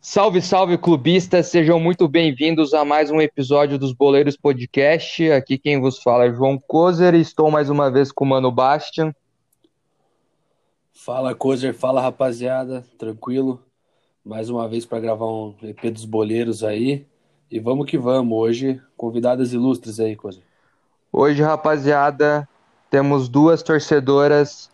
Salve, 0.00 0.40
salve, 0.40 0.78
clubistas! 0.78 1.48
Sejam 1.48 1.80
muito 1.80 2.06
bem-vindos 2.06 2.72
a 2.74 2.84
mais 2.84 3.10
um 3.10 3.20
episódio 3.20 3.76
dos 3.76 3.92
Boleiros 3.92 4.36
Podcast. 4.36 5.28
Aqui 5.32 5.58
quem 5.58 5.80
vos 5.80 5.98
fala 6.00 6.26
é 6.26 6.32
João 6.32 6.56
Kozer 6.56 7.12
e 7.16 7.20
estou 7.22 7.50
mais 7.50 7.68
uma 7.68 7.90
vez 7.90 8.12
com 8.12 8.24
o 8.24 8.28
Mano 8.28 8.52
Bastian. 8.52 9.12
Fala, 10.92 11.34
Kozer, 11.34 11.74
fala 11.74 12.00
rapaziada, 12.00 12.86
tranquilo? 12.96 13.60
Mais 14.24 14.48
uma 14.48 14.68
vez 14.68 14.86
para 14.86 15.00
gravar 15.00 15.26
um 15.26 15.56
EP 15.60 15.90
dos 15.90 16.04
Boleiros 16.04 16.62
aí. 16.62 17.04
E 17.50 17.58
vamos 17.58 17.90
que 17.90 17.98
vamos, 17.98 18.38
hoje 18.38 18.80
convidadas 18.96 19.52
ilustres 19.52 19.98
aí, 19.98 20.14
Kozer. 20.14 20.47
Hoje, 21.12 21.42
rapaziada, 21.42 22.48
temos 22.90 23.28
duas 23.28 23.62
torcedoras 23.62 24.70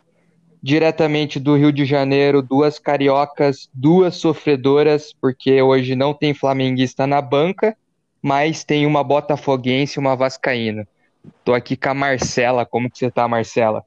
diretamente 0.62 1.38
do 1.38 1.56
Rio 1.56 1.73
de 1.73 1.84
Janeiro, 1.84 2.42
duas 2.42 2.79
cariocas, 2.79 3.69
duas 3.73 4.16
sofredoras, 4.16 5.12
porque 5.12 5.61
hoje 5.61 5.95
não 5.95 6.15
tem 6.15 6.34
flamenguista 6.34 7.06
na 7.06 7.20
banca, 7.20 7.77
mas 8.23 8.65
tem 8.65 8.87
uma 8.87 9.05
botafoguense 9.05 9.98
e 9.98 10.01
uma 10.01 10.16
vascaína. 10.16 10.89
Tô 11.45 11.55
aqui 11.55 11.77
com 11.77 11.91
a 11.91 11.95
Marcela. 11.95 12.66
Como 12.66 12.91
que 12.91 12.98
você 12.98 13.11
tá, 13.11 13.28
Marcela? 13.28 13.84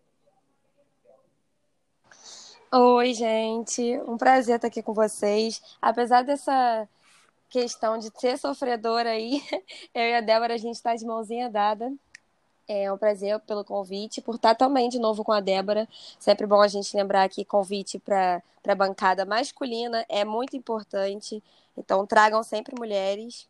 Oi, 2.72 3.14
gente. 3.14 4.00
Um 4.08 4.18
prazer 4.18 4.55
estar 4.55 4.68
aqui 4.68 4.84
com 4.84 4.94
vocês. 4.94 5.62
Apesar 5.82 6.24
dessa 6.24 6.88
questão 7.50 7.98
de 7.98 8.12
ser 8.20 8.38
sofredora 8.38 9.10
aí, 9.10 9.41
eu 9.96 10.04
e 10.04 10.16
a 10.16 10.22
Débora, 10.22 10.54
a 10.54 10.58
gente 10.58 10.76
está 10.76 10.96
de 10.96 11.05
mãozinha 11.05 11.50
dada. 11.50 11.91
É 12.67 12.91
um 12.91 12.98
prazer 12.98 13.39
pelo 13.41 13.63
convite, 13.63 14.21
por 14.21 14.35
estar 14.35 14.53
também 14.55 14.89
de 14.89 14.99
novo 14.99 15.23
com 15.23 15.31
a 15.31 15.40
Débora. 15.40 15.87
Sempre 16.20 16.46
bom 16.46 16.62
a 16.62 16.68
gente 16.68 16.96
lembrar 16.98 17.29
que 17.29 17.46
convite 17.46 17.98
para 17.98 18.43
a 18.68 18.76
bancada 18.76 19.26
masculina 19.26 20.05
é 20.09 20.26
muito 20.26 20.55
importante. 20.57 21.41
Então, 21.77 22.05
tragam 22.05 22.43
sempre 22.43 22.76
mulheres. 22.77 23.48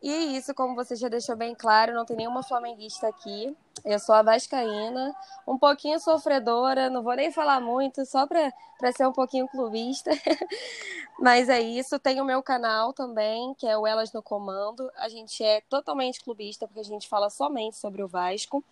E 0.00 0.10
é 0.10 0.18
isso, 0.36 0.54
como 0.54 0.76
você 0.76 0.94
já 0.94 1.08
deixou 1.08 1.34
bem 1.34 1.54
claro, 1.54 1.92
não 1.92 2.04
tem 2.04 2.16
nenhuma 2.16 2.42
flamenguista 2.42 3.08
aqui. 3.08 3.56
Eu 3.84 3.98
sou 3.98 4.14
a 4.14 4.22
Vascaína, 4.22 5.14
um 5.46 5.58
pouquinho 5.58 5.98
sofredora, 5.98 6.88
não 6.88 7.02
vou 7.02 7.14
nem 7.14 7.32
falar 7.32 7.60
muito, 7.60 8.06
só 8.06 8.26
para 8.26 8.52
ser 8.92 9.06
um 9.06 9.12
pouquinho 9.12 9.48
clubista. 9.48 10.10
Mas 11.18 11.48
é 11.48 11.60
isso. 11.60 11.98
Tem 11.98 12.20
o 12.20 12.24
meu 12.24 12.42
canal 12.42 12.92
também, 12.92 13.54
que 13.54 13.66
é 13.66 13.76
o 13.76 13.86
Elas 13.86 14.12
no 14.12 14.22
Comando. 14.22 14.88
A 14.96 15.08
gente 15.08 15.42
é 15.42 15.60
totalmente 15.62 16.22
clubista, 16.22 16.66
porque 16.66 16.80
a 16.80 16.84
gente 16.84 17.08
fala 17.08 17.28
somente 17.28 17.76
sobre 17.76 18.02
o 18.02 18.08
Vasco. 18.08 18.64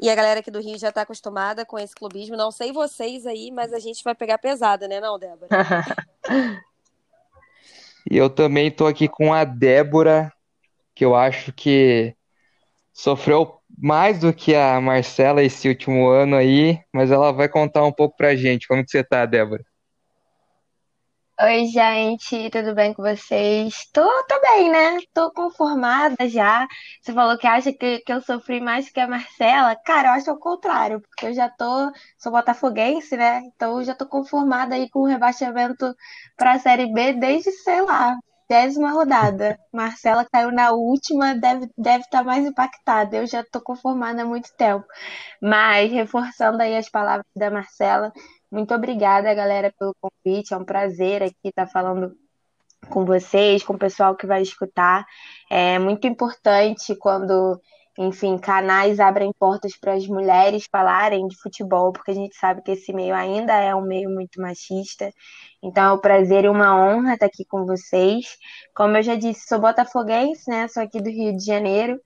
E 0.00 0.10
a 0.10 0.14
galera 0.14 0.40
aqui 0.40 0.50
do 0.50 0.60
Rio 0.60 0.78
já 0.78 0.88
está 0.90 1.02
acostumada 1.02 1.64
com 1.64 1.78
esse 1.78 1.94
clubismo. 1.94 2.36
Não 2.36 2.50
sei 2.50 2.72
vocês 2.72 3.26
aí, 3.26 3.50
mas 3.50 3.72
a 3.72 3.78
gente 3.78 4.02
vai 4.02 4.14
pegar 4.14 4.38
pesada, 4.38 4.88
né, 4.88 5.00
não, 5.00 5.18
Débora? 5.18 5.48
e 8.10 8.16
eu 8.16 8.28
também 8.28 8.68
estou 8.68 8.86
aqui 8.86 9.08
com 9.08 9.32
a 9.32 9.44
Débora, 9.44 10.32
que 10.96 11.04
eu 11.04 11.14
acho 11.14 11.52
que 11.52 12.16
sofreu 12.92 13.60
mais 13.78 14.20
do 14.20 14.32
que 14.34 14.54
a 14.54 14.80
Marcela 14.80 15.42
esse 15.42 15.68
último 15.68 16.08
ano 16.08 16.36
aí, 16.36 16.80
mas 16.92 17.10
ela 17.12 17.32
vai 17.32 17.48
contar 17.48 17.84
um 17.84 17.92
pouco 17.92 18.16
pra 18.16 18.36
gente. 18.36 18.66
Como 18.68 18.84
que 18.84 18.90
você 18.90 19.04
tá, 19.04 19.26
Débora? 19.26 19.64
Oi, 21.38 21.66
gente, 21.66 22.48
tudo 22.50 22.74
bem 22.74 22.94
com 22.94 23.02
vocês? 23.02 23.86
Tô, 23.92 24.02
tô 24.26 24.40
bem, 24.40 24.70
né? 24.72 24.98
Tô 25.12 25.30
conformada 25.32 26.26
já. 26.28 26.66
Você 27.02 27.12
falou 27.12 27.36
que 27.36 27.46
acha 27.46 27.72
que, 27.74 27.98
que 28.00 28.10
eu 28.12 28.22
sofri 28.22 28.58
mais 28.60 28.88
que 28.90 28.98
a 29.00 29.06
Marcela. 29.06 29.76
Cara, 29.84 30.08
eu 30.08 30.12
acho 30.14 30.30
o 30.32 30.38
contrário, 30.38 31.00
porque 31.02 31.26
eu 31.26 31.34
já 31.34 31.50
tô, 31.50 31.92
sou 32.18 32.32
botafoguense, 32.32 33.16
né? 33.18 33.42
Então 33.54 33.78
eu 33.78 33.84
já 33.84 33.94
tô 33.94 34.06
conformada 34.08 34.74
aí 34.76 34.88
com 34.88 35.00
o 35.00 35.06
rebaixamento 35.06 35.94
pra 36.36 36.58
Série 36.58 36.90
B 36.92 37.12
desde, 37.12 37.50
sei 37.52 37.82
lá, 37.82 38.16
décima 38.48 38.92
rodada. 38.92 39.58
Marcela 39.72 40.26
caiu 40.30 40.50
na 40.52 40.72
última, 40.72 41.34
deve 41.34 41.68
deve 41.76 42.04
estar 42.04 42.18
tá 42.18 42.24
mais 42.24 42.46
impactada. 42.46 43.16
Eu 43.16 43.26
já 43.26 43.40
estou 43.40 43.60
conformada 43.60 44.22
há 44.22 44.24
muito 44.24 44.54
tempo. 44.56 44.84
Mas 45.40 45.90
reforçando 45.92 46.62
aí 46.62 46.76
as 46.76 46.88
palavras 46.88 47.26
da 47.34 47.50
Marcela, 47.50 48.12
muito 48.50 48.74
obrigada, 48.74 49.32
galera, 49.34 49.72
pelo 49.78 49.94
convite. 50.00 50.54
É 50.54 50.56
um 50.56 50.64
prazer 50.64 51.22
aqui 51.22 51.48
estar 51.48 51.66
falando 51.66 52.16
com 52.88 53.04
vocês, 53.04 53.62
com 53.62 53.74
o 53.74 53.78
pessoal 53.78 54.16
que 54.16 54.26
vai 54.26 54.42
escutar. 54.42 55.04
É 55.50 55.78
muito 55.78 56.06
importante 56.06 56.94
quando 56.96 57.60
enfim, 57.98 58.36
canais 58.38 59.00
abrem 59.00 59.32
portas 59.38 59.76
para 59.76 59.94
as 59.94 60.06
mulheres 60.06 60.66
falarem 60.70 61.26
de 61.26 61.36
futebol, 61.36 61.92
porque 61.92 62.10
a 62.10 62.14
gente 62.14 62.36
sabe 62.36 62.62
que 62.62 62.72
esse 62.72 62.92
meio 62.92 63.14
ainda 63.14 63.54
é 63.54 63.74
um 63.74 63.82
meio 63.82 64.10
muito 64.10 64.40
machista. 64.40 65.10
Então 65.62 65.84
é 65.84 65.92
um 65.94 65.98
prazer 65.98 66.44
e 66.44 66.48
uma 66.48 66.76
honra 66.78 67.14
estar 67.14 67.26
aqui 67.26 67.44
com 67.44 67.64
vocês. 67.64 68.36
Como 68.74 68.96
eu 68.96 69.02
já 69.02 69.14
disse, 69.16 69.46
sou 69.48 69.58
botafoguense, 69.58 70.48
né? 70.50 70.68
Sou 70.68 70.82
aqui 70.82 71.00
do 71.00 71.08
Rio 71.08 71.36
de 71.36 71.44
Janeiro. 71.44 72.00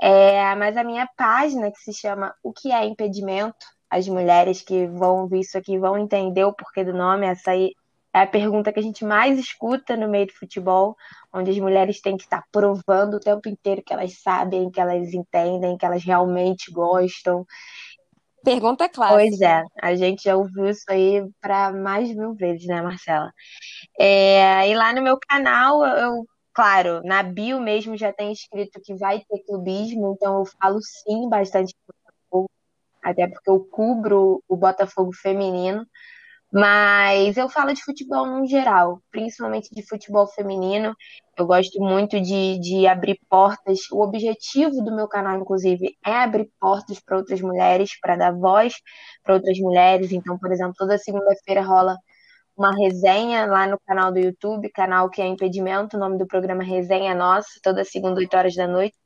É, 0.00 0.54
mas 0.56 0.76
a 0.76 0.84
minha 0.84 1.08
página, 1.16 1.70
que 1.70 1.78
se 1.78 1.92
chama 1.92 2.34
O 2.42 2.52
que 2.52 2.72
é 2.72 2.84
Impedimento, 2.84 3.66
as 3.90 4.06
mulheres 4.08 4.62
que 4.62 4.86
vão 4.86 5.22
ouvir 5.22 5.40
isso 5.40 5.56
aqui 5.58 5.78
vão 5.78 5.98
entender 5.98 6.44
o 6.44 6.52
porquê 6.52 6.84
do 6.84 6.92
nome, 6.92 7.26
essa 7.26 7.52
aí 7.52 7.72
é 8.18 8.22
a 8.22 8.26
pergunta 8.26 8.72
que 8.72 8.80
a 8.80 8.82
gente 8.82 9.04
mais 9.04 9.38
escuta 9.38 9.96
no 9.96 10.08
meio 10.08 10.26
do 10.26 10.32
futebol, 10.32 10.96
onde 11.32 11.50
as 11.50 11.58
mulheres 11.58 12.00
têm 12.00 12.16
que 12.16 12.24
estar 12.24 12.42
provando 12.50 13.14
o 13.14 13.20
tempo 13.20 13.48
inteiro 13.48 13.82
que 13.82 13.92
elas 13.92 14.20
sabem, 14.20 14.70
que 14.70 14.80
elas 14.80 15.14
entendem, 15.14 15.76
que 15.76 15.86
elas 15.86 16.02
realmente 16.02 16.70
gostam. 16.72 17.46
Pergunta 18.42 18.88
clássica. 18.88 19.20
Pois 19.20 19.40
é, 19.40 19.62
a 19.80 19.94
gente 19.94 20.24
já 20.24 20.36
ouviu 20.36 20.68
isso 20.68 20.84
aí 20.88 21.24
para 21.40 21.72
mais 21.72 22.08
de 22.08 22.16
mil 22.16 22.34
vezes, 22.34 22.66
né, 22.66 22.82
Marcela? 22.82 23.32
É, 23.98 24.68
e 24.68 24.74
lá 24.74 24.92
no 24.92 25.02
meu 25.02 25.18
canal, 25.28 25.84
eu, 25.84 26.24
claro, 26.52 27.00
na 27.04 27.22
bio 27.22 27.60
mesmo 27.60 27.96
já 27.96 28.12
tem 28.12 28.32
escrito 28.32 28.80
que 28.80 28.94
vai 28.94 29.20
ter 29.20 29.44
clubismo, 29.44 30.14
então 30.16 30.38
eu 30.38 30.44
falo 30.60 30.80
sim 30.80 31.28
bastante 31.28 31.74
Botafogo, 31.86 32.50
até 33.02 33.28
porque 33.28 33.50
eu 33.50 33.60
cubro 33.60 34.42
o 34.48 34.56
Botafogo 34.56 35.12
feminino. 35.12 35.86
Mas 36.50 37.36
eu 37.36 37.48
falo 37.48 37.74
de 37.74 37.84
futebol 37.84 38.24
no 38.26 38.46
geral, 38.46 39.02
principalmente 39.10 39.68
de 39.74 39.86
futebol 39.86 40.26
feminino. 40.26 40.94
Eu 41.36 41.46
gosto 41.46 41.78
muito 41.80 42.20
de, 42.20 42.58
de 42.58 42.86
abrir 42.86 43.20
portas. 43.28 43.80
O 43.92 44.02
objetivo 44.02 44.82
do 44.82 44.94
meu 44.94 45.06
canal, 45.06 45.38
inclusive, 45.38 45.96
é 46.04 46.12
abrir 46.12 46.50
portas 46.58 47.00
para 47.00 47.18
outras 47.18 47.40
mulheres, 47.40 47.90
para 48.00 48.16
dar 48.16 48.32
voz 48.32 48.74
para 49.22 49.34
outras 49.34 49.58
mulheres. 49.58 50.10
Então, 50.10 50.38
por 50.38 50.50
exemplo, 50.50 50.74
toda 50.76 50.96
segunda-feira 50.96 51.62
rola 51.62 51.96
uma 52.56 52.74
resenha 52.74 53.46
lá 53.46 53.66
no 53.66 53.78
canal 53.86 54.10
do 54.10 54.18
YouTube, 54.18 54.70
canal 54.70 55.08
que 55.10 55.22
é 55.22 55.26
Impedimento, 55.26 55.96
o 55.96 56.00
nome 56.00 56.18
do 56.18 56.26
programa 56.26 56.64
Resenha 56.64 57.14
Nossa, 57.14 57.48
toda 57.62 57.84
segunda, 57.84 58.18
8 58.18 58.36
horas 58.36 58.54
da 58.56 58.66
noite 58.66 58.96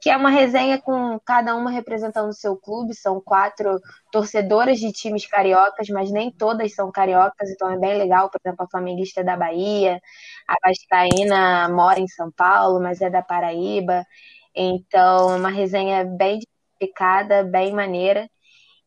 que 0.00 0.08
é 0.08 0.16
uma 0.16 0.30
resenha 0.30 0.80
com 0.80 1.20
cada 1.20 1.54
uma 1.54 1.70
representando 1.70 2.30
o 2.30 2.34
seu 2.34 2.56
clube. 2.56 2.94
São 2.94 3.20
quatro 3.20 3.78
torcedoras 4.10 4.78
de 4.78 4.90
times 4.92 5.26
cariocas, 5.26 5.88
mas 5.90 6.10
nem 6.10 6.32
todas 6.32 6.74
são 6.74 6.90
cariocas, 6.90 7.50
então 7.50 7.70
é 7.70 7.78
bem 7.78 7.98
legal. 7.98 8.30
Por 8.30 8.40
exemplo, 8.42 8.64
a 8.64 8.70
flamenguista 8.70 9.20
é 9.20 9.24
da 9.24 9.36
Bahia, 9.36 10.00
a 10.48 10.54
Vascaína 10.66 11.68
mora 11.68 12.00
em 12.00 12.08
São 12.08 12.30
Paulo, 12.32 12.80
mas 12.80 13.00
é 13.02 13.10
da 13.10 13.22
Paraíba. 13.22 14.04
Então, 14.54 15.32
é 15.32 15.36
uma 15.36 15.50
resenha 15.50 16.04
bem 16.04 16.40
diversificada, 16.40 17.44
bem 17.44 17.72
maneira. 17.72 18.28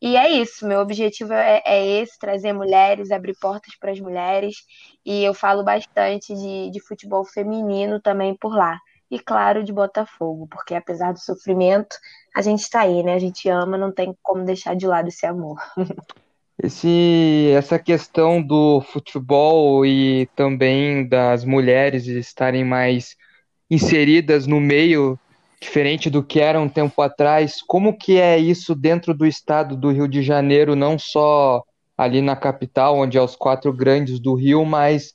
E 0.02 0.16
é 0.16 0.28
isso, 0.30 0.66
meu 0.66 0.80
objetivo 0.80 1.32
é, 1.32 1.62
é, 1.64 1.86
esse, 2.02 2.18
trazer 2.18 2.52
mulheres, 2.52 3.10
abrir 3.10 3.34
portas 3.40 3.74
para 3.78 3.92
as 3.92 4.00
mulheres. 4.00 4.56
E 5.04 5.24
eu 5.24 5.32
falo 5.34 5.64
bastante 5.64 6.34
de, 6.34 6.70
de 6.70 6.80
futebol 6.80 7.24
feminino 7.24 8.00
também 8.00 8.36
por 8.36 8.54
lá 8.54 8.78
e, 9.14 9.18
claro, 9.20 9.62
de 9.62 9.72
Botafogo, 9.72 10.48
porque 10.50 10.74
apesar 10.74 11.12
do 11.12 11.20
sofrimento, 11.20 11.96
a 12.34 12.42
gente 12.42 12.62
está 12.62 12.80
aí, 12.80 13.00
né? 13.04 13.14
A 13.14 13.18
gente 13.20 13.48
ama, 13.48 13.78
não 13.78 13.92
tem 13.92 14.12
como 14.20 14.44
deixar 14.44 14.74
de 14.74 14.88
lado 14.88 15.06
esse 15.06 15.24
amor. 15.24 15.56
Esse, 16.56 17.50
essa 17.52 17.80
questão 17.80 18.40
do 18.40 18.80
futebol 18.80 19.84
e 19.84 20.28
também 20.36 21.06
das 21.06 21.44
mulheres 21.44 22.06
estarem 22.06 22.64
mais 22.64 23.16
inseridas 23.68 24.46
no 24.46 24.60
meio, 24.60 25.18
diferente 25.60 26.08
do 26.08 26.22
que 26.22 26.38
era 26.38 26.60
um 26.60 26.68
tempo 26.68 27.02
atrás, 27.02 27.60
como 27.60 27.98
que 27.98 28.20
é 28.20 28.38
isso 28.38 28.72
dentro 28.72 29.12
do 29.12 29.26
estado 29.26 29.76
do 29.76 29.90
Rio 29.90 30.06
de 30.06 30.22
Janeiro, 30.22 30.76
não 30.76 30.96
só 30.96 31.64
ali 31.98 32.22
na 32.22 32.36
capital, 32.36 32.98
onde 32.98 33.18
é 33.18 33.20
os 33.20 33.34
quatro 33.34 33.72
grandes 33.72 34.20
do 34.20 34.34
Rio, 34.34 34.64
mas 34.64 35.12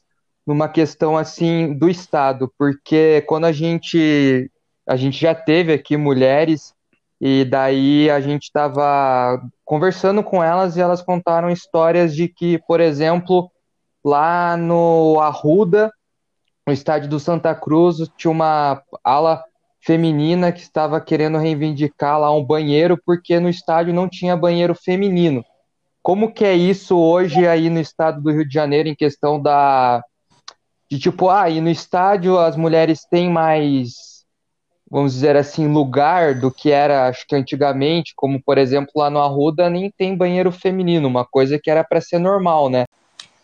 numa 0.50 0.68
questão 0.68 1.16
assim 1.16 1.76
do 1.76 1.88
Estado, 1.88 2.52
porque 2.58 3.24
quando 3.28 3.46
a 3.46 3.52
gente 3.52 4.50
a 4.88 4.96
gente 4.96 5.22
já 5.22 5.36
teve 5.36 5.72
aqui 5.72 5.96
mulheres 5.96 6.74
e 7.22 7.46
daí 7.46 8.10
a 8.10 8.20
gente 8.20 8.46
estava 8.46 9.40
conversando 9.64 10.24
com 10.24 10.44
elas 10.44 10.76
e 10.76 10.82
elas 10.82 11.04
contaram 11.04 11.52
histórias 11.52 12.16
de 12.16 12.28
que, 12.28 12.58
por 12.68 12.80
exemplo, 12.80 13.52
lá 14.04 14.58
no 14.58 15.20
Arruda, 15.20 15.92
no 16.66 16.74
estádio 16.74 17.08
do 17.08 17.20
Santa 17.20 17.54
Cruz, 17.54 17.98
tinha 18.18 18.32
uma 18.32 18.82
ala 19.04 19.44
feminina 19.80 20.52
que 20.52 20.62
estava 20.62 21.00
querendo 21.00 21.38
reivindicar 21.38 22.20
lá 22.20 22.32
um 22.36 22.44
banheiro 22.44 23.00
porque 23.06 23.40
no 23.40 23.50
estádio 23.50 23.94
não 23.94 24.10
tinha 24.10 24.36
banheiro 24.36 24.74
feminino. 24.74 25.46
Como 26.02 26.34
que 26.34 26.44
é 26.44 26.56
isso 26.56 26.98
hoje 26.98 27.48
aí 27.48 27.70
no 27.70 27.80
estado 27.80 28.20
do 28.20 28.32
Rio 28.32 28.48
de 28.48 28.54
Janeiro 28.56 28.90
em 28.90 28.96
questão 28.96 29.40
da 29.40 30.04
de 30.90 30.98
tipo, 30.98 31.30
ah, 31.30 31.50
e 31.50 31.62
no 31.62 31.70
estádio 31.70 32.40
as 32.40 32.56
mulheres 32.56 33.06
têm 33.06 33.30
mais, 33.30 34.26
vamos 34.90 35.14
dizer 35.14 35.38
assim, 35.38 35.72
lugar 35.72 36.34
do 36.40 36.52
que 36.52 36.72
era, 36.72 37.08
acho 37.08 37.28
que 37.28 37.36
antigamente, 37.36 38.14
como 38.16 38.42
por 38.42 38.58
exemplo 38.58 38.92
lá 38.96 39.10
no 39.10 39.20
Arruda 39.20 39.70
nem 39.70 39.92
tem 39.92 40.18
banheiro 40.18 40.52
feminino, 40.52 41.08
uma 41.08 41.26
coisa 41.26 41.60
que 41.60 41.70
era 41.70 41.84
para 41.84 42.02
ser 42.02 42.18
normal, 42.18 42.70
né? 42.70 42.86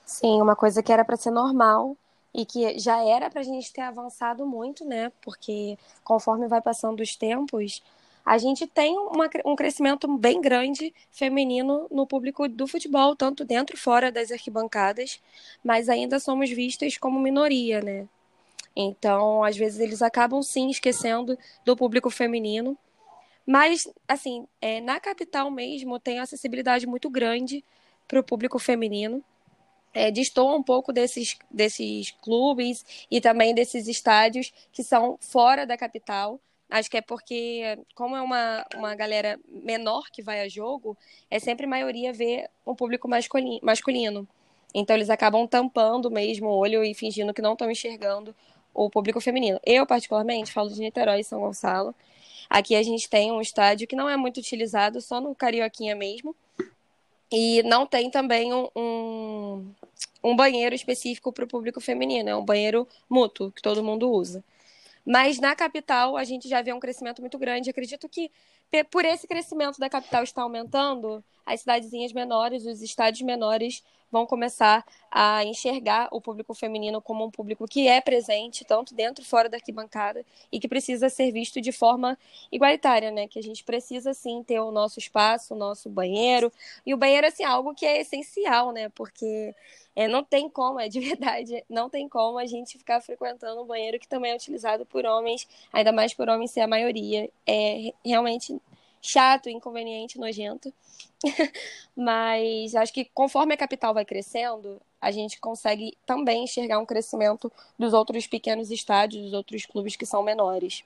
Sim, 0.05 0.41
uma 0.41 0.55
coisa 0.55 0.81
que 0.81 0.91
era 0.91 1.05
para 1.05 1.17
ser 1.17 1.31
normal 1.31 1.95
e 2.33 2.45
que 2.45 2.77
já 2.79 3.03
era 3.03 3.29
para 3.29 3.41
a 3.41 3.43
gente 3.43 3.71
ter 3.71 3.81
avançado 3.81 4.45
muito, 4.45 4.83
né? 4.83 5.11
Porque 5.23 5.77
conforme 6.03 6.47
vai 6.47 6.61
passando 6.61 7.01
os 7.01 7.15
tempos, 7.15 7.81
a 8.25 8.39
gente 8.39 8.65
tem 8.65 8.97
uma, 8.97 9.29
um 9.45 9.55
crescimento 9.55 10.07
bem 10.17 10.41
grande 10.41 10.91
feminino 11.11 11.87
no 11.91 12.07
público 12.07 12.47
do 12.49 12.65
futebol, 12.65 13.15
tanto 13.15 13.45
dentro 13.45 13.75
e 13.75 13.79
fora 13.79 14.11
das 14.11 14.31
arquibancadas, 14.31 15.21
mas 15.63 15.87
ainda 15.89 16.19
somos 16.19 16.49
vistas 16.49 16.97
como 16.97 17.19
minoria, 17.19 17.81
né? 17.81 18.07
Então, 18.75 19.43
às 19.43 19.55
vezes, 19.55 19.79
eles 19.79 20.01
acabam 20.01 20.41
sim 20.41 20.69
esquecendo 20.69 21.37
do 21.63 21.77
público 21.77 22.09
feminino. 22.09 22.77
Mas, 23.45 23.87
assim, 24.07 24.47
é, 24.59 24.81
na 24.81 24.99
capital 24.99 25.51
mesmo 25.51 25.99
tem 25.99 26.19
acessibilidade 26.19 26.87
muito 26.87 27.09
grande 27.09 27.63
para 28.07 28.19
o 28.19 28.23
público 28.23 28.57
feminino. 28.57 29.23
É, 29.93 30.11
um 30.39 30.63
pouco 30.63 30.91
desses, 30.91 31.37
desses 31.49 32.11
clubes 32.21 32.83
e 33.09 33.21
também 33.21 33.53
desses 33.55 33.87
estádios 33.87 34.51
que 34.73 34.83
são 34.83 35.17
fora 35.21 35.65
da 35.65 35.77
capital. 35.77 36.39
Acho 36.69 36.89
que 36.89 36.97
é 36.97 37.01
porque, 37.01 37.77
como 37.93 38.15
é 38.15 38.21
uma, 38.21 38.65
uma 38.75 38.95
galera 38.95 39.39
menor 39.47 40.09
que 40.11 40.21
vai 40.21 40.41
a 40.41 40.49
jogo, 40.49 40.97
é 41.29 41.39
sempre 41.39 41.67
maioria 41.67 42.11
ver 42.11 42.49
um 42.65 42.75
público 42.75 43.07
masculino. 43.07 44.27
Então 44.73 44.95
eles 44.95 45.09
acabam 45.09 45.47
tampando 45.47 46.09
mesmo 46.11 46.47
o 46.47 46.57
olho 46.57 46.83
e 46.83 46.93
fingindo 46.93 47.33
que 47.33 47.41
não 47.41 47.53
estão 47.53 47.69
enxergando 47.69 48.35
o 48.73 48.89
público 48.89 49.21
feminino. 49.21 49.59
Eu, 49.65 49.85
particularmente, 49.85 50.51
falo 50.51 50.69
de 50.69 50.79
Niterói 50.79 51.21
e 51.21 51.23
São 51.23 51.39
Gonçalo. 51.39 51.95
Aqui 52.49 52.75
a 52.75 52.83
gente 52.83 53.09
tem 53.09 53.31
um 53.31 53.39
estádio 53.41 53.87
que 53.87 53.95
não 53.95 54.09
é 54.09 54.17
muito 54.17 54.37
utilizado, 54.37 54.99
só 55.01 55.21
no 55.21 55.33
Carioquinha 55.33 55.95
mesmo. 55.95 56.35
E 57.31 57.63
não 57.63 57.87
tem 57.87 58.09
também 58.09 58.53
um, 58.53 58.67
um, 58.75 59.65
um 60.23 60.35
banheiro 60.35 60.75
específico 60.75 61.31
para 61.31 61.45
o 61.45 61.47
público 61.47 61.81
feminino, 61.81 62.29
é 62.29 62.35
um 62.35 62.45
banheiro 62.45 62.87
mútuo, 63.09 63.51
que 63.51 63.61
todo 63.61 63.83
mundo 63.83 64.11
usa. 64.11 64.43
Mas 65.05 65.39
na 65.39 65.55
capital 65.55 66.17
a 66.17 66.23
gente 66.23 66.49
já 66.49 66.61
vê 66.61 66.73
um 66.73 66.79
crescimento 66.79 67.21
muito 67.21 67.37
grande. 67.37 67.69
Acredito 67.69 68.09
que 68.09 68.31
por 68.91 69.05
esse 69.05 69.27
crescimento 69.27 69.77
da 69.77 69.89
capital 69.89 70.23
estar 70.23 70.41
aumentando, 70.41 71.23
as 71.45 71.61
cidadezinhas 71.61 72.11
menores, 72.13 72.65
os 72.65 72.81
estádios 72.81 73.21
menores 73.21 73.83
vão 74.11 74.25
começar 74.25 74.85
a 75.11 75.43
enxergar 75.43 76.07
o 76.11 76.21
público 76.21 76.53
feminino 76.53 77.01
como 77.01 77.25
um 77.25 77.31
público 77.31 77.67
que 77.67 77.87
é 77.87 77.99
presente, 77.99 78.63
tanto 78.63 78.93
dentro 78.93 79.23
e 79.23 79.27
fora 79.27 79.49
da 79.49 79.57
arquibancada, 79.57 80.25
e 80.51 80.59
que 80.59 80.67
precisa 80.67 81.09
ser 81.09 81.31
visto 81.31 81.59
de 81.59 81.71
forma 81.71 82.17
igualitária, 82.51 83.11
né? 83.11 83.27
Que 83.27 83.39
a 83.39 83.43
gente 83.43 83.63
precisa 83.63 84.13
sim 84.13 84.43
ter 84.43 84.59
o 84.59 84.71
nosso 84.71 84.99
espaço, 84.99 85.53
o 85.53 85.57
nosso 85.57 85.89
banheiro. 85.89 86.51
E 86.85 86.93
o 86.93 86.97
banheiro, 86.97 87.27
assim, 87.27 87.43
é 87.43 87.47
algo 87.47 87.73
que 87.73 87.85
é 87.85 87.99
essencial, 87.99 88.71
né? 88.71 88.89
Porque 88.89 89.53
é, 89.95 90.07
não 90.07 90.23
tem 90.23 90.49
como, 90.49 90.79
é 90.79 90.87
de 90.87 90.99
verdade, 91.01 91.63
não 91.69 91.89
tem 91.89 92.07
como 92.07 92.37
a 92.37 92.45
gente 92.45 92.77
ficar 92.77 93.01
frequentando 93.01 93.61
um 93.61 93.65
banheiro 93.65 93.99
que 93.99 94.07
também 94.07 94.31
é 94.31 94.35
utilizado 94.35 94.85
por 94.85 95.05
homens, 95.05 95.47
ainda 95.73 95.91
mais 95.91 96.13
por 96.13 96.29
homens 96.29 96.51
ser 96.51 96.61
a 96.61 96.67
maioria. 96.67 97.29
É 97.45 97.93
realmente 98.03 98.57
chato, 99.07 99.49
inconveniente, 99.49 100.19
nojento. 100.19 100.73
Mas 101.95 102.75
acho 102.75 102.93
que 102.93 103.05
conforme 103.13 103.53
a 103.53 103.57
capital 103.57 103.93
vai 103.93 104.05
crescendo, 104.05 104.81
a 104.99 105.11
gente 105.11 105.39
consegue 105.39 105.97
também 106.05 106.43
enxergar 106.43 106.79
um 106.79 106.85
crescimento 106.85 107.51
dos 107.77 107.93
outros 107.93 108.27
pequenos 108.27 108.71
estádios, 108.71 109.23
dos 109.23 109.33
outros 109.33 109.65
clubes 109.65 109.95
que 109.95 110.05
são 110.05 110.23
menores. 110.23 110.83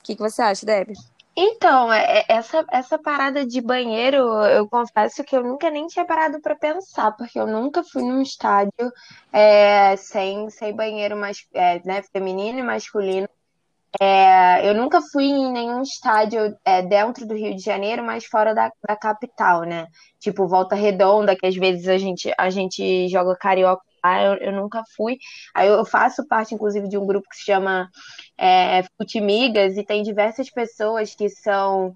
O 0.00 0.02
que, 0.02 0.16
que 0.16 0.22
você 0.22 0.42
acha, 0.42 0.64
Debbie? 0.64 0.94
Então, 1.36 1.92
é, 1.92 2.20
é, 2.20 2.24
essa, 2.28 2.64
essa 2.70 2.98
parada 2.98 3.46
de 3.46 3.60
banheiro, 3.60 4.18
eu 4.46 4.68
confesso 4.68 5.22
que 5.22 5.36
eu 5.36 5.42
nunca 5.42 5.70
nem 5.70 5.86
tinha 5.86 6.04
parado 6.04 6.40
para 6.40 6.56
pensar, 6.56 7.12
porque 7.12 7.38
eu 7.38 7.46
nunca 7.46 7.84
fui 7.84 8.02
num 8.02 8.20
estádio 8.20 8.92
é, 9.32 9.96
sem, 9.96 10.50
sem 10.50 10.74
banheiro 10.74 11.16
mais, 11.16 11.46
é, 11.54 11.80
né, 11.84 12.02
feminino 12.02 12.58
e 12.58 12.62
masculino. 12.62 13.28
É, 14.00 14.68
eu 14.68 14.74
nunca 14.74 15.00
fui 15.00 15.24
em 15.24 15.52
nenhum 15.52 15.82
estádio 15.82 16.56
é, 16.64 16.82
dentro 16.82 17.26
do 17.26 17.34
Rio 17.34 17.56
de 17.56 17.62
Janeiro, 17.62 18.04
mas 18.04 18.24
fora 18.24 18.54
da, 18.54 18.70
da 18.86 18.96
capital, 18.96 19.62
né? 19.62 19.86
Tipo 20.20 20.46
Volta 20.46 20.74
Redonda, 20.76 21.34
que 21.34 21.46
às 21.46 21.56
vezes 21.56 21.88
a 21.88 21.98
gente, 21.98 22.32
a 22.38 22.50
gente 22.50 23.08
joga 23.08 23.36
carioca 23.36 23.82
lá, 24.04 24.22
eu, 24.22 24.34
eu 24.36 24.52
nunca 24.52 24.82
fui. 24.96 25.16
Aí 25.54 25.68
eu 25.68 25.84
faço 25.84 26.26
parte, 26.28 26.54
inclusive, 26.54 26.88
de 26.88 26.98
um 26.98 27.06
grupo 27.06 27.28
que 27.28 27.36
se 27.36 27.44
chama 27.44 27.88
é, 28.38 28.82
Futimigas, 28.96 29.76
e 29.76 29.84
tem 29.84 30.02
diversas 30.02 30.50
pessoas 30.50 31.14
que 31.14 31.28
são 31.28 31.88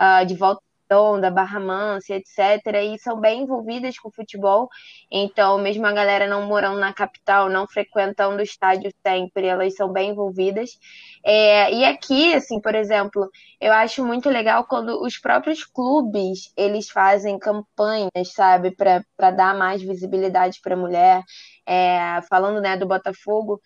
uh, 0.00 0.26
de 0.26 0.34
Volta 0.34 0.62
Redonda, 0.92 1.30
Barra 1.30 1.58
Mansa, 1.58 2.14
etc., 2.14 2.82
e 2.84 2.98
são 2.98 3.18
bem 3.18 3.42
envolvidas 3.42 3.98
com 3.98 4.10
futebol. 4.10 4.68
Então, 5.10 5.58
mesmo 5.58 5.86
a 5.86 5.92
galera 5.92 6.26
não 6.26 6.46
morando 6.46 6.78
na 6.78 6.92
capital, 6.92 7.48
não 7.48 7.66
frequentando 7.66 8.36
o 8.36 8.42
estádio 8.42 8.92
sempre, 9.04 9.46
elas 9.46 9.74
são 9.74 9.90
bem 9.90 10.10
envolvidas. 10.10 10.78
É, 11.24 11.72
e 11.72 11.84
aqui, 11.84 12.34
assim, 12.34 12.60
por 12.60 12.74
exemplo, 12.74 13.30
eu 13.60 13.72
acho 13.72 14.04
muito 14.04 14.28
legal 14.28 14.64
quando 14.64 15.02
os 15.02 15.18
próprios 15.18 15.64
clubes 15.64 16.52
eles 16.56 16.90
fazem 16.90 17.38
campanhas, 17.38 18.32
sabe, 18.34 18.70
para 18.72 19.30
dar 19.30 19.56
mais 19.56 19.82
visibilidade 19.82 20.60
para 20.62 20.74
a 20.74 20.78
mulher. 20.78 21.22
É, 21.66 22.20
falando 22.28 22.60
né, 22.60 22.76
do 22.76 22.86
Botafogo, 22.86 23.60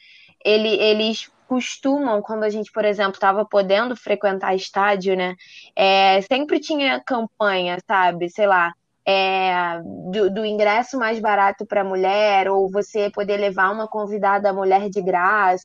ele, 0.45 0.69
eles 0.69 1.31
costumam, 1.49 2.21
quando 2.23 2.45
a 2.45 2.51
gente, 2.51 2.71
por 2.73 2.85
exemplo, 2.85 3.15
estava 3.15 3.45
podendo 3.45 3.97
frequentar 3.97 4.55
estádio, 4.55 5.17
né? 5.17 5.35
É, 5.75 6.21
sempre 6.23 6.61
tinha 6.61 7.01
campanha, 7.01 7.79
sabe? 7.87 8.29
Sei 8.31 8.47
lá, 8.47 8.73
é, 9.07 9.81
do, 10.11 10.31
do, 10.31 10.45
ingresso 10.45 10.99
mais 10.99 11.21
barato 11.21 11.65
para 11.65 11.85
mulher, 11.85 12.49
ou 12.51 12.71
você 12.71 13.11
poder 13.11 13.37
levar 13.37 13.71
uma 13.73 13.87
convidada 13.89 14.53
mulher 14.53 14.91
de 14.91 15.01
graça, 15.01 15.65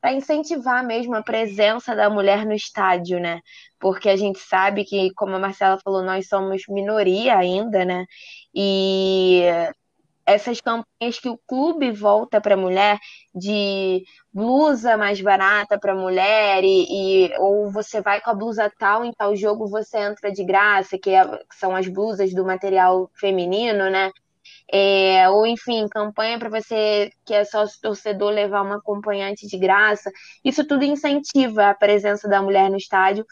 para 0.00 0.12
incentivar 0.12 0.84
mesmo 0.86 1.16
a 1.16 1.22
presença 1.22 1.94
da 1.96 2.08
mulher 2.08 2.46
no 2.46 2.52
estádio, 2.52 3.18
né? 3.18 3.40
Porque 3.80 4.08
a 4.08 4.16
gente 4.16 4.38
sabe 4.38 4.84
que, 4.84 5.12
como 5.14 5.34
a 5.34 5.38
Marcela 5.38 5.78
falou, 5.82 6.02
nós 6.02 6.28
somos 6.28 6.62
minoria 6.68 7.36
ainda, 7.36 7.84
né? 7.84 8.06
E 8.54 9.42
essas 10.26 10.60
campanhas 10.60 11.20
que 11.20 11.28
o 11.28 11.38
clube 11.46 11.92
volta 11.92 12.40
para 12.40 12.54
a 12.54 12.58
mulher 12.58 12.98
de 13.34 14.02
blusa 14.32 14.96
mais 14.96 15.20
barata 15.20 15.78
para 15.78 15.94
mulher 15.94 16.64
e, 16.64 17.26
e, 17.28 17.38
ou 17.38 17.70
você 17.70 18.00
vai 18.00 18.20
com 18.20 18.30
a 18.30 18.34
blusa 18.34 18.70
tal 18.78 19.04
em 19.04 19.12
tal 19.12 19.36
jogo 19.36 19.68
você 19.68 19.98
entra 19.98 20.32
de 20.32 20.44
graça 20.44 20.98
que, 20.98 21.10
é, 21.10 21.24
que 21.24 21.56
são 21.56 21.76
as 21.76 21.86
blusas 21.86 22.34
do 22.34 22.44
material 22.44 23.08
feminino 23.14 23.88
né? 23.88 24.10
É, 24.72 25.28
ou 25.30 25.46
enfim 25.46 25.88
campanha 25.88 26.38
para 26.38 26.48
você 26.48 27.10
que 27.24 27.32
é 27.32 27.44
só 27.44 27.64
torcedor 27.80 28.30
levar 28.30 28.62
uma 28.62 28.78
acompanhante 28.78 29.46
de 29.46 29.56
graça. 29.56 30.10
Isso 30.44 30.66
tudo 30.66 30.84
incentiva 30.84 31.68
a 31.70 31.74
presença 31.74 32.28
da 32.28 32.42
mulher 32.42 32.68
no 32.68 32.76
estádio 32.76 33.24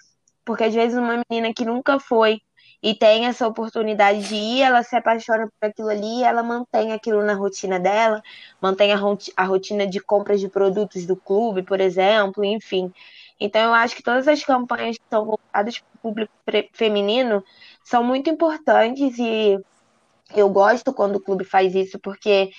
porque 0.45 0.65
às 0.65 0.75
vezes 0.75 0.97
uma 0.97 1.23
menina 1.29 1.53
que 1.55 1.65
nunca 1.65 1.99
foi 1.99 2.41
e 2.85 2.95
tem 2.95 3.25
essa 3.25 3.49
oportunidade 3.49 4.29
de 4.29 4.35
ir, 4.35 4.61
ela 4.61 4.83
se 4.83 4.95
apaixona 4.95 5.49
por 5.59 5.67
aquilo 5.67 5.89
ali, 5.89 6.23
ela 6.23 6.43
mantém 6.43 6.93
aquilo 6.93 7.25
na 7.25 7.33
rotina 7.33 7.81
dela, 7.81 8.23
mantém 8.61 8.93
a, 8.93 9.45
rotina 9.47 9.87
de 9.87 10.01
compras 10.01 10.39
de 10.39 10.51
produtos 10.51 11.07
do 11.07 11.17
clube, 11.17 11.63
por 11.63 11.81
exemplo, 11.81 12.45
enfim. 12.45 12.93
Então 13.41 13.63
eu 13.63 13.73
acho 13.73 13.97
que 13.97 14.03
todas 14.03 14.29
as 14.29 14.45
campanhas 14.45 14.99
que 14.99 15.05
são 15.09 15.25
voltadas 15.25 15.79
para 15.79 15.89
o 15.95 15.99
público 15.99 16.33
feminino 16.75 17.43
são 17.83 18.05
muito 18.05 18.29
importantes 18.29 19.19
e 19.19 19.59
eu 20.37 20.51
gosto 20.51 20.93
quando 20.93 21.17
o 21.17 21.21
clube 21.21 21.45
faz 21.45 21.75
isso, 21.75 21.99
porque 21.99 22.51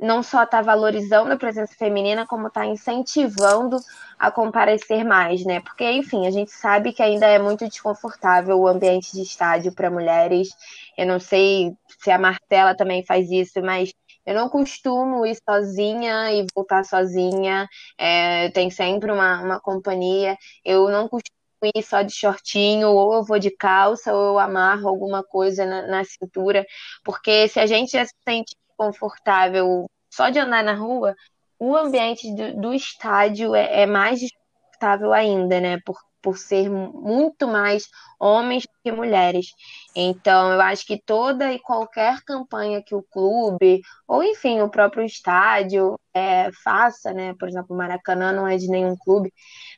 não 0.00 0.22
só 0.22 0.44
está 0.44 0.62
valorizando 0.62 1.32
a 1.32 1.36
presença 1.36 1.74
feminina, 1.74 2.26
como 2.26 2.48
está 2.48 2.64
incentivando 2.64 3.78
a 4.18 4.30
comparecer 4.30 5.04
mais, 5.04 5.44
né? 5.44 5.60
Porque, 5.60 5.90
enfim, 5.90 6.26
a 6.26 6.30
gente 6.30 6.50
sabe 6.50 6.92
que 6.92 7.02
ainda 7.02 7.26
é 7.26 7.38
muito 7.38 7.68
desconfortável 7.68 8.58
o 8.58 8.66
ambiente 8.66 9.12
de 9.12 9.22
estádio 9.22 9.72
para 9.72 9.90
mulheres. 9.90 10.48
Eu 10.96 11.06
não 11.06 11.20
sei 11.20 11.72
se 12.02 12.10
a 12.10 12.18
Marcela 12.18 12.74
também 12.74 13.04
faz 13.04 13.30
isso, 13.30 13.60
mas 13.62 13.92
eu 14.24 14.34
não 14.34 14.48
costumo 14.48 15.26
ir 15.26 15.36
sozinha 15.48 16.32
e 16.32 16.46
voltar 16.54 16.84
sozinha. 16.84 17.68
É, 17.98 18.50
tem 18.50 18.70
sempre 18.70 19.12
uma, 19.12 19.42
uma 19.42 19.60
companhia. 19.60 20.36
Eu 20.64 20.88
não 20.88 21.08
costumo 21.08 21.40
ir 21.74 21.82
só 21.82 22.02
de 22.02 22.12
shortinho, 22.12 22.88
ou 22.88 23.14
eu 23.14 23.24
vou 23.24 23.38
de 23.38 23.50
calça, 23.50 24.14
ou 24.14 24.34
eu 24.34 24.38
amarro 24.38 24.88
alguma 24.88 25.22
coisa 25.22 25.66
na, 25.66 25.86
na 25.86 26.04
cintura, 26.04 26.64
porque 27.04 27.48
se 27.48 27.60
a 27.60 27.66
gente 27.66 27.92
já 27.92 28.04
se 28.06 28.14
sente 28.26 28.56
confortável 28.80 29.84
só 30.10 30.30
de 30.30 30.38
andar 30.38 30.64
na 30.64 30.72
rua, 30.72 31.14
o 31.58 31.76
ambiente 31.76 32.34
do, 32.34 32.58
do 32.58 32.74
estádio 32.74 33.54
é, 33.54 33.82
é, 33.82 33.86
mais 33.86 34.20
desconfortável 34.20 35.12
ainda, 35.12 35.60
né? 35.60 35.78
Por, 35.84 35.98
por 36.22 36.38
ser 36.38 36.68
muito 36.70 37.46
mais 37.46 37.88
homens 38.18 38.66
que 38.82 38.92
mulheres. 38.92 39.48
Então, 39.94 40.52
eu 40.52 40.60
acho 40.60 40.86
que 40.86 41.00
toda 41.00 41.52
e 41.52 41.58
qualquer 41.58 42.20
campanha 42.22 42.82
que 42.82 42.94
o 42.94 43.02
clube, 43.02 43.80
ou 44.06 44.22
enfim, 44.22 44.60
o 44.60 44.68
próprio 44.68 45.04
estádio 45.04 45.98
é, 46.14 46.50
faça, 46.64 47.12
né? 47.12 47.34
Por 47.38 47.48
exemplo, 47.48 47.74
o 47.74 47.78
Maracanã 47.78 48.32
não 48.32 48.46
é 48.46 48.56
de 48.56 48.68
nenhum 48.68 48.96
clube, 48.96 49.32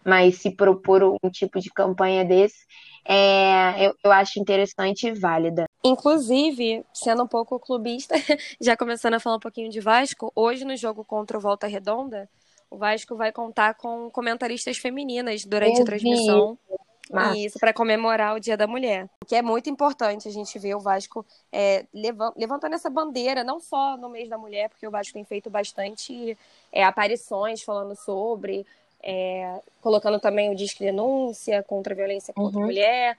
mas 0.04 0.38
se 0.38 0.50
propor 0.54 1.02
um 1.02 1.30
tipo 1.30 1.60
de 1.60 1.70
campanha 1.70 2.24
desse, 2.24 2.64
é, 3.04 3.86
eu, 3.86 3.94
eu 4.04 4.12
acho 4.12 4.38
interessante 4.38 5.06
e 5.06 5.12
válida. 5.12 5.64
Inclusive, 5.84 6.84
sendo 6.94 7.24
um 7.24 7.28
pouco 7.28 7.58
clubista, 7.58 8.14
já 8.60 8.76
começando 8.76 9.14
a 9.14 9.20
falar 9.20 9.36
um 9.36 9.40
pouquinho 9.40 9.70
de 9.70 9.80
Vasco, 9.80 10.32
hoje 10.34 10.64
no 10.64 10.76
jogo 10.76 11.04
contra 11.04 11.36
o 11.36 11.40
Volta 11.40 11.66
Redonda, 11.66 12.28
o 12.72 12.78
Vasco 12.78 13.14
vai 13.14 13.30
contar 13.30 13.74
com 13.74 14.08
comentaristas 14.10 14.78
femininas 14.78 15.44
durante 15.44 15.76
eu 15.76 15.82
a 15.82 15.86
transmissão. 15.86 16.58
Vi. 16.70 17.44
Isso, 17.44 17.58
para 17.58 17.74
comemorar 17.74 18.34
o 18.34 18.40
Dia 18.40 18.56
da 18.56 18.66
Mulher. 18.66 19.06
Que 19.26 19.36
é 19.36 19.42
muito 19.42 19.68
importante 19.68 20.26
a 20.26 20.30
gente 20.30 20.58
ver 20.58 20.74
o 20.74 20.80
Vasco 20.80 21.26
é, 21.52 21.84
levantando 22.34 22.74
essa 22.74 22.88
bandeira, 22.88 23.44
não 23.44 23.60
só 23.60 23.98
no 23.98 24.08
mês 24.08 24.30
da 24.30 24.38
mulher, 24.38 24.70
porque 24.70 24.86
o 24.86 24.90
Vasco 24.90 25.12
tem 25.12 25.22
feito 25.22 25.50
bastante 25.50 26.38
é, 26.72 26.82
aparições 26.82 27.60
falando 27.62 27.94
sobre, 27.94 28.64
é, 29.02 29.60
colocando 29.82 30.18
também 30.18 30.50
o 30.50 30.54
disque 30.54 30.82
denúncia 30.82 31.62
contra 31.62 31.92
a 31.92 31.96
violência 31.96 32.32
contra 32.32 32.56
uhum. 32.56 32.64
a 32.64 32.66
mulher. 32.66 33.18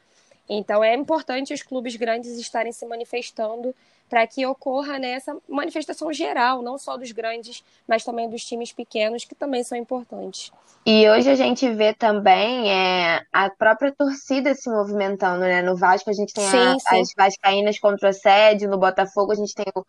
Então 0.49 0.83
é 0.83 0.95
importante 0.95 1.53
os 1.53 1.61
clubes 1.61 1.95
grandes 1.95 2.39
estarem 2.39 2.71
se 2.71 2.85
manifestando 2.87 3.75
para 4.13 4.27
que 4.27 4.45
ocorra 4.45 4.99
nessa 4.99 5.33
né, 5.33 5.39
manifestação 5.49 6.13
geral, 6.13 6.61
não 6.61 6.77
só 6.77 6.95
dos 6.95 7.11
grandes, 7.11 7.63
mas 7.87 8.03
também 8.03 8.29
dos 8.29 8.45
times 8.45 8.71
pequenos, 8.71 9.25
que 9.25 9.33
também 9.33 9.63
são 9.63 9.75
importantes. 9.75 10.51
E 10.85 11.09
hoje 11.09 11.31
a 11.31 11.35
gente 11.35 11.67
vê 11.73 11.95
também 11.95 12.71
é, 12.71 13.23
a 13.33 13.49
própria 13.49 13.91
torcida 13.91 14.53
se 14.53 14.69
movimentando, 14.69 15.39
né? 15.39 15.63
No 15.63 15.75
Vasco 15.75 16.11
a 16.11 16.13
gente 16.13 16.31
tem 16.31 16.43
sim, 16.43 16.57
a, 16.57 16.77
sim. 16.77 17.01
as 17.01 17.09
Vascaínas 17.17 17.79
contra 17.79 18.05
o 18.05 18.09
assédio, 18.11 18.69
no 18.69 18.77
Botafogo 18.77 19.31
a 19.31 19.35
gente 19.35 19.55
tem 19.55 19.65
o 19.75 19.83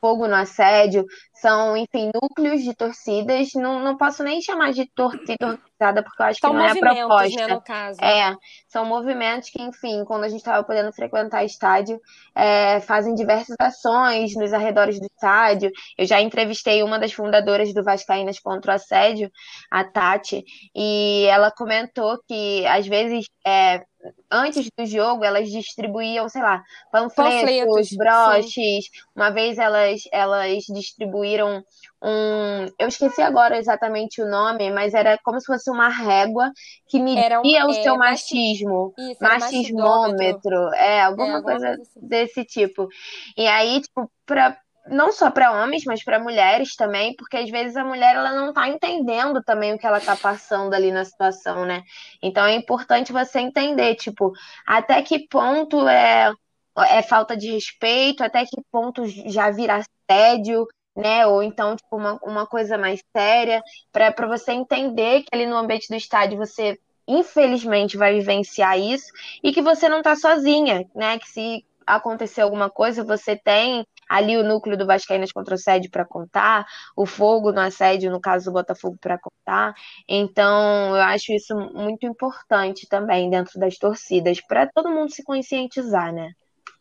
fogo 0.00 0.26
no 0.26 0.36
assédio, 0.36 1.04
são, 1.34 1.76
enfim, 1.76 2.10
núcleos 2.14 2.62
de 2.62 2.74
torcidas. 2.74 3.50
Não, 3.56 3.78
não 3.80 3.98
posso 3.98 4.22
nem 4.22 4.40
chamar 4.40 4.72
de 4.72 4.86
torcida 4.86 5.60
porque 5.78 6.22
eu 6.22 6.26
acho 6.26 6.40
são 6.40 6.50
que 6.50 6.56
não 6.56 6.64
é 6.64 6.70
a 6.70 6.74
proposta. 6.74 7.46
Né, 7.46 7.54
no 7.54 7.60
caso. 7.60 8.02
É, 8.02 8.36
são 8.68 8.84
movimentos 8.84 9.50
que, 9.50 9.62
enfim, 9.62 10.04
quando 10.04 10.24
a 10.24 10.28
gente 10.28 10.38
estava 10.38 10.64
podendo 10.64 10.92
frequentar 10.92 11.44
estádio, 11.44 12.00
é, 12.34 12.80
fazem 12.80 13.14
diversas 13.14 13.56
ações 13.60 14.34
nos 14.36 14.52
arredores 14.52 14.98
do 14.98 15.06
estádio. 15.06 15.70
Eu 15.98 16.06
já 16.06 16.20
entrevistei 16.20 16.82
uma 16.82 16.98
das 16.98 17.12
fundadoras 17.12 17.72
do 17.74 17.84
Vascaínas 17.84 18.38
contra 18.38 18.72
o 18.72 18.74
assédio, 18.74 19.30
a 19.70 19.84
Tati, 19.84 20.44
e 20.74 21.26
ela 21.28 21.50
comentou 21.50 22.18
que, 22.26 22.66
às 22.66 22.86
vezes, 22.86 23.26
é, 23.46 23.84
antes 24.30 24.68
do 24.76 24.86
jogo, 24.86 25.24
elas 25.24 25.48
distribuíam, 25.50 26.28
sei 26.28 26.42
lá, 26.42 26.62
panfletos, 26.90 27.40
panfletos 27.40 27.88
broches. 27.96 28.52
Sim. 28.52 28.80
Uma 29.14 29.30
vez 29.30 29.58
elas, 29.58 30.02
elas 30.12 30.64
distribuíram 30.64 31.64
um. 32.02 32.66
Eu 32.78 32.88
esqueci 32.88 33.22
agora 33.22 33.58
exatamente 33.58 34.22
o 34.22 34.28
nome, 34.28 34.70
mas 34.70 34.94
era 34.94 35.18
como 35.24 35.40
se 35.40 35.46
fosse 35.46 35.70
uma 35.70 35.88
régua 35.88 36.50
que 36.88 37.00
media 37.00 37.40
um, 37.40 37.68
o 37.68 37.70
é, 37.70 37.82
seu 37.82 37.96
machismo. 37.96 38.94
Isso, 38.98 39.22
machismômetro. 39.22 40.74
É, 40.74 41.02
alguma, 41.02 41.38
é, 41.38 41.42
coisa 41.42 41.70
assim. 41.70 42.00
desse 42.00 42.44
tipo. 42.44 42.88
E 43.36 43.46
aí, 43.46 43.80
tipo, 43.80 44.10
pra, 44.24 44.56
não 44.88 45.12
só 45.12 45.30
para 45.30 45.62
homens, 45.62 45.84
mas 45.84 46.02
para 46.04 46.18
mulheres 46.18 46.76
também, 46.76 47.14
porque 47.16 47.36
às 47.36 47.50
vezes 47.50 47.76
a 47.76 47.84
mulher 47.84 48.14
ela 48.14 48.32
não 48.32 48.50
está 48.50 48.68
entendendo 48.68 49.42
também 49.42 49.74
o 49.74 49.78
que 49.78 49.86
ela 49.86 49.98
está 49.98 50.16
passando 50.16 50.74
ali 50.74 50.90
na 50.92 51.04
situação, 51.04 51.64
né? 51.64 51.82
Então 52.22 52.44
é 52.44 52.54
importante 52.54 53.12
você 53.12 53.40
entender, 53.40 53.96
tipo, 53.96 54.32
até 54.66 55.02
que 55.02 55.26
ponto 55.28 55.88
é, 55.88 56.32
é 56.88 57.02
falta 57.02 57.36
de 57.36 57.50
respeito, 57.50 58.22
até 58.22 58.44
que 58.44 58.60
ponto 58.70 59.04
já 59.06 59.50
vira 59.50 59.80
assédio, 60.08 60.66
né? 60.96 61.26
Ou 61.26 61.42
então, 61.42 61.76
tipo, 61.76 61.96
uma, 61.96 62.18
uma 62.22 62.46
coisa 62.46 62.78
mais 62.78 63.00
séria, 63.14 63.62
para 63.92 64.26
você 64.26 64.52
entender 64.52 65.22
que 65.22 65.28
ali 65.32 65.46
no 65.46 65.56
ambiente 65.56 65.88
do 65.88 65.96
estádio 65.96 66.38
você 66.38 66.78
infelizmente 67.08 67.96
vai 67.96 68.14
vivenciar 68.14 68.78
isso 68.78 69.12
e 69.42 69.52
que 69.52 69.62
você 69.62 69.88
não 69.88 69.98
está 69.98 70.16
sozinha, 70.16 70.84
né? 70.94 71.18
Que 71.18 71.28
se 71.28 71.64
acontecer 71.86 72.40
alguma 72.40 72.68
coisa, 72.68 73.04
você 73.04 73.36
tem 73.36 73.86
ali 74.08 74.36
o 74.36 74.42
núcleo 74.42 74.76
do 74.76 74.86
Vascaínas 74.86 75.32
contra 75.32 75.52
o 75.52 75.54
assédio 75.54 75.90
para 75.90 76.04
contar, 76.04 76.66
o 76.96 77.06
fogo 77.06 77.52
no 77.52 77.60
assédio, 77.60 78.10
no 78.10 78.20
caso 78.20 78.46
do 78.46 78.52
Botafogo, 78.52 78.96
para 79.00 79.18
contar. 79.18 79.74
Então, 80.08 80.96
eu 80.96 81.02
acho 81.02 81.32
isso 81.32 81.54
muito 81.74 82.06
importante 82.06 82.88
também 82.88 83.30
dentro 83.30 83.58
das 83.58 83.76
torcidas, 83.78 84.40
para 84.40 84.66
todo 84.66 84.90
mundo 84.90 85.12
se 85.12 85.22
conscientizar, 85.22 86.12
né? 86.12 86.32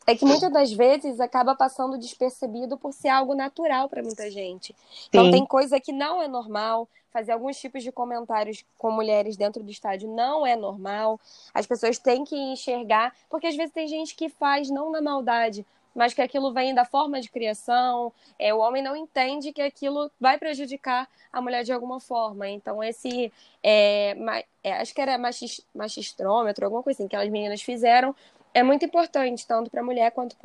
É 0.08 0.16
que 0.16 0.26
muitas 0.26 0.52
das 0.52 0.72
vezes 0.72 1.20
acaba 1.20 1.56
passando 1.56 1.98
despercebido 1.98 2.78
por 2.78 2.94
ser 2.94 3.10
algo 3.10 3.34
natural 3.34 3.90
para 3.90 4.04
muita 4.04 4.30
gente. 4.30 4.76
Então 5.10 5.26
Sim. 5.26 5.32
tem 5.32 5.46
coisa 5.46 5.80
que 5.80 5.92
não 5.92 6.22
é 6.22 6.28
normal, 6.28 6.88
fazer 7.12 7.32
alguns 7.32 7.58
tipos 7.58 7.82
de 7.82 7.92
comentários 7.92 8.66
com 8.78 8.92
mulheres 8.92 9.38
dentro 9.38 9.64
do 9.64 9.72
estádio 9.72 10.10
não 10.10 10.46
é 10.46 10.56
normal. 10.56 11.20
As 11.54 11.66
pessoas 11.66 11.98
têm 11.98 12.26
que 12.26 12.36
enxergar, 12.36 13.16
porque 13.30 13.48
às 13.48 13.56
vezes 13.56 13.74
tem 13.74 13.88
gente 13.88 14.14
que 14.16 14.28
faz 14.28 14.70
não 14.70 14.92
na 14.92 15.02
maldade, 15.02 15.66
mas 15.96 16.14
que 16.14 16.22
aquilo 16.22 16.52
vem 16.52 16.76
da 16.76 16.84
forma 16.84 17.22
de 17.22 17.30
criação. 17.30 18.12
É, 18.38 18.54
o 18.54 18.60
homem 18.60 18.84
não 18.84 18.98
entende 18.98 19.54
que 19.54 19.62
aquilo 19.62 20.12
vai 20.20 20.38
prejudicar 20.38 21.08
a 21.32 21.42
mulher 21.42 21.64
de 21.64 21.72
alguma 21.72 22.02
forma. 22.02 22.50
Então, 22.50 22.84
esse. 22.84 23.32
É, 23.64 24.16
é, 24.62 24.74
acho 24.74 24.94
que 24.94 25.00
era 25.00 25.18
machist, 25.18 25.62
machistrômetro, 25.74 26.66
alguma 26.66 26.84
coisa 26.84 27.02
assim, 27.02 27.08
que 27.08 27.16
as 27.16 27.30
meninas 27.30 27.62
fizeram. 27.62 28.14
É 28.56 28.64
muito 28.64 28.86
importante, 28.86 29.46
tanto 29.46 29.70
para 29.70 29.82
a 29.82 29.84
mulher 29.84 30.12
quanto 30.12 30.38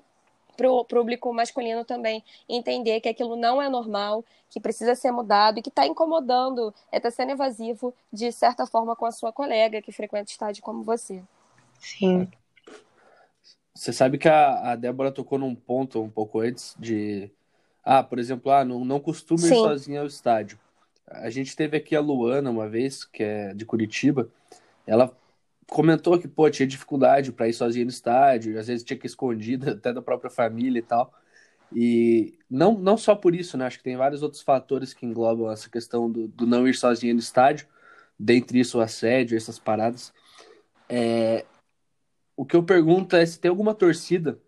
para 0.57 0.69
o 0.69 0.85
público 0.85 1.33
masculino 1.33 1.85
também 1.85 2.25
entender 2.49 3.01
que 3.01 3.09
aquilo 3.09 3.37
não 3.37 3.63
é 3.63 3.69
normal, 3.69 4.25
que 4.51 4.59
precisa 4.59 4.97
ser 4.97 5.13
mudado 5.13 5.59
e 5.59 5.63
que 5.63 5.69
está 5.69 5.87
incomodando, 5.87 6.75
está 6.93 7.07
é, 7.07 7.11
sendo 7.13 7.31
evasivo 7.31 7.95
de 8.13 8.33
certa 8.33 8.67
forma 8.67 8.97
com 8.97 9.07
a 9.07 9.13
sua 9.13 9.33
colega 9.33 9.81
que 9.81 9.93
frequenta 9.93 10.29
estádio 10.29 10.61
como 10.61 10.83
você. 10.83 11.23
Sim. 11.79 12.29
Você 13.73 13.93
sabe 13.93 14.19
que 14.19 14.29
a, 14.29 14.73
a 14.73 14.77
Débora 14.77 15.13
tocou 15.13 15.39
num 15.39 15.55
ponto 15.55 16.03
um 16.03 16.11
pouco 16.11 16.41
antes 16.41 16.75
de. 16.77 17.31
Ah, 17.85 18.03
por 18.03 18.19
exemplo, 18.19 18.51
ah, 18.51 18.65
não, 18.65 18.85
não 18.85 18.99
costuma 18.99 19.47
ir 19.47 19.55
sozinha 19.55 20.01
ao 20.01 20.07
estádio. 20.07 20.59
A 21.07 21.31
gente 21.31 21.55
teve 21.55 21.77
aqui 21.77 21.95
a 21.95 22.01
Luana 22.01 22.51
uma 22.51 22.69
vez, 22.69 23.05
que 23.05 23.23
é 23.23 23.55
de 23.55 23.65
Curitiba. 23.65 24.29
Ela 24.85 25.17
comentou 25.71 26.19
que, 26.19 26.29
pô, 26.29 26.51
tinha 26.51 26.67
dificuldade 26.67 27.33
para 27.33 27.49
ir 27.49 27.53
sozinha 27.53 27.85
no 27.85 27.91
estádio, 27.91 28.59
às 28.59 28.67
vezes 28.67 28.85
tinha 28.85 28.99
que 28.99 29.07
ir 29.07 29.09
escondida 29.09 29.73
até 29.79 29.93
da 29.93 30.03
própria 30.03 30.31
família 30.31 30.81
e 30.81 30.83
tal. 30.83 31.15
E 31.73 32.39
não, 32.51 32.75
não 32.77 32.97
só 32.97 33.15
por 33.15 33.35
isso, 33.35 33.57
né? 33.57 33.67
Acho 33.67 33.79
que 33.79 33.85
tem 33.85 33.97
vários 33.97 34.23
outros 34.23 34.43
fatores 34.43 34.93
que 34.93 35.07
englobam 35.07 35.51
essa 35.51 35.71
questão 35.71 36.11
do, 36.11 36.27
do 36.29 36.47
não 36.47 36.67
ir 36.67 36.75
sozinha 36.75 37.15
no 37.15 37.21
estádio, 37.21 37.69
dentre 38.19 38.59
isso 38.59 38.79
o 38.79 38.81
assédio, 38.81 39.37
essas 39.37 39.59
paradas. 39.59 40.13
É, 40.89 41.47
o 42.37 42.45
que 42.45 42.57
eu 42.57 42.65
pergunto 42.65 43.15
é 43.15 43.25
se 43.25 43.39
tem 43.39 43.49
alguma 43.49 43.75
torcida, 43.75 44.41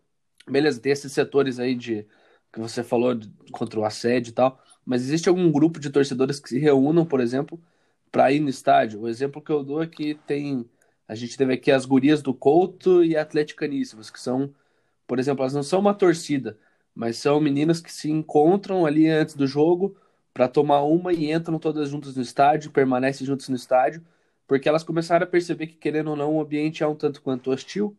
beleza, 0.49 0.81
tem 0.81 0.93
esses 0.93 1.13
setores 1.13 1.61
aí 1.61 1.75
de 1.77 2.07
que 2.53 2.61
você 2.61 2.83
falou 2.83 3.15
de, 3.15 3.31
contra 3.53 3.79
o 3.79 3.85
assédio 3.85 4.31
e 4.31 4.35
tal, 4.35 4.61
mas 4.85 5.03
existe 5.03 5.29
algum 5.29 5.51
grupo 5.53 5.79
de 5.79 5.91
torcedores 5.91 6.41
que 6.41 6.49
se 6.49 6.59
reúnam, 6.59 7.07
por 7.07 7.21
exemplo, 7.21 7.63
para 8.11 8.33
ir 8.33 8.41
no 8.41 8.49
estádio? 8.49 9.03
O 9.03 9.09
exemplo 9.09 9.41
que 9.41 9.53
eu 9.53 9.63
dou 9.63 9.83
é 9.83 9.87
que 9.87 10.15
tem 10.27 10.69
a 11.09 11.15
gente 11.15 11.37
teve 11.37 11.55
aqui 11.55 11.71
as 11.71 11.85
gurias 11.85 12.23
do 12.23 12.35
Couto 12.35 13.05
e 13.05 13.17
Atleticaníssimas, 13.17 14.11
que 14.11 14.21
são, 14.21 14.55
por 15.07 15.19
exemplo, 15.19 15.43
elas 15.43 15.55
não 15.55 15.63
são 15.63 15.81
uma 15.81 15.95
torcida, 15.95 16.59
mas 16.95 17.17
são 17.19 17.41
meninas 17.41 17.81
que 17.81 17.93
se 17.93 18.11
encontram 18.11 18.87
ali 18.87 19.09
antes 19.09 19.35
do 19.35 19.47
jogo 19.47 19.97
para 20.33 20.49
tomar 20.49 20.83
uma 20.83 21.13
e 21.13 21.31
entram 21.33 21.59
todas 21.59 21.91
juntas 21.91 22.17
no 22.17 22.23
estádio, 22.23 22.71
permanecem 22.71 23.27
juntas 23.27 23.49
no 23.49 23.57
estádio 23.57 24.03
porque 24.53 24.69
elas 24.69 24.83
começaram 24.83 25.25
a 25.25 25.27
perceber 25.27 25.67
que, 25.67 25.77
querendo 25.77 26.11
ou 26.11 26.17
não, 26.17 26.37
o 26.37 26.41
ambiente 26.43 26.83
é 26.83 26.87
um 26.87 26.95
tanto 26.95 27.23
quanto 27.23 27.51
hostil, 27.51 27.97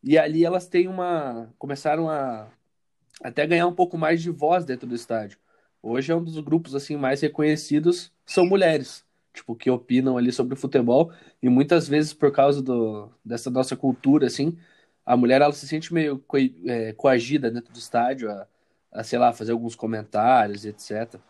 e 0.00 0.16
ali 0.16 0.44
elas 0.44 0.68
têm 0.68 0.86
uma. 0.86 1.52
começaram 1.58 2.08
a 2.08 2.48
até 3.20 3.44
ganhar 3.44 3.66
um 3.66 3.74
pouco 3.74 3.98
mais 3.98 4.22
de 4.22 4.30
voz 4.30 4.64
dentro 4.64 4.86
do 4.86 4.94
estádio. 4.94 5.38
Hoje 5.82 6.12
é 6.12 6.14
um 6.14 6.22
dos 6.22 6.38
grupos 6.38 6.74
assim 6.76 6.96
mais 6.96 7.20
reconhecidos 7.20 8.12
são 8.24 8.46
mulheres, 8.46 9.04
tipo 9.38 9.54
que 9.56 9.70
opinam 9.70 10.16
ali 10.16 10.32
sobre 10.32 10.54
o 10.54 10.56
futebol 10.56 11.12
e 11.42 11.48
muitas 11.48 11.88
vezes 11.88 12.12
por 12.14 12.32
causa 12.32 12.62
do, 12.62 13.10
dessa 13.24 13.50
nossa 13.50 13.76
cultura 13.76 14.26
assim, 14.26 14.56
a 15.04 15.16
mulher 15.16 15.40
ela 15.42 15.52
se 15.52 15.66
sente 15.66 15.92
meio 15.92 16.18
co 16.20 16.36
é, 16.38 16.92
coagida 16.94 17.50
dentro 17.50 17.72
do 17.72 17.78
estádio 17.78 18.30
a, 18.30 18.46
a 18.92 19.02
sei 19.04 19.18
lá 19.18 19.32
fazer 19.32 19.52
alguns 19.52 19.74
comentários, 19.74 20.64
etc. 20.64 21.20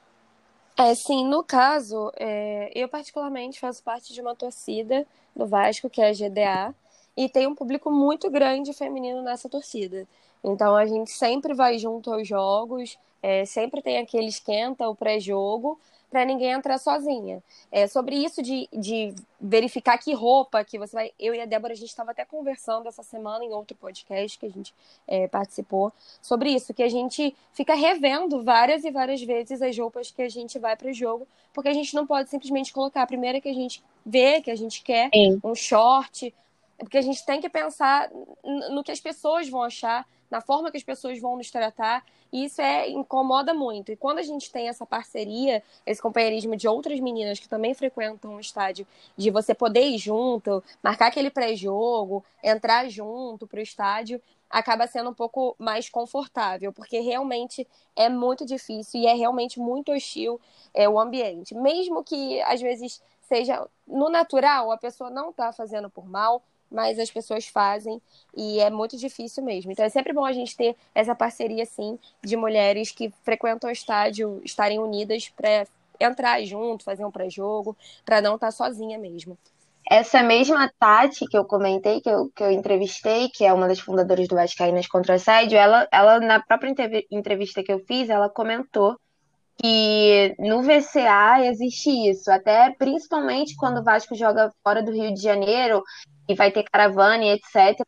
É, 0.76 0.94
sim, 0.94 1.26
no 1.26 1.42
caso, 1.42 2.12
é, 2.16 2.70
eu 2.74 2.88
particularmente 2.88 3.58
faço 3.58 3.82
parte 3.82 4.14
de 4.14 4.20
uma 4.20 4.34
torcida 4.36 5.04
do 5.34 5.44
Vasco, 5.46 5.90
que 5.90 6.00
é 6.00 6.10
a 6.10 6.12
GDA, 6.12 6.74
e 7.16 7.28
tem 7.28 7.48
um 7.48 7.54
público 7.54 7.90
muito 7.90 8.30
grande 8.30 8.72
feminino 8.72 9.22
nessa 9.22 9.48
torcida. 9.48 10.06
Então 10.42 10.76
a 10.76 10.86
gente 10.86 11.10
sempre 11.10 11.52
vai 11.52 11.78
junto 11.78 12.12
aos 12.12 12.28
jogos, 12.28 12.96
é, 13.20 13.44
sempre 13.44 13.82
tem 13.82 13.98
aquele 13.98 14.28
esquenta, 14.28 14.88
o 14.88 14.94
pré-jogo, 14.94 15.80
para 16.10 16.24
ninguém 16.24 16.50
entrar 16.50 16.78
sozinha. 16.78 17.42
É, 17.70 17.86
sobre 17.86 18.16
isso 18.16 18.42
de, 18.42 18.68
de 18.72 19.14
verificar 19.40 19.98
que 19.98 20.12
roupa 20.14 20.64
que 20.64 20.78
você 20.78 20.94
vai. 20.94 21.12
Eu 21.18 21.34
e 21.34 21.40
a 21.40 21.46
Débora, 21.46 21.72
a 21.72 21.76
gente 21.76 21.88
estava 21.88 22.12
até 22.12 22.24
conversando 22.24 22.88
essa 22.88 23.02
semana 23.02 23.44
em 23.44 23.52
outro 23.52 23.76
podcast 23.76 24.38
que 24.38 24.46
a 24.46 24.50
gente 24.50 24.74
é, 25.06 25.28
participou 25.28 25.92
sobre 26.22 26.50
isso, 26.50 26.74
que 26.74 26.82
a 26.82 26.88
gente 26.88 27.34
fica 27.52 27.74
revendo 27.74 28.42
várias 28.42 28.84
e 28.84 28.90
várias 28.90 29.22
vezes 29.22 29.60
as 29.60 29.76
roupas 29.78 30.10
que 30.10 30.22
a 30.22 30.28
gente 30.28 30.58
vai 30.58 30.76
para 30.76 30.88
o 30.88 30.92
jogo, 30.92 31.26
porque 31.52 31.68
a 31.68 31.74
gente 31.74 31.94
não 31.94 32.06
pode 32.06 32.30
simplesmente 32.30 32.72
colocar 32.72 33.02
a 33.02 33.06
primeira 33.06 33.40
que 33.40 33.48
a 33.48 33.54
gente 33.54 33.82
vê, 34.04 34.40
que 34.40 34.50
a 34.50 34.56
gente 34.56 34.82
quer, 34.82 35.10
Sim. 35.12 35.40
um 35.44 35.54
short, 35.54 36.34
porque 36.78 36.96
a 36.96 37.02
gente 37.02 37.24
tem 37.26 37.40
que 37.40 37.48
pensar 37.48 38.10
no 38.70 38.82
que 38.82 38.92
as 38.92 39.00
pessoas 39.00 39.48
vão 39.48 39.62
achar, 39.62 40.06
na 40.30 40.40
forma 40.40 40.70
que 40.70 40.76
as 40.76 40.82
pessoas 40.82 41.18
vão 41.20 41.36
nos 41.36 41.50
tratar, 41.50 42.04
e 42.32 42.44
isso 42.44 42.60
é 42.60 42.88
incomoda 42.88 43.54
muito. 43.54 43.90
E 43.90 43.96
quando 43.96 44.18
a 44.18 44.22
gente 44.22 44.50
tem 44.50 44.68
essa 44.68 44.84
parceria, 44.84 45.62
esse 45.86 46.00
companheirismo 46.00 46.56
de 46.56 46.68
outras 46.68 47.00
meninas 47.00 47.38
que 47.38 47.48
também 47.48 47.74
frequentam 47.74 48.34
o 48.34 48.40
estádio, 48.40 48.86
de 49.16 49.30
você 49.30 49.54
poder 49.54 49.88
ir 49.88 49.98
junto, 49.98 50.62
marcar 50.82 51.06
aquele 51.06 51.30
pré-jogo, 51.30 52.24
entrar 52.42 52.88
junto 52.88 53.46
para 53.46 53.60
o 53.60 53.62
estádio, 53.62 54.20
acaba 54.50 54.86
sendo 54.86 55.10
um 55.10 55.14
pouco 55.14 55.54
mais 55.58 55.88
confortável, 55.88 56.72
porque 56.72 57.00
realmente 57.00 57.66
é 57.94 58.08
muito 58.08 58.46
difícil 58.46 59.00
e 59.00 59.06
é 59.06 59.14
realmente 59.14 59.58
muito 59.58 59.92
hostil 59.92 60.40
é, 60.72 60.88
o 60.88 60.98
ambiente. 60.98 61.54
Mesmo 61.54 62.02
que 62.02 62.40
às 62.42 62.60
vezes 62.60 63.02
seja 63.22 63.66
no 63.86 64.08
natural, 64.08 64.72
a 64.72 64.78
pessoa 64.78 65.10
não 65.10 65.30
está 65.30 65.52
fazendo 65.52 65.90
por 65.90 66.08
mal, 66.08 66.42
mas 66.70 66.98
as 66.98 67.10
pessoas 67.10 67.46
fazem 67.46 68.00
e 68.36 68.60
é 68.60 68.70
muito 68.70 68.96
difícil 68.96 69.42
mesmo. 69.42 69.72
Então 69.72 69.84
é 69.84 69.88
sempre 69.88 70.12
bom 70.12 70.24
a 70.24 70.32
gente 70.32 70.56
ter 70.56 70.76
essa 70.94 71.14
parceria, 71.14 71.62
assim, 71.62 71.98
de 72.22 72.36
mulheres 72.36 72.90
que 72.90 73.12
frequentam 73.22 73.68
o 73.68 73.72
estádio 73.72 74.40
estarem 74.44 74.78
unidas 74.78 75.28
para 75.28 75.66
entrar 76.00 76.42
junto, 76.44 76.84
fazer 76.84 77.04
um 77.04 77.10
pré-jogo, 77.10 77.76
para 78.04 78.20
não 78.20 78.34
estar 78.34 78.48
tá 78.48 78.52
sozinha 78.52 78.98
mesmo. 78.98 79.36
Essa 79.90 80.22
mesma 80.22 80.70
Tati 80.78 81.24
que 81.26 81.36
eu 81.36 81.46
comentei, 81.46 82.00
que 82.02 82.10
eu, 82.10 82.30
que 82.36 82.42
eu 82.42 82.50
entrevistei, 82.50 83.30
que 83.30 83.44
é 83.44 83.52
uma 83.52 83.66
das 83.66 83.80
fundadoras 83.80 84.28
do 84.28 84.36
Vascaínas 84.36 84.86
contra 84.86 85.12
o 85.12 85.16
Assédio, 85.16 85.56
ela, 85.56 85.88
ela, 85.90 86.20
na 86.20 86.40
própria 86.40 86.74
entrevista 87.10 87.62
que 87.62 87.72
eu 87.72 87.78
fiz, 87.86 88.10
ela 88.10 88.28
comentou 88.28 88.96
que 89.56 90.36
no 90.38 90.62
VCA 90.62 91.44
existe 91.46 91.90
isso, 92.10 92.30
até 92.30 92.70
principalmente 92.78 93.56
quando 93.56 93.78
o 93.78 93.82
Vasco 93.82 94.14
joga 94.14 94.52
fora 94.62 94.82
do 94.82 94.92
Rio 94.92 95.12
de 95.12 95.20
Janeiro 95.20 95.82
e 96.28 96.34
vai 96.34 96.50
ter 96.50 96.64
caravana 96.64 97.24
e 97.24 97.30
etc. 97.30 97.80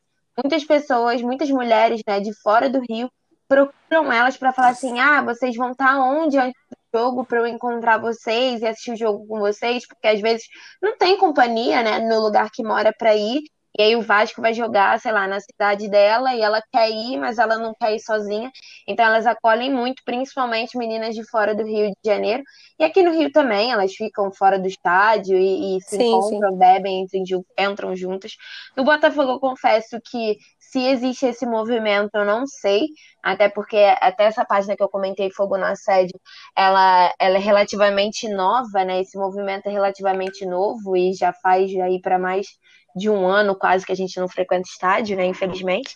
Muitas 0.43 0.65
pessoas, 0.65 1.21
muitas 1.23 1.51
mulheres 1.51 2.01
né, 2.07 2.21
de 2.21 2.33
fora 2.41 2.69
do 2.71 2.81
Rio 2.89 3.11
procuram 3.49 4.13
elas 4.13 4.37
para 4.37 4.53
falar 4.53 4.69
assim: 4.69 4.99
ah, 4.99 5.23
vocês 5.23 5.57
vão 5.57 5.73
estar 5.73 5.95
tá 5.95 6.03
onde 6.03 6.39
antes 6.39 6.61
do 6.71 6.99
jogo 6.99 7.25
para 7.25 7.39
eu 7.39 7.47
encontrar 7.47 7.99
vocês 7.99 8.63
e 8.63 8.67
assistir 8.67 8.93
o 8.93 8.97
jogo 8.97 9.27
com 9.27 9.41
vocês, 9.41 9.87
porque 9.87 10.07
às 10.07 10.21
vezes 10.21 10.45
não 10.81 10.97
tem 10.97 11.19
companhia 11.19 11.83
né, 11.83 11.99
no 11.99 12.21
lugar 12.21 12.51
que 12.51 12.63
mora 12.63 12.93
para 12.97 13.15
ir. 13.15 13.43
E 13.79 13.83
aí 13.83 13.97
o 13.97 14.03
Vasco 14.03 14.43
vai 14.43 14.53
jogar, 14.53 14.99
sei 15.01 15.13
lá, 15.13 15.27
na 15.27 15.41
cidade 15.41 15.89
dela 15.89 16.35
e 16.35 16.41
ela 16.41 16.63
quer 16.73 16.91
ir, 16.91 17.17
mas 17.19 17.39
ela 17.39 17.57
não 17.59 17.75
quer 17.75 17.95
ir 17.95 18.01
sozinha. 18.01 18.51
Então 18.87 19.05
elas 19.05 19.27
acolhem 19.27 19.73
muito, 19.73 20.03
principalmente 20.05 20.77
meninas 20.77 21.15
de 21.15 21.25
fora 21.29 21.55
do 21.55 21.65
Rio 21.65 21.91
de 21.91 21.95
Janeiro. 22.05 22.43
E 22.79 22.85
aqui 22.85 23.03
no 23.03 23.13
Rio 23.13 23.31
também, 23.31 23.71
elas 23.71 23.93
ficam 23.95 24.33
fora 24.33 24.59
do 24.59 24.67
estádio 24.67 25.37
e, 25.39 25.77
e 25.77 25.81
se 25.83 25.97
sim, 25.97 26.03
encontram, 26.03 26.53
sim. 26.53 26.59
bebem, 26.59 27.07
entram, 27.15 27.45
entram 27.59 27.97
juntas. 27.97 28.33
No 28.77 28.85
Botafogo, 28.85 29.33
eu 29.33 29.41
confesso 29.41 30.01
que 30.05 30.37
se 30.59 30.81
existe 30.87 31.27
esse 31.27 31.45
movimento, 31.47 32.11
eu 32.15 32.25
não 32.25 32.47
sei, 32.47 32.87
até 33.23 33.49
porque 33.49 33.77
até 34.01 34.25
essa 34.25 34.45
página 34.45 34.77
que 34.77 34.83
eu 34.83 34.89
comentei, 34.89 35.31
Fogo 35.33 35.59
no 35.59 35.65
Assédio, 35.65 36.19
ela, 36.57 37.13
ela 37.19 37.37
é 37.37 37.41
relativamente 37.41 38.29
nova, 38.29 38.85
né? 38.85 39.01
Esse 39.01 39.19
movimento 39.19 39.67
é 39.67 39.71
relativamente 39.71 40.47
novo 40.47 40.97
e 40.97 41.13
já 41.13 41.33
faz 41.33 41.75
aí 41.75 42.01
para 42.01 42.19
mais 42.19 42.47
de 42.95 43.09
um 43.11 43.27
ano 43.27 43.55
quase 43.55 43.85
que 43.85 43.93
a 43.93 43.97
gente 43.97 44.19
não 44.19 44.29
frequenta 44.29 44.69
estádio, 44.69 45.17
né? 45.17 45.27
Infelizmente. 45.27 45.95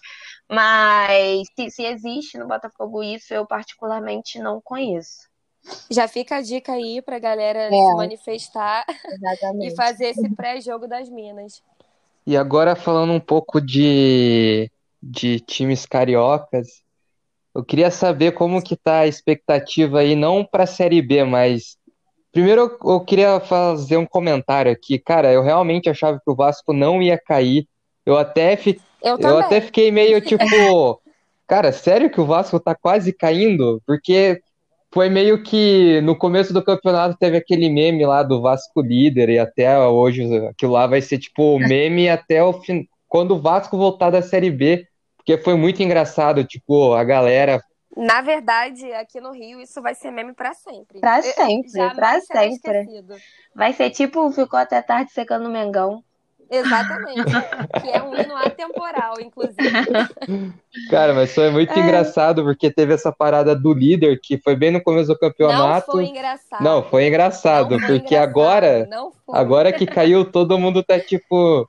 Mas 0.50 1.46
se, 1.56 1.70
se 1.70 1.82
existe 1.84 2.38
no 2.38 2.46
Botafogo 2.46 3.02
isso, 3.02 3.32
eu 3.32 3.46
particularmente 3.46 4.38
não 4.38 4.60
conheço. 4.62 5.28
Já 5.90 6.06
fica 6.06 6.36
a 6.36 6.42
dica 6.42 6.72
aí 6.72 7.00
pra 7.00 7.18
galera 7.18 7.60
é, 7.60 7.70
se 7.70 7.94
manifestar 7.94 8.84
exatamente. 9.06 9.72
e 9.72 9.74
fazer 9.74 10.06
esse 10.08 10.28
pré-jogo 10.36 10.86
das 10.86 11.08
Minas. 11.08 11.62
E 12.26 12.36
agora 12.36 12.76
falando 12.76 13.12
um 13.12 13.20
pouco 13.20 13.60
de, 13.60 14.70
de 15.02 15.40
times 15.40 15.86
cariocas, 15.86 16.82
eu 17.54 17.64
queria 17.64 17.90
saber 17.90 18.32
como 18.32 18.62
que 18.62 18.76
tá 18.76 19.00
a 19.00 19.06
expectativa 19.06 20.00
aí, 20.00 20.14
não 20.14 20.44
para 20.44 20.64
a 20.64 20.66
Série 20.66 21.00
B, 21.00 21.24
mas 21.24 21.78
Primeiro, 22.34 22.62
eu, 22.62 22.92
eu 22.94 23.00
queria 23.00 23.38
fazer 23.38 23.96
um 23.96 24.04
comentário 24.04 24.70
aqui. 24.70 24.98
Cara, 24.98 25.32
eu 25.32 25.40
realmente 25.40 25.88
achava 25.88 26.18
que 26.18 26.28
o 26.28 26.34
Vasco 26.34 26.72
não 26.72 27.00
ia 27.00 27.16
cair. 27.16 27.68
Eu 28.04 28.18
até, 28.18 28.56
fi... 28.56 28.80
eu, 29.00 29.16
eu 29.16 29.38
até 29.38 29.60
fiquei 29.60 29.92
meio 29.92 30.20
tipo, 30.20 31.00
cara, 31.46 31.70
sério 31.70 32.10
que 32.10 32.20
o 32.20 32.26
Vasco 32.26 32.58
tá 32.58 32.74
quase 32.74 33.12
caindo? 33.12 33.80
Porque 33.86 34.42
foi 34.92 35.08
meio 35.08 35.44
que 35.44 36.00
no 36.00 36.16
começo 36.16 36.52
do 36.52 36.62
campeonato 36.62 37.16
teve 37.16 37.36
aquele 37.36 37.70
meme 37.70 38.04
lá 38.04 38.24
do 38.24 38.42
Vasco 38.42 38.80
líder 38.80 39.28
e 39.28 39.38
até 39.38 39.78
hoje 39.78 40.24
aquilo 40.48 40.72
lá 40.72 40.88
vai 40.88 41.00
ser 41.00 41.18
tipo 41.18 41.56
meme 41.60 42.08
até 42.10 42.42
o 42.42 42.52
fim, 42.54 42.84
quando 43.06 43.36
o 43.36 43.40
Vasco 43.40 43.78
voltar 43.78 44.10
da 44.10 44.20
Série 44.20 44.50
B, 44.50 44.88
porque 45.16 45.38
foi 45.38 45.54
muito 45.54 45.80
engraçado, 45.84 46.42
tipo, 46.42 46.94
a 46.94 47.04
galera 47.04 47.62
na 47.96 48.20
verdade, 48.20 48.92
aqui 48.92 49.20
no 49.20 49.32
Rio, 49.32 49.60
isso 49.60 49.80
vai 49.80 49.94
ser 49.94 50.10
meme 50.10 50.32
para 50.32 50.52
sempre. 50.54 51.00
Para 51.00 51.22
sempre, 51.22 51.94
para 51.94 52.20
sempre. 52.20 52.86
Vai 53.54 53.72
ser 53.72 53.90
tipo, 53.90 54.30
ficou 54.32 54.58
até 54.58 54.82
tarde 54.82 55.12
secando 55.12 55.46
o 55.46 55.52
Mengão. 55.52 56.02
Exatamente. 56.50 57.24
que 57.82 57.90
é 57.90 58.02
um 58.02 58.14
hino 58.14 58.36
atemporal, 58.36 59.14
inclusive. 59.20 59.54
Cara, 60.90 61.14
mas 61.14 61.34
foi 61.34 61.50
muito 61.50 61.72
é. 61.72 61.78
engraçado, 61.80 62.42
porque 62.42 62.70
teve 62.70 62.92
essa 62.94 63.10
parada 63.12 63.54
do 63.54 63.72
líder, 63.72 64.20
que 64.22 64.38
foi 64.38 64.54
bem 64.54 64.70
no 64.70 64.82
começo 64.82 65.08
do 65.08 65.18
campeonato. 65.18 65.86
Não 65.88 65.94
foi 65.94 66.06
engraçado. 66.06 66.62
Não, 66.62 66.82
foi 66.82 67.06
engraçado, 67.06 67.70
Não 67.70 67.78
foi 67.80 68.00
porque 68.00 68.14
engraçado. 68.14 68.28
agora, 68.28 68.88
agora 69.28 69.72
que 69.72 69.86
caiu, 69.86 70.24
todo 70.24 70.58
mundo 70.58 70.82
tá 70.82 71.00
tipo 71.00 71.68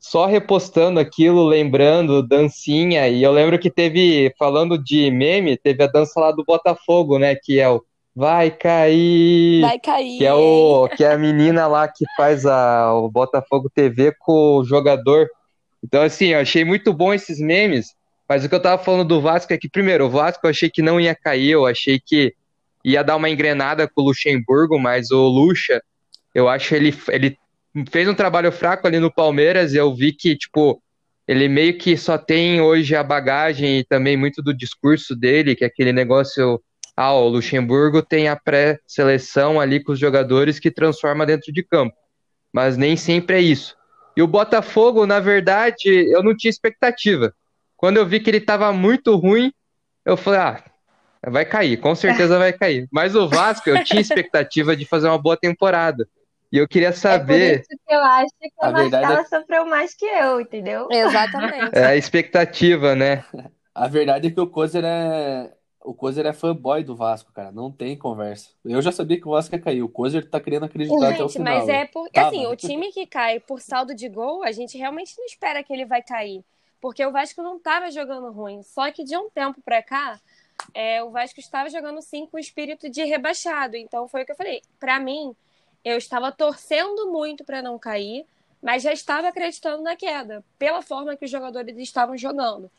só 0.00 0.24
repostando 0.24 0.98
aquilo, 0.98 1.46
lembrando, 1.46 2.26
dancinha. 2.26 3.06
E 3.06 3.22
eu 3.22 3.30
lembro 3.30 3.58
que 3.58 3.70
teve, 3.70 4.34
falando 4.38 4.82
de 4.82 5.10
meme, 5.10 5.58
teve 5.58 5.84
a 5.84 5.86
dança 5.86 6.18
lá 6.18 6.32
do 6.32 6.42
Botafogo, 6.42 7.18
né? 7.18 7.36
Que 7.36 7.60
é 7.60 7.68
o 7.68 7.84
Vai 8.14 8.50
cair! 8.50 9.60
Vai 9.60 9.78
cair! 9.78 10.18
Que 10.18 10.26
é, 10.26 10.34
o, 10.34 10.88
que 10.88 11.04
é 11.04 11.12
a 11.12 11.18
menina 11.18 11.66
lá 11.66 11.86
que 11.86 12.04
faz 12.16 12.44
a, 12.44 12.92
o 12.94 13.08
Botafogo 13.08 13.70
TV 13.72 14.12
com 14.18 14.56
o 14.56 14.64
jogador. 14.64 15.28
Então, 15.82 16.02
assim, 16.02 16.28
eu 16.28 16.40
achei 16.40 16.64
muito 16.64 16.92
bom 16.92 17.14
esses 17.14 17.38
memes. 17.38 17.94
Mas 18.28 18.44
o 18.44 18.48
que 18.48 18.54
eu 18.54 18.62
tava 18.62 18.82
falando 18.82 19.06
do 19.06 19.20
Vasco 19.20 19.52
é 19.52 19.58
que, 19.58 19.68
primeiro, 19.68 20.06
o 20.06 20.10
Vasco 20.10 20.44
eu 20.44 20.50
achei 20.50 20.68
que 20.68 20.82
não 20.82 21.00
ia 21.00 21.14
cair, 21.14 21.50
eu 21.50 21.66
achei 21.66 22.00
que 22.00 22.34
ia 22.84 23.02
dar 23.02 23.16
uma 23.16 23.30
engrenada 23.30 23.88
com 23.88 24.02
o 24.02 24.04
Luxemburgo, 24.06 24.78
mas 24.78 25.10
o 25.10 25.26
Lucha, 25.28 25.82
eu 26.34 26.48
acho 26.48 26.74
ele, 26.74 26.96
ele 27.08 27.36
fez 27.90 28.08
um 28.08 28.14
trabalho 28.14 28.50
fraco 28.50 28.86
ali 28.86 28.98
no 28.98 29.12
Palmeiras 29.12 29.72
e 29.72 29.76
eu 29.76 29.94
vi 29.94 30.12
que, 30.12 30.36
tipo, 30.36 30.82
ele 31.26 31.48
meio 31.48 31.78
que 31.78 31.96
só 31.96 32.18
tem 32.18 32.60
hoje 32.60 32.96
a 32.96 33.04
bagagem 33.04 33.78
e 33.78 33.84
também 33.84 34.16
muito 34.16 34.42
do 34.42 34.52
discurso 34.52 35.14
dele, 35.14 35.54
que 35.54 35.64
é 35.64 35.66
aquele 35.68 35.92
negócio. 35.92 36.60
Ah, 36.96 37.14
o 37.14 37.28
Luxemburgo 37.28 38.02
tem 38.02 38.28
a 38.28 38.36
pré-seleção 38.36 39.60
ali 39.60 39.82
com 39.82 39.92
os 39.92 39.98
jogadores 39.98 40.58
que 40.58 40.70
transforma 40.70 41.24
dentro 41.24 41.52
de 41.52 41.62
campo. 41.62 41.94
Mas 42.52 42.76
nem 42.76 42.96
sempre 42.96 43.36
é 43.36 43.40
isso. 43.40 43.76
E 44.16 44.22
o 44.22 44.26
Botafogo, 44.26 45.06
na 45.06 45.20
verdade, 45.20 45.88
eu 45.88 46.22
não 46.22 46.36
tinha 46.36 46.50
expectativa. 46.50 47.32
Quando 47.76 47.96
eu 47.96 48.04
vi 48.04 48.20
que 48.20 48.28
ele 48.28 48.38
estava 48.38 48.72
muito 48.72 49.16
ruim, 49.16 49.52
eu 50.04 50.16
falei, 50.16 50.40
ah, 50.40 50.64
vai 51.28 51.44
cair, 51.44 51.76
com 51.78 51.94
certeza 51.94 52.36
vai 52.38 52.52
cair. 52.52 52.88
Mas 52.90 53.14
o 53.14 53.28
Vasco, 53.28 53.70
eu 53.70 53.82
tinha 53.84 54.00
expectativa 54.00 54.76
de 54.76 54.84
fazer 54.84 55.06
uma 55.06 55.16
boa 55.16 55.36
temporada. 55.36 56.08
E 56.52 56.58
eu 56.58 56.66
queria 56.66 56.92
saber. 56.92 57.54
É 57.54 57.58
por 57.58 57.60
isso 57.60 57.82
que 57.86 57.94
eu 57.94 58.00
acho 58.00 58.30
que 58.40 58.50
a, 58.60 58.66
a 58.66 58.72
Marcela 58.72 59.20
é... 59.20 59.24
sofreu 59.24 59.66
mais 59.66 59.94
que 59.94 60.04
eu, 60.04 60.40
entendeu? 60.40 60.88
Exatamente. 60.90 61.70
É 61.72 61.86
a 61.86 61.96
expectativa, 61.96 62.94
né? 62.94 63.24
A 63.74 63.86
verdade 63.86 64.28
é 64.28 64.30
que 64.30 64.40
o 64.40 64.46
Kozer 64.46 64.84
é. 64.84 65.52
O 65.82 65.94
Kozer 65.94 66.26
é 66.26 66.32
fanboy 66.32 66.84
do 66.84 66.94
Vasco, 66.94 67.32
cara. 67.32 67.50
Não 67.50 67.72
tem 67.72 67.96
conversa. 67.96 68.50
Eu 68.64 68.82
já 68.82 68.92
sabia 68.92 69.18
que 69.18 69.26
o 69.26 69.30
Vasco 69.30 69.54
ia 69.54 69.60
cair. 69.60 69.82
O 69.82 69.88
Kozer 69.88 70.28
tá 70.28 70.38
querendo 70.38 70.64
acreditar 70.64 70.94
gente, 70.94 71.14
até 71.14 71.24
o 71.24 71.28
final. 71.28 71.54
Mas 71.54 71.68
é 71.68 71.86
porque, 71.86 72.20
assim, 72.20 72.46
o 72.46 72.54
time 72.54 72.92
que 72.92 73.06
cai 73.06 73.40
por 73.40 73.60
saldo 73.62 73.94
de 73.94 74.06
gol, 74.08 74.42
a 74.44 74.52
gente 74.52 74.76
realmente 74.76 75.14
não 75.16 75.24
espera 75.24 75.62
que 75.62 75.72
ele 75.72 75.86
vai 75.86 76.02
cair. 76.02 76.44
Porque 76.80 77.04
o 77.04 77.12
Vasco 77.12 77.42
não 77.42 77.58
tava 77.58 77.90
jogando 77.90 78.30
ruim. 78.30 78.62
Só 78.62 78.90
que 78.90 79.04
de 79.04 79.16
um 79.16 79.30
tempo 79.30 79.62
pra 79.64 79.82
cá, 79.82 80.20
é, 80.74 81.02
o 81.02 81.10
Vasco 81.10 81.40
estava 81.40 81.70
jogando 81.70 82.02
sim 82.02 82.26
com 82.26 82.36
o 82.36 82.40
espírito 82.40 82.90
de 82.90 83.04
rebaixado. 83.04 83.76
Então 83.76 84.06
foi 84.06 84.22
o 84.22 84.26
que 84.26 84.32
eu 84.32 84.36
falei. 84.36 84.60
Pra 84.78 85.00
mim, 85.00 85.34
eu 85.84 85.96
estava 85.96 86.30
torcendo 86.32 87.10
muito 87.10 87.44
para 87.44 87.62
não 87.62 87.78
cair, 87.78 88.26
mas 88.62 88.82
já 88.82 88.92
estava 88.92 89.28
acreditando 89.28 89.82
na 89.82 89.96
queda, 89.96 90.44
pela 90.58 90.82
forma 90.82 91.16
que 91.16 91.24
os 91.24 91.30
jogadores 91.30 91.76
estavam 91.78 92.16
jogando. 92.16 92.70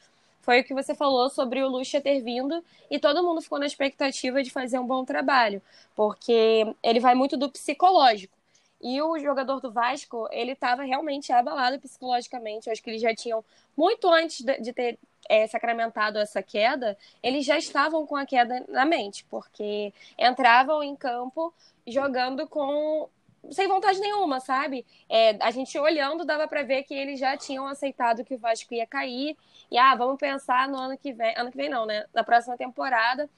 foi 0.42 0.62
o 0.62 0.64
que 0.64 0.74
você 0.74 0.96
falou 0.96 1.30
sobre 1.30 1.62
o 1.62 1.70
Lucha 1.70 2.02
ter 2.02 2.22
vindo 2.22 2.64
e 2.90 3.00
todo 3.00 3.24
mundo 3.24 3.42
ficou 3.42 3.60
na 3.60 3.66
expectativa 3.66 4.42
de 4.44 4.50
fazer 4.52 4.80
um 4.80 4.88
bom 4.88 5.06
trabalho, 5.06 5.62
porque 5.96 6.66
ele 6.84 7.00
vai 7.00 7.16
muito 7.16 7.38
do 7.38 7.50
psicológico. 7.50 8.36
E 8.82 9.02
o 9.02 9.17
jogador 9.20 9.60
do 9.60 9.72
Vasco, 9.72 10.28
ele 10.32 10.54
estava 10.54 10.84
realmente 10.84 11.32
abalado 11.32 11.80
psicologicamente. 11.80 12.67
Eu 12.67 12.74
acho 12.74 12.82
que 12.82 12.89
eles 12.89 13.02
já 13.02 13.13
tinham, 13.13 13.44
muito 13.78 14.10
antes 14.10 14.44
de 14.44 14.74
ter 14.74 14.98
é, 15.30 15.48
sacramentado 15.48 16.17
essa 16.17 16.41
queda, 16.41 16.98
eles 17.22 17.46
já 17.46 17.58
estavam 17.58 18.06
com 18.08 18.15
a 18.15 18.26
queda 18.26 18.65
na 18.67 18.86
mente, 18.86 19.24
porque 19.30 19.94
entravam 20.17 20.84
em 20.84 20.96
campo 20.96 21.54
jogando 21.88 22.48
com 22.48 23.08
sem 23.50 23.67
vontade 23.67 24.00
nenhuma, 24.00 24.39
sabe? 24.39 24.86
É, 25.10 25.36
a 25.39 25.50
gente 25.50 25.78
olhando 25.80 26.24
dava 26.24 26.48
para 26.48 26.62
ver 26.63 26.84
que 26.84 26.94
eles 26.94 27.20
já 27.20 27.36
tinham 27.36 27.67
aceitado 27.67 28.24
que 28.24 28.36
o 28.36 28.38
Vasco 28.38 28.74
ia 28.74 28.86
cair 28.86 29.36
e 29.70 29.78
ah, 29.78 29.96
vamos 29.96 30.20
pensar 30.20 30.67
no 30.67 30.78
ano 30.78 30.98
que 30.98 31.12
vem, 31.12 31.36
ano 31.36 31.50
que 31.50 31.58
vem 31.58 31.70
não, 31.70 31.86
né? 31.86 32.06
Na 32.13 32.24
próxima 32.24 32.56
temporada, 32.56 33.30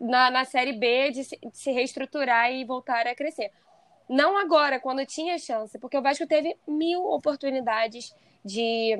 na, 0.00 0.30
na 0.30 0.44
série 0.44 0.72
B 0.72 1.10
de 1.10 1.24
se, 1.24 1.36
de 1.38 1.56
se 1.56 1.70
reestruturar 1.70 2.50
e 2.50 2.64
voltar 2.64 3.06
a 3.06 3.14
crescer. 3.14 3.52
Não 4.12 4.36
agora, 4.36 4.78
quando 4.78 5.06
tinha 5.06 5.38
chance, 5.38 5.78
porque 5.78 5.96
o 5.96 6.02
Vasco 6.02 6.26
teve 6.26 6.54
mil 6.68 7.02
oportunidades 7.06 8.14
de 8.44 8.98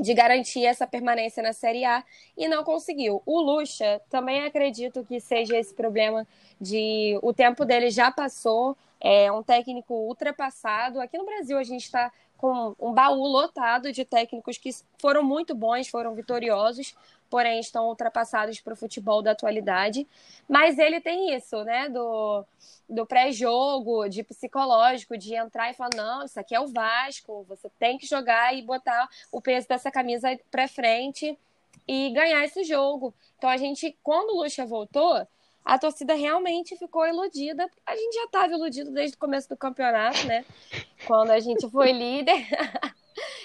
de 0.00 0.14
garantir 0.14 0.64
essa 0.64 0.86
permanência 0.86 1.42
na 1.42 1.52
Série 1.52 1.84
A 1.84 2.02
e 2.34 2.48
não 2.48 2.64
conseguiu. 2.64 3.22
O 3.26 3.38
Lucha, 3.38 4.00
também 4.08 4.42
acredito 4.44 5.04
que 5.04 5.20
seja 5.20 5.58
esse 5.58 5.74
problema 5.74 6.26
de 6.58 7.18
o 7.20 7.34
tempo 7.34 7.66
dele 7.66 7.90
já 7.90 8.10
passou, 8.10 8.74
é 8.98 9.30
um 9.30 9.42
técnico 9.42 9.92
ultrapassado. 9.92 11.02
Aqui 11.02 11.18
no 11.18 11.26
Brasil 11.26 11.58
a 11.58 11.62
gente 11.64 11.84
está 11.84 12.10
com 12.40 12.74
um 12.80 12.94
baú 12.94 13.26
lotado 13.26 13.92
de 13.92 14.02
técnicos 14.02 14.56
que 14.56 14.70
foram 14.98 15.22
muito 15.22 15.54
bons, 15.54 15.88
foram 15.88 16.14
vitoriosos, 16.14 16.96
porém 17.28 17.60
estão 17.60 17.86
ultrapassados 17.88 18.58
para 18.60 18.72
o 18.72 18.76
futebol 18.76 19.20
da 19.20 19.32
atualidade. 19.32 20.08
Mas 20.48 20.78
ele 20.78 21.02
tem 21.02 21.34
isso, 21.34 21.62
né? 21.64 21.90
Do, 21.90 22.42
do 22.88 23.04
pré-jogo, 23.04 24.08
de 24.08 24.22
psicológico, 24.22 25.18
de 25.18 25.34
entrar 25.34 25.70
e 25.70 25.74
falar: 25.74 25.90
não, 25.94 26.24
isso 26.24 26.40
aqui 26.40 26.54
é 26.54 26.60
o 26.60 26.66
Vasco, 26.66 27.44
você 27.46 27.68
tem 27.78 27.98
que 27.98 28.06
jogar 28.06 28.56
e 28.56 28.62
botar 28.62 29.06
o 29.30 29.42
peso 29.42 29.68
dessa 29.68 29.90
camisa 29.90 30.28
para 30.50 30.66
frente 30.66 31.38
e 31.86 32.08
ganhar 32.08 32.42
esse 32.42 32.64
jogo. 32.64 33.12
Então 33.36 33.50
a 33.50 33.58
gente, 33.58 33.94
quando 34.02 34.30
o 34.30 34.42
Lucha 34.42 34.64
voltou, 34.64 35.26
a 35.64 35.78
torcida 35.78 36.14
realmente 36.14 36.76
ficou 36.76 37.06
iludida. 37.06 37.68
A 37.86 37.94
gente 37.94 38.14
já 38.14 38.24
estava 38.24 38.52
iludido 38.52 38.90
desde 38.90 39.16
o 39.16 39.18
começo 39.18 39.48
do 39.48 39.56
campeonato, 39.56 40.26
né? 40.26 40.44
Quando 41.06 41.30
a 41.30 41.40
gente 41.40 41.68
foi 41.70 41.92
líder. 41.92 42.46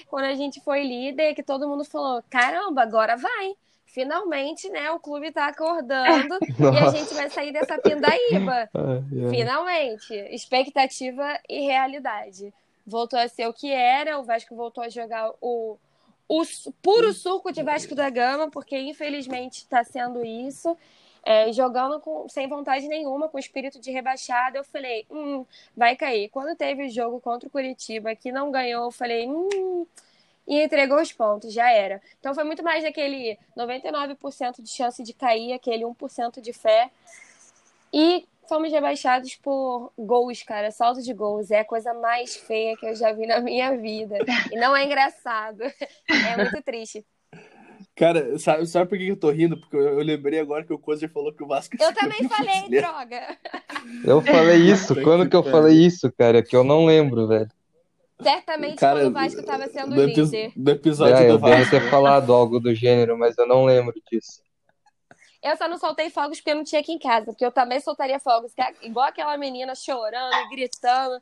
quando 0.08 0.26
a 0.26 0.36
gente 0.36 0.62
foi 0.62 0.84
líder, 0.84 1.34
que 1.36 1.44
todo 1.44 1.68
mundo 1.68 1.84
falou: 1.84 2.24
caramba, 2.30 2.82
agora 2.82 3.18
vai 3.18 3.56
finalmente, 3.96 4.68
né, 4.70 4.92
o 4.92 5.00
clube 5.00 5.28
está 5.28 5.48
acordando 5.48 6.38
e 6.60 6.78
a 6.78 6.90
gente 6.90 7.14
vai 7.14 7.30
sair 7.30 7.54
dessa 7.54 7.78
pindaíba. 7.80 8.70
Finalmente. 9.30 10.14
Expectativa 10.32 11.40
e 11.48 11.62
realidade. 11.62 12.54
Voltou 12.86 13.18
a 13.18 13.30
ser 13.30 13.48
o 13.48 13.54
que 13.54 13.72
era, 13.72 14.20
o 14.20 14.24
Vasco 14.26 14.54
voltou 14.54 14.84
a 14.84 14.90
jogar 14.90 15.32
o, 15.40 15.78
o 16.28 16.44
puro 16.82 17.14
suco 17.14 17.54
de 17.54 17.64
Vasco 17.64 17.96
da 17.96 18.10
Gama, 18.10 18.52
porque 18.52 18.78
infelizmente 18.78 19.60
está 19.60 19.82
sendo 19.86 20.26
isso. 20.26 20.78
É, 21.26 21.52
jogando 21.52 22.00
com, 22.00 22.30
sem 22.30 22.48
vontade 22.48 22.88
nenhuma, 22.88 23.28
com 23.28 23.40
espírito 23.40 23.80
de 23.80 23.90
rebaixado, 23.92 24.58
eu 24.58 24.64
falei, 24.64 25.08
hum, 25.10 25.44
vai 25.76 25.96
cair. 25.96 26.30
Quando 26.30 26.56
teve 26.56 26.86
o 26.86 26.90
jogo 26.90 27.20
contra 27.20 27.48
o 27.48 27.52
Curitiba, 27.52 28.16
que 28.16 28.32
não 28.32 28.52
ganhou, 28.52 28.86
eu 28.86 28.92
falei, 28.92 29.28
hum, 29.28 29.88
e 30.48 30.62
entregou 30.62 31.02
os 31.02 31.12
pontos, 31.12 31.52
já 31.52 31.72
era. 31.72 32.02
Então 32.20 32.36
foi 32.36 32.44
muito 32.44 32.64
mais 32.64 32.84
daquele 32.84 33.38
99% 33.58 34.62
de 34.62 34.70
chance 34.70 35.02
de 35.04 35.14
cair, 35.14 35.54
aquele 35.54 35.84
1% 35.84 36.40
de 36.40 36.54
fé. 36.54 36.92
E 37.92 38.28
fomos 38.48 38.72
rebaixados 38.72 39.36
por 39.36 39.92
gols, 39.98 40.44
cara, 40.44 40.72
salto 40.72 41.02
de 41.02 41.14
gols. 41.14 41.52
É 41.52 41.62
a 41.62 41.66
coisa 41.66 41.94
mais 41.94 42.36
feia 42.36 42.78
que 42.78 42.86
eu 42.86 42.96
já 42.96 43.12
vi 43.12 43.26
na 43.26 43.40
minha 43.40 43.76
vida. 43.78 44.18
E 44.52 44.56
não 44.58 44.76
é 44.76 44.86
engraçado. 44.86 45.64
É 46.08 46.38
muito 46.38 46.62
triste. 46.62 47.06
Cara, 47.96 48.38
sabe, 48.38 48.68
sabe 48.68 48.90
por 48.90 48.98
que 48.98 49.08
eu 49.08 49.16
tô 49.16 49.32
rindo? 49.32 49.58
Porque 49.58 49.76
eu, 49.76 50.00
eu 50.00 50.04
lembrei 50.04 50.40
agora 50.40 50.66
que 50.66 50.74
o 50.74 50.78
Cozer 50.78 51.10
falou 51.10 51.32
que 51.32 51.44
o 51.44 51.48
Vasco. 51.48 51.78
Eu 51.80 51.94
também 51.94 52.28
falei, 52.28 52.70
droga. 52.70 53.38
Eu 54.04 54.22
falei 54.22 54.58
isso. 54.70 55.02
Quando 55.02 55.30
que 55.30 55.36
eu 55.36 55.44
falei 55.44 55.78
isso, 55.78 56.12
cara? 56.12 56.44
Que 56.44 56.56
eu 56.56 56.64
não 56.64 56.86
lembro, 56.86 57.28
velho. 57.28 57.50
Certamente 58.22 58.78
Cara, 58.78 59.00
quando 59.00 59.08
o 59.08 59.14
Vasco 59.14 59.40
estava 59.40 59.68
sendo 59.68 59.96
do 59.96 60.06
líder. 60.06 60.52
Do 60.56 60.72
episódio 60.72 61.16
é, 61.16 61.28
do 61.28 61.34
eu 61.34 61.40
Vasco. 61.40 61.58
devo 61.58 61.72
ter 61.72 61.90
falado 61.90 62.34
algo 62.34 62.60
do 62.60 62.74
gênero, 62.76 63.18
mas 63.18 63.38
eu 63.38 63.48
não 63.48 63.64
lembro 63.66 63.94
disso. 64.12 64.42
Eu 65.42 65.56
só 65.56 65.68
não 65.68 65.78
soltei 65.78 66.10
fogos 66.10 66.40
porque 66.40 66.52
eu 66.52 66.56
não 66.56 66.64
tinha 66.64 66.82
aqui 66.82 66.92
em 66.92 67.00
casa, 67.00 67.28
porque 67.28 67.46
eu 67.46 67.52
também 67.52 67.80
soltaria 67.80 68.20
fogos, 68.20 68.52
é 68.58 68.74
igual 68.88 69.06
aquela 69.06 69.38
menina 69.38 69.76
chorando, 69.76 70.50
gritando. 70.50 71.22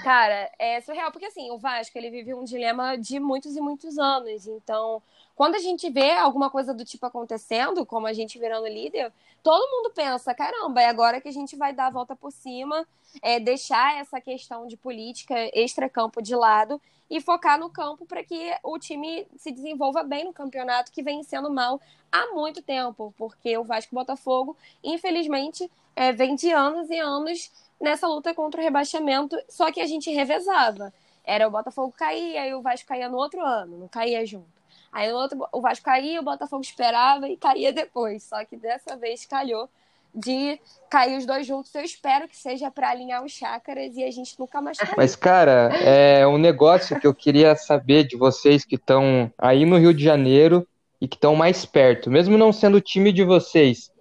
Cara, 0.00 0.50
é 0.58 0.80
surreal, 0.80 1.12
porque 1.12 1.26
assim, 1.26 1.50
o 1.50 1.58
Vasco, 1.58 1.98
ele 1.98 2.10
vive 2.10 2.32
um 2.32 2.44
dilema 2.44 2.96
de 2.96 3.20
muitos 3.20 3.54
e 3.56 3.60
muitos 3.60 3.98
anos. 3.98 4.46
Então, 4.46 5.02
quando 5.34 5.54
a 5.54 5.58
gente 5.58 5.90
vê 5.90 6.12
alguma 6.12 6.48
coisa 6.48 6.72
do 6.72 6.84
tipo 6.84 7.04
acontecendo, 7.04 7.84
como 7.84 8.06
a 8.06 8.12
gente 8.14 8.38
virando 8.38 8.66
líder, 8.66 9.12
todo 9.42 9.70
mundo 9.70 9.90
pensa, 9.90 10.34
caramba, 10.34 10.80
é 10.80 10.86
agora 10.86 11.20
que 11.20 11.28
a 11.28 11.32
gente 11.32 11.56
vai 11.56 11.74
dar 11.74 11.88
a 11.88 11.90
volta 11.90 12.16
por 12.16 12.32
cima, 12.32 12.86
é, 13.20 13.38
deixar 13.38 13.98
essa 13.98 14.18
questão 14.18 14.66
de 14.66 14.78
política 14.78 15.34
extra-campo 15.52 16.22
de 16.22 16.34
lado 16.34 16.80
e 17.10 17.20
focar 17.20 17.58
no 17.58 17.68
campo 17.68 18.06
para 18.06 18.24
que 18.24 18.50
o 18.62 18.78
time 18.78 19.26
se 19.36 19.52
desenvolva 19.52 20.02
bem 20.02 20.24
no 20.24 20.32
campeonato 20.32 20.90
que 20.90 21.02
vem 21.02 21.22
sendo 21.22 21.50
mal 21.50 21.78
há 22.10 22.28
muito 22.28 22.62
tempo, 22.62 23.12
porque 23.18 23.58
o 23.58 23.64
Vasco 23.64 23.94
Botafogo, 23.94 24.56
infelizmente, 24.82 25.70
é, 25.94 26.12
vem 26.12 26.34
de 26.34 26.50
anos 26.50 26.88
e 26.88 26.98
anos 26.98 27.50
nessa 27.82 28.06
luta 28.06 28.32
contra 28.32 28.60
o 28.60 28.64
rebaixamento, 28.64 29.36
só 29.48 29.72
que 29.72 29.80
a 29.80 29.86
gente 29.86 30.10
revezava. 30.10 30.94
Era 31.24 31.46
o 31.46 31.50
Botafogo 31.50 31.92
cair, 31.96 32.36
aí 32.38 32.54
o 32.54 32.62
Vasco 32.62 32.88
caía 32.88 33.08
no 33.08 33.16
outro 33.16 33.44
ano, 33.44 33.76
não 33.76 33.88
caía 33.88 34.24
junto. 34.24 34.62
Aí 34.92 35.10
no 35.10 35.16
outro, 35.16 35.46
o 35.52 35.60
Vasco 35.60 35.84
caía, 35.84 36.20
o 36.20 36.24
Botafogo 36.24 36.62
esperava 36.62 37.28
e 37.28 37.36
caía 37.36 37.72
depois. 37.72 38.22
Só 38.22 38.44
que 38.44 38.56
dessa 38.56 38.96
vez 38.96 39.26
calhou 39.26 39.68
de 40.14 40.60
cair 40.90 41.16
os 41.16 41.24
dois 41.24 41.46
juntos. 41.46 41.74
Eu 41.74 41.82
espero 41.82 42.28
que 42.28 42.36
seja 42.36 42.70
para 42.70 42.90
alinhar 42.90 43.24
os 43.24 43.32
chácaras 43.32 43.96
e 43.96 44.04
a 44.04 44.10
gente 44.10 44.38
nunca 44.38 44.60
mais 44.60 44.78
cair. 44.78 44.94
Mas, 44.96 45.16
cara, 45.16 45.70
é 45.82 46.26
um 46.26 46.38
negócio 46.38 47.00
que 47.00 47.06
eu 47.06 47.14
queria 47.14 47.56
saber 47.56 48.04
de 48.04 48.16
vocês 48.16 48.64
que 48.64 48.76
estão 48.76 49.32
aí 49.38 49.64
no 49.64 49.78
Rio 49.78 49.94
de 49.94 50.04
Janeiro 50.04 50.66
e 51.00 51.08
que 51.08 51.16
estão 51.16 51.34
mais 51.34 51.64
perto, 51.64 52.10
mesmo 52.10 52.38
não 52.38 52.52
sendo 52.52 52.76
o 52.76 52.80
time 52.80 53.12
de 53.12 53.24
vocês 53.24 53.91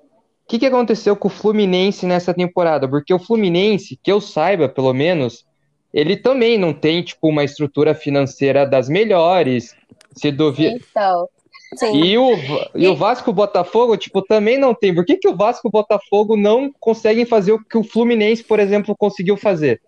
que, 0.48 0.60
que 0.60 0.66
aconteceu 0.66 1.16
com 1.16 1.28
o 1.28 1.32
Fluminense 1.32 2.06
nessa 2.06 2.34
temporada? 2.34 2.88
Porque 2.88 3.14
o 3.14 3.20
Fluminense, 3.20 4.00
que 4.02 4.12
eu 4.12 4.20
saiba, 4.20 4.68
pelo 4.68 4.94
menos, 4.94 5.46
ele 5.94 6.18
também 6.18 6.58
não 6.58 6.74
tem, 6.74 7.04
tipo, 7.04 7.30
uma 7.30 7.44
estrutura 7.44 7.94
financeira 7.94 8.66
das 8.66 8.90
melhores. 8.90 9.76
Se 10.16 10.32
duvida. 10.32 10.76
Então. 10.76 11.28
Sim. 11.78 12.04
E 12.04 12.18
o, 12.18 12.34
e, 12.76 12.84
e 12.84 12.88
o 12.88 12.96
Vasco 12.96 13.30
e 13.30 13.32
o 13.32 13.34
Botafogo, 13.34 13.96
tipo, 13.96 14.22
também 14.22 14.58
não 14.58 14.74
tem. 14.74 14.94
Por 14.94 15.06
que, 15.06 15.16
que 15.16 15.28
o 15.28 15.36
Vasco 15.36 15.68
e 15.68 15.70
o 15.70 15.72
Botafogo 15.72 16.36
não 16.36 16.70
conseguem 16.80 17.26
fazer 17.26 17.54
o 17.54 17.64
que 17.64 17.78
o 17.78 17.84
Fluminense, 17.84 18.44
por 18.44 18.60
exemplo, 18.60 18.96
conseguiu 18.98 19.38
fazer? 19.38 19.82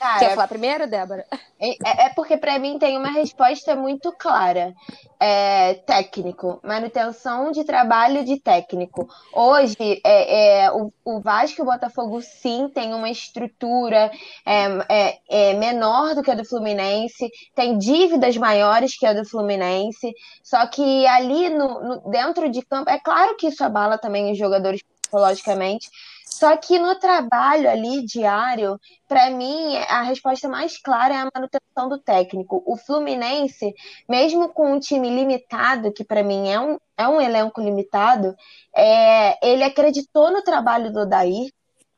Cara, 0.00 0.18
Quer 0.18 0.30
falar 0.30 0.48
primeiro, 0.48 0.86
Débora? 0.86 1.26
É, 1.60 1.72
é, 1.72 2.06
é 2.06 2.08
porque 2.14 2.38
para 2.38 2.58
mim 2.58 2.78
tem 2.78 2.96
uma 2.96 3.10
resposta 3.10 3.76
muito 3.76 4.10
clara. 4.12 4.74
É, 5.22 5.74
técnico, 5.74 6.58
manutenção 6.64 7.52
de 7.52 7.62
trabalho 7.64 8.24
de 8.24 8.40
técnico. 8.40 9.06
Hoje, 9.30 10.00
é, 10.02 10.62
é, 10.62 10.72
o, 10.72 10.90
o 11.04 11.20
Vasco 11.20 11.60
e 11.60 11.62
o 11.62 11.66
Botafogo, 11.66 12.22
sim, 12.22 12.70
tem 12.74 12.94
uma 12.94 13.10
estrutura 13.10 14.10
é, 14.46 14.64
é, 14.88 15.18
é, 15.28 15.52
menor 15.52 16.14
do 16.14 16.22
que 16.22 16.30
a 16.30 16.34
do 16.34 16.46
Fluminense, 16.46 17.30
tem 17.54 17.76
dívidas 17.76 18.38
maiores 18.38 18.96
que 18.96 19.04
a 19.04 19.12
do 19.12 19.26
Fluminense, 19.26 20.14
só 20.42 20.66
que 20.66 21.06
ali 21.08 21.50
no, 21.50 21.84
no 21.84 22.10
dentro 22.10 22.48
de 22.48 22.62
campo, 22.62 22.88
é 22.88 22.98
claro 22.98 23.36
que 23.36 23.48
isso 23.48 23.62
abala 23.62 23.98
também 23.98 24.32
os 24.32 24.38
jogadores 24.38 24.80
psicologicamente, 24.82 25.90
só 26.32 26.56
que 26.56 26.78
no 26.78 26.94
trabalho 26.94 27.68
ali 27.68 28.04
diário, 28.06 28.80
para 29.08 29.30
mim, 29.30 29.76
a 29.88 30.02
resposta 30.02 30.48
mais 30.48 30.80
clara 30.80 31.14
é 31.14 31.18
a 31.18 31.28
manutenção 31.34 31.88
do 31.88 31.98
técnico. 31.98 32.62
O 32.64 32.76
Fluminense, 32.76 33.74
mesmo 34.08 34.48
com 34.48 34.72
um 34.72 34.78
time 34.78 35.10
limitado, 35.10 35.92
que 35.92 36.04
para 36.04 36.22
mim 36.22 36.48
é 36.48 36.60
um, 36.60 36.78
é 36.96 37.08
um 37.08 37.20
elenco 37.20 37.60
limitado, 37.60 38.34
é, 38.74 39.44
ele 39.46 39.64
acreditou 39.64 40.30
no 40.30 40.42
trabalho 40.42 40.92
do 40.92 41.00
Odair, 41.00 41.52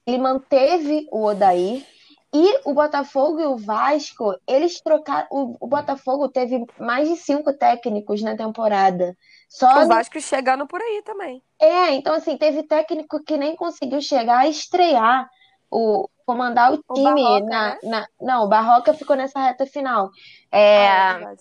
ele 0.07 0.18
manteve 0.18 1.07
o 1.12 1.25
Odair. 1.25 1.87
E 2.35 2.61
o 2.64 2.73
Botafogo 2.73 3.40
e 3.40 3.45
o 3.45 3.59
Vasco, 3.59 4.35
eles 4.49 4.81
trocaram. 4.81 5.27
O, 5.31 5.55
o 5.61 5.66
Botafogo 5.66 6.31
teve 6.31 6.64
mais 6.81 7.07
de 7.07 7.16
cinco 7.16 7.53
técnicos 7.53 8.23
na 8.23 8.35
temporada. 8.35 9.14
Só 9.53 9.85
o 9.85 9.87
Vasco 9.87 10.17
no... 10.17 10.23
chegando 10.23 10.67
por 10.67 10.81
aí 10.81 11.03
também. 11.05 11.43
É, 11.61 11.93
então 11.93 12.15
assim, 12.15 12.38
teve 12.38 12.62
técnico 12.62 13.23
que 13.23 13.37
nem 13.37 13.55
conseguiu 13.55 14.01
chegar 14.01 14.38
a 14.38 14.49
estrear, 14.49 15.29
o 15.71 16.09
comandar 16.25 16.73
o 16.73 16.83
time 16.95 17.11
o 17.11 17.15
Barroca, 17.15 17.47
na, 17.47 17.69
né? 17.69 17.79
na, 17.83 18.07
Não, 18.21 18.45
o 18.45 18.49
Barroca 18.49 18.95
ficou 18.95 19.15
nessa 19.15 19.38
reta 19.38 19.67
final. 19.67 20.11
É, 20.51 20.88
ah, 20.88 21.21
é 21.33 21.37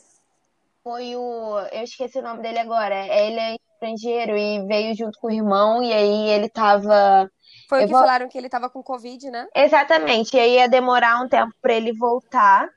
foi 0.83 1.15
o. 1.15 1.59
Eu 1.71 1.83
esqueci 1.83 2.19
o 2.19 2.23
nome 2.23 2.41
dele 2.41 2.59
agora. 2.59 2.95
Ele 2.95 3.39
é 3.39 3.55
estrangeiro 3.73 4.37
e 4.37 4.65
veio 4.67 4.95
junto 4.95 5.17
com 5.19 5.27
o 5.27 5.31
irmão, 5.31 5.81
e 5.81 5.93
aí 5.93 6.29
ele 6.29 6.49
tava. 6.49 7.31
Foi 7.69 7.83
o 7.83 7.85
que 7.85 7.91
vou... 7.93 8.01
falaram 8.01 8.27
que 8.27 8.37
ele 8.37 8.49
tava 8.49 8.69
com 8.69 8.83
Covid, 8.83 9.29
né? 9.29 9.47
Exatamente. 9.55 10.35
E 10.35 10.39
aí 10.39 10.55
ia 10.55 10.67
demorar 10.67 11.21
um 11.23 11.29
tempo 11.29 11.53
para 11.61 11.73
ele 11.73 11.93
voltar. 11.93 12.67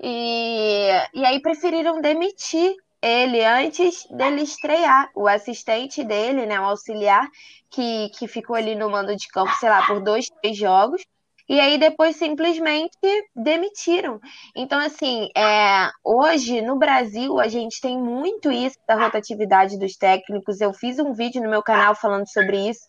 E, 0.00 0.90
e 1.14 1.24
aí 1.24 1.40
preferiram 1.40 2.00
demitir 2.00 2.76
ele 3.02 3.44
antes 3.44 4.06
dele 4.10 4.42
estrear. 4.42 5.10
O 5.14 5.26
assistente 5.28 6.02
dele, 6.04 6.46
né, 6.46 6.58
o 6.60 6.64
auxiliar, 6.64 7.28
que, 7.70 8.10
que 8.10 8.26
ficou 8.28 8.56
ali 8.56 8.74
no 8.74 8.90
mando 8.90 9.14
de 9.16 9.28
campo, 9.28 9.52
sei 9.54 9.68
lá, 9.68 9.86
por 9.86 10.00
dois, 10.02 10.28
três 10.42 10.56
jogos 10.56 11.02
e 11.48 11.60
aí 11.60 11.78
depois 11.78 12.16
simplesmente 12.16 12.96
demitiram. 13.34 14.20
Então, 14.54 14.78
assim, 14.78 15.28
é, 15.36 15.90
hoje 16.04 16.60
no 16.60 16.76
Brasil 16.76 17.38
a 17.38 17.48
gente 17.48 17.80
tem 17.80 17.98
muito 17.98 18.50
isso 18.50 18.76
da 18.86 18.94
rotatividade 18.94 19.78
dos 19.78 19.96
técnicos. 19.96 20.60
Eu 20.60 20.72
fiz 20.72 20.98
um 20.98 21.12
vídeo 21.12 21.42
no 21.42 21.48
meu 21.48 21.62
canal 21.62 21.94
falando 21.94 22.28
sobre 22.28 22.68
isso 22.68 22.80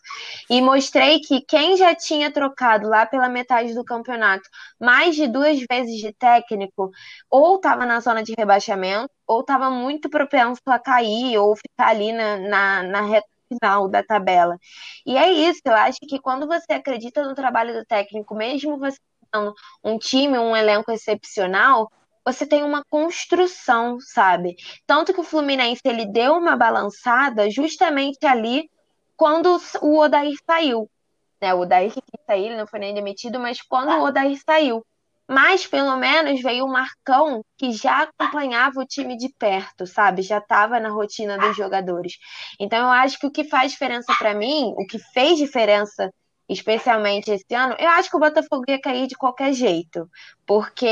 e 0.50 0.60
mostrei 0.60 1.20
que 1.20 1.40
quem 1.42 1.76
já 1.76 1.94
tinha 1.94 2.32
trocado 2.32 2.88
lá 2.88 3.06
pela 3.06 3.28
metade 3.28 3.74
do 3.74 3.84
campeonato 3.84 4.48
mais 4.80 5.14
de 5.14 5.26
duas 5.26 5.58
vezes 5.70 5.96
de 5.96 6.12
técnico, 6.12 6.90
ou 7.30 7.56
estava 7.56 7.86
na 7.86 8.00
zona 8.00 8.22
de 8.22 8.34
rebaixamento, 8.36 9.10
ou 9.26 9.40
estava 9.40 9.70
muito 9.70 10.08
propenso 10.08 10.60
a 10.66 10.78
cair, 10.78 11.38
ou 11.38 11.56
ficar 11.56 11.88
ali 11.88 12.12
na, 12.12 12.36
na, 12.38 12.82
na 12.82 13.00
reta 13.02 13.37
final 13.48 13.88
da 13.88 14.02
tabela. 14.02 14.58
E 15.06 15.16
é 15.16 15.30
isso, 15.30 15.60
eu 15.64 15.74
acho 15.74 15.98
que 16.00 16.18
quando 16.20 16.46
você 16.46 16.72
acredita 16.72 17.22
no 17.24 17.34
trabalho 17.34 17.74
do 17.74 17.84
técnico, 17.84 18.34
mesmo 18.34 18.78
você 18.78 18.98
tendo 19.30 19.54
um 19.84 19.98
time, 19.98 20.38
um 20.38 20.56
elenco 20.56 20.90
excepcional, 20.90 21.90
você 22.24 22.46
tem 22.46 22.62
uma 22.62 22.84
construção, 22.90 23.98
sabe? 24.00 24.56
Tanto 24.86 25.14
que 25.14 25.20
o 25.20 25.24
Fluminense 25.24 25.80
ele 25.84 26.06
deu 26.06 26.34
uma 26.34 26.56
balançada 26.56 27.50
justamente 27.50 28.26
ali 28.26 28.70
quando 29.16 29.58
o 29.80 29.98
Odair 29.98 30.36
saiu. 30.46 30.90
Né? 31.40 31.54
O 31.54 31.60
Odair 31.60 31.92
que 31.92 32.00
quis 32.02 32.24
sair, 32.26 32.46
ele 32.46 32.56
não 32.56 32.66
foi 32.66 32.80
nem 32.80 32.94
demitido, 32.94 33.38
mas 33.38 33.62
quando 33.62 33.90
o 33.90 34.04
Odair 34.04 34.38
saiu. 34.44 34.84
Mas 35.28 35.66
pelo 35.66 35.96
menos 35.96 36.40
veio 36.40 36.64
o 36.64 36.72
Marcão 36.72 37.44
que 37.56 37.72
já 37.72 38.02
acompanhava 38.04 38.80
o 38.80 38.86
time 38.86 39.16
de 39.16 39.28
perto, 39.38 39.86
sabe? 39.86 40.22
Já 40.22 40.38
estava 40.38 40.80
na 40.80 40.88
rotina 40.88 41.36
dos 41.36 41.56
jogadores. 41.56 42.14
Então 42.58 42.78
eu 42.78 42.90
acho 42.90 43.18
que 43.18 43.26
o 43.26 43.30
que 43.30 43.44
faz 43.44 43.72
diferença 43.72 44.14
para 44.18 44.34
mim, 44.34 44.72
o 44.76 44.86
que 44.86 44.98
fez 44.98 45.38
diferença 45.38 46.10
especialmente 46.48 47.30
esse 47.30 47.54
ano, 47.54 47.76
eu 47.78 47.88
acho 47.90 48.08
que 48.10 48.16
o 48.16 48.20
Botafogo 48.20 48.64
ia 48.68 48.80
cair 48.80 49.06
de 49.06 49.14
qualquer 49.14 49.52
jeito, 49.52 50.08
porque 50.46 50.86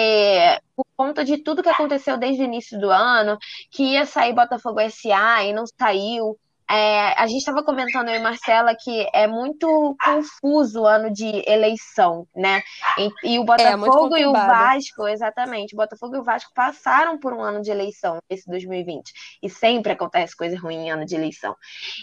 por 0.74 0.84
conta 0.94 1.24
de 1.24 1.38
tudo 1.38 1.62
que 1.62 1.68
aconteceu 1.68 2.18
desde 2.18 2.42
o 2.42 2.44
início 2.44 2.78
do 2.78 2.90
ano, 2.90 3.38
que 3.70 3.82
ia 3.82 4.04
sair 4.04 4.34
Botafogo 4.34 4.80
SA 4.90 5.44
e 5.44 5.54
não 5.54 5.64
saiu, 5.66 6.38
é, 6.68 7.12
a 7.20 7.26
gente 7.26 7.38
estava 7.38 7.62
comentando, 7.62 8.08
eu 8.08 8.16
e 8.16 8.18
Marcela, 8.18 8.74
que 8.74 9.08
é 9.12 9.26
muito 9.26 9.96
confuso 10.02 10.82
o 10.82 10.86
ano 10.86 11.12
de 11.12 11.42
eleição, 11.46 12.26
né? 12.34 12.60
E, 12.98 13.34
e 13.34 13.38
o 13.38 13.42
é, 13.42 13.44
Botafogo 13.44 14.16
é, 14.16 14.22
e 14.22 14.26
o 14.26 14.32
Vasco, 14.32 15.06
exatamente, 15.06 15.74
o 15.74 15.76
Botafogo 15.76 16.16
e 16.16 16.18
o 16.18 16.24
Vasco 16.24 16.50
passaram 16.54 17.18
por 17.18 17.32
um 17.32 17.40
ano 17.40 17.62
de 17.62 17.70
eleição, 17.70 18.18
esse 18.28 18.48
2020. 18.50 19.12
E 19.42 19.48
sempre 19.48 19.92
acontece 19.92 20.36
coisa 20.36 20.58
ruim 20.58 20.86
em 20.86 20.90
ano 20.90 21.04
de 21.04 21.14
eleição. 21.14 21.54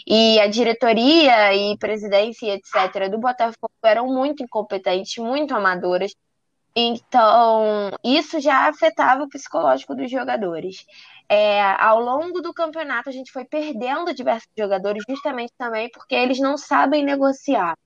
E 0.06 0.40
a 0.40 0.46
diretoria 0.46 1.54
e 1.54 1.76
presidência 1.76 2.46
e 2.46 2.50
etc. 2.50 3.10
do 3.10 3.18
Botafogo 3.18 3.72
eram 3.84 4.06
muito 4.06 4.42
incompetentes, 4.42 5.18
muito 5.18 5.54
amadoras. 5.54 6.12
Então, 6.76 7.90
isso 8.02 8.40
já 8.40 8.68
afetava 8.68 9.22
o 9.22 9.28
psicológico 9.28 9.94
dos 9.94 10.10
jogadores 10.10 10.84
é, 11.28 11.62
ao 11.62 12.00
longo 12.00 12.40
do 12.40 12.52
campeonato 12.52 13.08
a 13.08 13.12
gente 13.12 13.32
foi 13.32 13.44
perdendo 13.44 14.14
diversos 14.14 14.48
jogadores 14.56 15.02
justamente 15.08 15.52
também 15.56 15.88
porque 15.90 16.14
eles 16.14 16.38
não 16.38 16.56
sabem 16.56 17.04
negociar. 17.04 17.76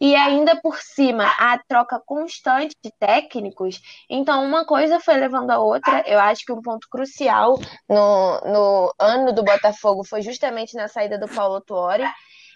E 0.00 0.14
ainda 0.14 0.56
por 0.60 0.78
cima, 0.78 1.24
a 1.38 1.58
troca 1.68 2.00
constante 2.04 2.74
de 2.82 2.90
técnicos, 2.98 3.80
então 4.08 4.44
uma 4.44 4.64
coisa 4.64 4.98
foi 5.00 5.16
levando 5.16 5.50
a 5.50 5.58
outra. 5.58 6.02
Eu 6.06 6.18
acho 6.18 6.44
que 6.44 6.52
um 6.52 6.62
ponto 6.62 6.88
crucial 6.88 7.58
no, 7.88 8.40
no 8.40 8.94
ano 8.98 9.32
do 9.32 9.42
Botafogo 9.42 10.04
foi 10.04 10.22
justamente 10.22 10.74
na 10.74 10.88
saída 10.88 11.18
do 11.18 11.28
Paulo 11.28 11.60
Tuori. 11.60 12.04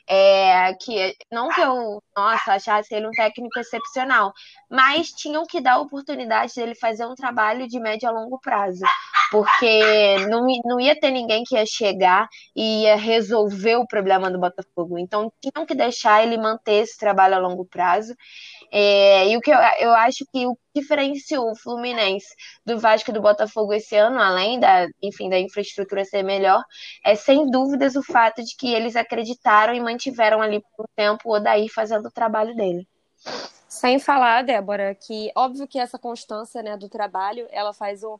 É, 0.07 0.75
que 0.75 1.15
não 1.33 1.49
que 1.49 1.61
eu, 1.63 2.03
nossa, 2.15 2.53
achasse 2.55 2.95
ele 2.95 3.07
um 3.07 3.11
técnico 3.11 3.59
excepcional, 3.59 4.33
mas 4.71 5.11
tinham 5.11 5.47
que 5.47 5.61
dar 5.63 5.75
a 5.75 5.81
oportunidade 5.81 6.55
dele 6.55 6.75
fazer 6.75 7.07
um 7.07 7.15
trabalho 7.15 7.67
de 7.67 7.81
médio 7.81 8.09
a 8.09 8.13
longo 8.13 8.39
prazo, 8.39 8.85
porque 9.31 10.19
não, 10.29 10.47
não 10.65 10.79
ia 10.79 10.99
ter 10.99 11.11
ninguém 11.11 11.43
que 11.45 11.55
ia 11.57 11.65
chegar 11.65 12.29
e 12.55 12.83
ia 12.83 12.97
resolver 12.97 13.77
o 13.77 13.87
problema 13.87 14.31
do 14.31 14.39
Botafogo. 14.39 14.99
Então 14.99 15.33
tinham 15.41 15.67
que 15.67 15.75
deixar 15.75 16.23
ele 16.23 16.37
manter 16.37 16.83
esse 16.83 16.99
trabalho 16.99 17.37
a 17.37 17.39
longo 17.39 17.65
prazo. 17.65 18.15
É, 18.77 19.29
e 19.29 19.37
o 19.37 19.41
que 19.41 19.53
eu, 19.53 19.59
eu 19.79 19.95
acho 19.95 20.27
que 20.33 20.49
o 20.49 20.57
que 20.57 20.81
diferenciou 20.81 21.49
o 21.49 21.55
Fluminense 21.55 22.27
do 22.67 22.77
Vasco 22.77 23.09
e 23.09 23.13
do 23.15 23.23
Botafogo 23.23 23.73
esse 23.73 23.95
ano, 23.95 24.19
além 24.21 24.59
da, 24.59 24.89
enfim, 25.01 25.31
da 25.31 25.39
infraestrutura 25.39 26.05
ser 26.05 26.25
melhor, 26.25 26.61
é 27.05 27.15
sem 27.15 27.49
dúvidas 27.49 27.95
o 27.95 28.03
fato 28.03 28.43
de 28.43 28.57
que 28.57 28.75
eles 28.75 28.97
acreditaram 28.97 29.75
e 29.75 29.81
mantiveram 29.81 30.43
ali 30.43 30.61
por 30.77 30.87
um 30.87 30.89
tempo 30.97 31.29
o 31.29 31.37
Odair 31.37 31.73
fazendo 31.73 32.07
o 32.07 32.11
trabalho 32.11 32.53
dele. 32.57 32.85
Sem 33.69 34.01
falar, 34.01 34.43
Débora, 34.43 34.93
que 34.97 35.31
óbvio 35.37 35.69
que 35.69 35.79
essa 35.79 35.97
constância 35.97 36.61
né, 36.61 36.77
do 36.77 36.89
trabalho, 36.89 37.47
ela 37.53 37.73
faz 37.73 38.03
um, 38.03 38.19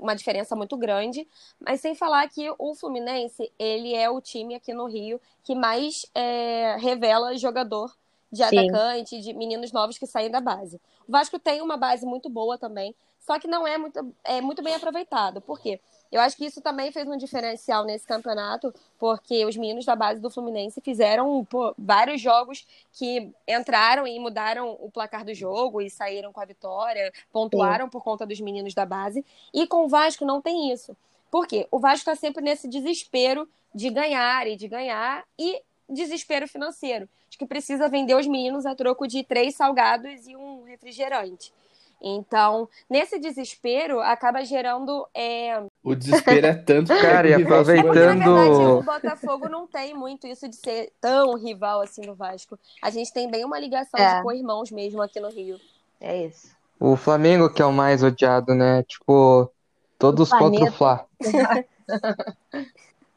uma 0.00 0.16
diferença 0.16 0.56
muito 0.56 0.78
grande, 0.78 1.28
mas 1.60 1.82
sem 1.82 1.94
falar 1.94 2.26
que 2.30 2.50
o 2.58 2.74
Fluminense, 2.74 3.52
ele 3.58 3.94
é 3.94 4.08
o 4.08 4.18
time 4.18 4.54
aqui 4.54 4.72
no 4.72 4.86
Rio 4.86 5.20
que 5.44 5.54
mais 5.54 6.06
é, 6.14 6.78
revela 6.80 7.36
jogador 7.36 7.92
de 8.30 8.44
Sim. 8.44 8.58
atacante, 8.58 9.20
de 9.20 9.32
meninos 9.32 9.72
novos 9.72 9.98
que 9.98 10.06
saem 10.06 10.30
da 10.30 10.40
base. 10.40 10.80
O 11.06 11.12
Vasco 11.12 11.38
tem 11.38 11.62
uma 11.62 11.76
base 11.76 12.04
muito 12.04 12.28
boa 12.28 12.58
também, 12.58 12.94
só 13.20 13.38
que 13.38 13.46
não 13.46 13.66
é 13.66 13.76
muito, 13.76 14.14
é 14.24 14.40
muito 14.40 14.62
bem 14.62 14.74
aproveitado. 14.74 15.40
Por 15.40 15.60
quê? 15.60 15.80
Eu 16.10 16.20
acho 16.22 16.36
que 16.36 16.46
isso 16.46 16.62
também 16.62 16.90
fez 16.90 17.06
um 17.06 17.16
diferencial 17.16 17.84
nesse 17.84 18.06
campeonato, 18.06 18.74
porque 18.98 19.44
os 19.44 19.56
meninos 19.56 19.84
da 19.84 19.94
base 19.94 20.20
do 20.20 20.30
Fluminense 20.30 20.80
fizeram 20.80 21.44
pô, 21.44 21.74
vários 21.76 22.20
jogos 22.20 22.66
que 22.92 23.30
entraram 23.46 24.06
e 24.06 24.18
mudaram 24.18 24.76
o 24.80 24.90
placar 24.90 25.24
do 25.24 25.34
jogo 25.34 25.82
e 25.82 25.90
saíram 25.90 26.32
com 26.32 26.40
a 26.40 26.46
vitória, 26.46 27.12
pontuaram 27.30 27.84
Sim. 27.84 27.90
por 27.90 28.02
conta 28.02 28.24
dos 28.24 28.40
meninos 28.40 28.72
da 28.72 28.86
base. 28.86 29.24
E 29.52 29.66
com 29.66 29.84
o 29.84 29.88
Vasco 29.88 30.24
não 30.24 30.40
tem 30.40 30.72
isso. 30.72 30.96
Por 31.30 31.46
quê? 31.46 31.68
O 31.70 31.78
Vasco 31.78 31.98
está 31.98 32.16
sempre 32.16 32.42
nesse 32.42 32.66
desespero 32.66 33.46
de 33.74 33.90
ganhar 33.90 34.46
e 34.46 34.56
de 34.56 34.66
ganhar 34.66 35.24
e 35.38 35.62
desespero 35.88 36.48
financeiro, 36.48 37.08
de 37.28 37.38
que 37.38 37.46
precisa 37.46 37.88
vender 37.88 38.14
os 38.14 38.26
meninos 38.26 38.66
a 38.66 38.74
troco 38.74 39.06
de 39.06 39.22
três 39.22 39.54
salgados 39.54 40.26
e 40.26 40.36
um 40.36 40.64
refrigerante. 40.64 41.52
Então, 42.00 42.68
nesse 42.88 43.18
desespero, 43.18 44.00
acaba 44.00 44.44
gerando. 44.44 45.06
É... 45.12 45.60
O 45.82 45.94
desespero 45.94 46.46
é 46.46 46.54
tanto. 46.54 46.88
Cara, 46.88 47.28
e 47.28 47.34
aproveitando. 47.34 47.86
Porque, 47.86 48.04
na 48.04 48.14
verdade, 48.14 48.64
o 48.64 48.82
Botafogo 48.82 49.48
não 49.48 49.66
tem 49.66 49.94
muito 49.94 50.26
isso 50.26 50.48
de 50.48 50.56
ser 50.56 50.92
tão 51.00 51.34
rival 51.36 51.80
assim 51.80 52.02
no 52.02 52.14
Vasco. 52.14 52.58
A 52.80 52.90
gente 52.90 53.12
tem 53.12 53.28
bem 53.28 53.44
uma 53.44 53.58
ligação 53.58 53.98
é. 53.98 54.16
de 54.16 54.22
co-irmãos 54.22 54.70
mesmo 54.70 55.02
aqui 55.02 55.18
no 55.18 55.28
Rio. 55.28 55.58
É 56.00 56.26
isso. 56.26 56.56
O 56.78 56.94
Flamengo, 56.94 57.52
que 57.52 57.60
é 57.60 57.66
o 57.66 57.72
mais 57.72 58.04
odiado, 58.04 58.54
né? 58.54 58.84
Tipo, 58.84 59.50
todos 59.98 60.30
o 60.30 60.38
contra 60.38 60.64
o 60.64 60.72
Fla. 60.72 61.04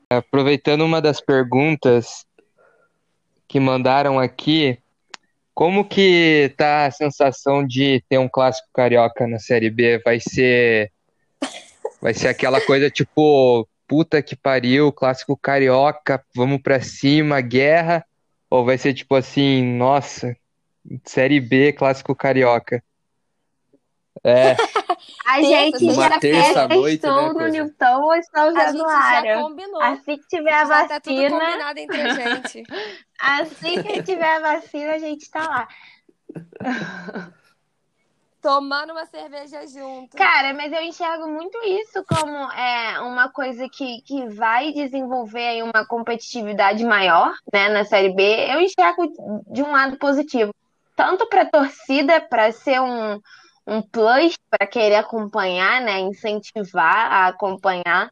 Aproveitando 0.10 0.82
uma 0.82 1.00
das 1.00 1.22
perguntas 1.22 2.26
que 3.52 3.60
mandaram 3.60 4.18
aqui, 4.18 4.80
como 5.54 5.84
que 5.84 6.54
tá 6.56 6.86
a 6.86 6.92
sensação 6.92 7.68
de 7.68 8.02
ter 8.08 8.18
um 8.18 8.30
clássico 8.30 8.70
carioca 8.74 9.28
na 9.28 9.40
Série 9.40 9.70
B? 9.70 10.00
Vai 10.06 10.22
ser 10.22 10.90
vai 12.02 12.14
ser 12.14 12.30
aquela 12.30 12.62
coisa 12.62 12.90
tipo, 12.90 13.68
puta 13.86 14.22
que 14.22 14.38
pariu, 14.38 14.90
clássico 14.90 15.36
carioca, 15.36 16.24
vamos 16.34 16.62
pra 16.62 16.80
cima, 16.80 17.42
guerra, 17.42 18.06
ou 18.50 18.64
vai 18.64 18.78
ser 18.78 18.94
tipo 18.94 19.16
assim, 19.16 19.62
nossa, 19.62 20.34
Série 21.04 21.42
B, 21.42 21.74
clássico 21.74 22.16
carioca? 22.16 22.82
É. 24.24 24.56
A 25.26 25.42
gente 25.42 25.94
já 25.94 26.20
testou 26.20 27.34
né, 27.34 27.34
no 27.34 27.48
Newton 27.48 28.02
ou 28.02 28.24
São 28.24 28.54
Januário. 28.54 29.56
Assim 29.82 30.18
que 30.18 30.28
tiver 30.28 30.54
a 30.54 30.66
já 30.66 30.88
vacina. 30.88 31.30
Tá 31.30 31.40
combinado 31.40 31.80
entre 31.80 32.02
a 32.02 32.14
gente. 32.14 32.64
assim 33.20 33.84
que 33.84 34.04
tiver 34.04 34.36
a 34.36 34.40
vacina, 34.40 34.94
a 34.94 35.00
gente 35.00 35.30
tá 35.30 35.42
lá. 35.42 35.68
Tomando 38.42 38.92
uma 38.92 39.06
cerveja 39.06 39.68
junto. 39.68 40.18
Cara, 40.18 40.52
mas 40.56 40.74
eu 40.74 40.82
enxergo 40.82 41.28
muito 41.28 41.60
isso 41.64 42.04
como 42.04 42.36
é, 42.52 43.00
uma 43.02 43.30
coisa 43.30 43.70
que, 43.70 44.02
que 44.02 44.28
vai 44.30 44.72
desenvolver 44.74 45.48
aí 45.48 45.62
uma 45.62 45.86
competitividade 45.86 46.84
maior 46.84 47.32
né, 47.54 47.70
na 47.70 47.86
Série 47.86 48.16
B. 48.16 48.24
Eu 48.50 48.60
enxergo 48.60 49.44
de 49.48 49.62
um 49.62 49.72
lado 49.72 49.98
positivo. 49.98 50.52
Tanto 50.96 51.28
para 51.28 51.44
a 51.44 51.50
torcida, 51.50 52.20
para 52.20 52.52
ser 52.52 52.82
um, 52.82 53.22
um 53.68 53.82
plus 53.82 54.36
para 54.50 54.68
querer 54.68 54.96
acompanhar, 54.96 55.82
né? 55.82 56.00
Incentivar 56.00 57.12
a 57.12 57.28
acompanhar. 57.28 58.12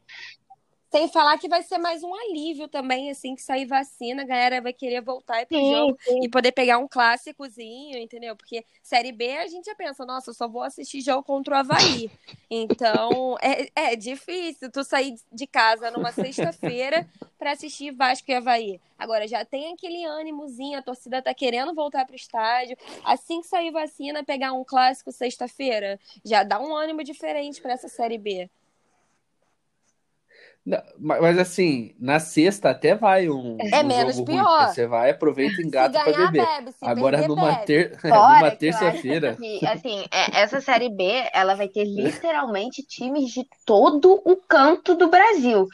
Sem 0.91 1.07
falar 1.07 1.37
que 1.37 1.47
vai 1.47 1.61
ser 1.61 1.77
mais 1.77 2.01
um 2.01 2.13
alívio 2.15 2.67
também, 2.67 3.11
assim, 3.11 3.35
que 3.35 3.43
sair 3.43 3.65
vacina, 3.65 4.23
a 4.23 4.25
galera 4.25 4.59
vai 4.59 4.73
querer 4.73 5.01
voltar 5.01 5.45
pro 5.45 5.55
sim, 5.55 5.71
jogo 5.71 5.97
sim. 6.01 6.23
e 6.23 6.29
poder 6.29 6.51
pegar 6.51 6.79
um 6.79 6.87
clássicozinho, 6.87 7.97
entendeu? 7.99 8.35
Porque 8.35 8.65
Série 8.81 9.11
B 9.11 9.37
a 9.37 9.47
gente 9.47 9.65
já 9.65 9.75
pensa, 9.75 10.03
nossa, 10.03 10.31
eu 10.31 10.33
só 10.33 10.47
vou 10.47 10.63
assistir 10.63 11.01
jogo 11.01 11.21
contra 11.21 11.55
o 11.55 11.57
Havaí. 11.59 12.09
Então, 12.49 13.37
é, 13.39 13.69
é 13.75 13.95
difícil 13.95 14.71
tu 14.71 14.83
sair 14.83 15.13
de 15.31 15.45
casa 15.45 15.91
numa 15.91 16.11
sexta-feira 16.11 17.07
para 17.37 17.51
assistir 17.51 17.91
Vasco 17.91 18.31
e 18.31 18.33
Havaí. 18.33 18.81
Agora, 18.97 19.27
já 19.27 19.45
tem 19.45 19.71
aquele 19.71 20.03
ânimozinho, 20.03 20.79
a 20.79 20.81
torcida 20.81 21.21
tá 21.21 21.33
querendo 21.33 21.75
voltar 21.75 22.05
pro 22.05 22.15
estádio. 22.15 22.75
Assim 23.05 23.41
que 23.41 23.47
sair 23.47 23.69
vacina, 23.69 24.23
pegar 24.23 24.53
um 24.53 24.63
clássico 24.65 25.11
sexta-feira, 25.11 25.99
já 26.25 26.43
dá 26.43 26.59
um 26.59 26.75
ânimo 26.75 27.03
diferente 27.03 27.61
para 27.61 27.73
essa 27.73 27.87
Série 27.87 28.17
B. 28.17 28.49
Mas 30.97 31.37
assim, 31.37 31.95
na 31.99 32.19
sexta 32.19 32.69
até 32.69 32.95
vai 32.95 33.29
um, 33.29 33.57
é 33.59 33.81
um 33.81 33.87
menos 33.87 34.15
jogo 34.15 34.31
pior. 34.31 34.65
Ruim, 34.65 34.73
você 34.73 34.87
vai, 34.87 35.11
aproveita 35.11 35.61
e 35.61 35.65
engata 35.65 35.99
pra 36.03 36.11
beber. 36.11 36.45
Bebe, 36.45 36.71
Agora 36.81 37.17
perder, 37.17 37.35
numa, 37.35 37.55
ter... 37.57 37.97
numa 38.03 38.51
terça-feira. 38.51 39.37
Assim, 39.71 40.05
é, 40.11 40.41
essa 40.41 40.61
série 40.61 40.89
B, 40.89 41.29
ela 41.33 41.55
vai 41.55 41.67
ter 41.67 41.85
literalmente 41.85 42.83
times 42.83 43.31
de 43.31 43.47
todo 43.65 44.21
o 44.25 44.35
canto 44.35 44.95
do 44.95 45.09
Brasil. 45.09 45.67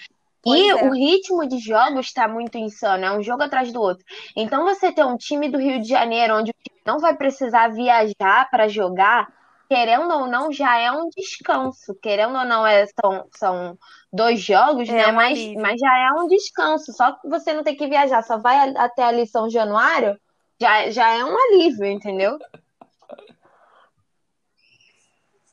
Pois 0.46 0.62
e 0.62 0.70
é. 0.70 0.76
o 0.76 0.94
ritmo 0.94 1.48
de 1.48 1.58
jogos 1.58 2.06
está 2.06 2.28
muito 2.28 2.56
insano, 2.56 3.04
é 3.04 3.18
um 3.18 3.24
jogo 3.24 3.42
atrás 3.42 3.74
do 3.74 3.82
outro. 3.82 4.06
Então 4.36 4.64
você 4.64 4.92
ter 4.92 5.04
um 5.04 5.18
time 5.18 5.50
do 5.50 5.58
Rio 5.58 5.82
de 5.82 5.88
Janeiro 5.90 6.38
onde 6.38 6.52
o 6.52 6.54
time 6.54 6.82
não 6.86 7.00
vai 7.00 7.16
precisar 7.16 7.70
viajar 7.70 8.48
para 8.52 8.68
jogar, 8.68 9.28
querendo 9.68 10.14
ou 10.14 10.28
não, 10.28 10.52
já 10.52 10.78
é 10.78 10.92
um 10.92 11.10
descanso. 11.10 11.96
Querendo 12.00 12.38
ou 12.38 12.46
não, 12.46 12.66
é, 12.66 12.86
são, 12.86 13.26
são 13.36 13.78
dois 14.16 14.42
jogos, 14.42 14.88
é 14.90 14.94
né? 14.94 15.12
Mas, 15.12 15.54
mas 15.56 15.80
já 15.80 15.98
é 15.98 16.12
um 16.14 16.28
descanso. 16.28 16.94
Só 16.94 17.12
que 17.12 17.28
você 17.28 17.54
não 17.54 17.64
tem 17.64 17.76
que 17.76 17.88
viajar, 17.88 18.24
só 18.24 18.38
vai 18.38 18.74
até 18.78 19.04
ali 19.04 19.28
São 19.28 19.50
Januário, 19.50 20.18
já, 20.60 20.90
já 20.90 21.12
é 21.12 21.24
um 21.24 21.36
alívio, 21.38 21.86
entendeu? 21.86 22.40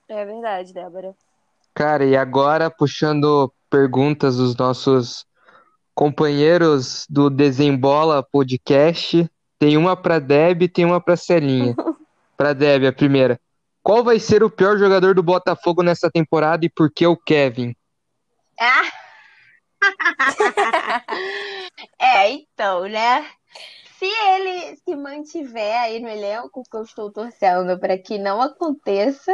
É 0.09 0.25
verdade, 0.25 0.73
Débora. 0.73 1.15
Cara, 1.75 2.05
e 2.05 2.17
agora 2.17 2.71
puxando 2.71 3.53
perguntas 3.69 4.37
dos 4.37 4.55
nossos 4.57 5.27
companheiros 5.95 7.07
do 7.09 7.31
Desembola 7.31 8.23
Podcast, 8.23 9.29
tem 9.59 9.77
uma 9.77 9.97
para 9.97 10.19
Deb 10.19 10.63
e 10.63 10.69
tem 10.69 10.85
uma 10.85 11.01
para 11.01 11.17
Celinha. 11.17 11.75
para 12.37 12.53
Deb, 12.53 12.87
a 12.87 12.93
primeira. 12.93 13.41
Qual 13.83 14.05
vai 14.05 14.21
ser 14.21 14.45
o 14.45 14.51
pior 14.51 14.79
jogador 14.79 15.15
do 15.15 15.23
Botafogo 15.23 15.83
nessa 15.83 16.11
temporada 16.11 16.65
e 16.65 16.69
por 16.69 16.91
que 16.91 17.07
o 17.07 17.17
Kevin? 17.17 17.75
Ah. 18.65 18.93
é, 21.99 22.31
então, 22.31 22.87
né? 22.89 23.29
Se 23.99 24.07
ele 24.07 24.77
se 24.77 24.95
mantiver 24.95 25.81
aí 25.81 25.99
no 25.99 26.09
elenco, 26.09 26.63
que 26.71 26.77
eu 26.77 26.83
estou 26.83 27.11
torcendo 27.13 27.77
para 27.81 27.99
que 27.99 28.19
não 28.19 28.41
aconteça, 28.41 29.33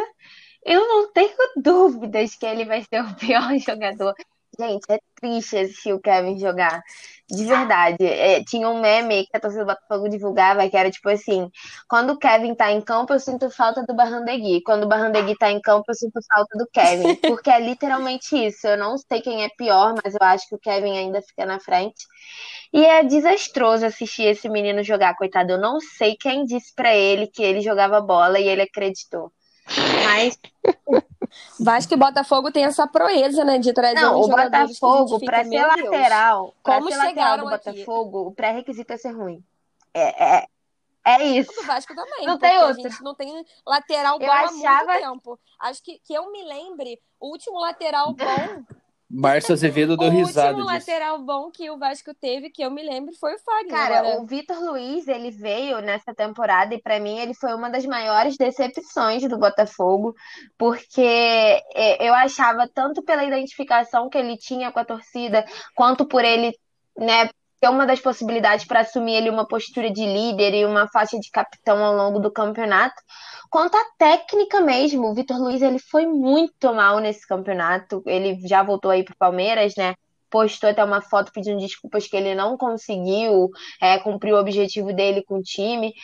eu 0.65 0.89
não 0.89 1.13
tenho 1.13 1.37
dúvidas 1.57 2.35
que 2.37 2.47
ele 2.47 2.65
vai 2.65 2.83
ser 2.85 3.03
o 3.03 3.15
pior 3.17 3.55
jogador 3.61 4.15
Gente, 4.61 4.87
é 4.91 4.99
triste 5.15 5.57
assistir 5.57 5.93
o 5.93 6.01
Kevin 6.01 6.37
jogar. 6.37 6.83
De 7.31 7.45
verdade. 7.45 8.05
É, 8.05 8.43
tinha 8.43 8.69
um 8.69 8.81
meme 8.81 9.25
que 9.27 9.37
a 9.37 9.41
torcida 9.41 9.65
do 9.65 9.69
Botafogo 9.69 10.09
divulgava 10.09 10.69
que 10.69 10.77
era 10.77 10.91
tipo 10.91 11.09
assim: 11.09 11.49
quando 11.89 12.11
o 12.15 12.19
Kevin 12.19 12.55
tá 12.57 12.73
em 12.73 12.81
campo, 12.81 13.13
eu 13.13 13.21
sinto 13.21 13.49
falta 13.51 13.85
do 13.85 13.95
Barrandegui. 13.95 14.61
Quando 14.63 14.83
o 14.85 14.89
Barrandegui 14.89 15.37
tá 15.37 15.49
em 15.53 15.61
campo, 15.61 15.85
eu 15.89 15.95
sinto 15.95 16.19
falta 16.35 16.59
do 16.59 16.67
Kevin. 16.73 17.15
Porque 17.23 17.51
é 17.51 17.61
literalmente 17.61 18.35
isso. 18.35 18.67
Eu 18.67 18.77
não 18.77 18.99
sei 18.99 19.21
quem 19.21 19.45
é 19.45 19.49
pior, 19.51 19.95
mas 20.03 20.15
eu 20.15 20.27
acho 20.27 20.49
que 20.49 20.57
o 20.57 20.59
Kevin 20.59 20.99
ainda 20.99 21.23
fica 21.23 21.47
na 21.47 21.61
frente. 21.61 22.05
E 22.73 22.85
é 22.85 23.05
desastroso 23.05 23.87
assistir 23.87 24.25
esse 24.25 24.49
menino 24.49 24.83
jogar, 24.83 25.15
coitado. 25.17 25.53
Eu 25.53 25.59
não 25.59 25.79
sei 25.81 26.17
quem 26.17 26.45
disse 26.45 26.75
para 26.75 26.95
ele 26.97 27.29
que 27.29 27.43
ele 27.45 27.61
jogava 27.61 28.01
bola 28.01 28.41
e 28.41 28.49
ele 28.49 28.63
acreditou. 28.63 29.31
Mas. 30.05 30.37
Vasco 31.59 31.95
e 31.95 31.97
Botafogo 31.97 32.51
tem 32.51 32.65
essa 32.65 32.87
proeza, 32.87 33.45
né, 33.45 33.59
de 33.59 33.73
trazer 33.73 33.95
Não, 33.95 34.21
um 34.21 34.25
o 34.25 34.29
Botafogo, 34.29 35.21
para 35.25 35.45
ser 35.45 35.67
lateral, 35.67 36.55
como 36.63 36.91
ser 36.91 36.97
lateral 36.97 37.39
do 37.39 37.45
Botafogo, 37.45 38.27
o 38.29 38.33
pré-requisito 38.33 38.93
é 38.93 38.97
ser 38.97 39.13
ruim. 39.13 39.43
É, 39.95 40.41
é, 40.41 40.49
é 41.05 41.25
isso. 41.25 41.51
O 41.61 41.65
Vasco 41.65 41.95
também. 41.95 42.27
Não 42.27 42.39
tem 42.39 42.59
outro. 42.59 42.87
A 42.87 42.91
gente 42.91 43.03
não 43.03 43.15
tem 43.15 43.45
lateral 43.67 44.19
bom 44.19 44.25
eu 44.25 44.33
achava... 44.33 44.93
há 44.93 44.99
muito 44.99 45.01
tempo. 45.01 45.41
Acho 45.59 45.83
que, 45.83 45.99
que 46.01 46.13
eu 46.13 46.31
me 46.31 46.45
lembre, 46.45 47.01
o 47.19 47.29
último 47.29 47.59
lateral 47.59 48.13
bom 48.15 48.78
Márcio 49.11 49.55
Azevedo 49.55 49.97
deu 49.97 50.11
risada 50.11 50.55
disso. 50.55 50.61
O 50.61 50.71
último 50.71 50.79
lateral 50.79 51.19
bom 51.23 51.51
que 51.51 51.71
o 51.71 51.79
Vasco 51.79 52.13
teve, 52.15 52.51
que 52.51 52.63
eu 52.63 52.71
me 52.71 52.83
lembro, 52.83 53.15
foi 53.15 53.35
o 53.35 53.39
Fagner. 53.39 53.71
Cara, 53.71 53.99
Agora... 54.01 54.21
o 54.21 54.27
Vitor 54.27 54.59
Luiz, 54.61 55.09
ele 55.09 55.31
veio 55.31 55.81
nessa 55.81 56.15
temporada 56.15 56.75
e 56.75 56.83
para 56.83 57.01
mim 57.01 57.19
ele 57.19 57.33
foi 57.33 57.55
uma 57.55 57.71
das 57.71 57.87
maiores 57.87 58.37
decepções 58.37 59.27
do 59.27 59.39
Botafogo, 59.39 60.15
porque 60.59 61.01
é, 61.01 62.07
eu 62.07 62.13
achava 62.13 62.69
tanto 62.69 63.03
pela 63.03 63.25
identificação 63.25 64.11
que 64.11 64.19
ele 64.19 64.37
tinha 64.37 64.71
com 64.71 64.79
a 64.79 64.85
torcida, 64.85 65.43
quanto 65.75 66.07
por 66.07 66.23
ele, 66.23 66.53
né, 66.97 67.31
ter 67.61 67.69
uma 67.69 67.87
das 67.87 68.01
possibilidades 68.01 68.67
para 68.67 68.81
assumir 68.81 69.15
ele 69.15 69.31
uma 69.31 69.47
postura 69.47 69.91
de 69.91 70.05
líder 70.05 70.55
e 70.55 70.65
uma 70.65 70.89
faixa 70.89 71.19
de 71.19 71.31
capitão 71.31 71.85
ao 71.85 71.95
longo 71.95 72.19
do 72.19 72.31
campeonato 72.31 73.03
Quanto 73.51 73.77
à 73.77 73.85
técnica 73.97 74.61
mesmo, 74.61 75.09
o 75.09 75.15
Vitor 75.15 75.39
Luiz 75.39 75.63
ele 75.63 75.79
foi 75.79 76.07
muito 76.07 76.73
mal 76.75 76.99
nesse 77.01 77.27
campeonato. 77.27 78.03
Ele 78.07 78.39
já 78.47 78.63
voltou 78.63 78.91
aí 78.91 79.03
pro 79.03 79.17
Palmeiras, 79.17 79.75
né? 79.77 79.95
Postou 80.31 80.69
até 80.69 80.85
uma 80.85 81.01
foto 81.01 81.33
pedindo 81.33 81.59
desculpas 81.59 82.07
que 82.07 82.17
ele 82.17 82.35
não 82.35 82.59
conseguiu 82.59 83.49
é, 83.81 83.99
cumprir 83.99 84.35
o 84.35 84.39
objetivo 84.39 84.93
dele 84.93 85.23
com 85.23 85.37
o 85.39 85.43
time. 85.43 85.95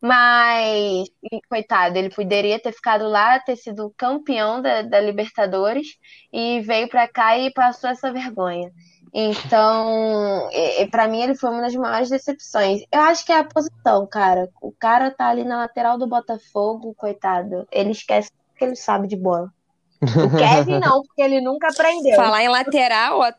Mas, 0.00 1.08
coitado, 1.48 1.96
ele 1.96 2.10
poderia 2.10 2.58
ter 2.58 2.72
ficado 2.72 3.06
lá, 3.08 3.38
ter 3.40 3.56
sido 3.56 3.92
campeão 3.96 4.60
da, 4.60 4.82
da 4.82 5.00
Libertadores 5.00 5.98
e 6.32 6.60
veio 6.60 6.88
para 6.88 7.08
cá 7.08 7.38
e 7.38 7.50
passou 7.52 7.88
essa 7.88 8.12
vergonha. 8.12 8.70
Então, 9.12 10.48
para 10.90 11.08
mim 11.08 11.22
ele 11.22 11.34
foi 11.34 11.50
uma 11.50 11.62
das 11.62 11.74
maiores 11.74 12.08
decepções. 12.08 12.82
Eu 12.92 13.00
acho 13.00 13.24
que 13.26 13.32
é 13.32 13.38
a 13.38 13.44
posição, 13.44 14.06
cara. 14.06 14.48
O 14.62 14.70
cara 14.70 15.10
tá 15.10 15.28
ali 15.28 15.42
na 15.44 15.58
lateral 15.58 15.98
do 15.98 16.06
Botafogo, 16.06 16.94
coitado. 16.94 17.66
Ele 17.72 17.90
esquece 17.90 18.30
que 18.56 18.64
ele 18.64 18.76
sabe 18.76 19.08
de 19.08 19.16
bola. 19.16 19.52
O 20.00 20.38
Kevin 20.38 20.78
não, 20.78 21.02
porque 21.02 21.22
ele 21.22 21.40
nunca 21.40 21.68
aprendeu. 21.68 22.14
Falar 22.14 22.42
em 22.42 22.48
lateral, 22.48 23.20
ó. 23.20 23.32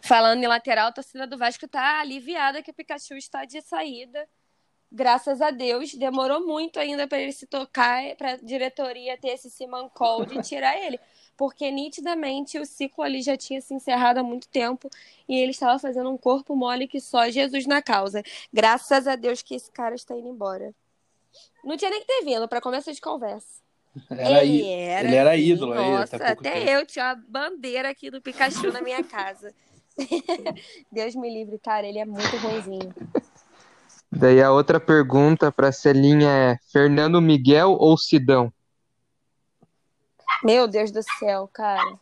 Falando 0.00 0.42
em 0.42 0.46
lateral, 0.46 0.88
a 0.88 0.92
torcida 0.92 1.26
do 1.26 1.36
Vasco 1.36 1.66
tá 1.66 2.00
aliviada 2.00 2.62
que 2.62 2.70
o 2.70 2.74
Pikachu 2.74 3.14
está 3.14 3.44
de 3.44 3.60
saída. 3.60 4.28
Graças 4.92 5.42
a 5.42 5.50
Deus, 5.50 5.92
demorou 5.94 6.46
muito 6.46 6.78
ainda 6.78 7.08
para 7.08 7.18
ele 7.18 7.32
se 7.32 7.44
tocar, 7.44 8.14
para 8.16 8.36
diretoria 8.36 9.18
ter 9.18 9.30
esse 9.30 9.50
simancol 9.50 10.24
de 10.24 10.40
tirar 10.42 10.78
ele 10.78 11.00
porque 11.36 11.70
nitidamente 11.70 12.58
o 12.58 12.66
ciclo 12.66 13.04
ali 13.04 13.22
já 13.22 13.36
tinha 13.36 13.60
se 13.60 13.74
encerrado 13.74 14.18
há 14.18 14.22
muito 14.22 14.48
tempo 14.48 14.88
e 15.28 15.38
ele 15.38 15.50
estava 15.50 15.78
fazendo 15.78 16.10
um 16.10 16.16
corpo 16.16 16.56
mole 16.56 16.88
que 16.88 17.00
só 17.00 17.28
Jesus 17.30 17.66
na 17.66 17.82
causa. 17.82 18.22
Graças 18.52 19.06
a 19.06 19.16
Deus 19.16 19.42
que 19.42 19.54
esse 19.54 19.70
cara 19.70 19.94
está 19.94 20.14
indo 20.14 20.28
embora. 20.28 20.74
Não 21.64 21.76
tinha 21.76 21.90
nem 21.90 22.00
que 22.00 22.06
ter 22.06 22.24
vindo 22.24 22.48
para 22.48 22.60
começo 22.60 22.92
de 22.92 23.00
conversa. 23.00 23.64
Era 24.10 24.44
ele, 24.44 24.68
era, 24.68 25.08
ele 25.08 25.16
era 25.16 25.36
ídolo 25.36 25.74
nossa, 25.74 26.16
aí. 26.16 26.22
Até 26.22 26.52
tempo. 26.52 26.70
eu 26.70 26.86
tinha 26.86 27.10
a 27.10 27.14
bandeira 27.14 27.90
aqui 27.90 28.10
do 28.10 28.20
Pikachu 28.20 28.70
na 28.70 28.82
minha 28.82 29.02
casa. 29.02 29.52
Deus 30.92 31.14
me 31.14 31.32
livre, 31.32 31.58
cara, 31.58 31.86
ele 31.86 31.98
é 31.98 32.04
muito 32.04 32.36
ruimzinho. 32.36 32.94
Daí 34.12 34.42
a 34.42 34.52
outra 34.52 34.78
pergunta 34.78 35.50
para 35.50 35.72
Celinha 35.72 36.28
é: 36.28 36.58
Fernando 36.70 37.20
Miguel 37.20 37.76
ou 37.78 37.96
Sidão? 37.96 38.52
Meu 40.42 40.66
Deus 40.66 40.90
do 40.90 41.02
céu, 41.18 41.48
cara. 41.52 41.98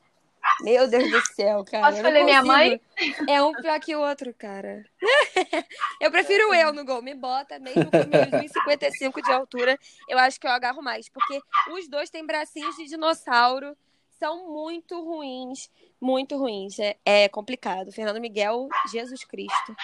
Meu 0.61 0.89
Deus 0.89 1.11
do 1.11 1.21
céu, 1.35 1.65
cara. 1.65 1.87
Posso 1.87 1.97
escolher 1.99 2.25
minha 2.25 2.43
mãe? 2.43 2.81
É 3.29 3.43
um 3.43 3.53
pior 3.53 3.81
que 3.81 3.95
o 3.95 4.01
outro, 4.01 4.33
cara. 4.35 4.85
eu 6.01 6.11
prefiro 6.11 6.55
eu 6.55 6.73
no 6.73 6.85
gol. 6.85 7.03
Me 7.03 7.15
bota, 7.15 7.59
mesmo 7.59 7.91
com 7.91 7.99
meus 7.99 8.53
1,55 8.53 9.23
de 9.23 9.33
altura, 9.33 9.79
eu 10.09 10.19
acho 10.19 10.39
que 10.39 10.47
eu 10.47 10.51
agarro 10.51 10.83
mais. 10.83 11.09
Porque 11.09 11.41
os 11.73 11.89
dois 11.89 12.11
têm 12.11 12.25
bracinhos 12.25 12.77
de 12.77 12.87
dinossauro. 12.87 13.77
São 14.19 14.49
muito 14.49 15.03
ruins. 15.03 15.71
Muito 16.01 16.37
ruins. 16.37 16.79
É, 16.79 16.97
é 17.05 17.29
complicado. 17.29 17.91
Fernando 17.91 18.21
Miguel, 18.21 18.69
Jesus 18.93 19.25
Cristo. 19.25 19.75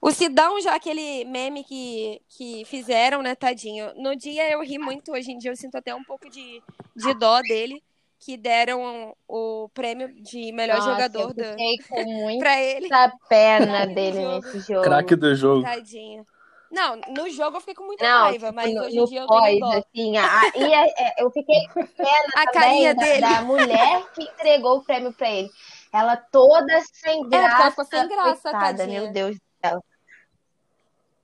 O 0.00 0.12
Sidão, 0.12 0.60
já 0.60 0.74
aquele 0.76 1.24
meme 1.24 1.64
que, 1.64 2.22
que 2.28 2.64
fizeram, 2.64 3.20
né, 3.20 3.34
tadinho. 3.34 3.92
No 3.96 4.14
dia 4.14 4.50
eu 4.50 4.62
ri 4.62 4.78
muito, 4.78 5.12
hoje 5.12 5.32
em 5.32 5.38
dia 5.38 5.50
eu 5.50 5.56
sinto 5.56 5.76
até 5.76 5.92
um 5.94 6.04
pouco 6.04 6.30
de, 6.30 6.62
de 6.94 7.14
dó 7.14 7.40
dele, 7.40 7.82
que 8.20 8.36
deram 8.36 9.16
o 9.26 9.68
prêmio 9.74 10.08
de 10.22 10.52
melhor 10.52 10.78
Nossa, 10.78 10.90
jogador 10.92 11.34
eu 11.36 11.56
com 11.88 12.38
pra 12.38 12.60
ele. 12.62 12.92
A 12.92 13.12
perna 13.28 13.86
dele 13.86 14.24
nesse 14.26 14.60
jogo. 14.60 14.82
Craque 14.82 15.16
do 15.16 15.34
jogo. 15.34 15.62
Tadinho. 15.62 16.24
Não, 16.70 16.96
no 17.08 17.28
jogo 17.30 17.56
eu 17.56 17.60
fiquei 17.60 17.74
com 17.74 17.84
muita 17.84 18.04
não, 18.04 18.24
raiva, 18.24 18.52
mas 18.52 18.72
no, 18.72 18.82
hoje 18.82 18.98
em 18.98 19.04
dia 19.06 19.20
eu 19.22 19.26
pós, 19.26 19.58
dó. 19.58 19.72
Assim, 19.72 20.16
a, 20.18 20.52
e 20.54 20.74
a, 20.74 20.86
é, 20.86 21.14
eu 21.18 21.30
fiquei 21.30 21.66
com 21.72 21.84
pena 21.86 22.32
a 22.36 22.50
também 22.50 22.94
da, 22.94 23.20
da, 23.20 23.42
mulher 23.42 24.04
que 24.14 24.22
entregou 24.22 24.76
o 24.76 24.84
prêmio 24.84 25.12
pra 25.12 25.30
ele. 25.30 25.48
Ela 25.92 26.16
toda 26.16 26.80
sem 26.92 27.26
graça. 27.26 27.46
É, 27.46 27.60
ela 27.62 27.70
ficou 27.70 27.84
sem 27.86 28.08
graça, 28.08 28.42
coitada, 28.42 28.78
tadinha. 28.78 29.00
Meu 29.00 29.12
Deus 29.12 29.38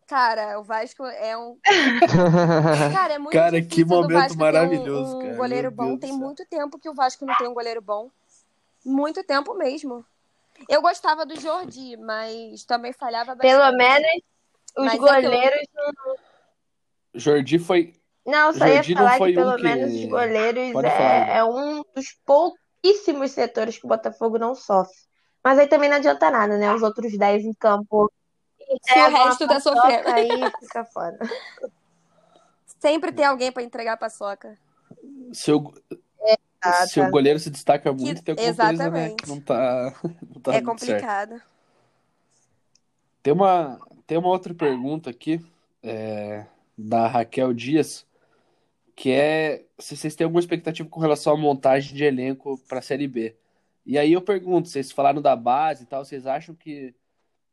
Cara, 0.06 0.60
o 0.60 0.62
Vasco 0.62 1.04
é 1.04 1.36
um. 1.36 1.58
Cara, 2.92 3.14
é 3.14 3.18
muito 3.18 3.32
cara, 3.32 3.62
que 3.62 3.84
momento 3.84 4.36
maravilhoso, 4.36 5.16
um, 5.16 5.18
um 5.18 5.22
cara. 5.22 5.34
goleiro 5.34 5.68
Meu 5.68 5.76
bom. 5.76 5.86
Deus 5.96 6.00
tem 6.00 6.12
muito 6.12 6.46
tempo 6.46 6.78
que 6.78 6.88
o 6.88 6.94
Vasco 6.94 7.24
não 7.24 7.34
tem 7.36 7.48
um 7.48 7.54
goleiro 7.54 7.80
bom. 7.80 8.10
Muito 8.84 9.24
tempo 9.24 9.54
mesmo. 9.54 10.04
Eu 10.68 10.82
gostava 10.82 11.24
do 11.24 11.40
Jordi, 11.40 11.96
mas 11.96 12.64
também 12.64 12.92
falhava 12.92 13.34
bastante. 13.34 13.50
Pelo 13.50 13.76
menos 13.76 14.22
os 14.76 14.84
mas 14.84 14.98
goleiros. 14.98 15.66
Eu... 15.74 16.16
Jordi 17.14 17.58
foi. 17.58 17.94
Não, 18.26 18.52
só 18.52 18.66
Jordi 18.66 18.92
ia 18.92 18.98
falar 18.98 19.18
que 19.18 19.34
pelo 19.34 19.56
um 19.56 19.62
menos 19.62 19.90
que... 19.90 20.04
os 20.04 20.10
goleiros 20.10 20.84
é, 20.84 21.38
é 21.38 21.44
um 21.44 21.82
dos 21.94 22.06
pouquíssimos 22.24 23.30
setores 23.30 23.78
que 23.78 23.86
o 23.86 23.88
Botafogo 23.88 24.38
não 24.38 24.54
sofre. 24.54 24.96
Mas 25.42 25.58
aí 25.58 25.66
também 25.66 25.88
não 25.88 25.96
adianta 25.96 26.30
nada, 26.30 26.56
né? 26.58 26.72
Os 26.74 26.82
outros 26.82 27.16
10 27.16 27.44
em 27.44 27.54
campo 27.54 28.10
se 28.82 28.98
o 28.98 29.10
resto 29.10 29.46
tá 29.46 29.60
sofrendo. 29.60 30.08
Aí 30.08 30.28
fica 30.60 30.84
foda. 30.84 31.18
Sempre 32.80 33.12
tem 33.12 33.24
alguém 33.24 33.50
para 33.50 33.62
entregar 33.62 33.94
a 33.94 33.96
paçoca. 33.96 34.58
Se 35.32 35.50
o, 35.52 35.72
é, 36.20 36.86
se 36.86 37.00
o 37.00 37.10
goleiro 37.10 37.38
se 37.38 37.50
destaca 37.50 37.92
muito, 37.92 38.22
que, 38.22 38.34
tem 38.34 38.46
alguma 38.46 38.48
exatamente. 38.48 38.90
coisa 38.90 38.90
né, 38.90 39.14
que 39.16 39.28
não 39.28 39.40
tá, 39.40 39.94
não 40.34 40.40
tá 40.40 40.54
É 40.54 40.60
complicado. 40.60 41.30
Certo. 41.30 41.54
Tem 43.22 43.32
uma, 43.32 43.80
tem 44.06 44.18
uma 44.18 44.28
outra 44.28 44.52
pergunta 44.52 45.08
aqui, 45.08 45.40
é, 45.82 46.44
da 46.76 47.06
Raquel 47.06 47.54
Dias, 47.54 48.06
que 48.94 49.10
é 49.10 49.64
se 49.78 49.96
vocês 49.96 50.14
têm 50.14 50.24
alguma 50.24 50.40
expectativa 50.40 50.88
com 50.88 51.00
relação 51.00 51.32
à 51.32 51.36
montagem 51.36 51.94
de 51.94 52.04
elenco 52.04 52.58
para 52.68 52.78
a 52.78 52.82
Série 52.82 53.08
B. 53.08 53.34
E 53.86 53.98
aí 53.98 54.12
eu 54.12 54.22
pergunto, 54.22 54.68
vocês 54.68 54.92
falaram 54.92 55.20
da 55.20 55.34
base 55.34 55.84
e 55.84 55.86
tal, 55.86 56.04
vocês 56.04 56.26
acham 56.26 56.54
que 56.54 56.94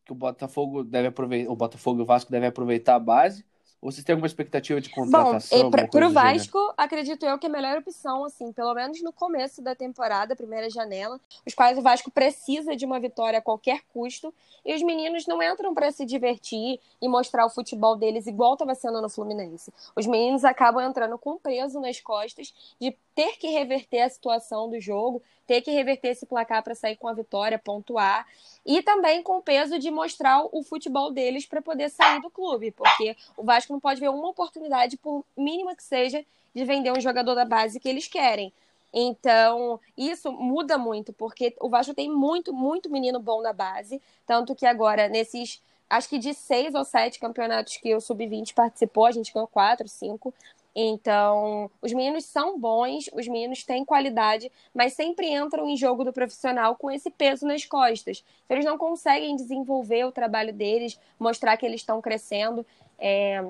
que 0.06 0.12
o 0.12 0.16
Botafogo 0.16 0.84
deve 0.84 1.08
aproveitar, 1.10 1.52
o 1.52 1.56
Botafogo 1.56 2.00
e 2.00 2.04
o 2.04 2.06
Vasco 2.06 2.32
devem 2.32 2.50
aproveitar 2.50 2.96
a 2.96 3.00
base? 3.00 3.46
Ou 3.82 3.92
vocês 3.92 4.06
têm 4.06 4.14
alguma 4.14 4.28
expectativa 4.28 4.80
de 4.80 4.90
contratação? 4.90 5.72
Bom, 5.72 5.72
para 5.72 6.08
o 6.08 6.12
Vasco, 6.12 6.74
acredito 6.78 7.26
eu 7.26 7.40
que 7.40 7.48
é 7.48 7.50
a 7.50 7.52
melhor 7.52 7.80
opção, 7.80 8.24
assim, 8.24 8.52
pelo 8.54 8.76
menos 8.76 9.02
no 9.02 9.12
começo 9.12 9.60
da 9.62 9.74
temporada, 9.74 10.36
primeira 10.36 10.70
janela, 10.70 11.20
os 11.46 11.56
quais 11.56 11.78
o 11.80 11.82
Vasco 11.82 12.12
precisa 12.12 12.76
de 12.76 12.86
uma 12.86 13.00
vitória 13.00 13.40
a 13.40 13.42
qualquer 13.42 13.82
custo, 13.92 14.32
e 14.64 14.76
os 14.76 14.84
meninos 14.84 15.26
não 15.26 15.42
entram 15.42 15.74
para 15.74 15.92
se 15.92 16.06
divertir 16.06 16.80
e 17.02 17.08
mostrar 17.08 17.44
o 17.46 17.50
futebol 17.50 17.96
deles 17.96 18.28
igual 18.28 18.54
estava 18.54 18.76
sendo 18.76 19.02
no 19.02 19.10
Fluminense. 19.10 19.74
Os 19.96 20.06
meninos 20.06 20.46
acabam 20.46 20.88
entrando 20.88 21.18
com 21.18 21.40
peso 21.40 21.80
nas 21.80 22.00
costas 22.00 22.54
de 22.80 22.96
ter 23.16 23.38
que 23.38 23.48
reverter 23.48 24.02
a 24.02 24.10
situação 24.10 24.70
do 24.70 24.80
jogo, 24.80 25.22
ter 25.48 25.62
que 25.62 25.72
reverter 25.72 26.10
esse 26.10 26.26
placar 26.26 26.64
para 26.64 26.76
sair 26.76 26.96
com 26.96 27.08
a 27.08 27.14
vitória, 27.14 27.60
pontuar, 27.60 28.26
e 28.66 28.82
também 28.82 29.24
com 29.24 29.38
o 29.38 29.42
peso 29.42 29.80
de 29.80 29.90
mostrar 29.90 30.48
o 30.52 30.64
futebol 30.64 31.12
deles 31.12 31.46
para 31.46 31.62
poder 31.62 31.90
sair 31.90 32.22
do 32.22 32.30
clube, 32.30 32.72
porque 32.72 33.18
o 33.36 33.44
Vasco 33.44 33.71
não 33.72 33.80
pode 33.80 34.00
ver 34.00 34.10
uma 34.10 34.30
oportunidade, 34.30 34.98
por 34.98 35.26
mínima 35.38 35.76
que 35.76 35.84
seja, 35.84 36.26
de 36.54 36.66
vender 36.66 36.92
um 36.92 37.02
jogador 37.02 37.36
da 37.36 37.46
base 37.46 37.80
que 37.80 37.90
eles 37.90 38.08
querem. 38.08 38.54
Então, 38.94 39.80
isso 39.98 40.32
muda 40.32 40.78
muito, 40.78 41.14
porque 41.14 41.56
o 41.62 41.70
Vasco 41.70 41.94
tem 41.94 42.10
muito, 42.10 42.54
muito 42.54 42.90
menino 42.90 43.20
bom 43.20 43.42
na 43.42 43.54
base, 43.54 44.02
tanto 44.26 44.54
que 44.54 44.66
agora, 44.66 45.08
nesses, 45.08 45.62
acho 45.90 46.10
que 46.10 46.20
de 46.20 46.34
seis 46.34 46.76
ou 46.76 46.84
sete 46.84 47.20
campeonatos 47.20 47.78
que 47.78 47.96
o 47.96 48.02
Sub-20 48.02 48.54
participou, 48.54 49.06
a 49.06 49.12
gente 49.12 49.34
ganhou 49.34 49.48
quatro, 49.48 49.88
cinco, 49.88 50.34
então, 50.74 51.70
os 51.82 51.92
meninos 51.92 52.26
são 52.26 52.58
bons, 52.58 53.10
os 53.14 53.28
meninos 53.28 53.64
têm 53.64 53.84
qualidade, 53.84 54.50
mas 54.74 54.94
sempre 54.94 55.28
entram 55.28 55.68
em 55.68 55.76
jogo 55.76 56.06
do 56.06 56.14
profissional 56.14 56.76
com 56.76 56.90
esse 56.90 57.10
peso 57.10 57.46
nas 57.46 57.66
costas. 57.66 58.24
Então, 58.46 58.56
eles 58.56 58.66
não 58.66 58.78
conseguem 58.78 59.36
desenvolver 59.36 60.06
o 60.06 60.12
trabalho 60.12 60.54
deles, 60.54 60.98
mostrar 61.20 61.58
que 61.58 61.66
eles 61.66 61.82
estão 61.82 62.02
crescendo. 62.02 62.66
É... 63.02 63.44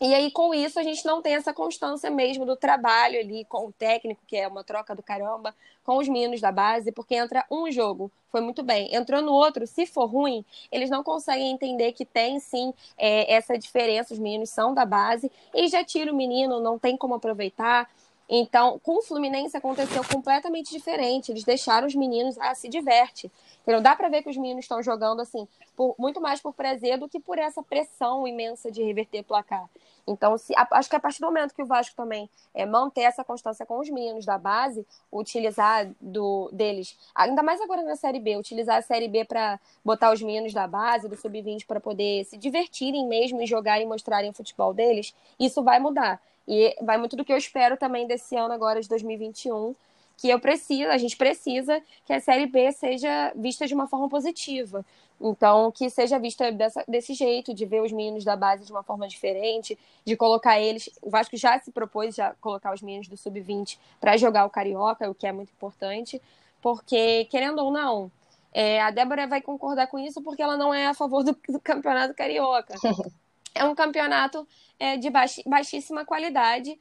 E 0.00 0.12
aí, 0.14 0.32
com 0.32 0.52
isso, 0.52 0.80
a 0.80 0.82
gente 0.82 1.04
não 1.06 1.22
tem 1.22 1.36
essa 1.36 1.54
constância 1.54 2.10
mesmo 2.10 2.44
do 2.44 2.56
trabalho 2.56 3.20
ali 3.20 3.44
com 3.44 3.68
o 3.68 3.72
técnico, 3.72 4.20
que 4.26 4.36
é 4.36 4.48
uma 4.48 4.64
troca 4.64 4.96
do 4.96 5.02
caramba, 5.02 5.54
com 5.84 5.96
os 5.98 6.08
meninos 6.08 6.40
da 6.40 6.50
base, 6.50 6.90
porque 6.90 7.14
entra 7.14 7.46
um 7.48 7.70
jogo, 7.70 8.10
foi 8.28 8.40
muito 8.40 8.64
bem. 8.64 8.92
Entrou 8.92 9.22
no 9.22 9.32
outro, 9.32 9.64
se 9.64 9.86
for 9.86 10.06
ruim, 10.06 10.44
eles 10.72 10.90
não 10.90 11.04
conseguem 11.04 11.52
entender 11.52 11.92
que 11.92 12.04
tem 12.04 12.40
sim 12.40 12.74
é, 12.98 13.32
essa 13.32 13.56
diferença, 13.56 14.12
os 14.12 14.18
meninos 14.18 14.50
são 14.50 14.74
da 14.74 14.84
base, 14.84 15.30
e 15.54 15.68
já 15.68 15.84
tira 15.84 16.12
o 16.12 16.16
menino, 16.16 16.60
não 16.60 16.80
tem 16.80 16.96
como 16.96 17.14
aproveitar. 17.14 17.88
Então, 18.34 18.78
com 18.78 18.96
o 18.96 19.02
Fluminense 19.02 19.54
aconteceu 19.54 20.02
completamente 20.10 20.70
diferente. 20.70 21.30
Eles 21.30 21.44
deixaram 21.44 21.86
os 21.86 21.94
meninos, 21.94 22.38
ah, 22.38 22.54
se 22.54 22.66
diverte. 22.66 23.30
Entendeu? 23.60 23.82
Dá 23.82 23.94
para 23.94 24.08
ver 24.08 24.22
que 24.22 24.30
os 24.30 24.36
meninos 24.38 24.64
estão 24.64 24.82
jogando 24.82 25.20
assim, 25.20 25.46
por, 25.76 25.94
muito 25.98 26.18
mais 26.18 26.40
por 26.40 26.54
prazer 26.54 26.98
do 26.98 27.10
que 27.10 27.20
por 27.20 27.38
essa 27.38 27.62
pressão 27.62 28.26
imensa 28.26 28.72
de 28.72 28.82
reverter 28.82 29.22
placar. 29.22 29.68
Então, 30.06 30.38
se, 30.38 30.54
a, 30.56 30.66
acho 30.72 30.88
que 30.88 30.96
a 30.96 31.00
partir 31.00 31.20
do 31.20 31.26
momento 31.26 31.54
que 31.54 31.62
o 31.62 31.66
Vasco 31.66 31.94
também 31.94 32.28
é, 32.54 32.64
manter 32.64 33.02
essa 33.02 33.22
constância 33.22 33.66
com 33.66 33.78
os 33.78 33.90
meninos 33.90 34.24
da 34.24 34.38
base, 34.38 34.86
utilizar 35.12 35.90
do, 36.00 36.48
deles, 36.54 36.96
ainda 37.14 37.42
mais 37.42 37.60
agora 37.60 37.82
na 37.82 37.96
Série 37.96 38.18
B, 38.18 38.38
utilizar 38.38 38.78
a 38.78 38.82
Série 38.82 39.08
B 39.08 39.26
para 39.26 39.60
botar 39.84 40.10
os 40.10 40.22
meninos 40.22 40.54
da 40.54 40.66
base, 40.66 41.06
do 41.06 41.16
Sub-20, 41.16 41.66
para 41.66 41.80
poder 41.80 42.24
se 42.24 42.38
divertirem 42.38 43.06
mesmo 43.06 43.42
e 43.42 43.46
jogarem 43.46 43.84
e 43.84 43.88
mostrarem 43.88 44.30
o 44.30 44.34
futebol 44.34 44.72
deles, 44.72 45.14
isso 45.38 45.62
vai 45.62 45.78
mudar. 45.78 46.18
E 46.46 46.76
vai 46.82 46.98
muito 46.98 47.16
do 47.16 47.24
que 47.24 47.32
eu 47.32 47.36
espero 47.36 47.76
também 47.76 48.06
desse 48.06 48.36
ano 48.36 48.52
agora 48.52 48.80
de 48.80 48.88
2021, 48.88 49.74
que 50.16 50.28
eu 50.28 50.38
preciso, 50.38 50.90
a 50.90 50.98
gente 50.98 51.16
precisa 51.16 51.82
que 52.04 52.12
a 52.12 52.20
Série 52.20 52.46
B 52.46 52.70
seja 52.72 53.32
vista 53.34 53.66
de 53.66 53.74
uma 53.74 53.86
forma 53.86 54.08
positiva. 54.08 54.84
Então, 55.20 55.70
que 55.70 55.88
seja 55.88 56.18
vista 56.18 56.50
dessa, 56.50 56.84
desse 56.86 57.14
jeito, 57.14 57.54
de 57.54 57.64
ver 57.64 57.80
os 57.80 57.92
meninos 57.92 58.24
da 58.24 58.34
base 58.34 58.64
de 58.64 58.72
uma 58.72 58.82
forma 58.82 59.06
diferente, 59.06 59.78
de 60.04 60.16
colocar 60.16 60.60
eles. 60.60 60.90
O 61.00 61.10
Vasco 61.10 61.36
já 61.36 61.58
se 61.60 61.70
propôs 61.70 62.14
já 62.14 62.34
colocar 62.40 62.74
os 62.74 62.82
meninos 62.82 63.06
do 63.06 63.16
sub-20 63.16 63.78
para 64.00 64.16
jogar 64.16 64.44
o 64.44 64.50
Carioca, 64.50 65.08
o 65.08 65.14
que 65.14 65.26
é 65.26 65.32
muito 65.32 65.50
importante, 65.50 66.20
porque, 66.60 67.24
querendo 67.26 67.60
ou 67.60 67.70
não, 67.70 68.10
é, 68.52 68.80
a 68.82 68.90
Débora 68.90 69.26
vai 69.26 69.40
concordar 69.40 69.86
com 69.86 69.98
isso 69.98 70.20
porque 70.22 70.42
ela 70.42 70.56
não 70.56 70.74
é 70.74 70.86
a 70.86 70.94
favor 70.94 71.22
do, 71.22 71.36
do 71.48 71.60
campeonato 71.60 72.14
carioca. 72.14 72.74
É 73.54 73.64
um 73.64 73.74
campeonato 73.74 74.46
é, 74.78 74.96
de 74.96 75.10
baixíssima 75.46 76.04
qualidade 76.04 76.78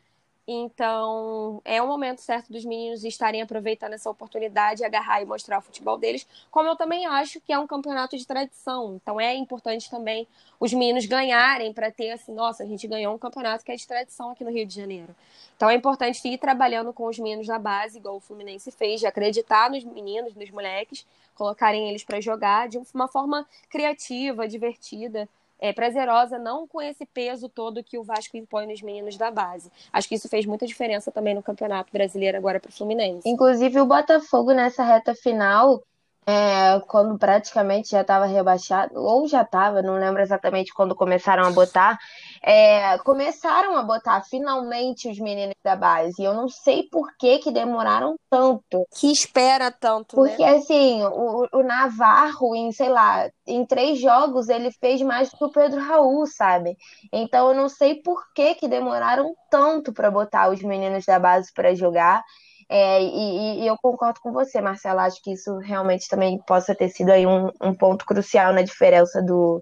então, 0.47 1.61
é 1.63 1.81
o 1.81 1.87
momento 1.87 2.19
certo 2.19 2.51
dos 2.51 2.65
meninos 2.65 3.03
estarem 3.03 3.41
aproveitando 3.41 3.93
essa 3.93 4.09
oportunidade, 4.09 4.83
agarrar 4.83 5.21
e 5.21 5.25
mostrar 5.25 5.59
o 5.59 5.61
futebol 5.61 5.97
deles. 5.97 6.27
Como 6.49 6.67
eu 6.67 6.75
também 6.75 7.05
acho 7.05 7.39
que 7.39 7.53
é 7.53 7.59
um 7.59 7.67
campeonato 7.67 8.17
de 8.17 8.25
tradição. 8.25 8.99
Então, 9.01 9.21
é 9.21 9.35
importante 9.35 9.89
também 9.89 10.27
os 10.59 10.73
meninos 10.73 11.05
ganharem 11.05 11.71
para 11.71 11.91
ter 11.91 12.11
assim, 12.11 12.33
nossa, 12.33 12.63
a 12.63 12.65
gente 12.65 12.87
ganhou 12.87 13.13
um 13.13 13.17
campeonato 13.17 13.63
que 13.63 13.71
é 13.71 13.75
de 13.75 13.87
tradição 13.87 14.31
aqui 14.31 14.43
no 14.43 14.51
Rio 14.51 14.65
de 14.65 14.75
Janeiro. 14.75 15.15
Então, 15.55 15.69
é 15.69 15.75
importante 15.75 16.27
ir 16.27 16.37
trabalhando 16.39 16.91
com 16.91 17.05
os 17.05 17.19
meninos 17.19 17.45
da 17.45 17.59
base, 17.59 17.99
igual 17.99 18.17
o 18.17 18.19
Fluminense 18.19 18.71
fez, 18.71 18.99
de 18.99 19.05
acreditar 19.05 19.69
nos 19.69 19.83
meninos, 19.83 20.35
nos 20.35 20.49
moleques, 20.49 21.05
colocarem 21.35 21.87
eles 21.87 22.03
para 22.03 22.19
jogar 22.19 22.67
de 22.67 22.79
uma 22.93 23.07
forma 23.07 23.47
criativa, 23.69 24.47
divertida 24.47 25.29
é, 25.61 25.71
prazerosa, 25.71 26.39
não 26.39 26.67
com 26.67 26.81
esse 26.81 27.05
peso 27.05 27.47
todo 27.47 27.83
que 27.83 27.97
o 27.97 28.03
Vasco 28.03 28.35
impõe 28.35 28.65
nos 28.65 28.81
meninos 28.81 29.15
da 29.15 29.29
base. 29.29 29.71
Acho 29.93 30.09
que 30.09 30.15
isso 30.15 30.27
fez 30.27 30.45
muita 30.45 30.65
diferença 30.65 31.11
também 31.11 31.35
no 31.35 31.43
Campeonato 31.43 31.93
Brasileiro 31.93 32.37
agora 32.37 32.59
para 32.59 32.69
o 32.69 32.73
Fluminense. 32.73 33.29
Inclusive 33.29 33.79
o 33.79 33.85
Botafogo 33.85 34.51
nessa 34.51 34.83
reta 34.83 35.13
final 35.13 35.81
é, 36.25 36.79
quando 36.87 37.17
praticamente 37.17 37.89
já 37.89 38.01
estava 38.01 38.25
rebaixado, 38.25 38.93
ou 38.95 39.27
já 39.27 39.41
estava, 39.41 39.81
não 39.81 39.95
lembro 39.95 40.21
exatamente 40.21 40.73
quando 40.73 40.95
começaram 40.95 41.45
a 41.45 41.51
botar, 41.51 41.97
é, 42.43 42.97
começaram 42.99 43.77
a 43.77 43.83
botar 43.83 44.21
finalmente 44.23 45.07
os 45.07 45.19
meninos 45.19 45.55
da 45.63 45.75
base. 45.75 46.19
E 46.19 46.25
eu 46.25 46.33
não 46.33 46.49
sei 46.49 46.83
por 46.83 47.15
que, 47.17 47.37
que 47.37 47.51
demoraram 47.51 48.15
tanto. 48.29 48.85
Que 48.95 49.11
espera 49.11 49.71
tanto, 49.71 50.15
Porque, 50.15 50.43
né? 50.43 50.55
assim, 50.55 51.03
o, 51.03 51.47
o 51.53 51.63
Navarro, 51.63 52.55
em, 52.55 52.71
sei 52.71 52.89
lá, 52.89 53.29
em 53.45 53.63
três 53.65 53.99
jogos, 53.99 54.49
ele 54.49 54.71
fez 54.71 55.01
mais 55.01 55.29
que 55.29 55.43
o 55.43 55.51
Pedro 55.51 55.79
Raul, 55.79 56.25
sabe? 56.25 56.75
Então 57.13 57.49
eu 57.49 57.55
não 57.55 57.69
sei 57.69 57.95
por 57.95 58.33
que, 58.33 58.55
que 58.55 58.67
demoraram 58.67 59.35
tanto 59.49 59.93
para 59.93 60.09
botar 60.09 60.49
os 60.49 60.61
meninos 60.63 61.05
da 61.05 61.19
base 61.19 61.53
para 61.53 61.75
jogar. 61.75 62.23
É, 62.67 63.03
e, 63.03 63.63
e, 63.63 63.67
eu 63.67 63.75
concordo 63.81 64.19
com 64.21 64.31
você, 64.31 64.61
Marcela. 64.61 65.03
Acho 65.03 65.21
que 65.21 65.33
isso 65.33 65.57
realmente 65.57 66.07
também 66.07 66.39
possa 66.39 66.73
ter 66.73 66.89
sido 66.89 67.11
aí 67.11 67.27
um, 67.27 67.51
um 67.61 67.75
ponto 67.75 68.05
crucial 68.05 68.53
na 68.53 68.61
diferença 68.61 69.21
do, 69.21 69.61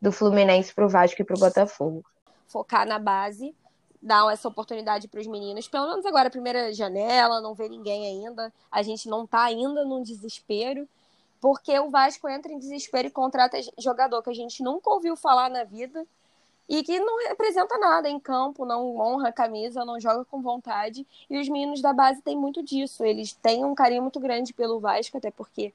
do 0.00 0.12
Fluminense 0.12 0.72
para 0.74 0.84
o 0.84 0.88
Vasco 0.88 1.20
e 1.20 1.24
para 1.24 1.36
o 1.36 1.40
Botafogo. 1.40 2.04
Focar 2.50 2.86
na 2.86 2.98
base, 2.98 3.54
dar 4.02 4.30
essa 4.32 4.48
oportunidade 4.48 5.06
para 5.06 5.20
os 5.20 5.26
meninos. 5.26 5.68
Pelo 5.68 5.88
menos 5.88 6.04
agora, 6.04 6.28
a 6.28 6.30
primeira 6.30 6.72
janela, 6.72 7.40
não 7.40 7.54
vê 7.54 7.68
ninguém 7.68 8.06
ainda. 8.06 8.52
A 8.70 8.82
gente 8.82 9.08
não 9.08 9.24
está 9.24 9.44
ainda 9.44 9.84
num 9.84 10.02
desespero, 10.02 10.88
porque 11.40 11.78
o 11.78 11.90
Vasco 11.90 12.28
entra 12.28 12.52
em 12.52 12.58
desespero 12.58 13.08
e 13.08 13.10
contrata 13.10 13.56
jogador 13.78 14.22
que 14.22 14.30
a 14.30 14.34
gente 14.34 14.62
nunca 14.62 14.90
ouviu 14.90 15.16
falar 15.16 15.48
na 15.48 15.64
vida 15.64 16.04
e 16.68 16.82
que 16.82 16.98
não 17.00 17.18
representa 17.28 17.76
nada 17.78 18.08
em 18.08 18.18
campo, 18.18 18.64
não 18.64 18.96
honra 18.96 19.28
a 19.28 19.32
camisa, 19.32 19.84
não 19.84 19.98
joga 19.98 20.24
com 20.24 20.40
vontade. 20.40 21.06
E 21.28 21.38
os 21.38 21.48
meninos 21.48 21.80
da 21.80 21.92
base 21.92 22.22
têm 22.22 22.36
muito 22.36 22.62
disso. 22.62 23.04
Eles 23.04 23.32
têm 23.32 23.64
um 23.64 23.74
carinho 23.74 24.02
muito 24.02 24.20
grande 24.20 24.52
pelo 24.52 24.78
Vasco, 24.78 25.18
até 25.18 25.30
porque 25.30 25.72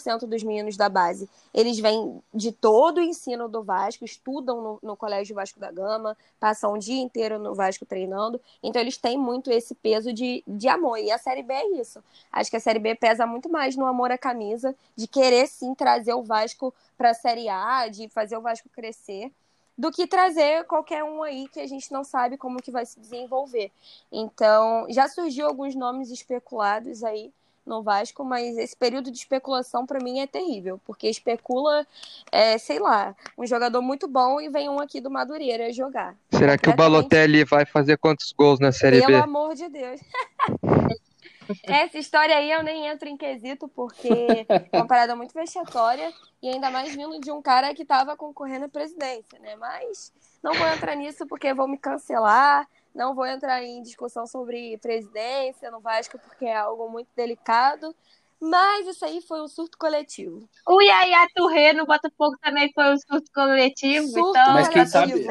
cento 0.00 0.26
dos 0.26 0.42
meninos 0.42 0.76
da 0.76 0.88
base, 0.88 1.28
eles 1.52 1.78
vêm 1.78 2.20
de 2.32 2.50
todo 2.50 2.98
o 2.98 3.00
ensino 3.00 3.48
do 3.48 3.62
Vasco, 3.62 4.04
estudam 4.04 4.60
no, 4.60 4.78
no, 4.82 4.96
Colégio 4.96 5.36
Vasco 5.36 5.60
da 5.60 5.70
Gama, 5.70 6.16
passam 6.40 6.72
o 6.72 6.78
dia 6.78 7.00
inteiro 7.00 7.38
no 7.38 7.54
Vasco 7.54 7.86
treinando, 7.86 8.40
então 8.60 8.82
eles 8.82 8.96
têm 8.96 9.16
muito 9.16 9.52
esse 9.52 9.72
peso 9.74 10.12
de, 10.12 10.42
de 10.46 10.68
amor, 10.68 10.98
e 10.98 11.12
a 11.12 11.18
Série 11.18 11.44
B 11.44 11.54
é 11.54 11.80
isso. 11.80 12.02
Acho 12.32 12.50
que 12.50 12.56
a 12.56 12.60
Série 12.60 12.80
B 12.80 12.94
pesa 12.96 13.24
muito 13.24 13.48
mais 13.48 13.76
no 13.76 13.86
amor 13.86 14.10
à 14.10 14.18
camisa, 14.18 14.74
de 14.96 15.06
querer 15.06 15.46
sim 15.46 15.74
trazer 15.74 16.14
o 16.14 16.24
Vasco 16.24 16.74
para 16.98 17.10
a 17.10 17.14
Série 17.14 17.48
A, 17.48 17.86
de 17.86 18.08
fazer 18.08 18.36
o 18.36 18.40
Vasco 18.40 18.68
crescer, 18.68 19.30
do 19.78 19.92
que 19.92 20.08
trazer 20.08 20.64
qualquer 20.64 21.04
um 21.04 21.22
aí 21.22 21.46
que 21.48 21.60
a 21.60 21.66
gente 21.68 21.92
não 21.92 22.02
sabe 22.02 22.36
como 22.36 22.62
que 22.62 22.70
vai 22.70 22.84
se 22.84 22.98
desenvolver. 22.98 23.70
Então, 24.10 24.86
já 24.88 25.08
surgiu 25.08 25.46
alguns 25.46 25.74
nomes 25.74 26.10
especulados 26.10 27.04
aí, 27.04 27.32
no 27.66 27.82
Vasco, 27.82 28.24
mas 28.24 28.56
esse 28.56 28.76
período 28.76 29.10
de 29.10 29.16
especulação 29.16 29.86
para 29.86 30.02
mim 30.02 30.20
é 30.20 30.26
terrível, 30.26 30.80
porque 30.84 31.08
especula, 31.08 31.86
é, 32.30 32.58
sei 32.58 32.78
lá, 32.78 33.14
um 33.36 33.46
jogador 33.46 33.80
muito 33.80 34.06
bom 34.06 34.40
e 34.40 34.48
vem 34.48 34.68
um 34.68 34.80
aqui 34.80 35.00
do 35.00 35.10
Madureira 35.10 35.72
jogar. 35.72 36.14
Será 36.30 36.58
que 36.58 36.68
o 36.68 36.76
Balotelli 36.76 37.44
vai 37.44 37.64
fazer 37.64 37.96
quantos 37.96 38.32
gols 38.32 38.60
na 38.60 38.72
Série 38.72 39.00
Pelo 39.00 39.06
B? 39.06 39.12
Pelo 39.12 39.24
amor 39.24 39.54
de 39.54 39.68
Deus. 39.68 40.00
Essa 41.62 41.98
história 41.98 42.36
aí 42.36 42.50
eu 42.50 42.62
nem 42.62 42.86
entro 42.86 43.08
em 43.08 43.16
quesito, 43.16 43.68
porque 43.68 44.46
é 44.48 44.76
uma 44.76 44.86
parada 44.86 45.14
muito 45.14 45.34
vexatória 45.34 46.12
e 46.42 46.48
ainda 46.48 46.70
mais 46.70 46.94
vindo 46.94 47.20
de 47.20 47.30
um 47.30 47.42
cara 47.42 47.74
que 47.74 47.82
estava 47.82 48.16
concorrendo 48.16 48.64
à 48.64 48.68
presidência, 48.68 49.38
né? 49.40 49.54
Mas 49.56 50.12
não 50.42 50.54
vou 50.54 50.66
entrar 50.68 50.94
nisso 50.94 51.26
porque 51.26 51.52
vão 51.52 51.68
me 51.68 51.78
cancelar. 51.78 52.66
Não 52.94 53.14
vou 53.14 53.26
entrar 53.26 53.62
em 53.62 53.82
discussão 53.82 54.26
sobre 54.26 54.78
presidência 54.78 55.70
no 55.70 55.80
Vasco, 55.80 56.18
porque 56.18 56.44
é 56.44 56.56
algo 56.56 56.88
muito 56.88 57.08
delicado. 57.16 57.94
Mas 58.40 58.86
isso 58.86 59.04
aí 59.04 59.22
foi 59.22 59.40
um 59.40 59.48
surto 59.48 59.78
coletivo. 59.78 60.46
O 60.68 60.80
Yaya 60.80 61.26
Touré 61.34 61.72
no 61.72 61.86
Botafogo 61.86 62.36
também 62.42 62.70
foi 62.74 62.92
um 62.92 62.98
surto 62.98 63.32
coletivo. 63.32 64.06
Surto 64.06 64.30
então, 64.30 64.52
mas 64.52 64.68
quem 64.68 64.86
sabe... 64.86 65.26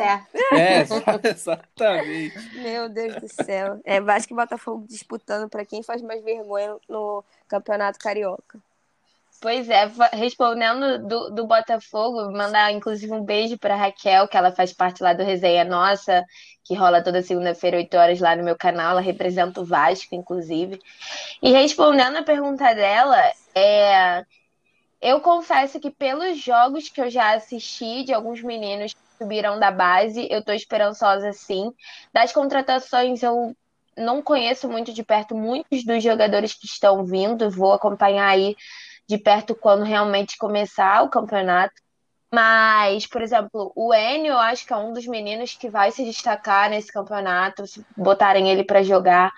É, 0.51 0.81
exatamente. 1.29 2.55
Meu 2.55 2.89
Deus 2.89 3.15
do 3.17 3.27
céu. 3.27 3.79
É 3.83 4.01
Vasco 4.01 4.33
e 4.33 4.35
Botafogo 4.35 4.85
disputando 4.87 5.47
para 5.47 5.63
quem 5.63 5.83
faz 5.83 6.01
mais 6.01 6.23
vergonha 6.23 6.75
no 6.89 7.23
Campeonato 7.47 7.99
Carioca. 7.99 8.59
Pois 9.43 9.67
é, 9.69 9.91
respondendo 10.13 11.05
do, 11.05 11.29
do 11.31 11.45
Botafogo, 11.45 12.31
mandar 12.31 12.71
inclusive 12.71 13.11
um 13.11 13.25
beijo 13.25 13.57
para 13.57 13.75
Raquel, 13.75 14.25
que 14.25 14.37
ela 14.37 14.53
faz 14.53 14.71
parte 14.71 15.03
lá 15.03 15.11
do 15.11 15.21
Resenha 15.21 15.65
Nossa, 15.65 16.23
que 16.63 16.73
rola 16.73 17.03
toda 17.03 17.21
segunda-feira, 17.21 17.75
8 17.75 17.93
horas 17.97 18.21
lá 18.21 18.37
no 18.37 18.43
meu 18.45 18.55
canal. 18.55 18.91
Ela 18.91 19.01
representa 19.01 19.59
o 19.59 19.65
Vasco, 19.65 20.15
inclusive. 20.15 20.79
E 21.41 21.51
respondendo 21.51 22.15
a 22.15 22.23
pergunta 22.23 22.73
dela, 22.73 23.17
é... 23.53 24.23
eu 25.01 25.19
confesso 25.19 25.77
que 25.77 25.91
pelos 25.91 26.37
jogos 26.37 26.87
que 26.87 27.01
eu 27.01 27.09
já 27.09 27.35
assisti 27.35 28.05
de 28.05 28.13
alguns 28.13 28.41
meninos 28.41 28.93
que 28.93 29.01
subiram 29.17 29.59
da 29.59 29.71
base, 29.71 30.25
eu 30.31 30.41
tô 30.41 30.53
esperançosa 30.53 31.33
sim. 31.33 31.73
Das 32.13 32.31
contratações, 32.31 33.21
eu 33.21 33.53
não 33.97 34.21
conheço 34.21 34.69
muito 34.69 34.93
de 34.93 35.03
perto 35.03 35.35
muitos 35.35 35.83
dos 35.83 36.01
jogadores 36.01 36.53
que 36.53 36.65
estão 36.65 37.05
vindo, 37.05 37.49
vou 37.49 37.73
acompanhar 37.73 38.29
aí 38.29 38.55
de 39.07 39.17
perto 39.17 39.55
quando 39.55 39.83
realmente 39.83 40.37
começar 40.37 41.03
o 41.03 41.09
campeonato. 41.09 41.73
Mas, 42.33 43.05
por 43.05 43.21
exemplo, 43.21 43.71
o 43.75 43.93
Enio, 43.93 44.31
eu 44.31 44.39
acho 44.39 44.65
que 44.65 44.73
é 44.73 44.75
um 44.75 44.91
dos 44.91 45.05
meninos 45.05 45.53
que 45.53 45.69
vai 45.69 45.91
se 45.91 46.03
destacar 46.03 46.69
nesse 46.69 46.91
campeonato, 46.91 47.67
se 47.67 47.85
botarem 47.95 48.49
ele 48.49 48.63
para 48.63 48.81
jogar. 48.81 49.31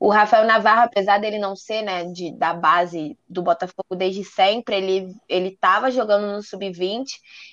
O 0.00 0.08
Rafael 0.08 0.46
Navarro, 0.46 0.82
apesar 0.82 1.18
dele 1.18 1.38
não 1.38 1.54
ser 1.54 1.82
né, 1.82 2.06
de, 2.06 2.32
da 2.32 2.54
base 2.54 3.16
do 3.28 3.42
Botafogo 3.42 3.94
desde 3.94 4.24
sempre, 4.24 5.14
ele 5.28 5.48
estava 5.48 5.90
jogando 5.90 6.26
no 6.26 6.42
sub-20, 6.42 7.04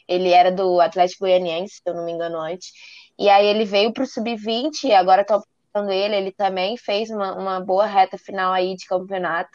ele 0.07 0.30
era 0.32 0.51
do 0.51 0.80
Atlético 0.80 1.26
Goianiense, 1.26 1.76
se 1.76 1.82
eu 1.86 1.93
não 1.93 2.05
me 2.05 2.13
engano 2.13 2.39
antes. 2.39 2.72
E 3.20 3.30
aí 3.30 3.45
ele 3.45 3.65
veio 3.65 3.91
para 3.91 4.03
o 4.03 4.07
sub-20 4.07 4.86
e 4.86 4.93
agora 4.93 5.22
estão 5.22 5.43
apontando 5.74 5.91
ele, 5.91 6.15
ele 6.15 6.32
também 6.32 6.78
fez 6.78 7.09
uma, 7.09 7.36
uma 7.36 7.59
boa 7.59 7.86
reta 7.86 8.18
final 8.18 8.53
aí 8.53 8.76
de 8.76 8.88
campeonato. 8.88 9.51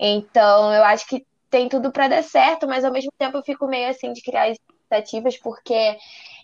Então, 0.00 0.72
eu 0.72 0.82
acho 0.84 1.06
que 1.06 1.24
tem 1.52 1.68
tudo 1.68 1.92
para 1.92 2.08
dar 2.08 2.24
certo, 2.24 2.66
mas 2.66 2.82
ao 2.82 2.90
mesmo 2.90 3.12
tempo 3.18 3.36
eu 3.36 3.42
fico 3.42 3.66
meio 3.68 3.90
assim 3.90 4.10
de 4.14 4.22
criar 4.22 4.48
expectativas, 4.48 5.36
porque 5.36 5.98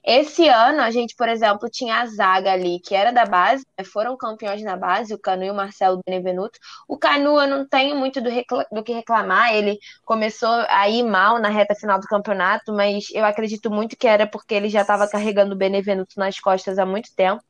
esse 0.04 0.46
ano 0.48 0.82
a 0.82 0.90
gente, 0.90 1.16
por 1.16 1.30
exemplo, 1.30 1.68
tinha 1.70 2.00
a 2.02 2.06
zaga 2.06 2.52
ali, 2.52 2.78
que 2.78 2.94
era 2.94 3.10
da 3.10 3.24
base, 3.24 3.64
né, 3.78 3.84
foram 3.84 4.18
campeões 4.18 4.62
na 4.62 4.76
base, 4.76 5.14
o 5.14 5.18
Canu 5.18 5.44
e 5.44 5.50
o 5.50 5.54
Marcelo 5.54 6.00
Benevenuto. 6.06 6.58
O 6.86 6.98
Canu 6.98 7.40
eu 7.40 7.48
não 7.48 7.66
tenho 7.66 7.96
muito 7.96 8.20
do, 8.20 8.28
do 8.70 8.84
que 8.84 8.92
reclamar, 8.92 9.54
ele 9.54 9.78
começou 10.04 10.64
a 10.68 10.88
ir 10.90 11.02
mal 11.02 11.38
na 11.38 11.48
reta 11.48 11.74
final 11.74 11.98
do 11.98 12.06
campeonato, 12.06 12.70
mas 12.74 13.06
eu 13.14 13.24
acredito 13.24 13.70
muito 13.70 13.96
que 13.96 14.06
era 14.06 14.26
porque 14.26 14.54
ele 14.54 14.68
já 14.68 14.82
estava 14.82 15.08
carregando 15.08 15.54
o 15.54 15.58
Benevenuto 15.58 16.18
nas 16.18 16.38
costas 16.38 16.78
há 16.78 16.84
muito 16.84 17.14
tempo. 17.16 17.42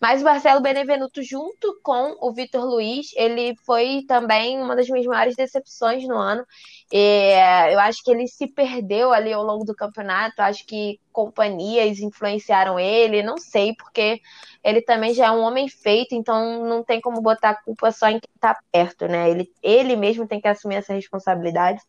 Mas 0.00 0.20
o 0.20 0.24
Marcelo 0.24 0.60
Benevenuto, 0.60 1.22
junto 1.22 1.80
com 1.82 2.16
o 2.20 2.32
Vitor 2.32 2.64
Luiz, 2.64 3.08
ele 3.16 3.54
foi 3.64 4.04
também 4.06 4.60
uma 4.60 4.76
das 4.76 4.88
minhas 4.88 5.06
maiores 5.06 5.34
decepções 5.34 6.06
no 6.06 6.16
ano. 6.16 6.44
E, 6.92 7.34
eu 7.72 7.80
acho 7.80 8.02
que 8.02 8.10
ele 8.10 8.26
se 8.26 8.46
perdeu 8.46 9.12
ali 9.12 9.32
ao 9.32 9.42
longo 9.42 9.64
do 9.64 9.74
campeonato. 9.74 10.40
Acho 10.40 10.66
que 10.66 10.98
companhias 11.12 11.98
influenciaram 11.98 12.78
ele, 12.78 13.22
não 13.22 13.36
sei, 13.38 13.74
porque 13.74 14.20
ele 14.62 14.80
também 14.80 15.12
já 15.14 15.26
é 15.26 15.30
um 15.30 15.40
homem 15.40 15.68
feito, 15.68 16.14
então 16.14 16.64
não 16.64 16.84
tem 16.84 17.00
como 17.00 17.20
botar 17.20 17.50
a 17.50 17.62
culpa 17.62 17.90
só 17.90 18.08
em 18.08 18.20
quem 18.20 18.30
está 18.34 18.56
perto, 18.72 19.06
né? 19.08 19.28
Ele, 19.30 19.50
ele 19.62 19.96
mesmo 19.96 20.26
tem 20.28 20.40
que 20.40 20.48
assumir 20.48 20.76
essa 20.76 20.94
responsabilidade. 20.94 21.80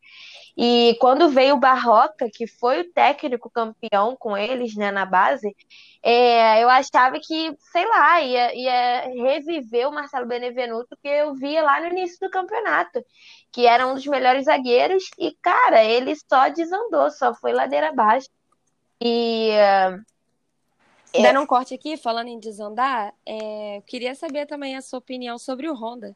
E 0.58 0.98
quando 1.00 1.30
veio 1.30 1.56
o 1.56 1.60
Barroca, 1.60 2.28
que 2.34 2.46
foi 2.46 2.82
o 2.82 2.92
técnico 2.92 3.50
campeão 3.50 4.16
com 4.18 4.36
eles, 4.36 4.76
né, 4.76 4.92
na 4.92 5.06
base, 5.06 5.56
é, 6.04 6.62
eu 6.62 6.70
achava 6.70 7.18
que, 7.22 7.56
sei 7.72 7.88
lá, 7.88 8.22
ia, 8.22 8.54
ia 8.56 9.02
reviver 9.24 9.88
o 9.88 9.92
Marcelo 9.94 10.28
Benevenuto 10.28 10.98
que 11.02 11.08
eu 11.08 11.34
via 11.36 11.64
lá 11.64 11.80
no 11.80 11.88
início 11.88 12.18
do 12.20 12.30
campeonato, 12.30 13.02
que 13.52 13.66
era 13.66 13.88
um 13.88 13.96
dos 13.96 14.06
melhores 14.06 14.46
zagueiros, 14.46 15.10
e, 15.18 15.32
cara, 15.42 15.84
ele 15.84 16.16
só 16.16 16.50
desandou, 16.50 17.10
só 17.12 17.34
foi 17.34 17.54
ladeira 17.54 17.90
abaixo. 17.90 18.30
E. 19.02 19.52
É... 19.52 20.00
Dando 21.22 21.42
um 21.42 21.46
corte 21.48 21.74
aqui, 21.74 21.98
falando 21.98 22.28
em 22.28 22.40
desandar, 22.40 23.12
é, 23.26 23.82
queria 23.88 24.14
saber 24.14 24.46
também 24.46 24.78
a 24.78 24.82
sua 24.82 25.00
opinião 25.00 25.40
sobre 25.40 25.68
o 25.68 25.74
Honda. 25.74 26.16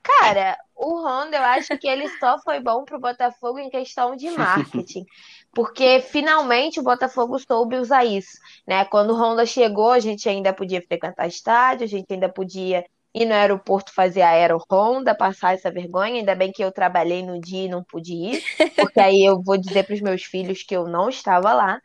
Cara, 0.00 0.56
o 0.76 1.00
Honda, 1.04 1.36
eu 1.36 1.42
acho 1.42 1.76
que 1.76 1.88
ele 1.88 2.08
só 2.20 2.38
foi 2.38 2.60
bom 2.60 2.84
pro 2.84 3.00
Botafogo 3.00 3.58
em 3.58 3.68
questão 3.68 4.14
de 4.14 4.30
marketing. 4.30 5.04
Porque 5.52 6.00
finalmente 6.00 6.78
o 6.78 6.82
Botafogo 6.84 7.36
soube 7.40 7.76
usar 7.76 8.04
isso. 8.04 8.38
Né? 8.64 8.84
Quando 8.84 9.10
o 9.10 9.16
Honda 9.16 9.44
chegou, 9.44 9.90
a 9.90 9.98
gente 9.98 10.28
ainda 10.28 10.52
podia 10.52 10.80
frequentar 10.80 11.26
estádio, 11.26 11.84
a 11.84 11.88
gente 11.88 12.12
ainda 12.12 12.28
podia 12.28 12.86
ir 13.16 13.24
no 13.24 13.32
aeroporto 13.32 13.92
fazer 13.92 14.20
a 14.20 14.28
Aero 14.28 14.62
Honda, 14.70 15.14
passar 15.14 15.54
essa 15.54 15.70
vergonha. 15.70 16.16
Ainda 16.16 16.34
bem 16.34 16.52
que 16.52 16.62
eu 16.62 16.70
trabalhei 16.70 17.22
no 17.22 17.40
dia 17.40 17.64
e 17.64 17.68
não 17.68 17.82
pude 17.82 18.12
ir, 18.12 18.42
porque 18.76 19.00
aí 19.00 19.24
eu 19.24 19.42
vou 19.42 19.56
dizer 19.56 19.84
para 19.84 19.94
os 19.94 20.02
meus 20.02 20.22
filhos 20.22 20.62
que 20.62 20.76
eu 20.76 20.86
não 20.86 21.08
estava 21.08 21.54
lá. 21.54 21.80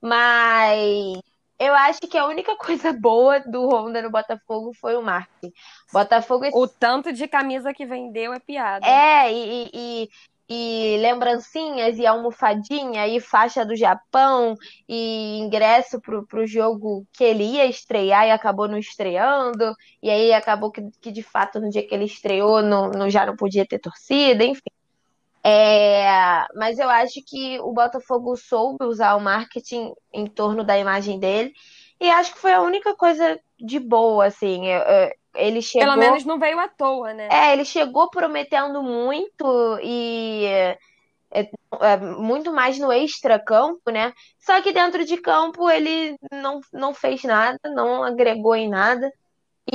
Mas 0.00 1.20
eu 1.58 1.74
acho 1.74 2.00
que 2.02 2.16
a 2.16 2.26
única 2.26 2.54
coisa 2.56 2.92
boa 2.92 3.40
do 3.40 3.68
Honda 3.68 4.00
no 4.00 4.10
Botafogo 4.10 4.72
foi 4.72 4.96
o 4.96 5.02
marketing. 5.02 5.52
Botafogo. 5.92 6.46
O 6.52 6.68
tanto 6.68 7.12
de 7.12 7.26
camisa 7.26 7.74
que 7.74 7.84
vendeu 7.84 8.32
é 8.32 8.38
piada. 8.38 8.86
É, 8.86 9.32
e, 9.32 9.70
e, 9.74 10.08
e 10.48 10.96
lembrancinhas, 11.00 11.98
e 11.98 12.06
almofadinha, 12.06 13.06
e 13.06 13.20
faixa 13.20 13.66
do 13.66 13.76
Japão, 13.76 14.54
e 14.88 15.38
ingresso 15.38 16.00
pro, 16.00 16.26
pro 16.26 16.46
jogo 16.46 17.06
que 17.12 17.22
ele 17.22 17.44
ia 17.44 17.66
estrear 17.66 18.26
e 18.26 18.30
acabou 18.30 18.66
não 18.66 18.78
estreando. 18.78 19.74
E 20.02 20.08
aí 20.08 20.32
acabou 20.32 20.70
que, 20.70 20.82
que 21.00 21.12
de 21.12 21.22
fato, 21.22 21.60
no 21.60 21.68
dia 21.68 21.86
que 21.86 21.94
ele 21.94 22.04
estreou, 22.06 22.62
não, 22.62 22.90
não 22.90 23.10
já 23.10 23.26
não 23.26 23.36
podia 23.36 23.66
ter 23.66 23.78
torcida, 23.78 24.42
enfim. 24.44 24.62
É, 25.44 26.46
mas 26.54 26.78
eu 26.78 26.88
acho 26.88 27.22
que 27.26 27.58
o 27.60 27.72
Botafogo 27.72 28.36
soube 28.36 28.84
usar 28.84 29.14
o 29.16 29.20
marketing 29.20 29.92
em 30.12 30.26
torno 30.26 30.64
da 30.64 30.78
imagem 30.78 31.18
dele. 31.18 31.52
E 32.00 32.08
acho 32.10 32.32
que 32.32 32.38
foi 32.40 32.52
a 32.52 32.62
única 32.62 32.94
coisa 32.94 33.38
de 33.58 33.78
boa, 33.78 34.26
assim. 34.26 34.68
Ele 35.38 35.62
chegou. 35.62 35.88
Pelo 35.88 35.98
menos 35.98 36.24
não 36.24 36.38
veio 36.38 36.58
à 36.58 36.68
toa, 36.68 37.14
né? 37.14 37.28
É, 37.30 37.52
ele 37.52 37.64
chegou 37.64 38.10
prometendo 38.10 38.82
muito 38.82 39.78
e. 39.82 40.44
É, 41.30 41.50
é, 41.80 41.96
muito 41.98 42.52
mais 42.52 42.78
no 42.78 42.90
extra-campo, 42.90 43.90
né? 43.90 44.12
Só 44.38 44.60
que 44.62 44.72
dentro 44.72 45.04
de 45.04 45.16
campo 45.18 45.68
ele 45.68 46.16
não, 46.32 46.60
não 46.72 46.94
fez 46.94 47.22
nada, 47.22 47.58
não 47.64 48.02
agregou 48.02 48.54
em 48.56 48.68
nada. 48.68 49.12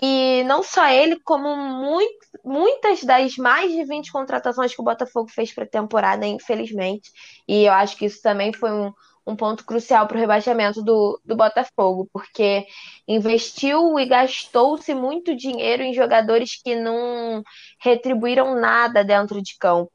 E 0.01 0.43
não 0.45 0.63
só 0.63 0.87
ele, 0.87 1.19
como 1.19 1.55
muito, 1.55 2.25
muitas 2.43 3.03
das 3.03 3.37
mais 3.37 3.71
de 3.71 3.83
20 3.83 4.11
contratações 4.11 4.73
que 4.73 4.81
o 4.81 4.83
Botafogo 4.83 5.29
fez 5.29 5.53
para 5.53 5.65
a 5.65 5.69
temporada, 5.69 6.25
infelizmente. 6.25 7.11
E 7.47 7.65
eu 7.65 7.73
acho 7.73 7.95
que 7.95 8.05
isso 8.05 8.19
também 8.19 8.51
foi 8.51 8.71
um, 8.71 8.91
um 9.25 9.35
ponto 9.35 9.65
crucial 9.65 10.05
para 10.07 10.17
o 10.17 10.19
rebaixamento 10.19 10.81
do, 10.81 11.19
do 11.23 11.35
Botafogo, 11.35 12.09
porque 12.11 12.65
investiu 13.07 13.97
e 13.97 14.05
gastou-se 14.05 14.93
muito 14.93 15.35
dinheiro 15.35 15.81
em 15.81 15.93
jogadores 15.93 16.61
que 16.61 16.75
não 16.75 17.41
retribuíram 17.79 18.55
nada 18.55 19.03
dentro 19.03 19.41
de 19.41 19.57
campo. 19.57 19.91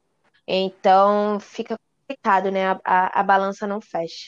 Então 0.47 1.39
fica 1.39 1.77
complicado, 2.07 2.49
né? 2.49 2.71
A, 2.71 2.79
a, 2.83 3.19
a 3.19 3.23
balança 3.23 3.67
não 3.67 3.79
fecha. 3.79 4.27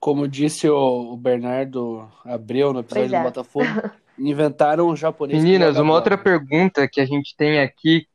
Como 0.00 0.28
disse 0.28 0.68
o 0.68 1.16
Bernardo 1.16 2.10
Abreu 2.24 2.72
no 2.72 2.80
episódio 2.80 3.14
é. 3.14 3.18
do 3.18 3.24
Botafogo, 3.24 3.66
inventaram 4.18 4.88
um 4.88 4.96
japonês. 4.96 5.42
Meninas, 5.42 5.78
uma 5.78 5.94
outra 5.94 6.16
pergunta 6.16 6.88
que 6.88 7.00
a 7.00 7.06
gente 7.06 7.34
tem 7.36 7.60
aqui, 7.60 8.06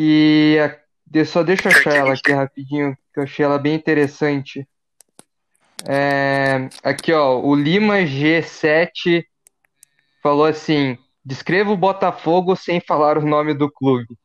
que 0.00 1.24
só 1.26 1.42
deixa 1.42 1.68
eu 1.68 1.72
achar 1.72 1.94
ela 1.94 2.14
aqui 2.14 2.32
rapidinho, 2.32 2.96
que 3.12 3.20
eu 3.20 3.24
achei 3.24 3.44
ela 3.44 3.58
bem 3.58 3.74
interessante. 3.74 4.66
É, 5.86 6.68
aqui, 6.82 7.12
ó, 7.12 7.38
o 7.38 7.54
Lima 7.54 7.96
G7 7.98 9.24
falou 10.22 10.46
assim: 10.46 10.96
descreva 11.24 11.70
o 11.70 11.76
Botafogo 11.76 12.56
sem 12.56 12.80
falar 12.80 13.18
o 13.18 13.26
nome 13.26 13.52
do 13.52 13.70
clube. 13.70 14.16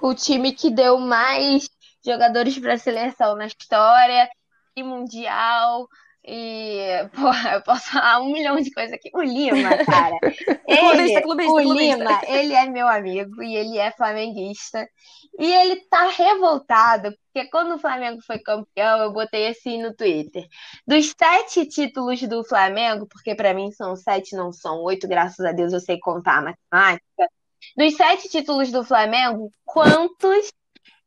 O 0.00 0.12
time 0.12 0.52
que 0.52 0.68
deu 0.68 0.98
mais 0.98 1.70
jogadores 2.04 2.58
para 2.58 2.74
a 2.74 2.78
seleção 2.78 3.36
na 3.36 3.46
história, 3.46 4.28
e 4.74 4.82
mundial. 4.82 5.88
E, 6.24 7.08
porra, 7.14 7.54
eu 7.54 7.62
posso 7.62 7.90
falar 7.90 8.20
um 8.20 8.32
milhão 8.32 8.56
de 8.60 8.70
coisas 8.70 8.92
aqui. 8.92 9.10
O 9.14 9.22
Lima, 9.22 9.84
cara. 9.84 10.16
Ele, 10.66 10.78
clubista, 10.78 11.22
clubista, 11.22 11.52
o 11.52 11.62
clubista. 11.62 11.96
Lima, 11.96 12.20
ele 12.28 12.54
é 12.54 12.66
meu 12.66 12.88
amigo 12.88 13.42
e 13.42 13.56
ele 13.56 13.78
é 13.78 13.90
flamenguista. 13.90 14.88
E 15.38 15.52
ele 15.52 15.76
tá 15.90 16.08
revoltado, 16.08 17.14
porque 17.32 17.48
quando 17.50 17.74
o 17.74 17.78
Flamengo 17.78 18.20
foi 18.22 18.38
campeão, 18.38 19.02
eu 19.02 19.12
botei 19.12 19.48
assim 19.48 19.82
no 19.82 19.94
Twitter. 19.94 20.46
Dos 20.86 21.12
sete 21.18 21.66
títulos 21.66 22.22
do 22.22 22.44
Flamengo, 22.44 23.06
porque 23.06 23.34
para 23.34 23.52
mim 23.52 23.70
são 23.72 23.96
sete, 23.96 24.36
não 24.36 24.52
são 24.52 24.82
oito, 24.82 25.08
graças 25.08 25.44
a 25.44 25.52
Deus 25.52 25.72
eu 25.72 25.80
sei 25.80 25.98
contar 25.98 26.38
a 26.38 26.42
matemática. 26.42 27.28
Dos 27.76 27.96
sete 27.96 28.28
títulos 28.28 28.70
do 28.70 28.84
Flamengo, 28.84 29.52
quantos 29.64 30.52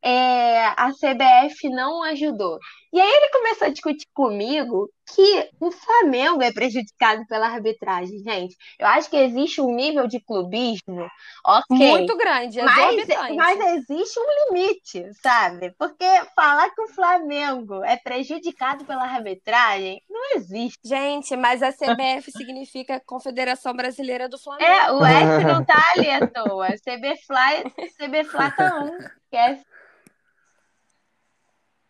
é, 0.06 0.66
a 0.76 0.92
CBF 0.92 1.68
não 1.68 2.00
ajudou. 2.04 2.60
E 2.92 3.00
aí 3.00 3.08
ele 3.08 3.28
começou 3.30 3.66
a 3.66 3.70
discutir 3.70 4.06
comigo 4.14 4.88
que 5.12 5.50
o 5.60 5.72
Flamengo 5.72 6.40
é 6.42 6.52
prejudicado 6.52 7.26
pela 7.26 7.48
arbitragem, 7.48 8.20
gente. 8.20 8.56
Eu 8.78 8.86
acho 8.86 9.10
que 9.10 9.16
existe 9.16 9.60
um 9.60 9.74
nível 9.74 10.06
de 10.06 10.20
clubismo, 10.20 11.08
ok. 11.44 11.76
Muito 11.76 12.16
grande, 12.16 12.62
mas, 12.62 12.96
mas 13.34 13.60
existe 13.74 14.18
um 14.18 14.54
limite, 14.54 15.12
sabe? 15.20 15.74
Porque 15.76 16.06
falar 16.36 16.70
que 16.70 16.82
o 16.82 16.88
Flamengo 16.88 17.82
é 17.82 17.96
prejudicado 17.96 18.84
pela 18.84 19.02
arbitragem 19.02 20.00
não 20.08 20.36
existe. 20.36 20.78
Gente, 20.84 21.36
mas 21.36 21.64
a 21.64 21.72
CBF 21.72 22.30
significa 22.30 23.02
Confederação 23.04 23.74
Brasileira 23.74 24.28
do 24.28 24.38
Flamengo. 24.38 24.70
É, 24.70 24.92
o 24.92 25.04
F 25.04 25.44
não 25.44 25.64
tá 25.64 25.82
ali 25.96 26.10
à 26.10 26.26
toa. 26.28 26.68
CBFLA, 26.68 27.70
CBFLA 27.98 28.50
tá 28.52 28.84
um. 28.84 28.98
Esquece. 29.26 29.64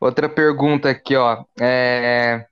Outra 0.00 0.28
pergunta 0.28 0.90
aqui, 0.90 1.16
ó. 1.16 1.44
É... 1.60 2.46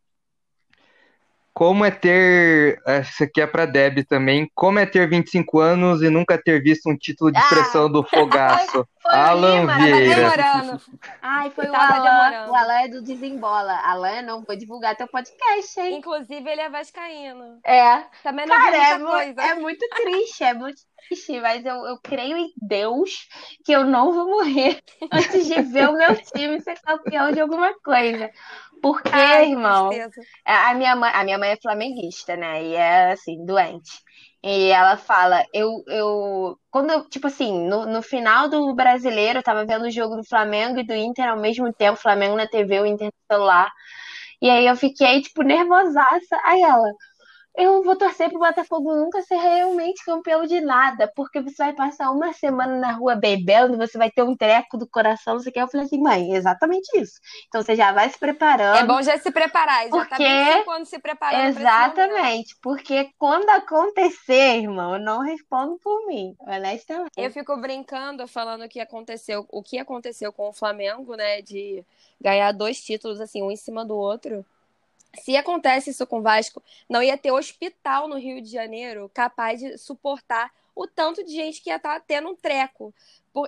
Como 1.55 1.85
é 1.85 1.91
ter. 1.93 2.83
Essa 2.85 3.23
aqui 3.25 3.41
é 3.41 3.47
para 3.47 3.65
Deb 3.65 4.05
também. 4.09 4.51
Como 4.57 4.77
é 4.81 4.85
ter 4.85 5.09
25 5.09 5.61
anos 5.61 6.03
e 6.03 6.11
nunca 6.11 6.37
ter 6.37 6.61
visto 6.61 6.91
um 6.91 6.97
título 6.97 7.31
de 7.31 7.39
expressão 7.39 7.87
ah, 7.87 7.89
do 7.89 8.03
Fogaço? 8.11 8.73
Foi, 8.73 8.85
foi 9.01 9.15
Alan 9.15 9.67
Vieira. 9.67 10.81
Ai, 11.23 11.51
foi 11.51 11.67
o 11.67 11.75
Alan. 11.75 12.03
Demorando. 12.03 12.51
O 12.51 12.55
Alan 12.57 12.81
é 12.81 12.89
do 12.89 13.03
Desembola. 13.03 13.81
Alan, 13.85 14.23
não 14.23 14.43
vou 14.43 14.57
divulgar 14.57 14.97
teu 14.97 15.07
podcast, 15.07 15.81
hein? 15.81 15.99
Inclusive, 15.99 16.51
ele 16.51 16.61
é 16.61 16.69
vascaíno. 16.69 17.61
É. 17.65 18.03
Também 18.25 18.47
não 18.47 18.57
Cara, 18.57 18.77
é, 18.77 18.99
coisa. 18.99 19.43
é 19.43 19.55
muito 19.55 19.89
triste, 19.91 20.43
é 20.43 20.55
muito 20.55 20.83
triste, 21.07 21.41
mas 21.41 21.65
eu, 21.65 21.87
eu 21.87 21.99
creio 22.03 22.37
em 22.37 22.53
Deus 22.61 23.29
que 23.65 23.71
eu 23.71 23.85
não 23.85 24.13
vou 24.13 24.27
morrer 24.27 24.83
antes 25.13 25.47
de 25.47 25.63
ver 25.63 25.89
o 25.89 25.97
meu 25.97 26.17
time 26.17 26.61
ser 26.61 26.81
campeão 26.81 27.31
de 27.31 27.41
alguma 27.41 27.73
coisa. 27.81 28.29
Porque, 28.85 29.09
Ai, 29.15 29.53
irmão, 29.53 29.89
a 30.45 30.75
minha, 30.75 30.95
mãe, 30.95 31.11
a 31.15 31.25
minha 31.25 31.39
mãe 31.39 31.53
é 31.53 31.57
flamenguista, 31.57 32.37
né? 32.37 32.63
E 32.63 32.75
é 32.75 33.13
assim, 33.13 33.43
doente. 33.47 33.91
E 34.43 34.69
ela 34.71 34.99
fala, 34.99 35.43
eu, 35.55 35.83
eu 35.87 36.59
quando 36.71 36.91
eu, 36.91 37.09
tipo 37.09 37.27
assim, 37.27 37.67
no, 37.67 37.87
no 37.87 38.03
final 38.03 38.47
do 38.47 38.75
brasileiro, 38.75 39.39
eu 39.39 39.43
tava 39.43 39.65
vendo 39.65 39.87
o 39.87 39.91
jogo 39.91 40.17
do 40.17 40.29
Flamengo 40.29 40.79
e 40.79 40.87
do 40.87 40.93
Inter 40.93 41.31
ao 41.31 41.39
mesmo 41.39 41.73
tempo, 41.73 41.99
Flamengo 41.99 42.37
na 42.37 42.47
TV, 42.47 42.79
o 42.81 42.85
Inter 42.85 43.07
no 43.07 43.35
celular. 43.37 43.73
E 44.43 44.51
aí 44.51 44.67
eu 44.67 44.77
fiquei, 44.77 45.23
tipo, 45.23 45.43
nervosaça. 45.43 46.39
Aí 46.45 46.61
ela, 46.61 46.87
eu 47.57 47.83
vou 47.85 47.97
torcer 47.97 48.29
pro 48.31 48.41
Botafogo 48.41 48.95
nunca 48.97 49.23
ser 49.23 49.37
realmente 49.37 50.05
campeão 50.05 50.45
de 50.45 50.61
nada, 50.61 51.11
porque 51.15 51.41
você 51.41 51.57
vai 51.57 51.73
passar 51.73 52.11
uma 52.11 52.33
semana 52.33 52.79
na 52.79 52.93
rua 52.93 53.15
bebendo, 53.15 53.77
você 53.77 53.97
vai 53.97 54.11
ter 54.11 54.23
um 54.23 54.37
treco 54.37 54.77
do 54.77 54.89
coração, 54.89 55.39
você 55.39 55.53
quer. 55.53 55.63
Eu 55.63 55.69
falei 55.69 55.87
assim, 55.87 56.01
mãe, 56.01 56.33
exatamente 56.33 56.89
isso. 56.99 57.21
Então 57.47 57.63
você 57.63 57.77
já 57.77 57.93
vai 57.93 58.09
se 58.11 58.19
preparando. 58.19 58.79
É 58.79 58.85
bom 58.85 59.01
já 59.03 59.17
se 59.19 59.31
preparar, 59.31 59.85
já 59.85 59.91
tá 59.91 60.17
porque... 60.17 60.65
quando 60.65 60.85
se 60.87 60.99
preparar. 60.99 61.49
Exatamente, 61.49 62.57
porque 62.61 63.11
quando 63.19 63.49
acontecer, 63.51 64.59
irmão, 64.59 64.95
eu 64.95 65.01
não 65.01 65.21
respondo 65.21 65.79
por 65.79 66.07
mim, 66.07 66.35
honestamente. 66.41 67.13
Eu 67.17 67.31
fico 67.31 67.57
brincando, 67.57 68.27
falando 68.27 68.65
o 68.65 68.69
que 68.69 68.81
aconteceu, 68.81 69.47
o 69.49 69.63
que 69.63 69.79
aconteceu 69.79 70.33
com 70.33 70.49
o 70.49 70.53
Flamengo, 70.53 71.15
né, 71.15 71.41
de 71.41 71.85
ganhar 72.21 72.51
dois 72.53 72.81
títulos, 72.81 73.21
assim, 73.21 73.43
um 73.43 73.51
em 73.51 73.57
cima 73.57 73.85
do 73.85 73.97
outro. 73.97 74.45
Se 75.23 75.37
acontece 75.37 75.91
isso 75.91 76.07
com 76.07 76.19
o 76.19 76.23
Vasco, 76.23 76.63
não 76.89 77.03
ia 77.03 77.17
ter 77.17 77.33
hospital 77.33 78.09
no 78.09 78.19
Rio 78.19 78.41
de 78.41 78.51
Janeiro 78.51 79.11
capaz 79.13 79.61
de 79.61 79.79
suportar 79.79 80.51
o 80.75 80.87
tanto 80.87 81.25
de 81.25 81.33
gente 81.33 81.63
que 81.63 81.71
ia 81.71 81.77
estar 81.77 82.01
tá 82.01 82.05
tendo 82.07 82.29
um 82.29 82.35
treco. 82.35 82.93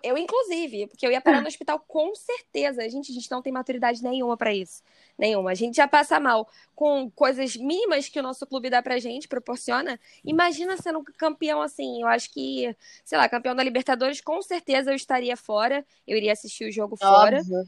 Eu, 0.02 0.18
inclusive, 0.18 0.88
porque 0.88 1.06
eu 1.06 1.12
ia 1.12 1.20
parar 1.20 1.40
no 1.40 1.46
hospital 1.46 1.78
com 1.78 2.12
certeza. 2.14 2.88
Gente, 2.88 3.12
a 3.12 3.14
gente 3.14 3.30
não 3.30 3.40
tem 3.40 3.52
maturidade 3.52 4.02
nenhuma 4.02 4.36
para 4.36 4.52
isso. 4.52 4.82
Nenhuma. 5.16 5.52
A 5.52 5.54
gente 5.54 5.76
já 5.76 5.86
passa 5.86 6.18
mal 6.18 6.48
com 6.74 7.08
coisas 7.10 7.56
mínimas 7.56 8.08
que 8.08 8.18
o 8.18 8.22
nosso 8.22 8.44
clube 8.46 8.68
dá 8.68 8.82
pra 8.82 8.98
gente, 8.98 9.28
proporciona. 9.28 9.98
Imagina 10.24 10.76
sendo 10.76 11.04
campeão 11.16 11.62
assim. 11.62 12.02
Eu 12.02 12.08
acho 12.08 12.32
que, 12.32 12.74
sei 13.04 13.16
lá, 13.16 13.28
campeão 13.28 13.54
da 13.54 13.62
Libertadores, 13.62 14.20
com 14.20 14.42
certeza 14.42 14.90
eu 14.90 14.96
estaria 14.96 15.36
fora. 15.36 15.86
Eu 16.06 16.16
iria 16.16 16.32
assistir 16.32 16.68
o 16.68 16.72
jogo 16.72 16.96
Óbvio. 17.00 17.44
fora. 17.44 17.66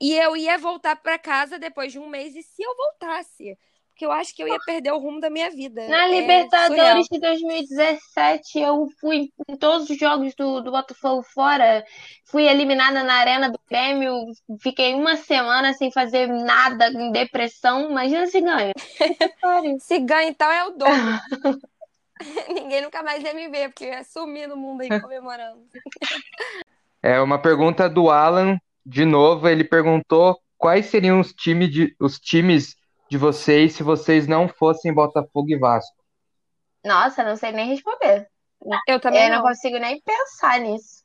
E 0.00 0.12
eu 0.16 0.36
ia 0.36 0.58
voltar 0.58 0.96
para 0.96 1.18
casa 1.18 1.58
depois 1.58 1.92
de 1.92 1.98
um 1.98 2.08
mês, 2.08 2.34
e 2.34 2.42
se 2.42 2.62
eu 2.62 2.74
voltasse? 2.76 3.56
Porque 3.94 4.04
eu 4.04 4.10
acho 4.10 4.34
que 4.34 4.42
eu 4.42 4.48
ia 4.48 4.58
perder 4.66 4.92
o 4.92 4.98
rumo 4.98 5.20
da 5.20 5.30
minha 5.30 5.48
vida. 5.50 5.86
Na 5.86 6.06
é 6.06 6.20
Libertadores 6.20 7.06
de 7.08 7.20
2017, 7.20 8.58
eu 8.58 8.88
fui 9.00 9.30
em 9.48 9.56
todos 9.56 9.88
os 9.88 9.96
jogos 9.96 10.34
do, 10.34 10.60
do 10.60 10.72
Botafogo 10.72 11.22
fora. 11.22 11.84
Fui 12.24 12.44
eliminada 12.44 13.04
na 13.04 13.14
Arena 13.14 13.48
do 13.48 13.60
Grêmio. 13.70 14.12
Fiquei 14.60 14.94
uma 14.94 15.14
semana 15.14 15.72
sem 15.74 15.92
fazer 15.92 16.26
nada, 16.26 16.88
em 16.88 17.12
depressão. 17.12 17.88
Imagina 17.88 18.26
se 18.26 18.40
ganha. 18.40 18.72
se 19.78 20.00
ganha, 20.00 20.28
então 20.28 20.50
é 20.50 20.64
o 20.64 20.70
dobro. 20.70 21.20
Ninguém 22.52 22.82
nunca 22.82 23.00
mais 23.00 23.22
ia 23.22 23.32
me 23.32 23.48
ver, 23.48 23.68
porque 23.68 23.84
eu 23.84 23.90
ia 23.90 24.02
sumir 24.02 24.48
no 24.48 24.56
mundo 24.56 24.80
aí 24.80 24.88
comemorando. 25.00 25.62
É 27.00 27.20
uma 27.20 27.40
pergunta 27.40 27.88
do 27.88 28.10
Alan 28.10 28.58
de 28.84 29.04
novo, 29.04 29.48
ele 29.48 29.64
perguntou 29.64 30.38
quais 30.58 30.86
seriam 30.86 31.20
os, 31.20 31.32
time 31.32 31.68
de, 31.68 31.96
os 32.00 32.18
times 32.18 32.76
de 33.10 33.18
vocês 33.18 33.74
se 33.74 33.82
vocês 33.82 34.26
não 34.26 34.48
fossem 34.48 34.92
Botafogo 34.92 35.50
e 35.50 35.58
Vasco. 35.58 35.96
Nossa, 36.84 37.24
não 37.24 37.36
sei 37.36 37.52
nem 37.52 37.68
responder. 37.68 38.28
Eu 38.86 39.00
também 39.00 39.24
Eu 39.24 39.30
não. 39.30 39.36
não 39.36 39.42
consigo 39.42 39.78
nem 39.78 40.00
pensar 40.02 40.60
nisso. 40.60 41.04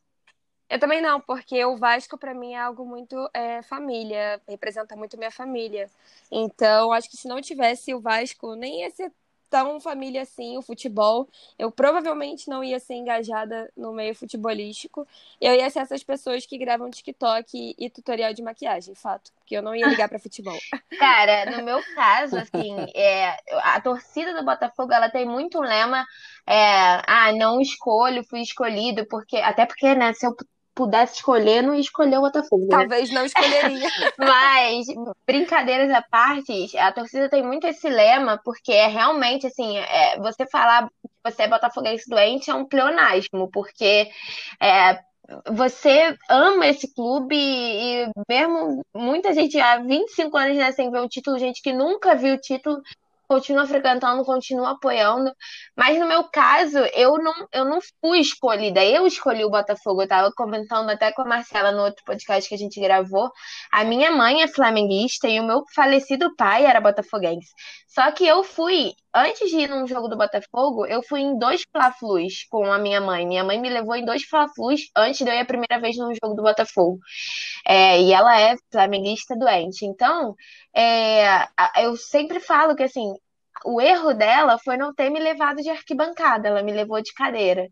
Eu 0.70 0.80
também 0.80 1.02
não, 1.02 1.20
porque 1.20 1.64
o 1.66 1.78
Vasco 1.78 2.18
para 2.18 2.34
mim 2.34 2.54
é 2.54 2.60
algo 2.60 2.86
muito 2.86 3.16
é, 3.34 3.62
família, 3.64 4.40
representa 4.48 4.96
muito 4.96 5.18
minha 5.18 5.32
família. 5.32 5.90
Então, 6.32 6.92
acho 6.94 7.10
que 7.10 7.18
se 7.18 7.28
não 7.28 7.42
tivesse 7.42 7.94
o 7.94 8.02
Vasco, 8.02 8.56
nem 8.56 8.82
ia 8.82 8.92
ser 8.92 9.12
tão 9.50 9.80
família 9.80 10.22
assim 10.22 10.58
o 10.58 10.62
futebol. 10.62 11.28
Eu 11.58 11.72
provavelmente 11.72 12.50
não 12.50 12.64
ia 12.64 12.80
ser 12.80 12.96
engajada 12.96 13.72
no 13.76 13.92
meio 13.92 14.14
futebolístico. 14.16 15.08
Eu 15.42 15.54
ia 15.54 15.70
ser 15.70 15.80
essas 15.80 16.04
pessoas 16.04 16.46
que 16.46 16.58
gravam 16.58 16.90
TikTok 16.90 17.76
e 17.78 17.90
tutorial 17.90 18.34
de 18.34 18.42
maquiagem, 18.42 18.96
fato. 18.96 19.32
Porque 19.40 19.56
eu 19.56 19.62
não 19.62 19.76
ia 19.76 19.88
ligar 19.88 20.08
para 20.08 20.20
futebol. 20.20 20.58
Cara, 21.00 21.58
no 21.58 21.64
meu 21.64 21.82
caso, 21.96 22.38
assim, 22.38 22.76
é, 22.96 23.38
a 23.64 23.82
torcida 23.82 24.34
do 24.34 24.46
Botafogo, 24.46 24.94
ela 24.94 25.10
tem 25.10 25.26
muito 25.26 25.60
lema, 25.60 26.06
é, 26.46 27.02
ah, 27.08 27.32
não 27.34 27.60
escolho, 27.60 28.24
fui 28.24 28.42
escolhido, 28.42 29.06
porque 29.08 29.38
até 29.38 29.66
porque, 29.66 29.96
né, 29.96 30.14
se 30.14 30.26
eu 30.26 30.36
pudesse 30.80 31.16
escolher, 31.16 31.62
não 31.62 31.76
ia 31.76 31.82
escolher 31.82 32.18
o 32.20 32.22
Botafogo. 32.22 32.64
Né? 32.64 32.70
Talvez 32.70 33.12
não 33.12 33.26
escolheria. 33.26 33.90
Mas, 34.18 34.88
brincadeiras 35.28 35.92
à 35.92 36.02
parte, 36.02 36.78
a 36.78 36.90
torcida 36.94 37.30
tem 37.30 37.44
muito 37.44 37.68
esse 37.68 37.90
lema, 37.90 38.40
porque 38.46 38.72
é 38.72 38.88
realmente, 38.88 39.46
assim, 39.46 39.78
é, 39.78 40.18
você 40.20 40.48
falar 40.48 40.88
que 40.88 41.10
você 41.22 41.44
é 41.44 41.48
botafoguense 41.50 42.10
doente 42.10 42.50
é 42.50 42.56
um 42.56 42.64
pleonasmo, 42.64 43.50
porque 43.52 44.10
é, 44.64 45.00
você 45.52 46.16
ama 46.30 46.66
esse 46.66 46.94
clube 46.94 47.36
e 47.36 48.10
mesmo 48.30 48.82
muita 48.96 49.34
gente 49.34 49.60
há 49.60 49.80
25 49.80 50.38
anos 50.38 50.58
né, 50.58 50.72
sem 50.72 50.90
ver 50.90 51.02
o 51.02 51.10
título, 51.10 51.38
gente 51.38 51.62
que 51.62 51.74
nunca 51.74 52.16
viu 52.16 52.36
o 52.36 52.40
título, 52.40 52.82
continua 53.30 53.68
frequentando, 53.68 54.26
continua 54.26 54.72
apoiando. 54.72 55.32
Mas 55.78 56.00
no 56.00 56.08
meu 56.08 56.24
caso, 56.24 56.80
eu 56.96 57.18
não, 57.20 57.48
eu 57.54 57.64
não 57.64 57.80
fui 58.02 58.20
escolhida, 58.20 58.84
eu 58.84 59.06
escolhi 59.06 59.46
o 59.46 59.52
Botafogo. 59.52 60.02
Eu 60.02 60.08
tava 60.08 60.32
comentando 60.36 60.90
até 60.90 61.12
com 61.14 61.22
a 61.22 61.26
Marcela 61.26 61.72
no 61.72 61.84
outro 61.84 62.04
podcast 62.04 62.50
que 62.50 62.56
a 62.56 62.58
gente 62.58 62.82
gravou. 62.82 63.32
A 63.72 63.84
minha 63.84 64.12
mãe 64.12 64.42
é 64.42 64.48
flamenguista 64.48 65.28
e 65.28 65.40
o 65.40 65.46
meu 65.46 65.64
falecido 65.76 66.36
pai 66.36 66.66
era 66.66 66.82
botafoguense. 66.82 67.50
Só 67.88 68.12
que 68.12 68.26
eu 68.26 68.44
fui, 68.44 68.94
antes 69.14 69.50
de 69.50 69.58
ir 69.58 69.70
num 69.70 69.88
jogo 69.88 70.08
do 70.08 70.18
Botafogo, 70.18 70.86
eu 70.86 71.02
fui 71.04 71.22
em 71.22 71.38
dois 71.38 71.64
Fla-Flus 71.72 72.46
com 72.50 72.72
a 72.72 72.78
minha 72.78 73.02
mãe. 73.02 73.28
Minha 73.28 73.44
mãe 73.44 73.60
me 73.60 73.70
levou 73.70 73.96
em 73.96 74.06
dois 74.06 74.24
Fla-Flus 74.24 74.90
antes 74.96 75.20
de 75.20 75.30
eu 75.30 75.34
ir 75.36 75.40
a 75.40 75.46
primeira 75.46 75.80
vez 75.80 75.98
num 75.98 76.14
jogo 76.14 76.36
do 76.36 76.44
Botafogo. 76.44 77.00
É, 77.66 78.02
e 78.02 78.14
ela 78.14 78.40
é 78.40 78.56
flamenguista 78.72 79.36
doente. 79.38 79.86
Então, 79.86 80.36
é, 80.76 81.48
eu 81.84 81.96
sempre 81.98 82.40
falo 82.40 82.76
que 82.76 82.84
assim, 82.84 83.14
o 83.66 83.82
erro 83.82 84.14
dela 84.14 84.58
foi 84.60 84.78
não 84.78 84.94
ter 84.94 85.10
me 85.10 85.20
levado 85.20 85.62
de 85.62 85.70
arquibancada, 85.70 86.48
ela 86.48 86.64
me 86.64 86.72
levou 86.74 87.02
de 87.02 87.14
cadeira. 87.14 87.68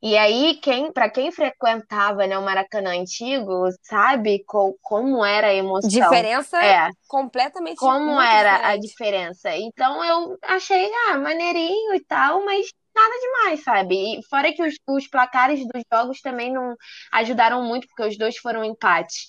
E 0.00 0.16
aí, 0.16 0.54
quem, 0.62 0.92
para 0.92 1.10
quem 1.10 1.32
frequentava 1.32 2.24
né, 2.26 2.38
o 2.38 2.44
Maracanã 2.44 2.90
antigo, 2.90 3.68
sabe 3.82 4.44
co, 4.46 4.76
como 4.80 5.24
era 5.24 5.48
a 5.48 5.54
emoção. 5.54 5.90
Diferença 5.90 6.64
é. 6.64 6.90
completamente 7.08 7.78
Como 7.78 8.20
era 8.20 8.52
diferente. 8.52 8.64
a 8.64 8.76
diferença. 8.76 9.56
Então 9.56 10.04
eu 10.04 10.38
achei, 10.42 10.88
ah, 11.08 11.18
maneirinho 11.18 11.94
e 11.94 12.04
tal, 12.04 12.44
mas 12.44 12.68
nada 12.94 13.14
demais, 13.20 13.62
sabe? 13.62 14.18
E 14.18 14.22
fora 14.28 14.52
que 14.52 14.62
os, 14.62 14.74
os 14.88 15.08
placares 15.08 15.60
dos 15.66 15.82
jogos 15.92 16.20
também 16.20 16.52
não 16.52 16.76
ajudaram 17.12 17.62
muito, 17.64 17.86
porque 17.88 18.04
os 18.04 18.18
dois 18.18 18.36
foram 18.36 18.64
empates. 18.64 19.26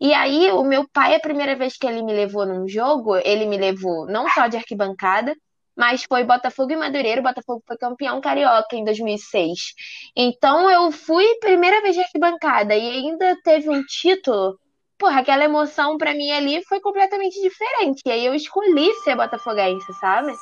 E 0.00 0.12
aí, 0.12 0.50
o 0.52 0.62
meu 0.62 0.88
pai, 0.88 1.14
a 1.14 1.20
primeira 1.20 1.56
vez 1.56 1.76
que 1.76 1.86
ele 1.86 2.02
me 2.02 2.12
levou 2.12 2.46
num 2.46 2.68
jogo, 2.68 3.16
ele 3.16 3.46
me 3.46 3.56
levou 3.56 4.06
não 4.06 4.28
só 4.30 4.46
de 4.46 4.56
arquibancada, 4.56 5.34
mas 5.78 6.02
foi 6.08 6.24
Botafogo 6.24 6.72
e 6.72 6.76
Madureira. 6.76 7.20
O 7.20 7.24
Botafogo 7.24 7.62
foi 7.64 7.78
campeão 7.78 8.20
carioca 8.20 8.74
em 8.74 8.84
2006. 8.84 9.74
Então 10.16 10.68
eu 10.68 10.90
fui 10.90 11.24
primeira 11.36 11.80
vez 11.80 11.94
de 11.94 12.02
arquibancada 12.02 12.74
e 12.74 12.90
ainda 12.90 13.36
teve 13.44 13.70
um 13.70 13.82
título. 13.84 14.58
Porra, 14.98 15.20
aquela 15.20 15.44
emoção 15.44 15.96
para 15.96 16.12
mim 16.12 16.32
ali 16.32 16.64
foi 16.64 16.80
completamente 16.80 17.40
diferente. 17.40 18.02
E 18.04 18.10
aí 18.10 18.26
eu 18.26 18.34
escolhi 18.34 18.92
ser 19.04 19.14
botafoguense, 19.14 19.92
sabe? 20.00 20.32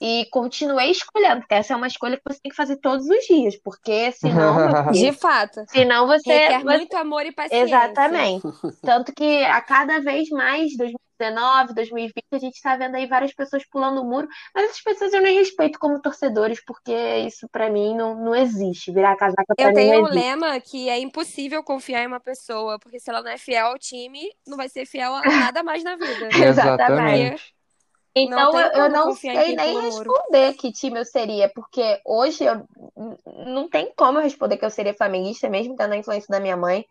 E 0.00 0.26
continuei 0.30 0.90
escolhendo, 0.90 1.40
porque 1.40 1.54
essa 1.54 1.74
é 1.74 1.76
uma 1.76 1.86
escolha 1.86 2.16
que 2.16 2.22
você 2.24 2.40
tem 2.40 2.50
que 2.50 2.56
fazer 2.56 2.76
todos 2.76 3.08
os 3.08 3.24
dias, 3.26 3.56
porque 3.56 4.12
senão. 4.12 4.90
De 4.92 5.12
fato. 5.12 5.64
Senão 5.68 6.06
você. 6.06 6.32
Requer 6.32 6.62
você... 6.62 6.76
muito 6.76 6.96
amor 6.96 7.26
e 7.26 7.32
paciência. 7.32 7.64
Exatamente. 7.64 8.42
Tanto 8.82 9.12
que 9.12 9.44
a 9.44 9.60
cada 9.60 10.00
vez 10.00 10.28
mais, 10.30 10.76
2019, 10.76 11.74
2020, 11.74 12.24
a 12.32 12.38
gente 12.38 12.54
está 12.54 12.76
vendo 12.76 12.94
aí 12.94 13.06
várias 13.06 13.34
pessoas 13.34 13.64
pulando 13.68 14.00
o 14.00 14.04
muro, 14.04 14.28
mas 14.54 14.66
essas 14.66 14.82
pessoas 14.82 15.12
eu 15.12 15.20
nem 15.20 15.38
respeito 15.38 15.78
como 15.78 16.00
torcedores, 16.00 16.64
porque 16.64 16.94
isso 17.26 17.48
para 17.50 17.68
mim 17.68 17.96
não, 17.96 18.14
não 18.14 18.34
existe. 18.34 18.92
Virar 18.92 19.16
casaca 19.16 19.54
pra 19.56 19.66
eu 19.66 19.68
mim 19.70 19.74
tenho 19.74 20.00
um 20.02 20.08
lema 20.08 20.60
que 20.60 20.88
é 20.88 20.98
impossível 20.98 21.62
confiar 21.62 22.04
em 22.04 22.06
uma 22.06 22.20
pessoa, 22.20 22.78
porque 22.78 23.00
se 23.00 23.10
ela 23.10 23.22
não 23.22 23.30
é 23.30 23.38
fiel 23.38 23.66
ao 23.66 23.78
time, 23.78 24.30
não 24.46 24.56
vai 24.56 24.68
ser 24.68 24.86
fiel 24.86 25.14
a 25.14 25.22
nada 25.22 25.62
mais 25.62 25.82
na 25.82 25.96
vida. 25.96 26.28
Exatamente. 26.46 27.57
Então 28.14 28.52
não 28.52 28.60
eu, 28.60 28.72
eu 28.72 28.90
não 28.90 29.14
sei 29.14 29.54
nem 29.54 29.80
responder 29.80 30.54
que 30.54 30.72
time 30.72 30.98
eu 30.98 31.04
seria, 31.04 31.48
porque 31.54 32.00
hoje 32.04 32.44
eu 32.44 32.66
não 33.44 33.68
tem 33.68 33.92
como 33.96 34.18
eu 34.18 34.22
responder 34.22 34.56
que 34.56 34.64
eu 34.64 34.70
seria 34.70 34.94
flamenguista, 34.94 35.48
mesmo 35.48 35.76
tendo 35.76 35.92
a 35.92 35.96
influência 35.96 36.28
da 36.28 36.40
minha 36.40 36.56
mãe. 36.56 36.84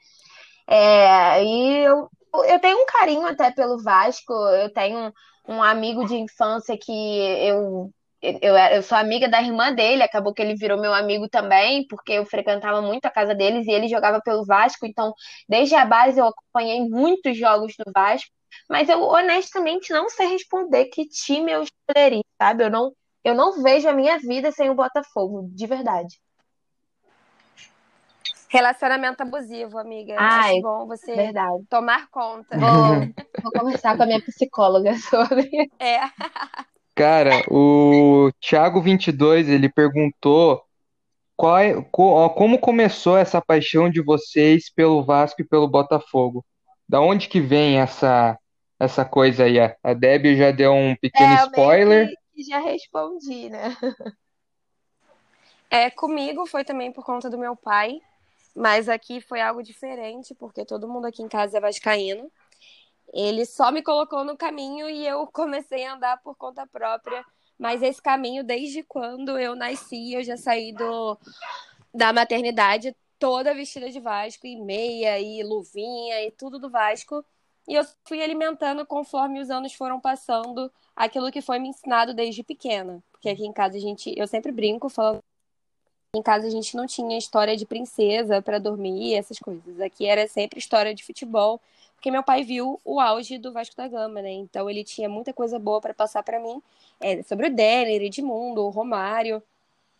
É, 0.67 1.43
e 1.43 1.79
eu, 1.85 2.09
eu 2.45 2.59
tenho 2.59 2.81
um 2.81 2.85
carinho 2.85 3.25
até 3.25 3.51
pelo 3.51 3.81
Vasco, 3.81 4.33
eu 4.33 4.71
tenho 4.73 5.13
um, 5.47 5.55
um 5.55 5.63
amigo 5.63 6.05
de 6.05 6.15
infância 6.15 6.77
que 6.77 6.91
eu, 6.91 7.91
eu, 8.21 8.55
eu 8.55 8.83
sou 8.83 8.97
amiga 8.97 9.29
da 9.29 9.41
irmã 9.41 9.73
dele, 9.73 10.03
acabou 10.03 10.33
que 10.33 10.41
ele 10.41 10.55
virou 10.55 10.79
meu 10.79 10.93
amigo 10.93 11.29
também, 11.29 11.87
porque 11.87 12.13
eu 12.13 12.25
frequentava 12.25 12.81
muito 12.81 13.05
a 13.05 13.11
casa 13.11 13.33
deles 13.33 13.65
e 13.67 13.71
ele 13.71 13.87
jogava 13.87 14.21
pelo 14.21 14.45
Vasco, 14.45 14.85
então 14.85 15.13
desde 15.47 15.75
a 15.75 15.85
base 15.85 16.19
eu 16.19 16.27
acompanhei 16.27 16.81
muitos 16.81 17.37
jogos 17.37 17.73
do 17.77 17.91
Vasco. 17.93 18.31
Mas 18.69 18.89
eu 18.89 19.01
honestamente 19.01 19.91
não 19.91 20.09
sei 20.09 20.27
responder 20.27 20.85
que 20.85 21.07
time 21.07 21.51
eu 21.51 21.63
escolheria, 21.63 22.23
sabe? 22.41 22.63
Eu 22.63 22.69
não, 22.69 22.91
eu 23.23 23.35
não 23.35 23.61
vejo 23.61 23.87
a 23.87 23.93
minha 23.93 24.17
vida 24.17 24.51
sem 24.51 24.69
o 24.69 24.75
Botafogo, 24.75 25.49
de 25.53 25.65
verdade. 25.65 26.19
Relacionamento 28.49 29.21
abusivo, 29.21 29.77
amiga. 29.77 30.15
Ai, 30.17 30.53
Acho 30.53 30.61
bom 30.61 30.87
você 30.87 31.13
verdade. 31.13 31.65
tomar 31.69 32.09
conta. 32.09 32.57
Vou, 32.57 33.43
vou 33.43 33.51
conversar 33.51 33.97
com 33.97 34.03
a 34.03 34.05
minha 34.05 34.21
psicóloga 34.21 34.95
sobre. 34.97 35.49
É. 35.79 35.99
Cara, 36.95 37.43
o 37.51 38.31
Thiago22, 38.41 39.49
ele 39.49 39.69
perguntou 39.69 40.63
qual 41.35 41.59
é, 41.59 41.79
como 41.91 42.57
começou 42.57 43.15
essa 43.15 43.39
paixão 43.39 43.87
de 43.89 44.01
vocês 44.01 44.71
pelo 44.73 45.03
Vasco 45.03 45.41
e 45.41 45.47
pelo 45.47 45.67
Botafogo? 45.67 46.43
Da 46.89 46.99
onde 46.99 47.29
que 47.29 47.39
vem 47.39 47.79
essa 47.79 48.35
essa 48.79 49.03
coisa 49.03 49.43
aí? 49.43 49.57
A 49.59 49.93
Debbie 49.93 50.37
já 50.37 50.51
deu 50.51 50.73
um 50.73 50.95
pequeno 50.95 51.33
é, 51.33 51.43
spoiler. 51.45 52.09
Que 52.33 52.43
já 52.43 52.59
respondi, 52.59 53.49
né? 53.49 53.75
É, 55.69 55.89
comigo 55.89 56.45
foi 56.45 56.63
também 56.63 56.93
por 56.93 57.03
conta 57.03 57.29
do 57.29 57.37
meu 57.37 57.53
pai, 57.53 57.99
mas 58.55 58.87
aqui 58.87 59.19
foi 59.19 59.41
algo 59.41 59.61
diferente, 59.61 60.33
porque 60.33 60.63
todo 60.63 60.87
mundo 60.87 61.07
aqui 61.07 61.21
em 61.21 61.27
casa 61.27 61.57
é 61.57 61.59
vascaíno. 61.59 62.31
Ele 63.13 63.45
só 63.45 63.71
me 63.71 63.81
colocou 63.81 64.23
no 64.23 64.37
caminho 64.37 64.89
e 64.89 65.05
eu 65.05 65.27
comecei 65.27 65.85
a 65.85 65.95
andar 65.95 66.21
por 66.21 66.35
conta 66.35 66.65
própria. 66.65 67.23
Mas 67.57 67.81
esse 67.81 68.01
caminho, 68.01 68.43
desde 68.43 68.83
quando 68.83 69.37
eu 69.37 69.55
nasci, 69.55 70.13
eu 70.13 70.23
já 70.23 70.37
saí 70.37 70.71
do, 70.71 71.17
da 71.93 72.13
maternidade 72.13 72.95
toda 73.17 73.53
vestida 73.53 73.89
de 73.89 73.99
Vasco, 73.99 74.45
e 74.45 74.55
meia, 74.55 75.19
e 75.19 75.43
luvinha, 75.43 76.23
e 76.23 76.31
tudo 76.31 76.59
do 76.59 76.69
Vasco. 76.69 77.25
E 77.67 77.75
eu 77.75 77.85
fui 78.05 78.21
alimentando 78.21 78.85
conforme 78.85 79.41
os 79.41 79.49
anos 79.49 79.73
foram 79.73 79.99
passando 79.99 80.71
aquilo 80.95 81.31
que 81.31 81.41
foi 81.41 81.59
me 81.59 81.69
ensinado 81.69 82.13
desde 82.13 82.43
pequena. 82.43 83.03
Porque 83.11 83.29
aqui 83.29 83.45
em 83.45 83.51
casa 83.51 83.77
a 83.77 83.79
gente, 83.79 84.13
eu 84.17 84.25
sempre 84.27 84.51
brinco 84.51 84.89
falando 84.89 85.21
em 86.15 86.21
casa 86.21 86.47
a 86.47 86.49
gente 86.49 86.75
não 86.75 86.87
tinha 86.87 87.17
história 87.17 87.55
de 87.55 87.65
princesa 87.65 88.41
para 88.41 88.59
dormir, 88.59 89.15
essas 89.15 89.37
coisas. 89.37 89.79
Aqui 89.81 90.05
era 90.05 90.27
sempre 90.27 90.59
história 90.59 90.93
de 90.93 91.03
futebol, 91.03 91.61
porque 91.95 92.09
meu 92.09 92.23
pai 92.23 92.43
viu 92.43 92.79
o 92.85 92.99
auge 92.99 93.37
do 93.37 93.51
Vasco 93.51 93.75
da 93.75 93.87
Gama, 93.87 94.21
né? 94.21 94.31
Então 94.31 94.69
ele 94.69 94.83
tinha 94.83 95.09
muita 95.09 95.33
coisa 95.33 95.59
boa 95.59 95.81
para 95.81 95.93
passar 95.93 96.23
para 96.23 96.39
mim, 96.39 96.61
é, 96.99 97.21
sobre 97.23 97.47
o 97.47 97.53
Denner, 97.53 98.01
Edmundo, 98.01 98.63
o 98.63 98.69
Romário 98.69 99.43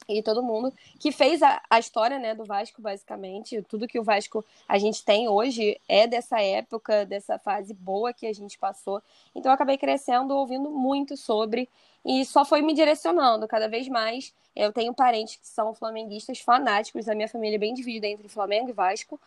e 0.08 0.24
todo 0.24 0.42
mundo 0.42 0.74
que 1.00 1.12
fez 1.12 1.44
a, 1.44 1.62
a 1.70 1.80
história 1.80 2.18
né, 2.18 2.34
do 2.34 2.46
Vasco, 2.46 2.82
basicamente. 2.82 3.62
Tudo 3.64 3.88
que 3.88 4.00
o 4.00 4.04
Vasco 4.04 4.44
a 4.68 4.78
gente 4.78 5.04
tem 5.04 5.28
hoje 5.28 5.80
é 5.88 6.08
dessa 6.08 6.42
época, 6.42 7.06
dessa 7.06 7.38
fase 7.38 7.74
boa 7.74 8.14
que 8.14 8.26
a 8.26 8.34
gente 8.34 8.58
passou. 8.58 9.02
Então 9.36 9.52
eu 9.52 9.54
acabei 9.54 9.78
crescendo 9.78 10.36
ouvindo 10.36 10.70
muito 10.70 11.18
sobre 11.18 11.68
e 12.06 12.24
só 12.26 12.46
foi 12.46 12.62
me 12.62 12.74
direcionando 12.74 13.48
cada 13.48 13.68
vez 13.68 13.88
mais. 13.90 14.34
Eu 14.56 14.72
tenho 14.72 14.94
parentes 14.94 15.36
que 15.36 15.48
são 15.48 15.74
flamenguistas 15.74 16.40
fanáticos, 16.40 17.10
a 17.10 17.16
minha 17.16 17.28
família 17.28 17.58
é 17.58 17.60
bem 17.60 17.74
dividida 17.74 18.08
entre 18.08 18.30
Flamengo 18.30 18.70
e 18.70 18.74
Vasco. 18.74 19.20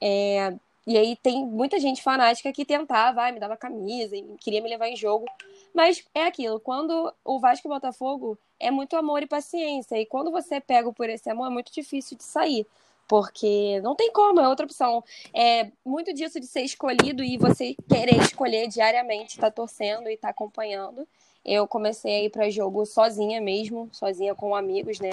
É, 0.00 0.54
e 0.86 0.98
aí 0.98 1.16
tem 1.16 1.44
muita 1.46 1.78
gente 1.78 2.02
fanática 2.02 2.52
que 2.52 2.64
tentava, 2.64 3.26
ah, 3.26 3.32
me 3.32 3.38
dava 3.38 3.56
camisa, 3.56 4.16
queria 4.40 4.62
me 4.62 4.68
levar 4.68 4.88
em 4.88 4.96
jogo. 4.96 5.26
Mas 5.74 6.04
é 6.14 6.24
aquilo, 6.24 6.58
quando 6.60 7.12
o 7.24 7.38
Vasco 7.38 7.66
e 7.66 7.70
o 7.70 7.74
Botafogo 7.74 8.38
é 8.64 8.70
muito 8.70 8.96
amor 8.96 9.22
e 9.22 9.26
paciência. 9.26 9.96
E 9.96 10.06
quando 10.06 10.30
você 10.30 10.60
pega 10.60 10.90
por 10.92 11.08
esse 11.08 11.28
amor, 11.28 11.48
é 11.48 11.50
muito 11.50 11.72
difícil 11.72 12.16
de 12.16 12.24
sair. 12.24 12.66
Porque 13.06 13.80
não 13.82 13.94
tem 13.94 14.10
como, 14.10 14.40
é 14.40 14.48
outra 14.48 14.64
opção. 14.64 15.04
É 15.34 15.70
muito 15.84 16.14
disso 16.14 16.40
de 16.40 16.46
ser 16.46 16.62
escolhido 16.62 17.22
e 17.22 17.36
você 17.36 17.76
querer 17.86 18.16
escolher 18.16 18.66
diariamente, 18.66 19.38
tá 19.38 19.50
torcendo 19.50 20.08
e 20.08 20.16
tá 20.16 20.30
acompanhando. 20.30 21.06
Eu 21.44 21.68
comecei 21.68 22.14
a 22.14 22.22
ir 22.24 22.30
para 22.30 22.48
jogo 22.48 22.86
sozinha 22.86 23.40
mesmo, 23.40 23.90
sozinha 23.92 24.34
com 24.34 24.56
amigos, 24.56 24.98
né? 25.00 25.10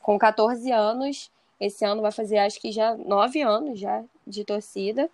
Com 0.00 0.18
14 0.18 0.72
anos. 0.72 1.30
Esse 1.60 1.84
ano 1.84 2.00
vai 2.00 2.10
fazer 2.10 2.38
acho 2.38 2.58
que 2.58 2.72
já 2.72 2.96
9 2.96 3.42
anos 3.42 3.78
já 3.78 4.02
de 4.26 4.44
torcida. 4.44 5.10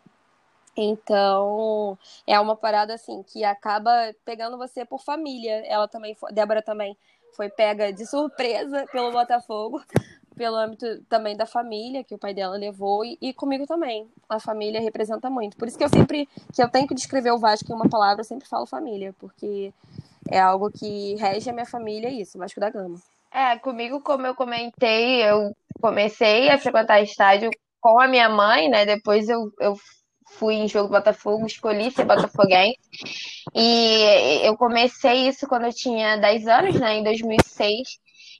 Então, 0.76 1.98
é 2.26 2.38
uma 2.38 2.54
parada 2.54 2.94
assim 2.94 3.24
que 3.24 3.42
acaba 3.42 4.14
pegando 4.24 4.56
você 4.56 4.84
por 4.84 5.00
família. 5.02 5.64
Ela 5.66 5.88
também, 5.88 6.16
Débora 6.30 6.62
também 6.62 6.96
foi 7.34 7.48
pega 7.48 7.92
de 7.92 8.06
surpresa 8.06 8.86
pelo 8.92 9.12
Botafogo, 9.12 9.82
pelo 10.36 10.56
âmbito 10.56 11.02
também 11.08 11.36
da 11.36 11.46
família 11.46 12.02
que 12.02 12.14
o 12.14 12.18
pai 12.18 12.32
dela 12.32 12.56
levou 12.56 13.04
e, 13.04 13.18
e, 13.20 13.32
comigo 13.32 13.66
também. 13.66 14.08
A 14.28 14.40
família 14.40 14.80
representa 14.80 15.28
muito. 15.28 15.56
Por 15.56 15.68
isso 15.68 15.76
que 15.76 15.84
eu 15.84 15.88
sempre 15.88 16.28
que 16.54 16.62
eu 16.62 16.68
tenho 16.68 16.88
que 16.88 16.94
descrever 16.94 17.30
o 17.30 17.38
Vasco 17.38 17.70
em 17.70 17.74
uma 17.74 17.88
palavra, 17.88 18.20
eu 18.20 18.24
sempre 18.24 18.48
falo 18.48 18.66
família, 18.66 19.14
porque 19.18 19.72
é 20.30 20.40
algo 20.40 20.70
que 20.70 21.14
rege 21.16 21.50
a 21.50 21.52
minha 21.52 21.66
família 21.66 22.08
isso, 22.08 22.38
Vasco 22.38 22.60
da 22.60 22.70
Gama. 22.70 22.98
É, 23.32 23.56
comigo, 23.58 24.00
como 24.00 24.26
eu 24.26 24.34
comentei, 24.34 25.22
eu 25.22 25.54
comecei 25.80 26.48
a 26.50 26.58
frequentar 26.58 27.00
estádio 27.00 27.50
com 27.80 28.00
a 28.00 28.08
minha 28.08 28.28
mãe, 28.28 28.68
né? 28.68 28.84
Depois 28.84 29.28
eu, 29.28 29.52
eu 29.60 29.76
fui 30.38 30.54
em 30.54 30.68
jogo 30.68 30.88
do 30.88 30.92
Botafogo, 30.92 31.46
escolhi 31.46 31.90
ser 31.90 32.04
botafoguense. 32.04 32.78
E 33.54 34.40
eu 34.42 34.56
comecei 34.56 35.28
isso 35.28 35.46
quando 35.46 35.66
eu 35.66 35.72
tinha 35.72 36.16
10 36.16 36.46
anos, 36.46 36.80
né? 36.80 36.96
Em 36.98 37.04
2006. 37.04 37.88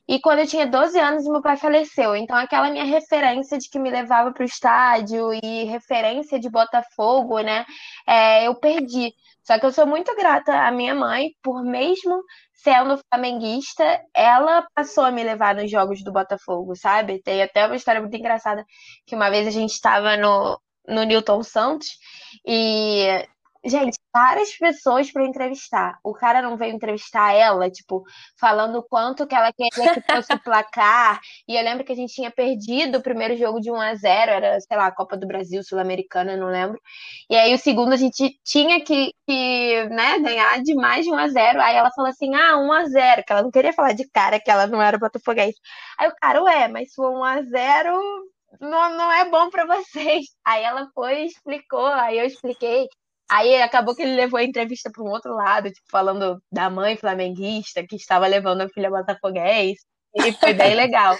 E 0.07 0.19
quando 0.19 0.39
eu 0.39 0.47
tinha 0.47 0.65
12 0.65 0.99
anos, 0.99 1.25
meu 1.25 1.41
pai 1.41 1.57
faleceu. 1.57 2.15
Então, 2.15 2.35
aquela 2.35 2.69
minha 2.69 2.83
referência 2.83 3.57
de 3.57 3.69
que 3.69 3.79
me 3.79 3.89
levava 3.89 4.31
para 4.31 4.41
o 4.41 4.45
estádio 4.45 5.33
e 5.33 5.63
referência 5.65 6.39
de 6.39 6.49
Botafogo, 6.49 7.39
né? 7.39 7.65
É, 8.07 8.47
eu 8.47 8.55
perdi. 8.55 9.13
Só 9.43 9.57
que 9.59 9.65
eu 9.65 9.71
sou 9.71 9.87
muito 9.87 10.15
grata 10.15 10.53
à 10.53 10.71
minha 10.71 10.93
mãe 10.95 11.31
por 11.41 11.63
mesmo 11.63 12.23
sendo 12.53 12.99
flamenguista, 13.09 13.83
ela 14.13 14.67
passou 14.75 15.03
a 15.03 15.11
me 15.11 15.23
levar 15.23 15.55
nos 15.55 15.69
jogos 15.69 16.03
do 16.03 16.11
Botafogo, 16.11 16.75
sabe? 16.75 17.21
Tem 17.21 17.41
até 17.41 17.65
uma 17.65 17.75
história 17.75 17.99
muito 18.01 18.15
engraçada 18.15 18.63
que 19.05 19.15
uma 19.15 19.29
vez 19.29 19.47
a 19.47 19.51
gente 19.51 19.71
estava 19.71 20.15
no, 20.15 20.59
no 20.87 21.03
Newton 21.03 21.43
Santos 21.43 21.97
e 22.45 23.27
Gente, 23.63 23.99
várias 24.11 24.57
pessoas 24.57 25.11
para 25.11 25.23
entrevistar. 25.23 25.99
O 26.03 26.13
cara 26.15 26.41
não 26.41 26.57
veio 26.57 26.73
entrevistar 26.73 27.31
ela, 27.33 27.69
tipo, 27.69 28.03
falando 28.39 28.79
o 28.79 28.83
quanto 28.83 29.27
que 29.27 29.35
ela 29.35 29.53
queria 29.53 29.93
que 29.93 30.01
fosse 30.01 30.33
o 30.33 30.39
placar. 30.41 31.19
E 31.47 31.55
eu 31.55 31.63
lembro 31.63 31.85
que 31.85 31.91
a 31.91 31.95
gente 31.95 32.11
tinha 32.11 32.31
perdido 32.31 32.97
o 32.97 33.03
primeiro 33.03 33.37
jogo 33.37 33.61
de 33.61 33.69
1 33.69 33.75
a 33.79 33.93
0 33.93 34.31
era, 34.31 34.59
sei 34.61 34.75
lá, 34.75 34.87
a 34.87 34.91
Copa 34.91 35.15
do 35.15 35.27
Brasil, 35.27 35.61
Sul-Americana, 35.63 36.35
não 36.35 36.47
lembro. 36.47 36.81
E 37.29 37.35
aí 37.35 37.53
o 37.53 37.59
segundo 37.59 37.93
a 37.93 37.97
gente 37.97 38.35
tinha 38.43 38.83
que, 38.83 39.13
que 39.27 39.83
né, 39.89 40.17
ganhar 40.19 40.63
de 40.63 40.73
mais 40.73 41.05
de 41.05 41.11
1 41.11 41.17
a 41.17 41.27
0 41.27 41.61
Aí 41.61 41.75
ela 41.75 41.91
falou 41.91 42.09
assim: 42.09 42.33
ah, 42.33 42.57
1 42.57 42.71
a 42.71 42.85
0 42.85 43.23
que 43.23 43.31
ela 43.31 43.43
não 43.43 43.51
queria 43.51 43.73
falar 43.73 43.93
de 43.93 44.09
cara 44.09 44.39
que 44.39 44.49
ela 44.49 44.65
não 44.65 44.81
era 44.81 44.97
botafoguense. 44.97 45.59
Aí 45.99 46.07
o 46.09 46.15
cara, 46.19 46.41
ué, 46.43 46.67
mas 46.67 46.89
se 46.89 46.95
for 46.95 47.11
1 47.11 47.23
a 47.23 47.41
0 47.43 48.30
não, 48.59 48.97
não 48.97 49.11
é 49.11 49.29
bom 49.29 49.49
para 49.49 49.65
vocês. 49.65 50.25
Aí 50.45 50.63
ela 50.63 50.87
foi 50.93 51.23
e 51.23 51.25
explicou, 51.27 51.85
aí 51.85 52.19
eu 52.19 52.25
expliquei. 52.25 52.87
Aí 53.29 53.61
acabou 53.61 53.95
que 53.95 54.01
ele 54.01 54.15
levou 54.15 54.39
a 54.39 54.43
entrevista 54.43 54.91
para 54.91 55.03
um 55.03 55.09
outro 55.09 55.33
lado, 55.33 55.71
tipo, 55.71 55.89
falando 55.89 56.41
da 56.51 56.69
mãe 56.69 56.97
flamenguista 56.97 57.85
que 57.87 57.95
estava 57.95 58.27
levando 58.27 58.61
a 58.61 58.69
filha 58.69 58.89
botafoguense. 58.89 59.85
E 60.15 60.33
foi 60.33 60.53
bem 60.53 60.75
legal. 60.75 61.15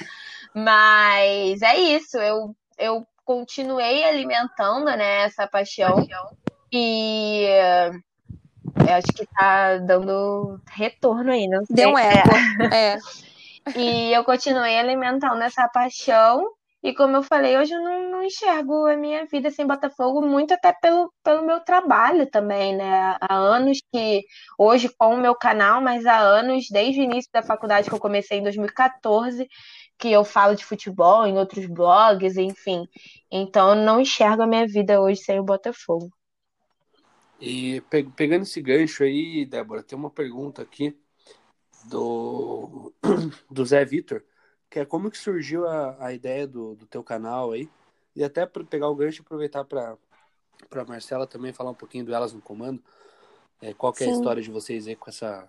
Mas 0.54 1.62
é 1.62 1.78
isso, 1.78 2.18
eu, 2.18 2.54
eu 2.78 3.08
continuei 3.24 4.04
alimentando 4.04 4.86
né, 4.86 5.24
essa 5.24 5.48
paixão. 5.48 6.06
E 6.74 7.46
eu 8.88 8.94
acho 8.96 9.08
que 9.16 9.26
tá 9.26 9.78
dando 9.78 10.60
retorno 10.70 11.32
aí, 11.32 11.48
não 11.48 11.66
sei. 11.66 11.76
Deu 11.76 11.90
um 11.92 11.98
eco. 11.98 12.30
É. 12.74 12.94
é. 12.96 13.00
E 13.76 14.14
eu 14.14 14.24
continuei 14.24 14.78
alimentando 14.78 15.42
essa 15.44 15.68
paixão. 15.70 16.46
E 16.84 16.96
como 16.96 17.16
eu 17.16 17.22
falei, 17.22 17.58
hoje 17.58 17.74
eu 17.74 17.82
não, 17.82 18.10
não, 18.10 18.24
enxergo 18.24 18.88
a 18.88 18.98
minha 18.98 19.26
vida 19.28 19.52
sem 19.52 19.68
Botafogo, 19.68 20.22
muito 20.26 20.54
até 20.54 20.74
pelo, 20.74 21.14
pelo 21.24 21.46
meu 21.46 21.60
trabalho 21.60 22.26
também, 22.26 22.76
né? 22.76 23.16
Há 23.22 23.36
anos 23.36 23.80
que, 23.94 24.26
hoje 24.58 24.90
com 24.98 25.14
o 25.14 25.22
meu 25.22 25.36
canal, 25.36 25.80
mas 25.80 26.08
há 26.08 26.18
anos, 26.18 26.66
desde 26.72 27.02
o 27.02 27.04
início 27.04 27.30
da 27.32 27.44
faculdade 27.44 27.88
que 27.88 27.94
eu 27.94 28.00
comecei 28.00 28.40
em 28.40 28.44
2014, 28.44 29.48
que 30.00 30.12
eu 30.12 30.24
falo 30.24 30.56
de 30.56 30.66
futebol 30.66 31.28
em 31.28 31.38
outros 31.38 31.68
blogs, 31.68 32.36
enfim. 32.36 32.88
Então 33.32 33.70
eu 33.70 33.76
não 33.76 34.02
enxergo 34.02 34.42
a 34.42 34.48
minha 34.48 34.68
vida 34.68 35.00
hoje 35.00 35.22
sem 35.22 35.40
o 35.40 35.44
Botafogo. 35.44 36.12
E 37.40 37.82
pegando 38.16 38.42
esse 38.42 38.60
gancho 38.60 39.04
aí, 39.04 39.46
Débora, 39.46 39.84
tem 39.84 39.98
uma 39.98 40.10
pergunta 40.10 40.64
aqui 40.64 40.98
do, 41.86 42.92
do 43.50 43.66
Zé 43.66 43.86
Vitor 43.86 44.24
que 44.72 44.80
é 44.80 44.86
como 44.86 45.12
que 45.12 45.18
surgiu 45.18 45.68
a, 45.68 45.98
a 46.00 46.14
ideia 46.14 46.48
do, 46.48 46.76
do 46.76 46.88
teu 46.88 47.04
canal 47.04 47.52
aí. 47.52 47.70
E 48.16 48.24
até 48.24 48.46
para 48.46 48.64
pegar 48.64 48.88
o 48.88 48.96
gancho 48.96 49.22
e 49.22 49.24
aproveitar 49.24 49.66
para 49.66 49.98
para 50.70 50.86
Marcela 50.86 51.26
também 51.26 51.52
falar 51.52 51.72
um 51.72 51.76
pouquinho 51.76 52.06
do 52.06 52.14
Elas 52.14 52.34
no 52.34 52.42
Comando. 52.42 52.82
É, 53.62 53.74
qual 53.74 53.92
que 53.92 54.04
é 54.04 54.08
Sim. 54.08 54.14
a 54.14 54.16
história 54.16 54.42
de 54.42 54.50
vocês 54.50 54.88
aí 54.88 54.96
com 54.96 55.10
essa 55.10 55.46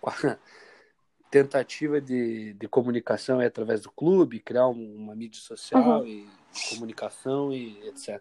com 0.00 0.10
tentativa 1.30 2.00
de, 2.00 2.52
de 2.54 2.68
comunicação 2.68 3.38
aí 3.38 3.46
através 3.46 3.80
do 3.80 3.90
clube, 3.90 4.40
criar 4.40 4.68
um, 4.68 4.96
uma 4.96 5.14
mídia 5.14 5.40
social 5.40 6.00
uhum. 6.00 6.06
e 6.06 6.28
comunicação 6.68 7.52
e 7.52 7.88
etc. 7.88 8.20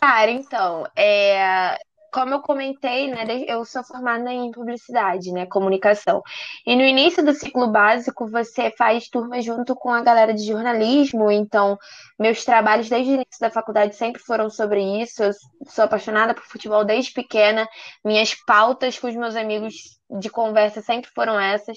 Cara, 0.00 0.30
então, 0.30 0.86
é, 0.96 1.76
como 2.16 2.32
eu 2.32 2.40
comentei, 2.40 3.10
né, 3.10 3.26
eu 3.46 3.62
sou 3.66 3.84
formada 3.84 4.32
em 4.32 4.50
publicidade, 4.50 5.30
né, 5.32 5.44
comunicação. 5.44 6.22
E 6.66 6.74
no 6.74 6.80
início 6.80 7.22
do 7.22 7.34
ciclo 7.34 7.70
básico, 7.70 8.26
você 8.26 8.70
faz 8.70 9.06
turma 9.10 9.42
junto 9.42 9.76
com 9.76 9.90
a 9.90 10.00
galera 10.00 10.32
de 10.32 10.42
jornalismo, 10.42 11.30
então 11.30 11.76
meus 12.18 12.42
trabalhos 12.42 12.88
desde 12.88 13.12
o 13.12 13.14
início 13.16 13.38
da 13.38 13.50
faculdade 13.50 13.96
sempre 13.96 14.22
foram 14.22 14.48
sobre 14.48 14.82
isso. 15.02 15.24
Eu 15.24 15.32
sou 15.66 15.84
apaixonada 15.84 16.32
por 16.32 16.44
futebol 16.44 16.86
desde 16.86 17.12
pequena. 17.12 17.68
Minhas 18.02 18.34
pautas 18.46 18.98
com 18.98 19.08
os 19.08 19.14
meus 19.14 19.36
amigos 19.36 19.74
de 20.18 20.30
conversa 20.30 20.80
sempre 20.80 21.10
foram 21.14 21.38
essas. 21.38 21.76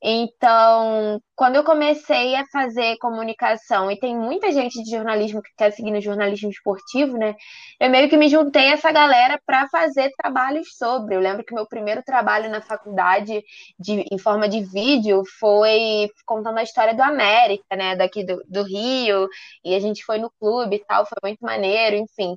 Então, 0.00 1.20
quando 1.34 1.56
eu 1.56 1.64
comecei 1.64 2.36
a 2.36 2.46
fazer 2.52 2.96
comunicação, 2.98 3.90
e 3.90 3.98
tem 3.98 4.16
muita 4.16 4.52
gente 4.52 4.80
de 4.82 4.90
jornalismo 4.90 5.42
que 5.42 5.50
quer 5.56 5.72
seguir 5.72 5.90
no 5.90 6.00
jornalismo 6.00 6.48
esportivo, 6.50 7.16
né? 7.18 7.34
Eu 7.80 7.90
meio 7.90 8.08
que 8.08 8.16
me 8.16 8.28
juntei 8.28 8.68
a 8.68 8.72
essa 8.74 8.92
galera 8.92 9.40
para 9.44 9.68
fazer 9.68 10.10
trabalhos 10.16 10.76
sobre. 10.76 11.16
Eu 11.16 11.20
lembro 11.20 11.44
que 11.44 11.52
meu 11.54 11.66
primeiro 11.66 12.02
trabalho 12.04 12.48
na 12.48 12.60
faculdade, 12.60 13.42
de, 13.78 14.04
em 14.12 14.18
forma 14.18 14.48
de 14.48 14.62
vídeo, 14.62 15.22
foi 15.40 16.08
contando 16.24 16.58
a 16.58 16.62
história 16.62 16.94
do 16.94 17.02
América, 17.02 17.74
né? 17.76 17.96
Daqui 17.96 18.24
do, 18.24 18.40
do 18.48 18.62
Rio, 18.62 19.28
e 19.64 19.74
a 19.74 19.80
gente 19.80 20.04
foi 20.04 20.18
no 20.18 20.30
clube 20.38 20.76
e 20.76 20.84
tal, 20.84 21.06
foi 21.06 21.18
muito 21.22 21.40
maneiro, 21.40 21.96
enfim. 21.96 22.36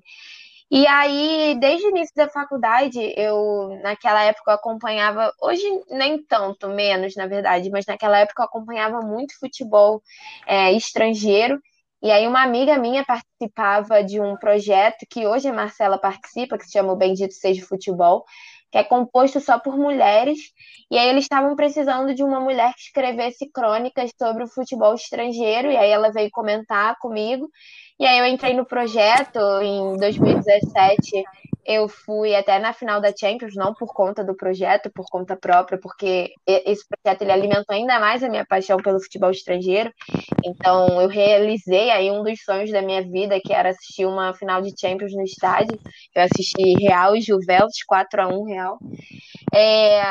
E 0.74 0.88
aí, 0.88 1.58
desde 1.60 1.86
o 1.88 1.90
início 1.90 2.16
da 2.16 2.30
faculdade, 2.30 2.98
eu, 3.18 3.78
naquela 3.84 4.24
época, 4.24 4.52
eu 4.52 4.56
acompanhava, 4.56 5.30
hoje 5.42 5.64
nem 5.90 6.24
tanto, 6.26 6.70
menos, 6.70 7.14
na 7.16 7.28
verdade, 7.28 7.70
mas 7.70 7.86
naquela 7.86 8.20
época 8.20 8.42
eu 8.42 8.46
acompanhava 8.46 9.02
muito 9.02 9.38
futebol 9.38 10.02
é, 10.48 10.72
estrangeiro. 10.72 11.60
E 12.02 12.10
aí, 12.10 12.26
uma 12.26 12.42
amiga 12.42 12.78
minha 12.80 13.04
participava 13.06 14.02
de 14.02 14.22
um 14.22 14.38
projeto 14.38 15.06
que 15.10 15.28
hoje 15.28 15.50
a 15.50 15.54
Marcela 15.54 16.00
participa, 16.00 16.58
que 16.58 16.64
se 16.66 16.72
chama 16.72 16.94
o 16.94 16.96
Bendito 16.96 17.34
Seja 17.34 17.66
Futebol, 17.66 18.24
que 18.72 18.78
é 18.78 18.84
composto 18.84 19.40
só 19.40 19.60
por 19.60 19.78
mulheres. 19.78 20.40
E 20.90 20.98
aí, 20.98 21.10
eles 21.10 21.26
estavam 21.26 21.56
precisando 21.56 22.14
de 22.16 22.24
uma 22.24 22.40
mulher 22.40 22.74
que 22.74 22.82
escrevesse 22.82 23.50
crônicas 23.52 24.12
sobre 24.18 24.44
o 24.44 24.48
futebol 24.48 24.94
estrangeiro. 24.96 25.72
E 25.72 25.78
aí, 25.78 25.92
ela 25.92 26.12
veio 26.12 26.30
comentar 26.32 26.98
comigo. 27.00 27.50
E 28.02 28.06
aí 28.06 28.18
eu 28.18 28.26
entrei 28.26 28.56
no 28.56 28.66
projeto 28.66 29.40
em 29.62 29.96
2017. 29.98 31.24
Eu 31.66 31.88
fui 31.88 32.36
até 32.36 32.58
na 32.60 32.74
final 32.74 33.00
da 33.00 33.14
Champions, 33.16 33.56
não 33.56 33.74
por 33.74 33.94
conta 33.94 34.24
do 34.24 34.36
projeto, 34.36 34.92
por 34.92 35.06
conta 35.10 35.36
própria, 35.36 35.80
porque 35.80 36.34
esse 36.48 36.84
projeto 36.88 37.22
ele 37.22 37.32
alimentou 37.32 37.76
ainda 37.76 38.00
mais 38.00 38.24
a 38.24 38.30
minha 38.30 38.46
paixão 38.46 38.78
pelo 38.78 39.02
futebol 39.02 39.32
estrangeiro. 39.32 39.94
Então 40.44 41.02
eu 41.02 41.08
realizei 41.08 41.92
aí 41.92 42.10
um 42.10 42.24
dos 42.24 42.42
sonhos 42.44 42.72
da 42.72 42.82
minha 42.82 43.02
vida, 43.02 43.40
que 43.40 43.54
era 43.54 43.70
assistir 43.70 44.06
uma 44.06 44.34
final 44.34 44.62
de 44.62 44.74
Champions 44.80 45.14
no 45.14 45.24
estádio. 45.24 45.80
Eu 46.16 46.24
assisti 46.24 46.74
Real 46.80 47.16
e 47.16 47.22
Juventus 47.22 47.84
4 47.86 48.22
a 48.22 48.28
1 48.28 48.44
Real. 48.46 48.80
É... 49.54 50.02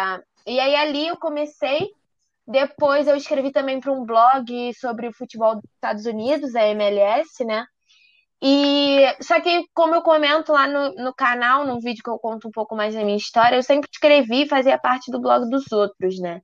E 0.46 0.58
aí 0.58 0.74
ali 0.74 1.08
eu 1.08 1.16
comecei 1.16 1.90
depois 2.50 3.06
eu 3.06 3.14
escrevi 3.14 3.52
também 3.52 3.78
para 3.78 3.92
um 3.92 4.04
blog 4.04 4.74
sobre 4.74 5.06
o 5.06 5.12
futebol 5.12 5.54
dos 5.54 5.70
Estados 5.72 6.04
Unidos, 6.04 6.56
a 6.56 6.66
MLS, 6.66 7.44
né? 7.44 7.64
E 8.42 9.04
só 9.20 9.38
que, 9.40 9.64
como 9.74 9.94
eu 9.94 10.02
comento 10.02 10.52
lá 10.52 10.66
no, 10.66 10.94
no 10.94 11.14
canal, 11.14 11.66
num 11.66 11.78
vídeo 11.78 12.02
que 12.02 12.10
eu 12.10 12.18
conto 12.18 12.48
um 12.48 12.50
pouco 12.50 12.74
mais 12.74 12.94
da 12.94 13.04
minha 13.04 13.16
história, 13.16 13.56
eu 13.56 13.62
sempre 13.62 13.88
escrevi 13.92 14.42
e 14.44 14.48
fazia 14.48 14.78
parte 14.78 15.10
do 15.10 15.20
blog 15.20 15.48
dos 15.50 15.70
outros, 15.70 16.18
né? 16.18 16.40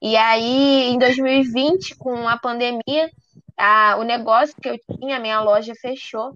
E 0.00 0.16
aí, 0.16 0.90
em 0.90 0.98
2020, 0.98 1.96
com 1.96 2.28
a 2.28 2.36
pandemia, 2.38 3.10
a, 3.56 3.96
o 3.98 4.02
negócio 4.04 4.54
que 4.60 4.68
eu 4.68 4.78
tinha, 4.98 5.16
a 5.16 5.20
minha 5.20 5.40
loja 5.40 5.72
fechou. 5.80 6.32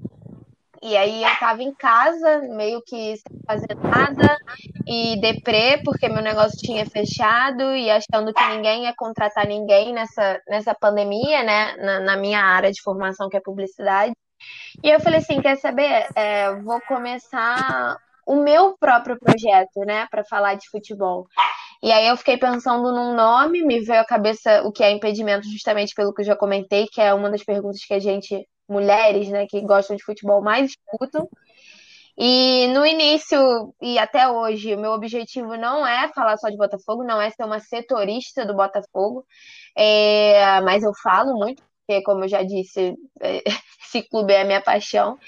E 0.83 0.97
aí 0.97 1.23
eu 1.25 1.37
tava 1.41 1.63
em 1.63 1.75
casa, 1.75 2.43
meio 2.57 2.83
que 2.87 3.17
sem 3.17 3.41
fazer 3.47 3.75
nada, 3.83 4.37
e 4.87 5.21
deprê, 5.21 5.81
porque 5.85 6.09
meu 6.09 6.23
negócio 6.23 6.59
tinha 6.59 6.85
fechado, 6.87 7.75
e 7.75 7.91
achando 7.91 8.33
que 8.33 8.49
ninguém 8.49 8.85
ia 8.85 8.95
contratar 8.97 9.47
ninguém 9.47 9.93
nessa, 9.93 10.41
nessa 10.49 10.75
pandemia, 10.75 11.43
né? 11.43 11.77
Na, 11.77 12.01
na 12.01 12.17
minha 12.17 12.41
área 12.41 12.71
de 12.71 12.83
formação, 12.83 13.29
que 13.29 13.37
é 13.37 13.41
publicidade. 13.41 14.13
E 14.83 14.91
eu 14.91 15.01
falei 15.01 15.19
assim, 15.19 15.41
quer 15.41 15.57
saber? 15.57 16.07
É, 16.15 16.55
vou 16.57 16.81
começar 16.83 17.97
o 18.27 18.37
meu 18.37 18.77
próprio 18.77 19.19
projeto, 19.19 19.81
né, 19.87 20.07
para 20.11 20.25
falar 20.25 20.55
de 20.55 20.69
futebol. 20.69 21.27
E 21.83 21.93
aí 21.93 22.09
eu 22.09 22.17
fiquei 22.17 22.37
pensando 22.37 22.91
num 22.93 23.15
nome, 23.15 23.63
me 23.63 23.81
veio 23.81 24.01
à 24.01 24.05
cabeça 24.05 24.63
o 24.63 24.73
que 24.73 24.83
é 24.83 24.91
impedimento, 24.91 25.49
justamente 25.49 25.95
pelo 25.95 26.13
que 26.13 26.23
eu 26.23 26.27
já 26.27 26.35
comentei, 26.35 26.87
que 26.87 27.01
é 27.01 27.15
uma 27.15 27.31
das 27.31 27.45
perguntas 27.45 27.85
que 27.85 27.95
a 27.95 28.01
gente, 28.01 28.47
mulheres, 28.69 29.29
né, 29.29 29.47
que 29.47 29.61
gostam 29.61 29.97
de 29.97 30.03
futebol, 30.03 30.43
mais 30.43 30.71
escutam. 30.71 31.29
E 32.19 32.67
no 32.69 32.85
início 32.85 33.75
e 33.81 33.99
até 33.99 34.27
hoje, 34.29 34.75
o 34.75 34.81
meu 34.81 34.93
objetivo 34.93 35.55
não 35.57 35.87
é 35.87 36.09
falar 36.15 36.37
só 36.39 36.49
de 36.49 36.57
Botafogo, 36.57 37.05
não 37.05 37.21
é 37.21 37.31
ser 37.31 37.45
uma 37.45 37.61
setorista 37.61 38.45
do 38.45 38.57
Botafogo, 38.57 39.25
é, 39.77 40.61
mas 40.63 40.83
eu 40.83 40.93
falo 41.03 41.39
muito 41.39 41.63
porque, 41.87 42.03
como 42.03 42.25
eu 42.25 42.29
já 42.29 42.43
disse, 42.43 42.99
esse 43.81 44.03
clube 44.03 44.33
é 44.33 44.43
a 44.43 44.45
minha 44.45 44.61
paixão. 44.61 45.19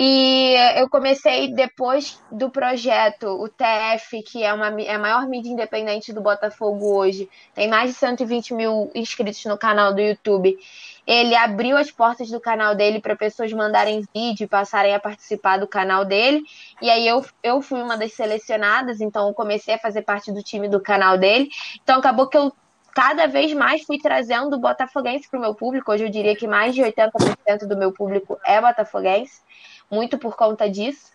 E 0.00 0.54
eu 0.76 0.88
comecei 0.88 1.52
depois 1.52 2.22
do 2.30 2.50
projeto, 2.50 3.26
o 3.26 3.48
TF, 3.48 4.22
que 4.22 4.44
é, 4.44 4.52
uma, 4.52 4.68
é 4.82 4.94
a 4.94 4.98
maior 4.98 5.26
mídia 5.26 5.50
independente 5.50 6.12
do 6.12 6.20
Botafogo 6.20 6.94
hoje, 6.94 7.28
tem 7.54 7.68
mais 7.68 7.90
de 7.90 7.96
120 7.96 8.52
mil 8.54 8.90
inscritos 8.94 9.42
no 9.46 9.56
canal 9.56 9.94
do 9.94 10.00
YouTube. 10.00 10.58
Ele 11.06 11.34
abriu 11.34 11.78
as 11.78 11.90
portas 11.90 12.30
do 12.30 12.38
canal 12.38 12.74
dele 12.74 13.00
para 13.00 13.16
pessoas 13.16 13.50
mandarem 13.50 14.06
vídeo 14.14 14.46
passarem 14.46 14.94
a 14.94 15.00
participar 15.00 15.56
do 15.56 15.66
canal 15.66 16.04
dele. 16.04 16.44
E 16.82 16.90
aí 16.90 17.08
eu, 17.08 17.24
eu 17.42 17.62
fui 17.62 17.80
uma 17.80 17.96
das 17.96 18.12
selecionadas, 18.12 19.00
então 19.00 19.26
eu 19.26 19.34
comecei 19.34 19.74
a 19.74 19.78
fazer 19.78 20.02
parte 20.02 20.30
do 20.30 20.42
time 20.42 20.68
do 20.68 20.80
canal 20.80 21.16
dele. 21.16 21.48
Então 21.82 21.98
acabou 21.98 22.28
que 22.28 22.36
eu 22.36 22.52
cada 22.98 23.28
vez 23.28 23.54
mais 23.54 23.84
fui 23.84 23.96
trazendo 23.96 24.56
o 24.56 24.58
botafoguense 24.58 25.30
para 25.30 25.38
o 25.38 25.40
meu 25.40 25.54
público. 25.54 25.92
Hoje 25.92 26.04
eu 26.04 26.10
diria 26.10 26.34
que 26.34 26.48
mais 26.48 26.74
de 26.74 26.82
80% 26.82 27.64
do 27.68 27.76
meu 27.76 27.92
público 27.92 28.36
é 28.44 28.60
botafoguense 28.60 29.40
muito 29.88 30.18
por 30.18 30.34
conta 30.34 30.68
disso. 30.68 31.12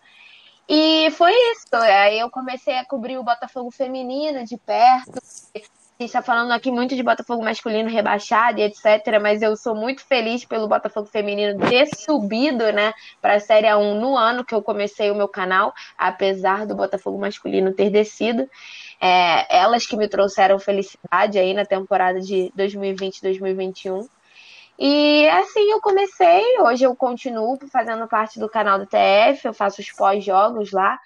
E 0.66 1.10
foi 1.10 1.34
isso. 1.52 1.66
Aí 1.74 2.18
eu 2.18 2.30
comecei 2.30 2.78
a 2.78 2.86
cobrir 2.86 3.18
o 3.18 3.22
Botafogo 3.22 3.70
feminino 3.70 4.46
de 4.46 4.56
perto. 4.56 5.12
Gente 5.96 6.08
está 6.08 6.20
falando 6.20 6.50
aqui 6.50 6.72
muito 6.72 6.96
de 6.96 7.04
Botafogo 7.04 7.44
masculino 7.44 7.88
rebaixado 7.88 8.58
e 8.58 8.64
etc. 8.64 9.20
Mas 9.22 9.42
eu 9.42 9.56
sou 9.56 9.76
muito 9.76 10.04
feliz 10.04 10.44
pelo 10.44 10.66
Botafogo 10.66 11.06
feminino 11.06 11.56
ter 11.68 11.86
subido, 11.94 12.72
né, 12.72 12.92
para 13.22 13.34
a 13.34 13.40
Série 13.40 13.72
1 13.72 14.00
no 14.00 14.16
ano 14.16 14.44
que 14.44 14.52
eu 14.52 14.60
comecei 14.60 15.12
o 15.12 15.14
meu 15.14 15.28
canal, 15.28 15.72
apesar 15.96 16.66
do 16.66 16.74
Botafogo 16.74 17.16
masculino 17.16 17.72
ter 17.72 17.90
descido. 17.90 18.50
É, 19.00 19.56
elas 19.56 19.86
que 19.86 19.96
me 19.96 20.08
trouxeram 20.08 20.58
felicidade 20.58 21.38
aí 21.38 21.54
na 21.54 21.64
temporada 21.64 22.20
de 22.20 22.52
2020-2021. 22.58 24.08
E 24.76 25.28
assim 25.28 25.70
eu 25.70 25.80
comecei. 25.80 26.58
Hoje 26.60 26.82
eu 26.82 26.96
continuo 26.96 27.56
fazendo 27.70 28.08
parte 28.08 28.40
do 28.40 28.48
canal 28.48 28.80
do 28.80 28.86
TF, 28.86 29.44
eu 29.44 29.54
faço 29.54 29.80
os 29.80 29.92
pós-jogos 29.92 30.72
lá. 30.72 30.98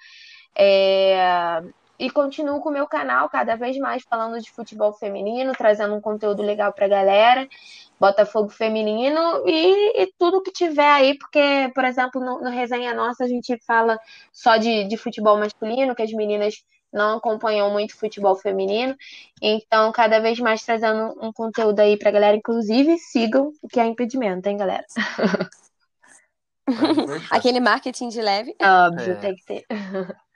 É... 0.55 1.61
E 1.99 2.09
continuo 2.09 2.61
com 2.61 2.69
o 2.69 2.71
meu 2.71 2.87
canal 2.87 3.27
cada 3.27 3.57
vez 3.57 3.77
mais 3.77 4.03
falando 4.03 4.39
de 4.39 4.49
futebol 4.49 4.93
feminino, 4.93 5.51
trazendo 5.51 5.93
um 5.93 5.99
conteúdo 5.99 6.41
legal 6.41 6.71
pra 6.71 6.87
galera. 6.87 7.45
Botafogo 7.99 8.49
feminino 8.49 9.43
e, 9.45 10.03
e 10.03 10.13
tudo 10.17 10.41
que 10.41 10.51
tiver 10.51 10.89
aí, 10.89 11.17
porque, 11.17 11.69
por 11.75 11.83
exemplo, 11.83 12.21
no, 12.21 12.39
no 12.39 12.49
Resenha 12.49 12.93
Nossa 12.93 13.25
a 13.25 13.27
gente 13.27 13.57
fala 13.67 13.99
só 14.31 14.55
de, 14.55 14.85
de 14.85 14.95
futebol 14.95 15.37
masculino, 15.37 15.93
que 15.93 16.01
as 16.01 16.13
meninas 16.13 16.63
não 16.91 17.17
acompanham 17.17 17.69
muito 17.69 17.97
futebol 17.97 18.37
feminino. 18.37 18.95
Então, 19.41 19.91
cada 19.91 20.19
vez 20.19 20.39
mais 20.39 20.63
trazendo 20.63 21.13
um 21.21 21.33
conteúdo 21.33 21.81
aí 21.81 21.97
pra 21.97 22.11
galera. 22.11 22.37
Inclusive, 22.37 22.97
sigam 22.97 23.51
o 23.61 23.67
que 23.67 23.79
é 23.79 23.85
impedimento, 23.85 24.47
hein, 24.47 24.55
galera? 24.55 24.85
Aquele 27.29 27.59
marketing 27.59 28.09
de 28.09 28.21
leve. 28.21 28.55
Óbvio, 28.61 29.11
é. 29.11 29.15
tem 29.15 29.35
que 29.35 29.45
ter. 29.45 29.65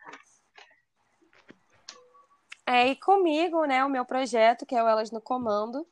É, 2.74 2.88
e 2.88 2.96
comigo, 2.96 3.66
né, 3.66 3.86
o 3.86 3.90
meu 3.90 4.04
projeto, 4.04 4.66
que 4.66 4.74
é 4.76 4.84
o 4.84 4.88
Elas 4.88 5.12
no 5.12 5.22
Comando, 5.22 5.86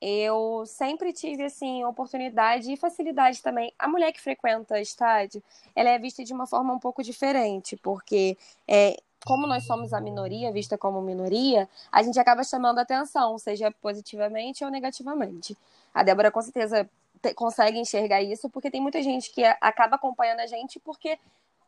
eu 0.00 0.64
sempre 0.66 1.12
tive, 1.12 1.42
assim, 1.42 1.84
oportunidade 1.84 2.72
e 2.72 2.76
facilidade 2.76 3.42
também. 3.42 3.74
A 3.76 3.88
mulher 3.88 4.12
que 4.12 4.20
frequenta 4.20 4.80
estádio, 4.80 5.42
ela 5.74 5.90
é 5.90 5.98
vista 5.98 6.22
de 6.22 6.32
uma 6.32 6.46
forma 6.46 6.72
um 6.72 6.78
pouco 6.78 7.02
diferente, 7.02 7.76
porque 7.76 8.38
é, 8.68 8.96
como 9.26 9.48
nós 9.48 9.66
somos 9.66 9.92
a 9.92 10.00
minoria, 10.00 10.52
vista 10.52 10.78
como 10.78 11.02
minoria, 11.02 11.68
a 11.90 12.04
gente 12.04 12.20
acaba 12.20 12.44
chamando 12.44 12.78
atenção, 12.78 13.36
seja 13.36 13.72
positivamente 13.82 14.64
ou 14.64 14.70
negativamente. 14.70 15.58
A 15.92 16.04
Débora 16.04 16.30
com 16.30 16.40
certeza 16.40 16.88
te, 17.20 17.34
consegue 17.34 17.80
enxergar 17.80 18.22
isso, 18.22 18.48
porque 18.48 18.70
tem 18.70 18.80
muita 18.80 19.02
gente 19.02 19.28
que 19.32 19.42
acaba 19.60 19.96
acompanhando 19.96 20.40
a 20.40 20.46
gente 20.46 20.78
porque 20.78 21.18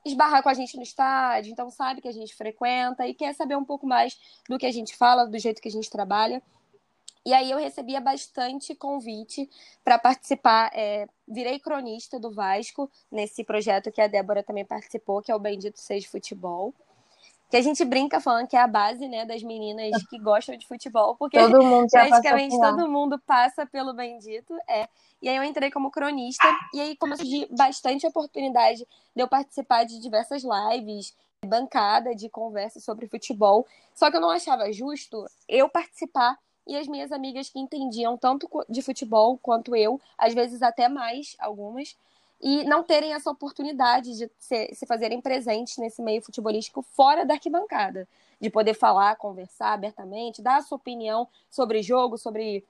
esbarra 0.04 0.42
com 0.42 0.48
a 0.48 0.54
gente 0.54 0.76
no 0.76 0.82
estádio, 0.82 1.50
então 1.52 1.70
sabe 1.70 2.00
que 2.00 2.08
a 2.08 2.12
gente 2.12 2.34
frequenta 2.34 3.06
e 3.06 3.14
quer 3.14 3.34
saber 3.34 3.56
um 3.56 3.64
pouco 3.64 3.86
mais 3.86 4.18
do 4.48 4.58
que 4.58 4.66
a 4.66 4.72
gente 4.72 4.96
fala, 4.96 5.26
do 5.26 5.38
jeito 5.38 5.62
que 5.62 5.68
a 5.68 5.72
gente 5.72 5.90
trabalha. 5.90 6.42
E 7.26 7.32
aí 7.32 7.50
eu 7.50 7.58
recebia 7.58 8.02
bastante 8.02 8.74
convite 8.74 9.48
para 9.82 9.98
participar. 9.98 10.70
É, 10.74 11.08
virei 11.26 11.58
cronista 11.58 12.20
do 12.20 12.30
Vasco 12.30 12.90
nesse 13.10 13.42
projeto 13.42 13.90
que 13.90 14.00
a 14.00 14.06
Débora 14.06 14.42
também 14.42 14.64
participou, 14.64 15.22
que 15.22 15.32
é 15.32 15.34
o 15.34 15.38
Bendito 15.38 15.80
Seja 15.80 16.06
Futebol 16.06 16.74
que 17.54 17.58
a 17.58 17.62
gente 17.62 17.84
brinca 17.84 18.20
falando 18.20 18.48
que 18.48 18.56
é 18.56 18.60
a 18.60 18.66
base, 18.66 19.06
né, 19.06 19.24
das 19.24 19.40
meninas 19.44 19.92
que 20.10 20.18
gostam 20.18 20.56
de 20.56 20.66
futebol, 20.66 21.14
porque 21.14 21.38
todo 21.38 21.62
mundo 21.62 21.86
praticamente 21.88 22.58
todo 22.58 22.88
mundo 22.88 23.16
passa 23.16 23.64
pelo 23.64 23.94
bendito, 23.94 24.52
é. 24.68 24.88
E 25.22 25.28
aí 25.28 25.36
eu 25.36 25.44
entrei 25.44 25.70
como 25.70 25.88
cronista 25.88 26.44
e 26.74 26.80
aí 26.80 26.96
começou 26.96 27.24
de 27.24 27.46
bastante 27.52 28.04
oportunidade 28.08 28.80
de 29.14 29.22
eu 29.22 29.28
participar 29.28 29.84
de 29.84 30.00
diversas 30.00 30.42
lives, 30.42 31.14
bancada 31.46 32.12
de 32.12 32.28
conversa 32.28 32.80
sobre 32.80 33.06
futebol. 33.06 33.64
Só 33.94 34.10
que 34.10 34.16
eu 34.16 34.20
não 34.20 34.30
achava 34.30 34.72
justo 34.72 35.24
eu 35.48 35.68
participar 35.68 36.36
e 36.66 36.76
as 36.76 36.88
minhas 36.88 37.12
amigas 37.12 37.48
que 37.50 37.60
entendiam 37.60 38.18
tanto 38.18 38.48
de 38.68 38.82
futebol 38.82 39.38
quanto 39.40 39.76
eu, 39.76 40.00
às 40.18 40.34
vezes 40.34 40.60
até 40.60 40.88
mais 40.88 41.36
algumas, 41.38 41.96
e 42.44 42.62
não 42.64 42.82
terem 42.82 43.14
essa 43.14 43.30
oportunidade 43.30 44.18
de 44.18 44.30
se, 44.38 44.74
se 44.74 44.84
fazerem 44.84 45.18
presentes 45.18 45.78
nesse 45.78 46.02
meio 46.02 46.20
futebolístico 46.20 46.82
fora 46.82 47.24
da 47.24 47.32
arquibancada, 47.32 48.06
de 48.38 48.50
poder 48.50 48.74
falar, 48.74 49.16
conversar 49.16 49.72
abertamente, 49.72 50.42
dar 50.42 50.58
a 50.58 50.62
sua 50.62 50.76
opinião 50.76 51.26
sobre 51.50 51.82
jogo, 51.82 52.18
sobre 52.18 52.62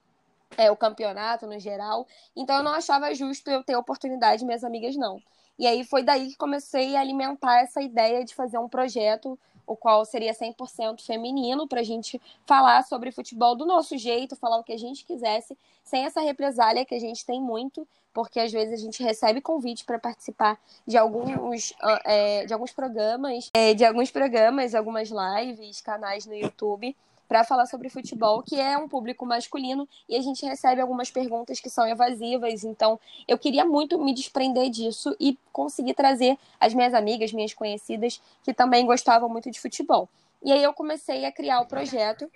é, 0.56 0.70
o 0.70 0.76
campeonato 0.76 1.44
no 1.48 1.58
geral. 1.58 2.06
Então 2.36 2.58
eu 2.58 2.62
não 2.62 2.70
achava 2.70 3.12
justo 3.16 3.50
eu 3.50 3.64
ter 3.64 3.74
oportunidade, 3.74 4.44
minhas 4.44 4.62
amigas 4.62 4.94
não. 4.94 5.20
E 5.58 5.66
aí 5.66 5.82
foi 5.82 6.04
daí 6.04 6.28
que 6.28 6.36
comecei 6.36 6.94
a 6.94 7.00
alimentar 7.00 7.60
essa 7.60 7.82
ideia 7.82 8.24
de 8.24 8.32
fazer 8.32 8.58
um 8.58 8.68
projeto 8.68 9.36
o 9.66 9.76
qual 9.76 10.04
seria 10.04 10.32
100% 10.32 11.00
feminino, 11.02 11.66
para 11.66 11.80
a 11.80 11.84
gente 11.84 12.20
falar 12.46 12.82
sobre 12.84 13.10
futebol 13.10 13.54
do 13.56 13.64
nosso 13.64 13.96
jeito, 13.96 14.36
falar 14.36 14.58
o 14.58 14.64
que 14.64 14.72
a 14.72 14.78
gente 14.78 15.04
quisesse, 15.04 15.56
sem 15.82 16.04
essa 16.04 16.20
represália 16.20 16.84
que 16.84 16.94
a 16.94 17.00
gente 17.00 17.24
tem 17.24 17.40
muito, 17.40 17.86
porque 18.12 18.40
às 18.40 18.52
vezes 18.52 18.80
a 18.80 18.82
gente 18.82 19.02
recebe 19.02 19.40
convite 19.40 19.84
para 19.84 19.98
participar 19.98 20.58
de 20.86 20.96
alguns, 20.96 21.74
ah, 21.82 22.00
é, 22.04 22.46
de 22.46 22.52
alguns 22.52 22.72
programas, 22.72 23.50
é, 23.54 23.74
de 23.74 23.84
alguns 23.84 24.10
programas, 24.10 24.74
algumas 24.74 25.10
lives, 25.10 25.80
canais 25.80 26.24
no 26.26 26.34
YouTube 26.34 26.94
para 27.34 27.42
falar 27.42 27.66
sobre 27.66 27.88
futebol, 27.88 28.44
que 28.44 28.60
é 28.60 28.78
um 28.78 28.86
público 28.86 29.26
masculino, 29.26 29.88
e 30.08 30.14
a 30.14 30.22
gente 30.22 30.46
recebe 30.46 30.80
algumas 30.80 31.10
perguntas 31.10 31.58
que 31.58 31.68
são 31.68 31.84
evasivas. 31.84 32.62
Então, 32.62 32.96
eu 33.26 33.36
queria 33.36 33.64
muito 33.64 33.98
me 33.98 34.14
desprender 34.14 34.70
disso 34.70 35.16
e 35.18 35.36
conseguir 35.52 35.94
trazer 35.94 36.38
as 36.60 36.72
minhas 36.72 36.94
amigas, 36.94 37.32
minhas 37.32 37.52
conhecidas, 37.52 38.22
que 38.44 38.54
também 38.54 38.86
gostavam 38.86 39.28
muito 39.28 39.50
de 39.50 39.60
futebol. 39.60 40.08
E 40.44 40.52
aí 40.52 40.62
eu 40.62 40.72
comecei 40.72 41.24
a 41.24 41.32
criar 41.32 41.58
o 41.58 41.66
projeto. 41.66 42.30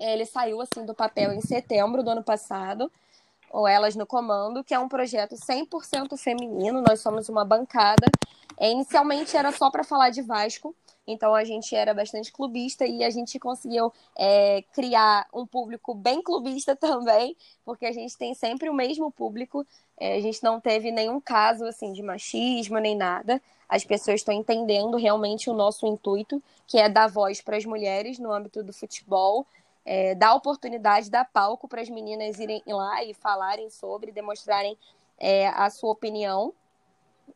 Ele 0.00 0.26
saiu 0.26 0.60
assim 0.60 0.84
do 0.84 0.92
papel 0.92 1.32
em 1.32 1.40
setembro 1.40 2.02
do 2.02 2.10
ano 2.10 2.24
passado 2.24 2.90
ou 3.48 3.68
Elas 3.68 3.94
no 3.94 4.04
Comando, 4.04 4.64
que 4.64 4.74
é 4.74 4.78
um 4.80 4.88
projeto 4.88 5.36
100% 5.36 6.16
feminino. 6.16 6.82
Nós 6.82 6.98
somos 6.98 7.28
uma 7.28 7.44
bancada. 7.44 8.10
É, 8.58 8.72
inicialmente 8.72 9.36
era 9.36 9.52
só 9.52 9.70
para 9.70 9.84
falar 9.84 10.10
de 10.10 10.20
Vasco, 10.20 10.74
então 11.06 11.34
a 11.34 11.44
gente 11.44 11.74
era 11.74 11.92
bastante 11.92 12.32
clubista 12.32 12.86
e 12.86 13.02
a 13.02 13.10
gente 13.10 13.38
conseguiu 13.38 13.92
é, 14.16 14.62
criar 14.72 15.26
um 15.32 15.46
público 15.46 15.94
bem 15.94 16.22
clubista 16.22 16.74
também, 16.76 17.36
porque 17.64 17.86
a 17.86 17.92
gente 17.92 18.16
tem 18.16 18.34
sempre 18.34 18.68
o 18.68 18.74
mesmo 18.74 19.10
público. 19.10 19.66
É, 19.98 20.16
a 20.16 20.20
gente 20.20 20.42
não 20.42 20.60
teve 20.60 20.90
nenhum 20.90 21.20
caso 21.20 21.64
assim 21.64 21.92
de 21.92 22.02
machismo 22.02 22.78
nem 22.78 22.96
nada. 22.96 23.40
As 23.68 23.84
pessoas 23.84 24.20
estão 24.20 24.34
entendendo 24.34 24.96
realmente 24.96 25.48
o 25.48 25.54
nosso 25.54 25.86
intuito, 25.86 26.42
que 26.66 26.78
é 26.78 26.88
dar 26.88 27.08
voz 27.08 27.40
para 27.40 27.56
as 27.56 27.64
mulheres 27.64 28.18
no 28.18 28.30
âmbito 28.30 28.62
do 28.62 28.72
futebol, 28.72 29.46
é, 29.84 30.14
dar 30.14 30.34
oportunidade, 30.34 31.10
dar 31.10 31.24
palco 31.24 31.66
para 31.66 31.80
as 31.80 31.88
meninas 31.88 32.38
irem 32.38 32.62
lá 32.66 33.02
e 33.02 33.14
falarem 33.14 33.70
sobre, 33.70 34.12
demonstrarem 34.12 34.76
é, 35.18 35.48
a 35.48 35.70
sua 35.70 35.90
opinião. 35.90 36.52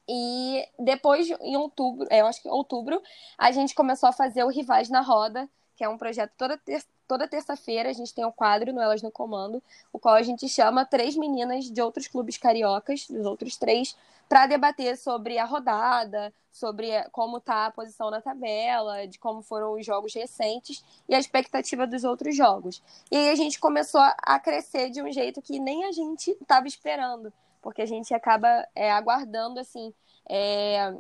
E 0.09 0.67
depois, 0.79 1.29
em 1.41 1.57
outubro, 1.57 2.07
é, 2.11 2.21
eu 2.21 2.27
acho 2.27 2.43
que 2.43 2.49
em 2.49 2.53
outubro, 2.53 3.03
a 3.37 3.51
gente 3.51 3.75
começou 3.75 4.09
a 4.09 4.13
fazer 4.13 4.45
o 4.45 4.49
Rivais 4.49 4.89
na 4.89 5.01
Roda, 5.01 5.49
que 5.77 5.85
é 5.85 5.89
um 5.89 5.99
projeto 5.99 6.33
toda, 6.37 6.57
ter 6.57 6.85
toda 7.07 7.29
terça-feira. 7.29 7.91
A 7.91 7.93
gente 7.93 8.15
tem 8.15 8.25
um 8.25 8.33
quadro 8.33 8.73
no 8.73 8.81
Elas 8.81 9.03
no 9.03 9.11
Comando, 9.11 9.63
o 9.93 9.99
qual 9.99 10.15
a 10.15 10.23
gente 10.23 10.49
chama 10.49 10.85
três 10.85 11.17
meninas 11.17 11.71
de 11.71 11.81
outros 11.81 12.09
clubes 12.09 12.39
cariocas, 12.39 13.07
dos 13.09 13.27
outros 13.27 13.57
três, 13.57 13.97
para 14.29 14.47
debater 14.47 14.97
sobre 14.97 15.39
a 15.39 15.45
rodada, 15.45 16.33
sobre 16.51 16.91
como 17.13 17.37
está 17.37 17.67
a 17.67 17.71
posição 17.71 18.11
na 18.11 18.21
tabela, 18.21 19.07
de 19.07 19.19
como 19.19 19.43
foram 19.43 19.75
os 19.75 19.85
jogos 19.85 20.15
recentes 20.15 20.85
e 21.09 21.15
a 21.15 21.19
expectativa 21.19 21.87
dos 21.87 22.03
outros 22.03 22.35
jogos. 22.35 22.83
E 23.11 23.17
aí 23.17 23.31
a 23.31 23.35
gente 23.35 23.61
começou 23.61 24.01
a 24.01 24.41
crescer 24.41 24.91
de 24.91 25.03
um 25.03 25.13
jeito 25.13 25.43
que 25.43 25.59
nem 25.59 25.85
a 25.85 25.93
gente 25.93 26.31
estava 26.41 26.67
esperando, 26.67 27.33
porque 27.67 27.83
a 27.83 27.87
gente 27.87 28.15
acaba 28.15 28.65
é, 28.77 28.93
aguardando 28.93 29.59
assim 29.59 29.93
é, 30.31 30.95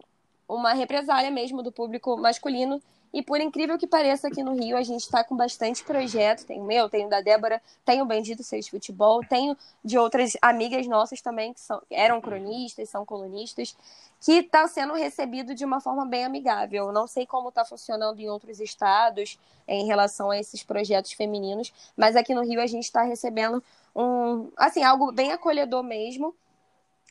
uma 0.49 0.73
represália 0.73 1.31
mesmo 1.31 1.63
do 1.63 1.71
público 1.71 2.17
masculino 2.17 2.83
E 3.13 3.23
por 3.23 3.41
incrível 3.41 3.79
que 3.79 3.87
pareça, 3.87 4.27
aqui 4.27 4.43
no 4.43 4.53
Rio 4.53 4.77
a 4.77 4.83
gente 4.83 5.03
está 5.03 5.23
com 5.23 5.37
bastante 5.37 5.85
projeto. 5.85 6.45
Tem 6.45 6.61
o 6.61 6.65
meu, 6.65 6.91
tem 6.91 7.07
o 7.07 7.09
da 7.09 7.21
Débora, 7.21 7.63
tem 7.85 8.03
o 8.03 8.05
Bendito 8.05 8.43
Seis 8.43 8.67
Futebol, 8.67 9.21
tenho 9.25 9.57
de 9.85 9.97
outras 9.97 10.33
amigas 10.43 10.89
nossas 10.89 11.21
também 11.21 11.53
que 11.53 11.61
são, 11.61 11.81
eram 11.89 12.21
cronistas, 12.21 12.89
são 12.89 13.07
colunistas, 13.07 13.77
que 14.21 14.33
está 14.33 14.67
sendo 14.67 14.95
recebido 14.95 15.55
de 15.55 15.65
uma 15.65 15.81
forma 15.81 16.05
bem 16.05 16.25
amigável. 16.25 16.91
não 16.91 17.07
sei 17.07 17.25
como 17.27 17.51
está 17.51 17.65
funcionando 17.65 18.19
em 18.19 18.29
outros 18.29 18.59
estados 18.59 19.39
em 19.69 19.87
relação 19.87 20.33
a 20.33 20.39
esses 20.39 20.65
projetos 20.65 21.13
femininos, 21.13 21.73
mas 21.97 22.17
aqui 22.17 22.35
no 22.35 22.43
Rio 22.43 22.61
a 22.61 22.67
gente 22.67 22.87
está 22.87 23.03
recebendo 23.03 23.63
um, 23.95 24.51
assim, 24.57 24.83
algo 24.83 25.13
bem 25.13 25.31
acolhedor 25.31 25.85
mesmo 25.85 26.35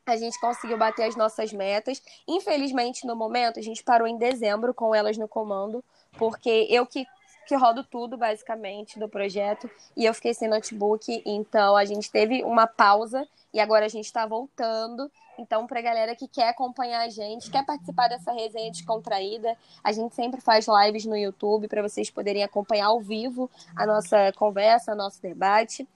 a 0.05 0.17
gente 0.17 0.39
conseguiu 0.39 0.77
bater 0.77 1.03
as 1.03 1.15
nossas 1.15 1.51
metas. 1.51 2.01
Infelizmente, 2.27 3.05
no 3.05 3.15
momento, 3.15 3.59
a 3.59 3.63
gente 3.63 3.83
parou 3.83 4.07
em 4.07 4.17
dezembro 4.17 4.73
com 4.73 4.93
elas 4.93 5.17
no 5.17 5.27
comando, 5.27 5.83
porque 6.17 6.67
eu 6.69 6.85
que, 6.85 7.05
que 7.47 7.55
rodo 7.55 7.83
tudo, 7.83 8.17
basicamente, 8.17 8.99
do 8.99 9.09
projeto, 9.09 9.69
e 9.97 10.05
eu 10.05 10.13
fiquei 10.13 10.33
sem 10.33 10.47
notebook, 10.47 11.21
então 11.25 11.75
a 11.75 11.85
gente 11.85 12.11
teve 12.11 12.43
uma 12.43 12.67
pausa 12.67 13.27
e 13.53 13.59
agora 13.59 13.85
a 13.85 13.89
gente 13.89 14.05
está 14.05 14.25
voltando. 14.25 15.11
Então, 15.37 15.67
para 15.67 15.79
a 15.79 15.83
galera 15.83 16.15
que 16.15 16.27
quer 16.27 16.49
acompanhar 16.49 17.01
a 17.01 17.09
gente, 17.09 17.51
quer 17.51 17.65
participar 17.65 18.07
dessa 18.07 18.31
resenha 18.31 18.71
descontraída, 18.71 19.57
a 19.83 19.91
gente 19.91 20.15
sempre 20.15 20.39
faz 20.39 20.65
lives 20.67 21.05
no 21.05 21.17
YouTube 21.17 21.67
para 21.67 21.81
vocês 21.81 22.09
poderem 22.09 22.43
acompanhar 22.43 22.87
ao 22.87 23.01
vivo 23.01 23.49
a 23.75 23.85
nossa 23.85 24.31
conversa, 24.33 24.95
nosso 24.95 25.21
debate. 25.21 25.87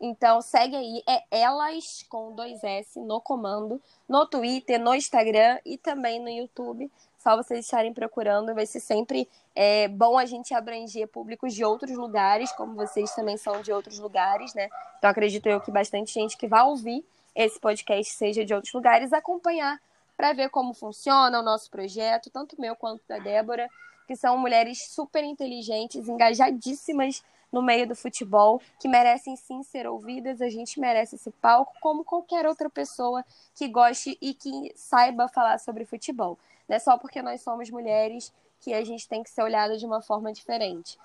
Então 0.00 0.40
segue 0.40 0.76
aí, 0.76 1.02
é 1.06 1.22
elas 1.30 2.06
com 2.08 2.32
dois 2.32 2.64
S 2.64 2.98
no 2.98 3.20
comando, 3.20 3.80
no 4.08 4.24
Twitter, 4.26 4.80
no 4.80 4.94
Instagram 4.94 5.58
e 5.64 5.76
também 5.76 6.18
no 6.18 6.30
YouTube. 6.30 6.90
Só 7.18 7.36
vocês 7.36 7.66
estarem 7.66 7.92
procurando, 7.92 8.54
vai 8.54 8.64
ser 8.64 8.80
sempre 8.80 9.28
é, 9.54 9.88
bom 9.88 10.16
a 10.16 10.24
gente 10.24 10.54
abranger 10.54 11.06
públicos 11.06 11.52
de 11.52 11.62
outros 11.62 11.94
lugares, 11.98 12.50
como 12.52 12.74
vocês 12.74 13.14
também 13.14 13.36
são 13.36 13.60
de 13.60 13.70
outros 13.70 13.98
lugares, 13.98 14.54
né? 14.54 14.70
Então 14.96 15.10
acredito 15.10 15.46
eu 15.46 15.60
que 15.60 15.70
bastante 15.70 16.14
gente 16.14 16.36
que 16.38 16.48
vai 16.48 16.62
ouvir 16.62 17.04
esse 17.34 17.60
podcast 17.60 18.14
seja 18.14 18.42
de 18.42 18.54
outros 18.54 18.72
lugares, 18.72 19.12
acompanhar 19.12 19.78
para 20.16 20.32
ver 20.32 20.48
como 20.48 20.72
funciona 20.72 21.38
o 21.38 21.42
nosso 21.42 21.70
projeto, 21.70 22.30
tanto 22.30 22.58
meu 22.58 22.74
quanto 22.74 23.02
da 23.06 23.18
Débora, 23.18 23.68
que 24.06 24.16
são 24.16 24.38
mulheres 24.38 24.86
super 24.88 25.22
inteligentes, 25.22 26.08
engajadíssimas 26.08 27.22
no 27.52 27.62
meio 27.62 27.86
do 27.86 27.96
futebol, 27.96 28.60
que 28.78 28.88
merecem 28.88 29.36
sim 29.36 29.62
ser 29.62 29.86
ouvidas, 29.86 30.40
a 30.40 30.48
gente 30.48 30.78
merece 30.78 31.16
esse 31.16 31.30
palco, 31.30 31.72
como 31.80 32.04
qualquer 32.04 32.46
outra 32.46 32.70
pessoa 32.70 33.24
que 33.54 33.66
goste 33.68 34.16
e 34.20 34.34
que 34.34 34.72
saiba 34.76 35.28
falar 35.28 35.58
sobre 35.58 35.84
futebol. 35.84 36.38
Não 36.68 36.76
é 36.76 36.78
só 36.78 36.96
porque 36.96 37.20
nós 37.20 37.40
somos 37.42 37.68
mulheres 37.70 38.32
que 38.60 38.72
a 38.72 38.84
gente 38.84 39.08
tem 39.08 39.22
que 39.22 39.30
ser 39.30 39.42
olhada 39.42 39.76
de 39.76 39.84
uma 39.84 40.00
forma 40.00 40.32
diferente. 40.32 40.98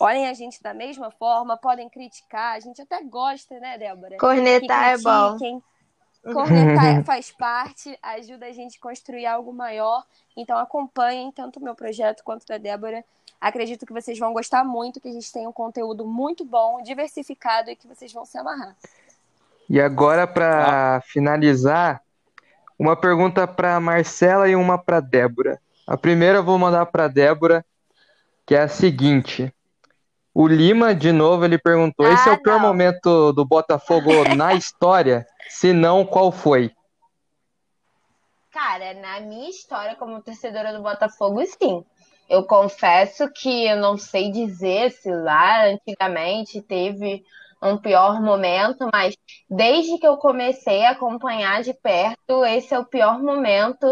Olhem 0.00 0.26
a 0.26 0.34
gente 0.34 0.62
da 0.62 0.74
mesma 0.74 1.10
forma, 1.10 1.56
podem 1.56 1.88
criticar, 1.88 2.56
a 2.56 2.60
gente 2.60 2.82
até 2.82 3.02
gosta, 3.02 3.58
né, 3.60 3.78
Débora? 3.78 4.16
Cornetar 4.18 4.92
é 4.92 4.98
bom. 4.98 5.62
Cornetar 6.32 7.04
faz 7.04 7.30
parte, 7.30 7.96
ajuda 8.02 8.46
a 8.46 8.52
gente 8.52 8.76
a 8.76 8.80
construir 8.80 9.26
algo 9.26 9.52
maior. 9.52 10.04
Então 10.36 10.58
acompanhem 10.58 11.30
tanto 11.32 11.58
o 11.58 11.62
meu 11.62 11.74
projeto 11.74 12.22
quanto 12.22 12.46
da 12.46 12.58
Débora 12.58 13.04
Acredito 13.40 13.86
que 13.86 13.92
vocês 13.92 14.18
vão 14.18 14.32
gostar 14.32 14.64
muito, 14.64 15.00
que 15.00 15.08
a 15.08 15.12
gente 15.12 15.32
tem 15.32 15.46
um 15.46 15.52
conteúdo 15.52 16.04
muito 16.04 16.44
bom, 16.44 16.82
diversificado 16.82 17.70
e 17.70 17.76
que 17.76 17.86
vocês 17.86 18.12
vão 18.12 18.24
se 18.24 18.36
amarrar. 18.36 18.76
E 19.70 19.80
agora, 19.80 20.26
para 20.26 21.00
finalizar, 21.06 22.02
uma 22.78 22.96
pergunta 22.96 23.46
para 23.46 23.78
Marcela 23.78 24.48
e 24.48 24.56
uma 24.56 24.78
para 24.78 25.00
Débora. 25.00 25.60
A 25.86 25.96
primeira 25.96 26.38
eu 26.38 26.44
vou 26.44 26.58
mandar 26.58 26.86
para 26.86 27.06
Débora, 27.06 27.64
que 28.46 28.54
é 28.54 28.62
a 28.62 28.68
seguinte. 28.68 29.52
O 30.34 30.46
Lima, 30.46 30.94
de 30.94 31.12
novo, 31.12 31.44
ele 31.44 31.58
perguntou: 31.58 32.06
ah, 32.06 32.12
esse 32.12 32.28
é 32.28 32.32
o 32.32 32.42
pior 32.42 32.60
momento 32.60 33.32
do 33.32 33.44
Botafogo 33.44 34.10
na 34.36 34.54
história? 34.54 35.26
Se 35.48 35.72
não, 35.72 36.04
qual 36.04 36.30
foi? 36.30 36.72
Cara, 38.50 38.94
na 38.94 39.20
minha 39.20 39.50
história 39.50 39.96
como 39.96 40.22
torcedora 40.22 40.72
do 40.72 40.82
Botafogo, 40.82 41.44
sim. 41.44 41.84
Eu 42.28 42.44
confesso 42.44 43.30
que 43.32 43.66
eu 43.66 43.76
não 43.76 43.96
sei 43.96 44.30
dizer 44.30 44.90
se 44.90 45.10
lá 45.10 45.66
antigamente 45.66 46.60
teve 46.60 47.24
um 47.62 47.76
pior 47.76 48.20
momento, 48.20 48.88
mas 48.92 49.16
desde 49.48 49.98
que 49.98 50.06
eu 50.06 50.16
comecei 50.16 50.84
a 50.84 50.90
acompanhar 50.90 51.62
de 51.62 51.74
perto, 51.74 52.44
esse 52.44 52.74
é 52.74 52.78
o 52.78 52.84
pior 52.84 53.20
momento. 53.20 53.86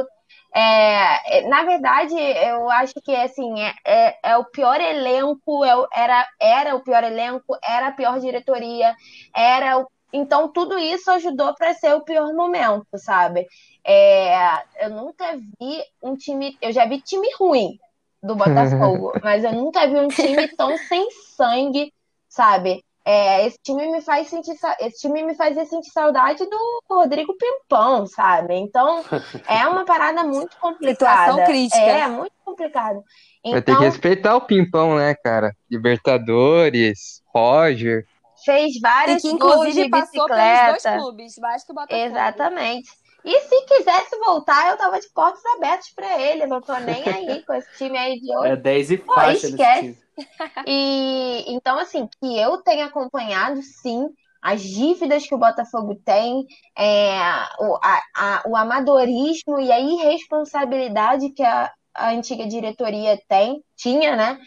É, 0.54 1.38
é 1.38 1.48
na 1.48 1.64
verdade, 1.64 2.14
eu 2.14 2.70
acho 2.70 2.94
que 3.02 3.14
assim 3.14 3.60
é, 3.60 3.74
é, 3.84 4.18
é 4.22 4.36
o 4.36 4.44
pior 4.44 4.80
elenco, 4.80 5.64
é, 5.64 5.70
era, 5.92 6.28
era 6.40 6.74
o 6.76 6.82
pior 6.82 7.04
elenco, 7.04 7.56
era 7.62 7.88
a 7.88 7.92
pior 7.92 8.20
diretoria, 8.20 8.94
era 9.34 9.78
o, 9.78 9.86
então 10.12 10.50
tudo 10.52 10.78
isso 10.78 11.10
ajudou 11.10 11.54
para 11.54 11.74
ser 11.74 11.94
o 11.94 12.02
pior 12.02 12.32
momento, 12.32 12.86
sabe? 12.96 13.46
É, 13.84 14.62
eu 14.84 14.90
nunca 14.90 15.36
vi 15.36 15.82
um 16.02 16.16
time, 16.16 16.56
eu 16.62 16.72
já 16.72 16.86
vi 16.86 17.00
time 17.00 17.28
ruim, 17.38 17.78
do 18.22 18.34
Botafogo, 18.34 19.12
mas 19.22 19.44
eu 19.44 19.52
nunca 19.52 19.86
vi 19.86 19.96
um 19.96 20.08
time 20.08 20.48
tão 20.56 20.76
sem 20.78 21.08
sangue, 21.36 21.92
sabe? 22.28 22.82
É, 23.04 23.46
esse 23.46 23.56
time 23.62 23.86
me 23.88 24.00
faz 24.00 24.26
sentir 24.26 24.56
esse 24.80 24.98
time 24.98 25.22
me 25.22 25.36
fazia 25.36 25.64
sentir 25.64 25.90
saudade 25.90 26.44
do 26.44 26.82
Rodrigo 26.90 27.36
Pimpão, 27.36 28.04
sabe? 28.04 28.54
Então 28.54 29.04
é 29.46 29.64
uma 29.68 29.84
parada 29.84 30.24
muito 30.24 30.56
complicada. 30.58 31.32
Situação 31.32 31.44
crítica. 31.44 31.80
É, 31.80 32.08
muito 32.08 32.32
complicado. 32.44 33.04
Então, 33.44 33.52
Vai 33.52 33.62
ter 33.62 33.64
que 33.66 33.70
então 33.70 33.82
respeitar 33.84 34.34
o 34.34 34.40
Pimpão, 34.40 34.96
né, 34.96 35.14
cara? 35.14 35.54
Libertadores, 35.70 37.22
Roger. 37.32 38.04
Fez 38.44 38.80
vários 38.82 39.22
e 39.22 39.28
que, 39.28 39.34
inclusive, 39.34 39.84
de 39.84 39.88
passou 39.88 40.26
pelos 40.26 40.82
dois 40.82 40.96
clubes, 40.96 41.38
mais 41.38 41.64
que 41.64 41.70
o 41.70 41.74
Botafogo. 41.76 42.00
Exatamente. 42.00 42.90
E 43.26 43.40
se 43.40 43.60
quisesse 43.66 44.16
voltar, 44.20 44.70
eu 44.70 44.76
tava 44.76 45.00
de 45.00 45.08
portas 45.10 45.44
abertas 45.56 45.90
para 45.90 46.22
ele. 46.22 46.44
Eu 46.44 46.48
não 46.48 46.60
tô 46.60 46.72
nem 46.78 47.02
aí 47.10 47.42
com 47.42 47.54
esse 47.54 47.76
time 47.76 47.98
aí 47.98 48.20
de 48.20 48.34
hoje. 48.34 48.52
É 48.52 48.56
10 48.56 48.90
e 48.92 48.96
faixa 48.98 49.48
esquece. 49.48 50.06
E 50.66 51.44
então, 51.48 51.78
assim, 51.78 52.08
que 52.18 52.38
eu 52.38 52.56
tenho 52.62 52.86
acompanhado, 52.86 53.60
sim, 53.60 54.08
as 54.40 54.62
dívidas 54.62 55.26
que 55.26 55.34
o 55.34 55.38
Botafogo 55.38 55.94
tem, 56.04 56.46
é, 56.74 57.20
o, 57.60 57.76
a, 57.82 58.00
a, 58.16 58.42
o 58.46 58.56
amadorismo 58.56 59.60
e 59.60 59.70
a 59.70 59.78
irresponsabilidade 59.78 61.28
que 61.30 61.42
a, 61.42 61.70
a 61.94 62.12
antiga 62.12 62.46
diretoria 62.46 63.20
tem, 63.28 63.62
tinha, 63.76 64.16
né? 64.16 64.38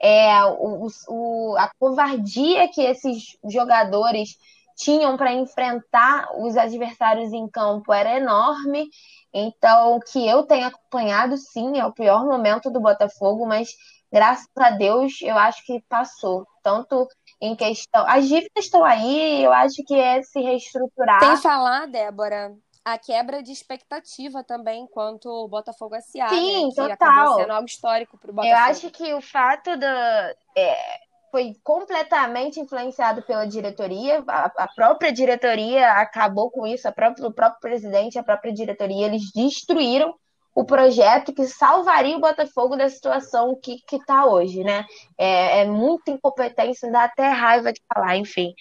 É, 0.00 0.44
o, 0.44 0.86
o, 1.08 1.56
a 1.58 1.70
covardia 1.78 2.68
que 2.68 2.80
esses 2.80 3.36
jogadores 3.44 4.38
tinham 4.78 5.16
para 5.16 5.32
enfrentar 5.32 6.28
os 6.36 6.56
adversários 6.56 7.32
em 7.32 7.48
campo 7.48 7.92
era 7.92 8.16
enorme. 8.16 8.88
Então, 9.34 9.96
o 9.96 10.00
que 10.00 10.26
eu 10.26 10.44
tenho 10.44 10.68
acompanhado, 10.68 11.36
sim, 11.36 11.78
é 11.78 11.84
o 11.84 11.92
pior 11.92 12.24
momento 12.24 12.70
do 12.70 12.80
Botafogo, 12.80 13.44
mas 13.44 13.70
graças 14.10 14.48
a 14.56 14.70
Deus 14.70 15.20
eu 15.20 15.36
acho 15.36 15.66
que 15.66 15.82
passou. 15.88 16.46
Tanto 16.62 17.08
em 17.40 17.56
questão. 17.56 18.04
As 18.06 18.28
dívidas 18.28 18.64
estão 18.64 18.84
aí, 18.84 19.42
eu 19.42 19.52
acho 19.52 19.82
que 19.84 19.94
é 19.94 20.22
se 20.22 20.40
reestruturar. 20.40 21.20
Sem 21.20 21.36
falar, 21.38 21.86
Débora, 21.86 22.54
a 22.84 22.96
quebra 22.96 23.42
de 23.42 23.50
expectativa 23.50 24.44
também 24.44 24.86
quanto 24.86 25.28
o 25.28 25.48
Botafogo 25.48 25.96
S.A. 25.96 26.28
Sim, 26.28 26.66
né, 26.66 26.70
que 26.70 26.74
total. 26.76 27.36
sendo 27.36 27.52
algo 27.52 27.66
histórico 27.66 28.16
para 28.16 28.30
o 28.30 28.34
Botafogo. 28.34 28.56
Eu 28.56 28.64
acho 28.64 28.90
que 28.90 29.12
o 29.12 29.20
fato 29.20 29.76
da. 29.76 30.34
É 30.56 31.07
foi 31.30 31.54
completamente 31.62 32.60
influenciado 32.60 33.22
pela 33.22 33.46
diretoria. 33.46 34.22
A, 34.26 34.52
a, 34.64 34.68
própria 34.74 35.12
diretoria 35.12 35.92
acabou 35.92 36.50
com 36.50 36.66
isso, 36.66 36.88
a 36.88 36.92
própria, 36.92 37.26
o 37.26 37.32
próprio 37.32 37.60
presidente, 37.60 38.18
a 38.18 38.22
própria 38.22 38.52
diretoria, 38.52 39.06
eles 39.06 39.30
destruíram 39.34 40.14
o 40.54 40.64
projeto 40.64 41.32
que 41.32 41.46
salvaria 41.46 42.16
o 42.16 42.20
Botafogo 42.20 42.76
da 42.76 42.88
situação 42.88 43.58
que 43.62 43.80
está 43.92 44.26
hoje, 44.26 44.64
né? 44.64 44.84
É, 45.16 45.60
é 45.60 45.64
muita 45.64 46.10
incompetência, 46.10 46.90
dá 46.90 47.04
até 47.04 47.28
raiva 47.28 47.72
de 47.72 47.80
falar, 47.92 48.16
enfim. 48.16 48.52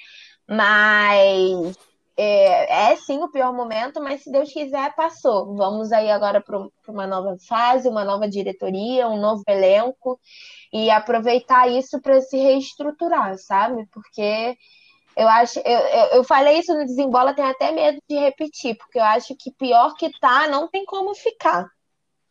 Mas 0.47 1.75
é, 2.17 2.91
é, 2.91 2.95
sim 2.95 3.19
o 3.19 3.29
pior 3.29 3.53
momento, 3.53 4.01
mas 4.01 4.23
se 4.23 4.31
Deus 4.31 4.51
quiser, 4.51 4.95
passou. 4.95 5.55
Vamos 5.55 5.91
aí 5.91 6.09
agora 6.09 6.41
para 6.41 6.57
uma 6.87 7.05
nova 7.05 7.37
fase, 7.47 7.87
uma 7.87 8.03
nova 8.03 8.27
diretoria, 8.27 9.07
um 9.07 9.19
novo 9.19 9.43
elenco 9.47 10.19
e 10.73 10.89
aproveitar 10.89 11.69
isso 11.69 12.01
para 12.01 12.19
se 12.21 12.35
reestruturar, 12.35 13.37
sabe? 13.37 13.87
Porque 13.91 14.57
eu 15.15 15.27
acho, 15.27 15.59
eu, 15.59 15.79
eu, 15.79 16.05
eu, 16.13 16.23
falei 16.23 16.57
isso 16.57 16.73
no 16.73 16.85
Desembola, 16.85 17.35
tenho 17.35 17.49
até 17.49 17.71
medo 17.71 17.99
de 18.09 18.17
repetir, 18.17 18.75
porque 18.77 18.97
eu 18.97 19.03
acho 19.03 19.35
que 19.35 19.51
pior 19.51 19.93
que 19.93 20.11
tá, 20.19 20.47
não 20.47 20.67
tem 20.67 20.85
como 20.85 21.13
ficar, 21.13 21.69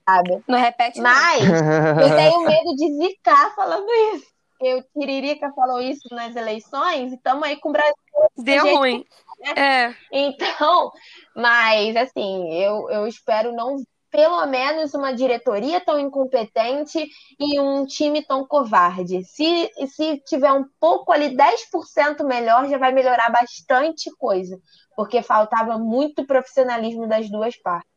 sabe? 0.04 0.42
Não 0.48 0.58
repete. 0.58 1.00
Mas 1.00 1.42
eu 1.46 2.16
tenho 2.16 2.44
medo 2.44 2.74
de 2.74 3.06
zicar 3.06 3.54
falando 3.54 3.86
isso. 4.14 4.26
Eu 4.60 4.82
Tiririca 4.82 5.52
falou 5.52 5.80
isso 5.80 6.08
nas 6.12 6.34
eleições, 6.34 7.12
e 7.12 7.16
estamos 7.16 7.42
aí 7.42 7.56
com 7.56 7.68
o 7.68 7.72
Brasil. 7.72 7.94
Deu 8.38 8.76
ruim. 8.76 9.04
Né? 9.38 9.52
É. 9.56 9.94
Então, 10.12 10.92
mas 11.34 11.96
assim, 11.96 12.52
eu, 12.54 12.90
eu 12.90 13.06
espero 13.06 13.52
não 13.52 13.76
pelo 14.10 14.46
menos 14.46 14.94
uma 14.94 15.12
diretoria 15.12 15.78
tão 15.78 16.00
incompetente 16.00 17.06
e 17.38 17.60
um 17.60 17.84
time 17.84 18.24
tão 18.24 18.46
covarde. 18.46 19.22
Se, 19.24 19.70
se 19.88 20.18
tiver 20.26 20.52
um 20.52 20.64
pouco 20.80 21.12
ali, 21.12 21.36
10% 21.36 22.24
melhor, 22.24 22.66
já 22.66 22.78
vai 22.78 22.92
melhorar 22.92 23.30
bastante 23.30 24.10
coisa, 24.16 24.58
porque 24.96 25.22
faltava 25.22 25.76
muito 25.76 26.26
profissionalismo 26.26 27.06
das 27.06 27.28
duas 27.28 27.56
partes. 27.56 27.90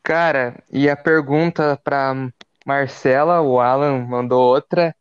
Cara, 0.00 0.62
e 0.70 0.88
a 0.88 0.96
pergunta 0.96 1.80
para 1.82 2.14
Marcela, 2.64 3.40
o 3.40 3.58
Alan 3.58 4.06
mandou 4.06 4.44
outra. 4.44 4.94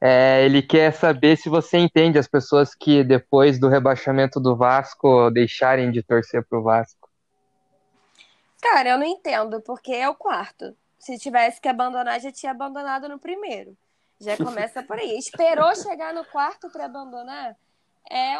É, 0.00 0.44
ele 0.44 0.62
quer 0.62 0.92
saber 0.92 1.36
se 1.36 1.48
você 1.48 1.76
entende 1.76 2.18
as 2.18 2.28
pessoas 2.28 2.74
que 2.74 3.02
depois 3.02 3.58
do 3.58 3.68
rebaixamento 3.68 4.38
do 4.38 4.56
Vasco 4.56 5.30
deixarem 5.30 5.90
de 5.90 6.02
torcer 6.02 6.44
pro 6.46 6.62
Vasco. 6.62 7.08
Cara, 8.60 8.90
eu 8.90 8.98
não 8.98 9.06
entendo, 9.06 9.60
porque 9.60 9.92
é 9.92 10.08
o 10.08 10.14
quarto. 10.14 10.76
Se 10.98 11.18
tivesse 11.18 11.60
que 11.60 11.68
abandonar, 11.68 12.20
já 12.20 12.30
tinha 12.30 12.52
abandonado 12.52 13.08
no 13.08 13.18
primeiro. 13.18 13.76
Já 14.20 14.36
começa 14.38 14.82
por 14.82 14.98
aí. 14.98 15.16
Esperou 15.18 15.74
chegar 15.74 16.12
no 16.14 16.24
quarto 16.24 16.70
para 16.70 16.84
abandonar? 16.84 17.56
É, 18.10 18.34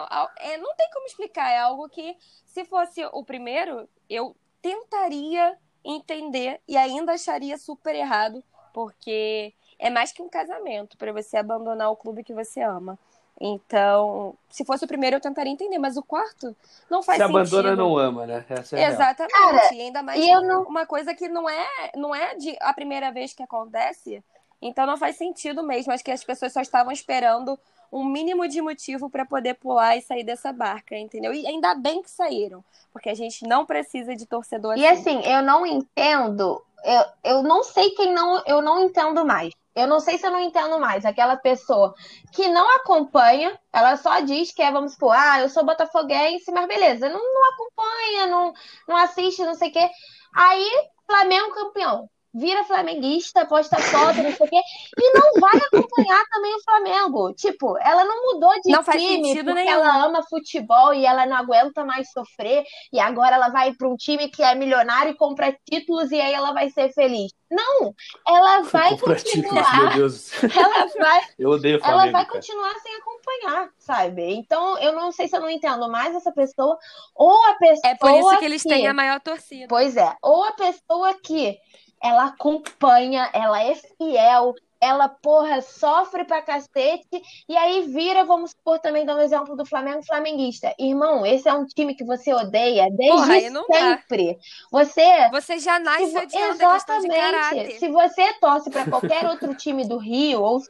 é, 0.52 0.59
não 0.59 0.74
tem 0.76 0.90
como 0.93 1.06
explicar. 1.06 1.51
É 1.51 1.59
algo 1.59 1.89
que, 1.89 2.16
se 2.47 2.64
fosse 2.64 3.05
o 3.12 3.24
primeiro, 3.24 3.89
eu 4.09 4.36
tentaria 4.62 5.56
entender 5.85 6.60
e 6.66 6.76
ainda 6.76 7.12
acharia 7.12 7.56
super 7.56 7.94
errado, 7.94 8.43
porque 8.74 9.55
é 9.78 9.90
mais 9.90 10.12
que 10.12 10.22
um 10.22 10.28
casamento 10.28 10.96
para 10.96 11.12
você 11.12 11.36
abandonar 11.36 11.90
o 11.90 11.96
clube 11.96 12.24
que 12.24 12.32
você 12.32 12.60
ama. 12.60 12.98
Então, 13.40 14.34
se 14.50 14.64
fosse 14.64 14.84
o 14.84 14.88
primeiro, 14.88 15.16
eu 15.16 15.20
tentaria 15.20 15.52
entender, 15.52 15.78
mas 15.78 15.96
o 15.96 16.02
quarto 16.02 16.56
não 16.90 17.02
faz 17.02 17.18
se 17.18 17.26
sentido. 17.26 17.46
Se 17.46 17.55
abandona, 17.56 17.76
não 17.76 17.96
ama, 17.96 18.26
né? 18.26 18.44
É 18.72 18.86
Exatamente. 18.88 19.32
Cara, 19.32 19.74
e 19.74 19.80
ainda 19.80 20.02
mais 20.02 20.20
não... 20.42 20.64
uma 20.64 20.84
coisa 20.84 21.14
que 21.14 21.28
não 21.28 21.48
é, 21.48 21.66
não 21.94 22.12
é 22.14 22.34
de 22.34 22.56
a 22.60 22.72
primeira 22.72 23.12
vez 23.12 23.32
que 23.32 23.42
acontece. 23.42 24.22
Então, 24.60 24.86
não 24.86 24.96
faz 24.96 25.16
sentido 25.16 25.62
mesmo. 25.62 25.92
Acho 25.92 26.05
que 26.05 26.10
as 26.10 26.24
pessoas 26.24 26.52
só 26.52 26.60
estavam 26.60 26.90
esperando 26.90 27.56
um 27.92 28.05
mínimo 28.05 28.46
de 28.48 28.60
motivo 28.60 29.09
para 29.09 29.24
poder 29.24 29.55
pular 29.55 29.96
e 29.96 30.02
sair 30.02 30.24
dessa 30.24 30.52
barca, 30.52 30.96
entendeu? 30.96 31.32
E 31.32 31.46
ainda 31.46 31.74
bem 31.74 32.02
que 32.02 32.10
saíram, 32.10 32.62
porque 32.92 33.09
a 33.09 33.14
gente 33.14 33.46
não 33.46 33.64
precisa 33.64 34.14
de 34.14 34.26
torcedor 34.26 34.72
assim. 34.72 34.82
E 34.82 34.86
assim, 34.86 35.22
eu 35.24 35.42
não 35.42 35.64
entendo, 35.64 36.62
eu, 36.84 37.05
eu 37.24 37.42
não 37.42 37.62
sei 37.62 37.90
quem 37.90 38.12
não, 38.12 38.42
eu 38.46 38.60
não 38.60 38.80
entendo 38.80 39.24
mais. 39.24 39.55
Eu 39.74 39.86
não 39.86 40.01
sei 40.01 40.19
se 40.19 40.27
eu 40.27 40.31
não 40.31 40.40
entendo 40.40 40.78
mais. 40.81 41.05
Aquela 41.05 41.36
pessoa 41.36 41.95
que 42.32 42.49
não 42.49 42.69
acompanha, 42.77 43.59
ela 43.73 43.97
só 43.97 44.20
diz 44.20 44.53
que 44.53 44.62
é, 44.62 44.73
vamos 44.73 44.93
supor, 44.93 45.15
ah, 45.16 45.40
eu 45.40 45.49
sou 45.49 45.65
botafoguense, 45.65 46.51
mas 46.53 46.66
beleza, 46.66 47.09
não, 47.09 47.20
não 47.20 47.53
acompanha, 47.53 48.27
não, 48.27 48.53
não 48.89 48.97
assiste, 48.97 49.45
não 49.45 49.55
sei 49.55 49.70
o 49.70 49.73
quê. 49.73 49.89
Aí, 50.35 50.89
Flamengo 51.07 51.55
campeão 51.55 52.09
vira 52.39 52.65
flamenguista, 52.65 53.44
posta 53.47 53.77
foto, 53.77 54.23
não 54.23 54.32
sei 54.32 54.47
o 54.47 54.51
quê, 54.51 54.60
e 54.97 55.12
não 55.12 55.40
vai 55.40 55.56
acompanhar 55.56 56.24
também 56.31 56.55
o 56.55 56.62
Flamengo. 56.62 57.35
Tipo, 57.35 57.77
ela 57.78 58.05
não 58.05 58.32
mudou 58.32 58.52
de 58.62 58.70
não 58.70 58.82
time 58.85 59.35
porque 59.35 59.52
nenhum. 59.52 59.69
ela 59.69 60.05
ama 60.05 60.23
futebol 60.23 60.94
e 60.94 61.05
ela 61.05 61.27
não 61.27 61.36
aguenta 61.36 61.85
mais 61.85 62.10
sofrer, 62.12 62.65
e 62.93 63.01
agora 63.01 63.36
ela 63.36 63.48
vai 63.48 63.73
para 63.74 63.89
um 63.89 63.97
time 63.97 64.28
que 64.28 64.43
é 64.43 64.55
milionário 64.55 65.12
e 65.12 65.16
compra 65.16 65.56
títulos 65.69 66.10
e 66.10 66.20
aí 66.20 66.32
ela 66.32 66.52
vai 66.52 66.70
ser 66.70 66.93
feliz. 66.93 67.32
Não, 67.51 67.94
ela 68.27 68.60
vai 68.62 68.97
continuar. 68.98 69.90
Títulos, 69.93 70.32
ela 70.55 70.86
vai, 70.98 71.23
eu 71.39 71.51
odeio 71.51 71.78
Flamengo, 71.78 72.02
ela 72.02 72.12
vai 72.12 72.27
cara. 72.27 72.36
continuar 72.36 72.74
sem 72.74 72.94
acompanhar, 72.97 73.70
sabe? 73.78 74.35
Então, 74.35 74.78
eu 74.78 74.93
não 74.93 75.10
sei 75.10 75.28
se 75.28 75.36
eu 75.36 75.40
não 75.40 75.48
entendo 75.48 75.90
mais 75.90 76.15
essa 76.15 76.31
pessoa 76.31 76.78
ou 77.15 77.44
a 77.47 77.55
pessoa 77.55 77.90
É 77.90 77.94
por 77.94 78.10
isso 78.10 78.39
que 78.39 78.44
eles 78.44 78.62
que... 78.62 78.69
têm 78.69 78.86
a 78.86 78.93
maior 78.93 79.19
torcida. 79.20 79.66
Pois 79.69 79.97
é, 79.97 80.15
ou 80.23 80.44
a 80.44 80.52
pessoa 80.52 81.15
que 81.23 81.59
ela 82.02 82.26
acompanha, 82.26 83.28
ela 83.32 83.62
é 83.62 83.74
fiel, 83.74 84.54
ela, 84.80 85.08
porra, 85.08 85.60
sofre 85.60 86.24
pra 86.24 86.42
cacete, 86.42 87.20
e 87.48 87.56
aí 87.56 87.82
vira, 87.88 88.24
vamos 88.24 88.52
supor, 88.52 88.78
também 88.78 89.04
dando 89.04 89.18
um 89.18 89.24
exemplo 89.24 89.56
do 89.56 89.66
Flamengo 89.66 90.04
flamenguista. 90.04 90.72
Irmão, 90.78 91.26
esse 91.26 91.48
é 91.48 91.52
um 91.52 91.66
time 91.66 91.94
que 91.94 92.04
você 92.04 92.32
odeia 92.32 92.88
desde 92.90 93.16
porra, 93.16 93.40
sempre. 93.66 94.34
Dá. 94.34 94.38
Você. 94.70 95.30
Você 95.30 95.58
já 95.58 95.78
nasce 95.80 96.06
se, 96.06 96.38
Exatamente. 96.38 97.78
Se 97.78 97.88
você 97.88 98.32
torce 98.34 98.70
para 98.70 98.88
qualquer 98.88 99.26
outro 99.26 99.54
time 99.54 99.86
do 99.86 99.98
Rio 99.98 100.42
ou 100.42 100.62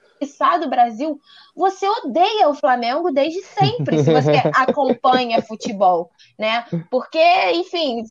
do 0.60 0.68
Brasil, 0.68 1.20
você 1.54 1.86
odeia 1.86 2.48
o 2.48 2.54
Flamengo 2.54 3.10
desde 3.10 3.42
sempre, 3.42 4.02
se 4.02 4.10
você 4.10 4.42
acompanha 4.54 5.42
futebol, 5.42 6.10
né? 6.38 6.64
Porque, 6.90 7.22
enfim 7.52 8.04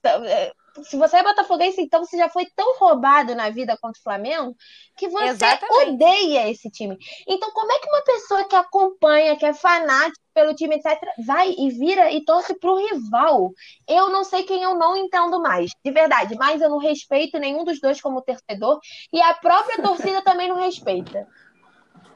se 0.83 0.97
você 0.97 1.17
é 1.17 1.23
botafoguense, 1.23 1.81
então 1.81 2.03
você 2.03 2.17
já 2.17 2.29
foi 2.29 2.45
tão 2.55 2.77
roubado 2.77 3.35
na 3.35 3.49
vida 3.49 3.77
contra 3.77 3.99
o 3.99 4.03
Flamengo 4.03 4.55
que 4.95 5.07
você 5.07 5.25
Exatamente. 5.25 5.89
odeia 5.89 6.49
esse 6.49 6.69
time. 6.69 6.97
Então, 7.27 7.51
como 7.51 7.71
é 7.71 7.79
que 7.79 7.89
uma 7.89 8.01
pessoa 8.03 8.43
que 8.43 8.55
acompanha, 8.55 9.35
que 9.35 9.45
é 9.45 9.53
fanática 9.53 10.21
pelo 10.33 10.53
time, 10.53 10.75
etc., 10.75 10.99
vai 11.25 11.53
e 11.57 11.69
vira 11.69 12.11
e 12.11 12.23
torce 12.23 12.57
pro 12.59 12.75
rival? 12.75 13.51
Eu 13.87 14.09
não 14.09 14.23
sei 14.23 14.43
quem 14.43 14.63
eu 14.63 14.75
não 14.75 14.95
entendo 14.95 15.41
mais, 15.41 15.71
de 15.83 15.91
verdade, 15.91 16.35
mas 16.35 16.61
eu 16.61 16.69
não 16.69 16.77
respeito 16.77 17.39
nenhum 17.39 17.63
dos 17.63 17.79
dois 17.79 18.01
como 18.01 18.21
torcedor 18.21 18.79
e 19.11 19.21
a 19.21 19.33
própria 19.33 19.81
torcida 19.81 20.21
também 20.21 20.47
não 20.47 20.57
respeita 20.57 21.27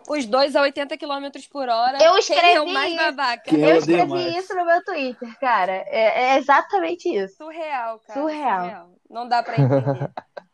os 0.08 0.26
dois 0.26 0.56
a 0.56 0.62
80 0.62 0.98
km 0.98 1.28
por 1.52 1.70
hora. 1.70 1.98
Eu 2.02 2.18
escrevi 2.18 2.42
quem 2.42 2.56
é 2.56 2.62
o 2.62 2.68
mais 2.68 2.96
babaca. 2.96 3.56
eu 3.56 3.78
escrevi 3.78 4.06
mais. 4.08 4.36
isso 4.36 4.56
no 4.56 4.66
meu 4.66 4.84
Twitter, 4.84 5.40
cara. 5.40 5.84
É, 5.88 6.34
é, 6.34 6.38
exatamente 6.38 7.10
isso. 7.10 7.38
Surreal, 7.38 8.00
cara. 8.00 8.20
Surreal. 8.20 8.62
Surreal. 8.62 8.92
Não 9.10 9.28
dá 9.28 9.44
pra 9.44 9.56
entender. 9.56 10.12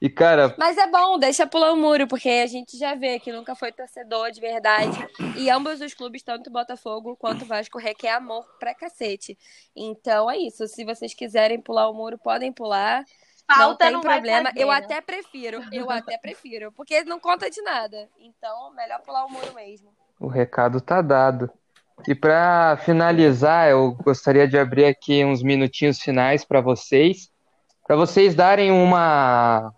E, 0.00 0.08
cara. 0.08 0.54
Mas 0.56 0.78
é 0.78 0.86
bom, 0.86 1.18
deixa 1.18 1.46
pular 1.46 1.74
o 1.74 1.76
muro, 1.76 2.08
porque 2.08 2.30
a 2.30 2.46
gente 2.46 2.78
já 2.78 2.94
vê 2.94 3.18
que 3.18 3.30
nunca 3.30 3.54
foi 3.54 3.70
torcedor 3.70 4.30
de 4.30 4.40
verdade. 4.40 4.96
E 5.36 5.50
ambos 5.50 5.82
os 5.82 5.92
clubes, 5.92 6.22
tanto 6.22 6.50
Botafogo 6.50 7.14
quanto 7.16 7.44
Vasco, 7.44 7.78
requer 7.78 8.12
amor 8.12 8.46
pra 8.58 8.74
cacete. 8.74 9.36
Então 9.76 10.30
é 10.30 10.38
isso. 10.38 10.66
Se 10.68 10.84
vocês 10.84 11.12
quiserem 11.12 11.60
pular 11.60 11.90
o 11.90 11.94
muro, 11.94 12.16
podem 12.16 12.50
pular. 12.50 13.04
Falta 13.56 13.64
não 13.64 13.76
tem 13.76 13.90
não 13.92 14.00
problema. 14.00 14.52
eu 14.56 14.70
até 14.70 15.00
prefiro. 15.00 15.62
Eu 15.72 15.90
até 15.90 16.18
prefiro. 16.18 16.72
Porque 16.72 17.04
não 17.04 17.18
conta 17.18 17.50
de 17.50 17.60
nada. 17.62 18.08
Então, 18.18 18.72
melhor 18.74 19.00
pular 19.00 19.24
o 19.24 19.30
muro 19.30 19.54
mesmo. 19.54 19.88
O 20.18 20.26
recado 20.26 20.80
tá 20.80 21.00
dado. 21.00 21.50
E 22.08 22.14
para 22.14 22.78
finalizar, 22.78 23.68
eu 23.68 23.92
gostaria 23.92 24.48
de 24.48 24.58
abrir 24.58 24.86
aqui 24.86 25.24
uns 25.24 25.42
minutinhos 25.42 25.98
finais 25.98 26.44
para 26.44 26.60
vocês, 26.60 27.30
para 27.86 27.96
vocês 27.96 28.34
darem 28.34 28.70
uma 28.70 29.72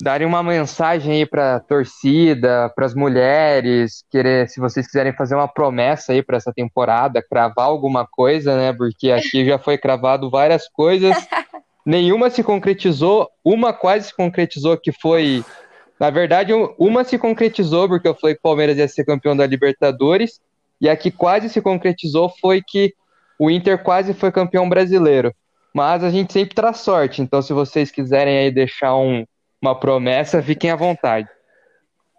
darem 0.00 0.26
uma 0.26 0.44
mensagem 0.44 1.12
aí 1.12 1.26
para 1.26 1.58
torcida, 1.58 2.70
para 2.74 2.86
as 2.86 2.94
mulheres, 2.94 4.04
querer, 4.08 4.48
se 4.48 4.60
vocês 4.60 4.86
quiserem 4.86 5.12
fazer 5.12 5.34
uma 5.34 5.48
promessa 5.48 6.12
aí 6.12 6.22
para 6.22 6.36
essa 6.36 6.52
temporada, 6.52 7.20
cravar 7.20 7.66
alguma 7.66 8.06
coisa, 8.06 8.56
né? 8.56 8.72
Porque 8.72 9.10
aqui 9.10 9.44
já 9.44 9.58
foi 9.58 9.76
cravado 9.76 10.30
várias 10.30 10.68
coisas 10.68 11.16
nenhuma 11.88 12.28
se 12.28 12.44
concretizou, 12.44 13.30
uma 13.42 13.72
quase 13.72 14.08
se 14.08 14.14
concretizou, 14.14 14.76
que 14.76 14.92
foi. 14.92 15.42
Na 15.98 16.10
verdade, 16.10 16.52
uma 16.78 17.02
se 17.02 17.18
concretizou, 17.18 17.88
porque 17.88 18.06
eu 18.06 18.14
falei 18.14 18.34
que 18.34 18.40
o 18.40 18.42
Palmeiras 18.42 18.76
ia 18.76 18.86
ser 18.86 19.06
campeão 19.06 19.34
da 19.34 19.46
Libertadores, 19.46 20.38
e 20.78 20.88
a 20.88 20.94
que 20.94 21.10
quase 21.10 21.48
se 21.48 21.62
concretizou 21.62 22.28
foi 22.40 22.62
que 22.62 22.94
o 23.38 23.50
Inter 23.50 23.82
quase 23.82 24.12
foi 24.12 24.30
campeão 24.30 24.68
brasileiro. 24.68 25.34
Mas 25.74 26.04
a 26.04 26.10
gente 26.10 26.32
sempre 26.32 26.54
traz 26.54 26.78
sorte, 26.78 27.22
então 27.22 27.40
se 27.40 27.52
vocês 27.52 27.90
quiserem 27.90 28.36
aí 28.38 28.50
deixar 28.50 28.94
um, 28.94 29.24
uma 29.60 29.74
promessa, 29.74 30.42
fiquem 30.42 30.70
à 30.70 30.76
vontade. 30.76 31.28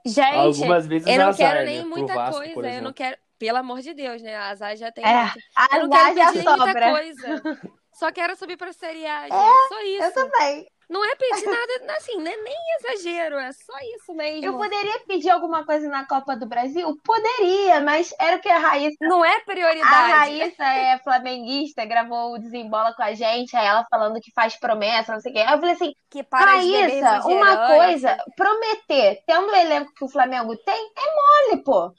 Gente, 0.05 0.35
Algumas 0.35 0.87
vezes 0.87 1.07
eu 1.07 1.17
não 1.17 1.27
azar, 1.27 1.53
quero 1.53 1.65
nem 1.65 1.79
né? 1.79 1.85
muita 1.85 2.13
Vasco, 2.15 2.53
coisa, 2.53 2.69
eu 2.69 2.81
não 2.81 2.93
quero, 2.93 3.17
pelo 3.37 3.57
amor 3.57 3.81
de 3.81 3.93
Deus, 3.93 4.21
né? 4.21 4.35
A 4.35 4.49
Azar 4.49 4.75
já 4.75 4.91
tem. 4.91 5.05
É, 5.05 5.31
eu 5.73 5.87
não 5.87 5.89
quero 5.89 6.15
pedir 6.15 6.43
muita 6.43 6.91
coisa. 6.91 7.69
Só 7.99 8.13
quero 8.13 8.33
subir 8.37 8.55
pra 8.55 8.71
Série 8.71 9.05
A, 9.05 9.23
gente. 9.23 9.33
É, 9.33 9.67
só 9.67 9.81
isso. 9.81 10.03
Eu 10.03 10.13
também. 10.13 10.65
Não 10.89 11.03
é 11.03 11.15
pedir 11.15 11.45
nada, 11.45 11.93
assim, 11.97 12.17
né? 12.17 12.33
nem 12.35 12.55
exagero, 12.79 13.35
é 13.35 13.51
só 13.51 13.73
isso 13.95 14.13
mesmo. 14.13 14.45
Eu 14.45 14.57
poderia 14.57 14.99
pedir 15.05 15.29
alguma 15.29 15.65
coisa 15.65 15.87
na 15.89 16.07
Copa 16.07 16.35
do 16.35 16.47
Brasil? 16.47 16.97
Poderia, 17.03 17.81
mas 17.81 18.11
era 18.17 18.37
o 18.37 18.39
que 18.39 18.47
a 18.47 18.57
Raíssa. 18.57 18.97
Não 19.01 19.23
é 19.23 19.41
prioridade. 19.41 19.93
A 19.93 20.17
Raíssa 20.17 20.63
é 20.63 20.97
flamenguista, 20.99 21.85
gravou 21.85 22.33
o 22.33 22.39
Desembola 22.39 22.93
com 22.95 23.03
a 23.03 23.13
gente, 23.13 23.55
aí 23.55 23.67
ela 23.67 23.85
falando 23.91 24.21
que 24.21 24.31
faz 24.31 24.55
promessa, 24.55 25.11
não 25.11 25.19
sei 25.19 25.31
o 25.33 25.35
quê. 25.35 25.41
Eu 25.41 25.59
falei 25.59 25.73
assim: 25.73 25.93
que 26.09 26.25
Raíssa, 26.31 27.27
uma 27.27 27.67
coisa, 27.67 28.17
prometer, 28.35 29.21
tendo 29.27 29.51
o 29.51 29.55
elenco 29.55 29.93
que 29.93 30.05
o 30.05 30.09
Flamengo 30.09 30.55
tem, 30.55 30.91
é 30.97 31.51
mole, 31.51 31.63
pô. 31.63 31.93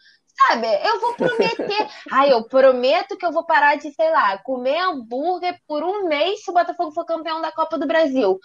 Sabe, 0.46 0.66
eu 0.84 1.00
vou 1.00 1.14
prometer. 1.14 1.88
Ai, 2.10 2.32
eu 2.32 2.44
prometo 2.44 3.16
que 3.16 3.24
eu 3.24 3.32
vou 3.32 3.44
parar 3.44 3.76
de, 3.76 3.92
sei 3.92 4.10
lá, 4.10 4.38
comer 4.38 4.78
hambúrguer 4.78 5.58
por 5.66 5.82
um 5.84 6.08
mês 6.08 6.42
se 6.42 6.50
o 6.50 6.54
Botafogo 6.54 6.92
for 6.92 7.04
campeão 7.04 7.40
da 7.40 7.52
Copa 7.52 7.78
do 7.78 7.86
Brasil. 7.86 8.38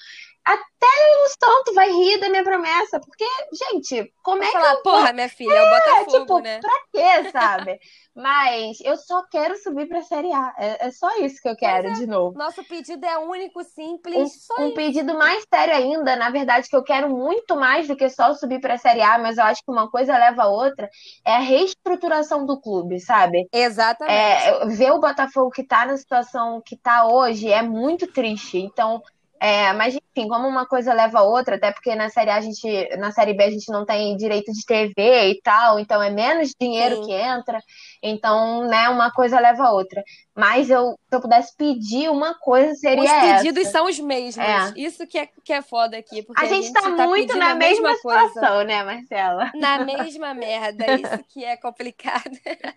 Até 0.45 1.23
o 1.23 1.27
Santo 1.27 1.73
vai 1.73 1.89
rir 1.89 2.19
da 2.19 2.29
minha 2.29 2.43
promessa. 2.43 2.99
Porque, 2.99 3.25
gente, 3.51 4.13
como 4.21 4.43
é 4.43 4.51
falar, 4.51 4.71
que 4.71 4.77
eu 4.77 4.83
porra, 4.83 5.05
vou... 5.05 5.13
minha 5.13 5.29
filha, 5.29 5.53
é 5.53 5.63
o 5.63 5.69
Botafogo, 5.69 6.19
tipo, 6.19 6.39
né? 6.39 6.59
pra 6.59 6.79
quê, 6.93 7.31
sabe? 7.31 7.79
Mas 8.15 8.79
eu 8.79 8.95
só 8.95 9.23
quero 9.29 9.57
subir 9.57 9.89
pra 9.89 10.01
Série 10.01 10.31
A. 10.31 10.53
É, 10.57 10.87
é 10.87 10.91
só 10.91 11.17
isso 11.17 11.41
que 11.41 11.49
eu 11.49 11.55
quero, 11.55 11.89
é. 11.89 11.91
de 11.93 12.07
novo. 12.07 12.37
Nosso 12.37 12.63
pedido 12.63 13.05
é 13.05 13.17
único, 13.17 13.61
simples, 13.65 14.47
um, 14.57 14.67
um 14.67 14.73
pedido 14.73 15.13
mais 15.15 15.43
sério 15.53 15.75
ainda, 15.75 16.15
na 16.15 16.29
verdade, 16.29 16.69
que 16.69 16.75
eu 16.75 16.83
quero 16.83 17.09
muito 17.09 17.57
mais 17.57 17.89
do 17.89 17.95
que 17.95 18.09
só 18.09 18.33
subir 18.33 18.61
pra 18.61 18.77
Série 18.77 19.01
A, 19.01 19.17
mas 19.17 19.37
eu 19.37 19.43
acho 19.43 19.61
que 19.61 19.71
uma 19.71 19.89
coisa 19.89 20.17
leva 20.17 20.43
a 20.43 20.47
outra, 20.47 20.89
é 21.25 21.33
a 21.33 21.39
reestruturação 21.39 22.45
do 22.45 22.57
clube, 22.61 23.01
sabe? 23.01 23.49
Exatamente. 23.51 24.15
É, 24.15 24.65
ver 24.67 24.91
o 24.91 24.99
Botafogo 24.99 25.51
que 25.51 25.63
tá 25.63 25.85
na 25.85 25.97
situação 25.97 26.61
que 26.65 26.77
tá 26.77 27.07
hoje 27.07 27.51
é 27.51 27.61
muito 27.61 28.07
triste. 28.07 28.57
Então, 28.59 29.01
é, 29.45 29.73
mas 29.73 29.93
enfim, 29.93 30.27
como 30.27 30.47
uma 30.47 30.65
coisa 30.65 30.91
leva 30.91 31.19
a 31.19 31.23
outra, 31.23 31.55
até 31.55 31.71
porque 31.71 31.93
na 31.93 32.09
série 32.09 32.31
A 32.31 32.37
a 32.37 32.41
gente, 32.41 32.97
na 32.97 33.11
série 33.11 33.35
B 33.35 33.43
a 33.43 33.51
gente 33.51 33.71
não 33.71 33.85
tem 33.85 34.17
direito 34.17 34.51
de 34.51 34.65
TV 34.65 35.29
e 35.29 35.41
tal, 35.43 35.79
então 35.79 36.01
é 36.01 36.09
menos 36.09 36.49
dinheiro 36.59 36.95
Sim. 36.95 37.05
que 37.05 37.11
entra, 37.11 37.59
então, 38.01 38.67
né, 38.67 38.89
uma 38.89 39.11
coisa 39.11 39.39
leva 39.39 39.65
a 39.65 39.71
outra. 39.71 40.03
Mas 40.35 40.71
eu, 40.71 40.97
se 41.07 41.15
eu 41.15 41.21
pudesse 41.21 41.55
pedir 41.55 42.09
uma 42.09 42.33
coisa, 42.33 42.73
seria 42.73 43.03
Os 43.03 43.11
pedidos 43.37 43.61
essa. 43.61 43.71
são 43.71 43.85
os 43.85 43.99
mesmos. 43.99 44.43
É. 44.43 44.73
Isso 44.75 45.05
que 45.05 45.19
é, 45.19 45.29
que 45.43 45.53
é 45.53 45.61
foda 45.61 45.95
aqui. 45.95 46.23
Porque 46.23 46.43
A 46.43 46.47
gente, 46.47 46.73
tá, 46.73 46.89
muito 46.89 47.27
pedindo 47.27 47.37
na 47.37 47.51
a 47.51 47.55
mesma, 47.55 47.95
coisa. 47.99 48.27
situação, 48.27 48.63
né, 48.63 48.83
Marcela? 48.83 49.51
Na 49.53 49.85
mesma 49.85 50.33
merda. 50.33 50.85
Isso 50.95 51.23
que 51.29 51.45
é 51.45 51.55
complicado. 51.55 52.31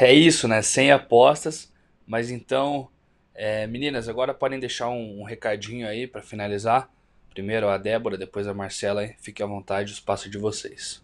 É 0.00 0.12
isso, 0.12 0.46
né? 0.46 0.62
Sem 0.62 0.92
apostas. 0.92 1.68
Mas 2.06 2.30
então, 2.30 2.88
é, 3.34 3.66
meninas, 3.66 4.08
agora 4.08 4.34
podem 4.34 4.58
deixar 4.58 4.88
um, 4.88 5.20
um 5.20 5.24
recadinho 5.24 5.86
aí 5.86 6.06
para 6.06 6.22
finalizar. 6.22 6.90
Primeiro 7.32 7.68
a 7.68 7.78
Débora, 7.78 8.18
depois 8.18 8.46
a 8.46 8.54
Marcela. 8.54 9.04
hein? 9.04 9.14
Fique 9.20 9.42
à 9.42 9.46
vontade, 9.46 9.92
o 9.92 9.94
espaço 9.94 10.26
é 10.26 10.30
de 10.30 10.38
vocês. 10.38 11.02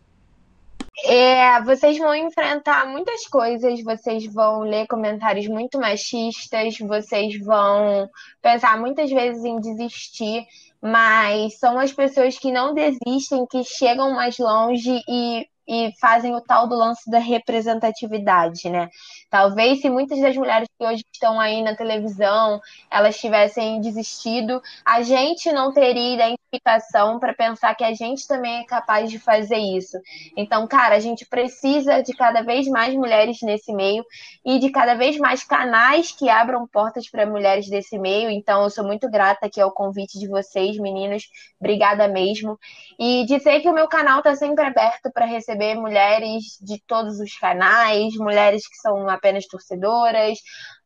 É, 1.05 1.61
vocês 1.63 1.99
vão 1.99 2.15
enfrentar 2.15 2.87
muitas 2.87 3.27
coisas, 3.27 3.83
vocês 3.83 4.27
vão 4.33 4.61
ler 4.61 4.87
comentários 4.87 5.47
muito 5.47 5.79
machistas, 5.79 6.79
vocês 6.79 7.39
vão 7.39 8.09
pensar 8.41 8.79
muitas 8.81 9.11
vezes 9.11 9.45
em 9.45 9.61
desistir, 9.61 10.47
mas 10.81 11.59
são 11.59 11.79
as 11.79 11.93
pessoas 11.93 12.39
que 12.39 12.51
não 12.51 12.75
desistem, 12.75 13.47
que 13.47 13.63
chegam 13.63 14.15
mais 14.15 14.39
longe 14.39 15.01
e, 15.07 15.47
e 15.69 15.93
fazem 16.01 16.35
o 16.35 16.41
tal 16.41 16.67
do 16.67 16.75
lance 16.75 17.11
da 17.11 17.19
representatividade, 17.19 18.71
né? 18.71 18.89
Talvez 19.31 19.81
se 19.81 19.91
muitas 19.91 20.21
das 20.21 20.37
mulheres 20.37 20.69
que 20.79 20.87
hoje 20.87 21.05
estão 21.13 21.39
aí 21.41 21.63
na 21.63 21.75
televisão, 21.75 22.61
elas 22.91 23.19
tivessem 23.19 23.81
desistido, 23.81 24.63
a 24.85 25.03
gente 25.03 25.51
não 25.53 25.73
teria 25.73 26.15
identificação 26.15 27.19
para 27.19 27.35
pensar 27.35 27.75
que 27.75 27.85
a 27.85 27.93
gente 27.93 28.27
também 28.27 28.61
é 28.61 28.65
capaz 28.65 29.11
de 29.11 29.19
fazer 29.19 29.59
isso. 29.59 29.99
Então, 30.37 30.67
cara, 30.67 30.95
a 30.95 31.01
gente 31.01 31.27
precisa 31.27 32.03
de 32.03 32.13
cada 32.15 32.43
vez 32.43 32.69
mais 32.69 32.95
mulheres 32.95 33.39
nesse 33.43 33.73
meio 33.73 34.05
e 34.45 34.59
de 34.59 34.71
cada 34.71 34.95
vez 34.95 35.19
mais 35.19 35.43
canais 35.43 36.13
que 36.13 36.29
abram 36.29 36.67
portas 36.67 37.09
para 37.11 37.27
mulheres 37.27 37.69
desse 37.69 37.99
meio. 37.99 38.31
Então, 38.31 38.63
eu 38.63 38.71
sou 38.71 38.85
muito 38.85 39.11
grata 39.11 39.47
aqui 39.47 39.61
ao 39.61 39.73
convite 39.73 40.19
de 40.19 40.29
vocês, 40.29 40.79
meninos. 40.79 41.25
Obrigada 41.61 42.09
mesmo. 42.09 42.59
E 42.99 43.25
dizer 43.27 43.61
que 43.61 43.69
o 43.69 43.75
meu 43.75 43.89
canal 43.89 44.19
está 44.19 44.35
sempre 44.37 44.65
aberto 44.65 45.11
para 45.13 45.27
receber 45.27 45.75
mulheres 45.75 46.59
de 46.61 46.81
todos 46.87 47.19
os 47.19 47.37
canais, 47.39 48.15
mulheres 48.17 48.67
que 48.69 48.77
são 48.77 49.09
apenas 49.17 49.47
torcedoras, 49.47 50.39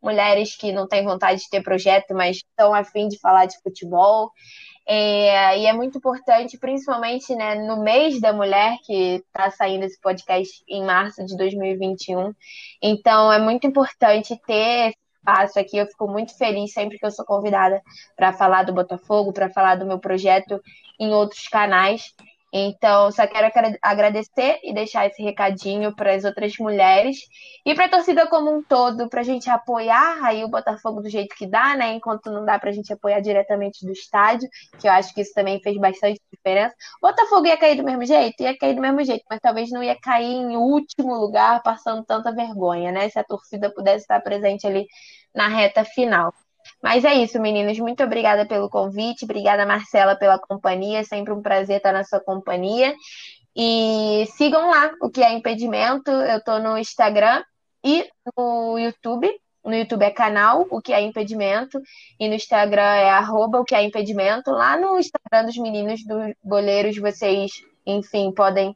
mulheres 0.03 0.57
que 0.57 0.73
não 0.73 0.89
têm 0.89 1.05
vontade 1.05 1.41
de 1.41 1.51
ter 1.51 1.63
projeto, 1.63 2.15
mas 2.15 2.39
estão 2.39 2.75
afim 2.75 3.09
de 3.09 3.19
falar 3.19 3.47
de 3.47 3.61
futebol. 3.63 4.31
É, 4.87 5.59
e 5.59 5.67
é 5.67 5.73
muito 5.73 5.99
importante, 5.99 6.59
principalmente 6.59 7.35
né, 7.35 7.55
no 7.55 7.83
mês 7.83 8.21
da 8.21 8.33
mulher, 8.33 8.77
que 8.85 9.23
está 9.27 9.51
saindo 9.51 9.85
esse 9.85 10.01
podcast 10.01 10.65
em 10.69 10.85
março 10.85 11.25
de 11.25 11.37
2021. 11.37 12.35
Então, 12.83 13.33
é 13.33 13.39
muito 13.39 13.67
importante 13.67 14.37
ter 14.47 14.93
espaço 15.21 15.59
aqui. 15.59 15.77
Eu 15.77 15.87
fico 15.87 16.09
muito 16.09 16.37
feliz 16.37 16.73
sempre 16.73 16.99
que 16.99 17.07
eu 17.07 17.11
sou 17.11 17.25
convidada 17.25 17.81
para 18.17 18.33
falar 18.33 18.65
do 18.65 18.73
Botafogo, 18.73 19.33
para 19.33 19.51
falar 19.51 19.77
do 19.77 19.87
meu 19.87 19.99
projeto 19.99 20.61
em 20.99 21.13
outros 21.13 21.47
canais. 21.49 22.15
Então, 22.53 23.13
só 23.13 23.27
quero 23.27 23.49
agradecer 23.81 24.59
e 24.65 24.75
deixar 24.75 25.07
esse 25.07 25.23
recadinho 25.23 25.95
para 25.95 26.15
as 26.15 26.25
outras 26.25 26.57
mulheres 26.59 27.19
e 27.65 27.75
para 27.75 27.85
a 27.85 27.89
torcida 27.89 28.27
como 28.29 28.53
um 28.53 28.63
todo, 28.63 29.09
para 29.09 29.21
a 29.21 29.25
gente 29.25 29.49
apoiar 29.49 30.19
aí 30.25 30.43
o 30.45 30.49
Botafogo 30.49 31.01
do 31.01 31.09
jeito 31.09 31.35
que 31.37 31.47
dá, 31.47 31.77
né? 31.77 31.93
Enquanto 31.95 32.31
não 32.31 32.45
dá 32.45 32.59
para 32.59 32.71
a 32.71 32.73
gente 32.73 32.93
apoiar 32.93 33.21
diretamente 33.21 33.85
do 33.87 33.93
estádio, 33.93 34.49
que 34.81 34.89
eu 34.89 34.93
acho 34.93 35.15
que 35.15 35.21
isso 35.21 35.33
também 35.33 35.61
fez 35.63 35.77
bastante 35.79 36.21
diferença. 36.33 36.75
O 37.03 37.07
Botafogo 37.07 37.47
ia 37.47 37.57
cair 37.57 37.77
do 37.77 37.85
mesmo 37.85 38.05
jeito? 38.05 38.43
Ia 38.43 38.57
cair 38.59 38.75
do 38.75 38.81
mesmo 38.81 39.05
jeito, 39.05 39.25
mas 39.31 39.41
talvez 39.41 39.71
não 39.71 39.83
ia 39.83 39.97
cair 40.01 40.27
em 40.27 40.57
último 40.57 41.15
lugar, 41.15 41.63
passando 41.63 42.05
tanta 42.05 42.33
vergonha, 42.33 42.91
né? 42.91 43.09
Se 43.09 43.19
a 43.19 43.25
torcida 43.25 43.73
pudesse 43.73 44.05
estar 44.05 44.21
presente 44.21 44.67
ali 44.67 44.87
na 45.35 45.49
reta 45.49 45.85
final. 45.85 46.33
Mas 46.83 47.05
é 47.05 47.15
isso, 47.15 47.41
meninos. 47.41 47.79
Muito 47.79 48.03
obrigada 48.03 48.47
pelo 48.47 48.71
convite. 48.71 49.25
Obrigada, 49.25 49.67
Marcela, 49.67 50.17
pela 50.17 50.39
companhia. 50.39 51.01
É 51.01 51.05
sempre 51.05 51.33
um 51.33 51.43
prazer 51.43 51.77
estar 51.77 51.93
na 51.93 52.05
sua 52.05 52.21
companhia. 52.21 52.95
E 53.55 54.27
sigam 54.37 54.71
lá 54.71 54.91
o 55.03 55.11
que 55.11 55.23
é 55.23 55.33
impedimento. 55.33 56.11
Eu 56.11 56.39
estou 56.39 56.59
no 56.59 56.79
Instagram 56.79 57.43
e 57.85 58.09
no 58.37 58.79
YouTube. 58.79 59.29
No 59.65 59.75
YouTube 59.75 60.03
é 60.03 60.11
canal 60.11 60.67
O 60.71 60.81
Que 60.81 60.93
É 60.93 61.01
Impedimento. 61.01 61.81
E 62.19 62.29
no 62.29 62.35
Instagram 62.35 62.83
é 62.83 63.11
arroba 63.11 63.61
O 63.61 63.65
Que 63.65 63.75
É 63.75 63.83
Impedimento. 63.83 64.51
Lá 64.51 64.79
no 64.79 64.99
Instagram 64.99 65.47
dos 65.47 65.59
meninos 65.59 66.03
dos 66.05 66.33
boleiros, 66.43 66.97
vocês, 66.97 67.51
enfim, 67.85 68.33
podem 68.33 68.75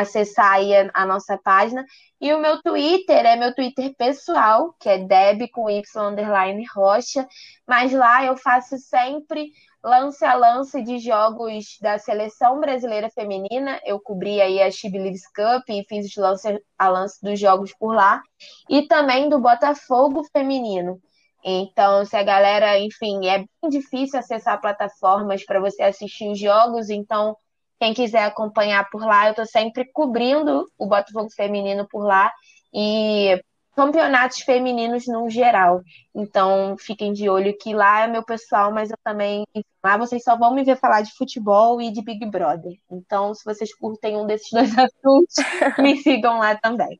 acessar 0.00 0.52
aí 0.52 0.74
a, 0.74 0.90
a, 0.94 1.06
nossa 1.06 1.38
página. 1.38 1.84
E 2.20 2.32
o 2.32 2.40
meu 2.40 2.62
Twitter 2.62 3.24
é 3.24 3.36
meu 3.36 3.54
Twitter 3.54 3.94
pessoal, 3.96 4.74
que 4.80 4.88
é 4.88 4.98
Deb 4.98 5.48
com 5.52 5.68
Y 5.68 5.82
underline 6.08 6.64
Rocha. 6.74 7.26
Mas 7.66 7.92
lá 7.92 8.24
eu 8.24 8.36
faço 8.36 8.78
sempre 8.78 9.50
lance 9.82 10.24
a 10.24 10.34
lance 10.34 10.82
de 10.82 10.98
jogos 10.98 11.76
da 11.80 11.98
seleção 11.98 12.60
brasileira 12.60 13.10
feminina. 13.10 13.80
Eu 13.84 14.00
cobri 14.00 14.40
aí 14.40 14.60
a 14.60 14.70
She 14.70 14.90
Believes 14.90 15.26
Cup 15.28 15.68
e 15.68 15.84
fiz 15.88 16.06
os 16.06 16.16
lance 16.16 16.62
a 16.78 16.88
lance 16.88 17.18
dos 17.22 17.38
jogos 17.38 17.72
por 17.78 17.94
lá. 17.94 18.22
E 18.68 18.86
também 18.86 19.28
do 19.28 19.38
Botafogo 19.38 20.24
feminino. 20.32 21.00
Então, 21.44 22.04
se 22.04 22.16
a 22.16 22.24
galera, 22.24 22.76
enfim, 22.78 23.28
é 23.28 23.38
bem 23.38 23.70
difícil 23.70 24.18
acessar 24.18 24.60
plataformas 24.60 25.44
para 25.44 25.60
você 25.60 25.84
assistir 25.84 26.28
os 26.28 26.40
jogos, 26.40 26.90
então 26.90 27.36
quem 27.78 27.92
quiser 27.94 28.24
acompanhar 28.24 28.88
por 28.90 29.04
lá, 29.04 29.26
eu 29.26 29.30
estou 29.30 29.46
sempre 29.46 29.84
cobrindo 29.92 30.66
o 30.78 30.86
Botafogo 30.86 31.28
feminino 31.30 31.86
por 31.88 32.04
lá 32.04 32.32
e 32.72 33.40
campeonatos 33.76 34.40
femininos 34.40 35.06
no 35.06 35.28
geral. 35.28 35.82
Então, 36.14 36.76
fiquem 36.78 37.12
de 37.12 37.28
olho 37.28 37.56
que 37.58 37.74
lá 37.74 38.04
é 38.04 38.06
meu 38.08 38.24
pessoal, 38.24 38.72
mas 38.72 38.90
eu 38.90 38.96
também. 39.04 39.44
Lá 39.84 39.98
vocês 39.98 40.22
só 40.24 40.36
vão 40.36 40.54
me 40.54 40.64
ver 40.64 40.78
falar 40.78 41.02
de 41.02 41.12
futebol 41.14 41.80
e 41.80 41.92
de 41.92 42.02
Big 42.02 42.24
Brother. 42.26 42.72
Então, 42.90 43.34
se 43.34 43.44
vocês 43.44 43.74
curtem 43.74 44.16
um 44.16 44.26
desses 44.26 44.50
dois 44.50 44.72
assuntos, 44.78 45.36
me 45.78 45.98
sigam 45.98 46.38
lá 46.38 46.56
também. 46.56 46.98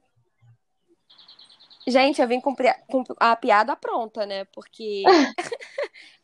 Gente, 1.88 2.20
eu 2.20 2.26
vim 2.26 2.40
com 2.40 2.54
a 3.18 3.36
piada 3.36 3.76
pronta, 3.76 4.26
né? 4.26 4.44
Porque 4.46 5.04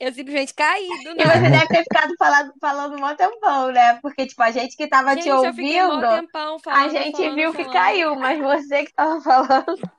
eu 0.03 0.13
simplesmente 0.13 0.53
caí 0.53 0.89
do 1.05 1.15
nada. 1.15 1.23
E 1.23 1.41
você 1.41 1.51
deve 1.51 1.69
ter 1.69 1.83
ficado 1.85 2.13
falando, 2.19 2.53
falando 2.61 2.97
um 2.97 3.17
tempão, 3.17 3.71
né? 3.71 4.01
Porque, 4.03 4.27
tipo, 4.27 4.43
a 4.43 4.51
gente 4.51 4.77
que 4.77 4.89
tava 4.89 5.15
gente, 5.15 5.23
te 5.23 5.31
ouvindo, 5.31 6.01
tempão 6.01 6.59
falando, 6.59 6.85
a 6.85 6.89
gente 6.89 7.17
falando, 7.17 7.35
viu 7.37 7.53
falando. 7.53 7.69
que 7.69 7.73
caiu, 7.73 8.17
mas 8.17 8.41
você 8.41 8.85
que 8.85 8.93
tava 8.93 9.21
falando. 9.21 9.91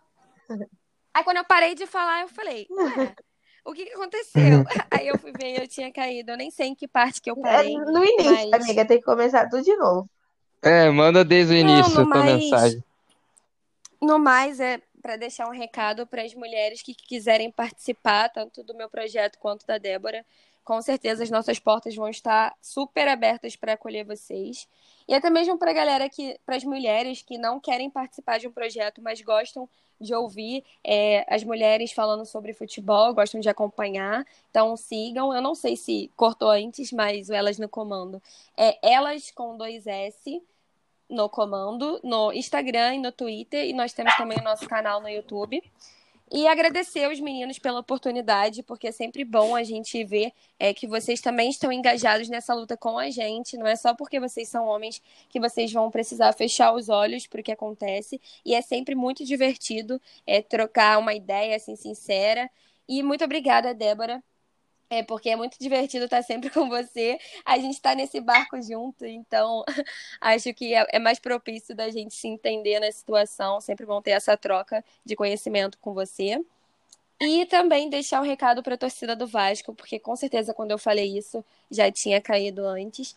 Aí 1.14 1.24
quando 1.24 1.38
eu 1.38 1.46
parei 1.46 1.74
de 1.74 1.88
falar, 1.88 2.22
eu 2.22 2.28
falei, 2.28 2.68
ué, 2.70 3.16
o 3.64 3.72
que, 3.72 3.86
que 3.86 3.94
aconteceu? 3.94 4.66
Aí 4.92 5.08
eu 5.08 5.18
fui 5.18 5.32
ver 5.32 5.52
e 5.54 5.62
eu 5.62 5.68
tinha 5.70 5.90
caído. 5.90 6.32
Eu 6.32 6.38
nem 6.38 6.52
sei 6.52 6.68
em 6.68 6.76
que 6.76 6.86
parte 6.88 7.22
que 7.22 7.32
eu 7.32 7.38
parei. 7.38 7.74
É, 7.74 7.80
no 7.80 8.04
início, 8.04 8.50
mas... 8.52 8.62
amiga, 8.62 8.86
tem 8.86 8.98
que 8.98 9.06
começar 9.06 9.48
tudo 9.48 9.64
de 9.64 9.76
novo. 9.78 10.10
É, 10.62 10.90
manda 10.90 11.24
desde 11.24 11.54
o 11.54 11.58
início 11.58 11.94
Não, 11.96 12.02
a 12.02 12.06
mas- 12.06 12.26
mensagem. 12.26 12.84
No 14.02 14.20
mais, 14.20 14.60
é 14.60 14.82
para 15.04 15.18
deixar 15.18 15.50
um 15.50 15.52
recado 15.52 16.08
para 16.08 16.24
as 16.24 16.34
mulheres 16.34 16.82
que 16.82 16.96
quiserem 16.96 17.52
participar, 17.52 18.30
tanto 18.30 18.64
do 18.64 18.74
meu 18.74 18.90
projeto 18.90 19.38
quanto 19.38 19.68
da 19.68 19.78
Débora. 19.78 20.26
Com 20.64 20.82
certeza 20.82 21.22
as 21.22 21.30
nossas 21.30 21.60
portas 21.60 21.94
vão 21.94 22.08
estar 22.08 22.56
super 22.62 23.10
abertas 23.10 23.54
para 23.58 23.74
acolher 23.74 24.06
vocês. 24.06 24.66
E 25.06 25.14
até 25.14 25.30
mesmo 25.30 25.58
para 25.58 25.74
galera 25.74 26.08
que, 26.10 26.40
para 26.46 26.56
as 26.56 26.64
mulheres 26.64 27.22
que 27.22 27.38
não 27.38 27.60
querem 27.60 27.90
participar 27.90 28.40
de 28.40 28.48
um 28.48 28.52
projeto, 28.52 29.02
mas 29.02 29.20
gostam 29.22 29.68
de 30.00 30.16
ouvir 30.16 30.64
é, 30.82 31.26
as 31.28 31.44
mulheres 31.44 31.92
falando 31.92 32.26
sobre 32.26 32.54
futebol, 32.54 33.14
gostam 33.14 33.42
de 33.42 33.50
acompanhar. 33.50 34.26
Então 34.50 34.78
sigam. 34.78 35.34
Eu 35.34 35.42
não 35.42 35.54
sei 35.54 35.76
se 35.76 36.10
cortou 36.16 36.50
antes, 36.50 36.94
mas 36.94 37.28
o 37.28 37.34
Elas 37.34 37.60
no 37.60 37.68
Comando 37.68 38.22
é 38.58 38.78
Elas 38.82 39.32
com 39.32 39.58
dois 39.58 39.86
S 39.86 40.42
no 41.14 41.30
comando, 41.30 42.00
no 42.04 42.34
Instagram 42.34 42.96
e 42.96 43.00
no 43.00 43.12
Twitter, 43.12 43.66
e 43.66 43.74
nós 43.74 43.94
temos 43.94 44.16
também 44.16 44.38
o 44.40 44.44
nosso 44.44 44.68
canal 44.68 45.02
no 45.02 45.10
YouTube. 45.10 45.62
E 46.36 46.48
agradecer 46.48 47.04
aos 47.04 47.20
meninos 47.20 47.60
pela 47.60 47.80
oportunidade, 47.80 48.64
porque 48.64 48.88
é 48.88 48.92
sempre 48.92 49.24
bom 49.24 49.56
a 49.56 49.62
gente 49.62 50.04
ver 50.04 50.34
é, 50.60 50.74
que 50.74 50.88
vocês 50.88 51.22
também 51.22 51.50
estão 51.52 51.72
engajados 51.72 52.28
nessa 52.28 52.56
luta 52.56 52.76
com 52.76 52.98
a 52.98 53.12
gente. 53.12 53.56
Não 53.56 53.68
é 53.68 53.76
só 53.76 53.94
porque 53.94 54.20
vocês 54.20 54.50
são 54.50 54.66
homens 54.66 55.00
que 55.30 55.40
vocês 55.40 55.72
vão 55.72 55.92
precisar 55.92 56.34
fechar 56.34 56.74
os 56.74 56.90
olhos 56.90 57.28
para 57.28 57.40
o 57.40 57.44
que 57.44 57.52
acontece. 57.52 58.20
E 58.44 58.56
é 58.56 58.64
sempre 58.64 58.96
muito 58.96 59.24
divertido 59.24 60.02
é, 60.26 60.42
trocar 60.42 60.98
uma 60.98 61.14
ideia 61.14 61.56
assim 61.56 61.76
sincera. 61.76 62.50
E 62.90 63.04
muito 63.04 63.24
obrigada, 63.24 63.72
Débora, 63.72 64.24
é, 64.90 65.02
porque 65.04 65.30
é 65.30 65.36
muito 65.36 65.58
divertido 65.60 66.06
estar 66.06 66.22
sempre 66.24 66.50
com 66.52 66.70
você. 66.70 67.18
A 67.46 67.58
gente 67.58 67.74
está 67.74 67.96
nesse 67.96 68.20
barco 68.20 68.62
junto, 68.62 69.06
então 69.06 69.64
acho 70.22 70.54
que 70.54 70.74
é, 70.74 70.86
é, 70.92 71.00
mais 71.00 71.20
propício 71.20 71.76
da 71.76 71.90
gente 71.90 72.14
se 72.16 72.28
entender 72.28 72.80
na 72.80 72.92
situação. 72.92 73.60
Sempre 73.62 73.86
vão 73.86 74.02
ter 74.02 74.12
essa 74.12 74.38
troca 74.38 74.84
de 75.06 75.16
conhecimento 75.16 75.78
com 75.80 75.94
você. 75.94 76.44
E 77.22 77.46
também 77.46 77.90
deixar 77.90 78.22
um 78.22 78.26
recado 78.26 78.62
para 78.62 78.76
a 78.76 78.78
torcida 78.78 79.16
do 79.16 79.26
Vasco, 79.26 79.74
porque 79.74 79.98
com 79.98 80.16
certeza 80.16 80.54
quando 80.54 80.72
eu 80.72 80.78
falei 80.78 81.18
isso 81.18 81.44
já 81.72 81.90
tinha 81.92 82.20
caído 82.20 82.66
antes. 82.66 83.16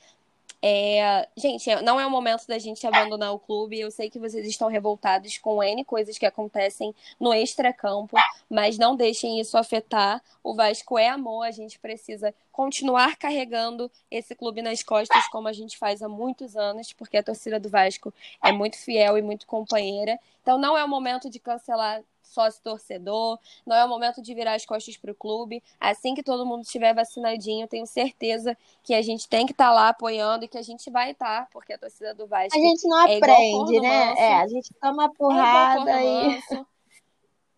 É, 0.68 1.28
gente, 1.36 1.72
não 1.82 2.00
é 2.00 2.04
o 2.04 2.10
momento 2.10 2.44
da 2.48 2.58
gente 2.58 2.84
abandonar 2.84 3.32
o 3.32 3.38
clube. 3.38 3.78
Eu 3.78 3.88
sei 3.88 4.10
que 4.10 4.18
vocês 4.18 4.44
estão 4.44 4.68
revoltados 4.68 5.38
com 5.38 5.62
N 5.62 5.84
coisas 5.84 6.18
que 6.18 6.26
acontecem 6.26 6.92
no 7.20 7.32
extracampo, 7.32 8.16
mas 8.50 8.76
não 8.76 8.96
deixem 8.96 9.38
isso 9.38 9.56
afetar. 9.56 10.20
O 10.42 10.56
Vasco 10.56 10.98
é 10.98 11.08
amor, 11.08 11.44
a 11.44 11.52
gente 11.52 11.78
precisa 11.78 12.34
continuar 12.50 13.14
carregando 13.16 13.88
esse 14.10 14.34
clube 14.34 14.60
nas 14.60 14.82
costas, 14.82 15.28
como 15.28 15.46
a 15.46 15.52
gente 15.52 15.78
faz 15.78 16.02
há 16.02 16.08
muitos 16.08 16.56
anos, 16.56 16.92
porque 16.92 17.16
a 17.16 17.22
torcida 17.22 17.60
do 17.60 17.68
Vasco 17.68 18.12
é 18.42 18.50
muito 18.50 18.76
fiel 18.76 19.16
e 19.16 19.22
muito 19.22 19.46
companheira. 19.46 20.18
Então 20.42 20.58
não 20.58 20.76
é 20.76 20.82
o 20.82 20.88
momento 20.88 21.30
de 21.30 21.38
cancelar 21.38 22.02
sócio 22.26 22.62
torcedor, 22.62 23.38
não 23.66 23.76
é 23.76 23.84
o 23.84 23.88
momento 23.88 24.20
de 24.20 24.34
virar 24.34 24.54
as 24.54 24.66
costas 24.66 24.96
para 24.96 25.12
o 25.12 25.14
clube. 25.14 25.62
Assim 25.80 26.14
que 26.14 26.22
todo 26.22 26.46
mundo 26.46 26.62
estiver 26.62 26.94
vacinadinho, 26.94 27.68
tenho 27.68 27.86
certeza 27.86 28.56
que 28.82 28.94
a 28.94 29.02
gente 29.02 29.28
tem 29.28 29.46
que 29.46 29.52
estar 29.52 29.68
tá 29.68 29.72
lá 29.72 29.88
apoiando 29.88 30.44
e 30.44 30.48
que 30.48 30.58
a 30.58 30.62
gente 30.62 30.90
vai 30.90 31.12
estar, 31.12 31.42
tá, 31.42 31.48
porque 31.52 31.72
a 31.72 31.78
torcida 31.78 32.14
do 32.14 32.26
Vasco. 32.26 32.58
A 32.58 32.60
gente 32.60 32.86
não 32.86 33.06
é 33.06 33.16
aprende, 33.16 33.80
né? 33.80 34.06
Manso, 34.06 34.20
é, 34.20 34.34
a 34.34 34.48
gente 34.48 34.74
toma 34.80 35.12
porrada 35.14 35.90
é 35.90 36.04
e 36.04 36.40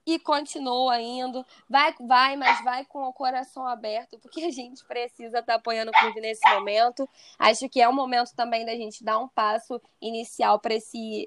e 0.09 0.19
continua 0.19 0.99
indo. 0.99 1.45
Vai, 1.69 1.95
vai, 2.01 2.35
mas 2.35 2.65
vai 2.65 2.83
com 2.87 3.03
o 3.03 3.13
coração 3.13 3.67
aberto, 3.67 4.19
porque 4.19 4.41
a 4.41 4.51
gente 4.51 4.83
precisa 4.87 5.41
estar 5.41 5.53
tá 5.53 5.55
apoiando 5.57 5.91
o 5.91 6.01
clube 6.01 6.19
nesse 6.19 6.41
momento. 6.55 7.07
Acho 7.39 7.69
que 7.69 7.79
é 7.79 7.87
o 7.87 7.93
momento 7.93 8.35
também 8.35 8.65
da 8.65 8.75
gente 8.75 9.05
dar 9.05 9.19
um 9.19 9.29
passo 9.29 9.79
inicial 10.01 10.59
para 10.59 10.75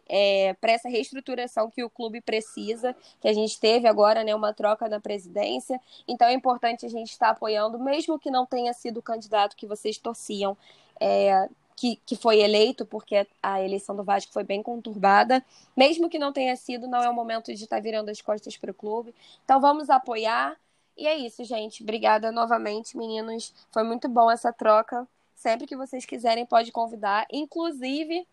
é, 0.09 0.55
essa 0.63 0.89
reestruturação 0.89 1.69
que 1.69 1.83
o 1.83 1.89
clube 1.91 2.21
precisa, 2.21 2.95
que 3.19 3.27
a 3.27 3.33
gente 3.33 3.59
teve 3.59 3.87
agora, 3.87 4.23
né, 4.23 4.33
uma 4.33 4.51
troca 4.51 4.89
na 4.89 4.99
presidência. 4.99 5.79
Então 6.07 6.27
é 6.27 6.33
importante 6.33 6.83
a 6.83 6.89
gente 6.89 7.11
estar 7.11 7.27
tá 7.27 7.31
apoiando, 7.33 7.77
mesmo 7.77 8.17
que 8.17 8.31
não 8.31 8.47
tenha 8.47 8.73
sido 8.73 8.97
o 8.97 9.03
candidato 9.03 9.55
que 9.55 9.67
vocês 9.67 9.99
torciam. 9.99 10.57
É, 10.99 11.47
que, 11.81 11.99
que 12.05 12.15
foi 12.15 12.39
eleito, 12.39 12.85
porque 12.85 13.25
a 13.41 13.59
eleição 13.59 13.95
do 13.95 14.03
Vasco 14.03 14.31
foi 14.31 14.43
bem 14.43 14.61
conturbada. 14.61 15.43
Mesmo 15.75 16.07
que 16.07 16.19
não 16.19 16.31
tenha 16.31 16.55
sido, 16.55 16.87
não 16.87 17.01
é 17.01 17.09
o 17.09 17.13
momento 17.13 17.47
de 17.47 17.63
estar 17.63 17.77
tá 17.77 17.81
virando 17.81 18.09
as 18.09 18.21
costas 18.21 18.55
para 18.55 18.69
o 18.69 18.73
clube. 18.73 19.15
Então 19.43 19.59
vamos 19.59 19.89
apoiar. 19.89 20.55
E 20.95 21.07
é 21.07 21.17
isso, 21.17 21.43
gente. 21.43 21.81
Obrigada 21.81 22.31
novamente, 22.31 22.95
meninos. 22.95 23.51
Foi 23.71 23.81
muito 23.81 24.07
bom 24.07 24.29
essa 24.29 24.53
troca. 24.53 25.07
Sempre 25.33 25.65
que 25.65 25.75
vocês 25.75 26.05
quiserem, 26.05 26.45
pode 26.45 26.71
convidar. 26.71 27.25
Inclusive, 27.31 28.27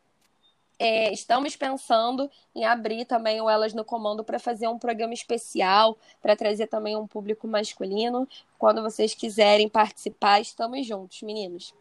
é, 0.79 1.11
estamos 1.11 1.57
pensando 1.57 2.31
em 2.55 2.67
abrir 2.67 3.07
também 3.07 3.41
o 3.41 3.49
Elas 3.49 3.73
no 3.73 3.83
Comando 3.83 4.23
para 4.23 4.39
fazer 4.39 4.69
um 4.69 4.79
programa 4.79 5.15
especial, 5.15 5.97
para 6.21 6.37
trazer 6.37 6.67
também 6.67 6.97
um 6.97 7.07
público 7.07 7.49
masculino. 7.49 8.29
Quando 8.59 8.83
vocês 8.83 9.15
quiserem 9.15 9.71
participar, 9.71 10.39
estamos 10.39 10.87
juntos, 10.87 11.23
meninos. 11.23 11.73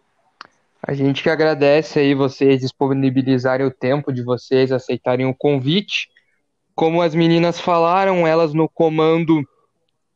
A 0.87 0.93
gente 0.93 1.21
que 1.21 1.29
agradece 1.29 1.99
aí 1.99 2.15
vocês 2.15 2.61
disponibilizarem 2.61 3.67
o 3.67 3.69
tempo 3.69 4.13
de 4.13 4.23
vocês, 4.23 4.71
aceitarem 4.71 5.25
o 5.25 5.35
convite. 5.35 6.07
Como 6.73 7.01
as 7.01 7.13
meninas 7.13 7.59
falaram, 7.59 8.25
elas 8.25 8.53
no 8.53 8.69
comando 8.69 9.43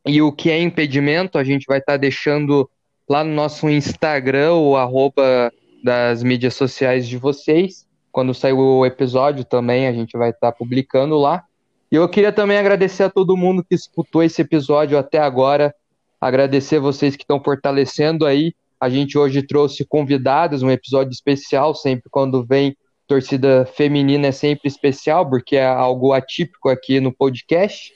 e 0.06 0.22
o 0.22 0.32
que 0.32 0.50
é 0.50 0.62
impedimento, 0.62 1.38
a 1.38 1.44
gente 1.44 1.66
vai 1.68 1.80
estar 1.80 1.94
tá 1.94 1.98
deixando 1.98 2.70
lá 3.08 3.22
no 3.22 3.34
nosso 3.34 3.70
Instagram, 3.70 4.54
o 4.54 4.78
arroba 4.78 5.52
das 5.84 6.24
mídias 6.24 6.56
sociais 6.56 7.06
de 7.06 7.18
vocês. 7.18 7.86
Quando 8.10 8.34
sair 8.34 8.54
o 8.54 8.86
episódio 8.86 9.44
também, 9.44 9.88
a 9.88 9.92
gente 9.92 10.18
vai 10.18 10.30
estar 10.30 10.54
tá 10.54 10.58
publicando 10.58 11.18
lá. 11.18 11.44
E 11.92 11.96
eu 11.96 12.08
queria 12.08 12.32
também 12.32 12.58
agradecer 12.58 13.04
a 13.04 13.10
todo 13.10 13.36
mundo 13.36 13.62
que 13.62 13.76
escutou 13.76 14.24
esse 14.24 14.42
episódio 14.42 14.98
até 14.98 15.18
agora. 15.18 15.76
Agradecer 16.22 16.80
vocês 16.80 17.18
que 17.18 17.24
estão 17.24 17.44
fortalecendo 17.44 18.26
aí 18.26 18.54
a 18.82 18.90
gente 18.90 19.16
hoje 19.16 19.44
trouxe 19.44 19.86
convidados, 19.86 20.64
um 20.64 20.72
episódio 20.72 21.12
especial, 21.12 21.76
sempre 21.76 22.10
quando 22.10 22.44
vem 22.44 22.76
torcida 23.08 23.66
feminina 23.66 24.28
é 24.28 24.32
sempre 24.32 24.68
especial, 24.68 25.30
porque 25.30 25.58
é 25.58 25.68
algo 25.68 26.14
atípico 26.14 26.68
aqui 26.68 27.00
no 27.00 27.14
podcast. 27.14 27.94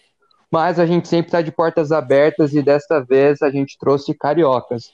Mas 0.52 0.78
a 0.78 0.86
gente 0.86 1.08
sempre 1.08 1.30
está 1.30 1.42
de 1.42 1.52
portas 1.52 1.92
abertas 1.92 2.54
e 2.54 2.62
desta 2.62 3.00
vez 3.00 3.42
a 3.42 3.50
gente 3.50 3.78
trouxe 3.80 4.14
cariocas. 4.14 4.92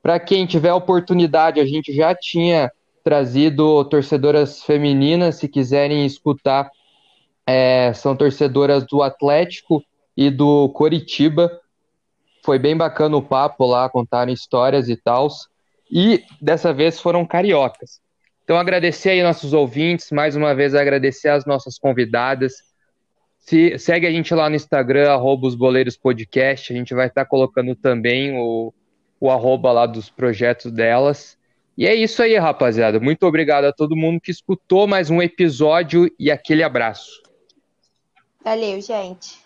Para 0.00 0.20
quem 0.20 0.46
tiver 0.46 0.72
oportunidade, 0.72 1.58
a 1.58 1.64
gente 1.64 1.92
já 1.92 2.14
tinha 2.14 2.70
trazido 3.02 3.84
torcedoras 3.86 4.62
femininas, 4.62 5.36
se 5.36 5.48
quiserem 5.48 6.06
escutar, 6.06 6.70
é, 7.44 7.92
são 7.94 8.14
torcedoras 8.14 8.86
do 8.86 9.02
Atlético 9.02 9.82
e 10.16 10.30
do 10.30 10.68
Coritiba. 10.68 11.50
Foi 12.42 12.58
bem 12.58 12.76
bacana 12.76 13.16
o 13.16 13.22
papo 13.22 13.64
lá, 13.64 13.88
contaram 13.88 14.32
histórias 14.32 14.88
e 14.88 14.96
tal. 14.96 15.28
E 15.90 16.24
dessa 16.40 16.72
vez 16.72 17.00
foram 17.00 17.24
cariocas. 17.24 18.00
Então 18.44 18.56
agradecer 18.56 19.10
aí 19.10 19.22
nossos 19.22 19.52
ouvintes, 19.52 20.10
mais 20.10 20.34
uma 20.34 20.54
vez 20.54 20.74
agradecer 20.74 21.28
as 21.28 21.46
nossas 21.46 21.78
convidadas. 21.78 22.54
Se, 23.38 23.78
segue 23.78 24.06
a 24.06 24.10
gente 24.10 24.34
lá 24.34 24.48
no 24.48 24.56
Instagram, 24.56 25.10
arroba 25.10 25.46
os 25.46 25.54
boleiros 25.54 25.96
podcast. 25.96 26.72
A 26.72 26.76
gente 26.76 26.94
vai 26.94 27.06
estar 27.06 27.24
colocando 27.24 27.74
também 27.74 28.36
o, 28.36 28.72
o 29.20 29.30
arroba 29.30 29.70
lá 29.72 29.86
dos 29.86 30.10
projetos 30.10 30.72
delas. 30.72 31.38
E 31.76 31.86
é 31.86 31.94
isso 31.94 32.22
aí, 32.22 32.36
rapaziada. 32.36 33.00
Muito 33.00 33.24
obrigado 33.26 33.64
a 33.64 33.72
todo 33.72 33.96
mundo 33.96 34.20
que 34.20 34.30
escutou 34.30 34.86
mais 34.86 35.10
um 35.10 35.22
episódio 35.22 36.10
e 36.18 36.30
aquele 36.30 36.62
abraço. 36.62 37.22
Valeu, 38.44 38.80
gente. 38.80 39.41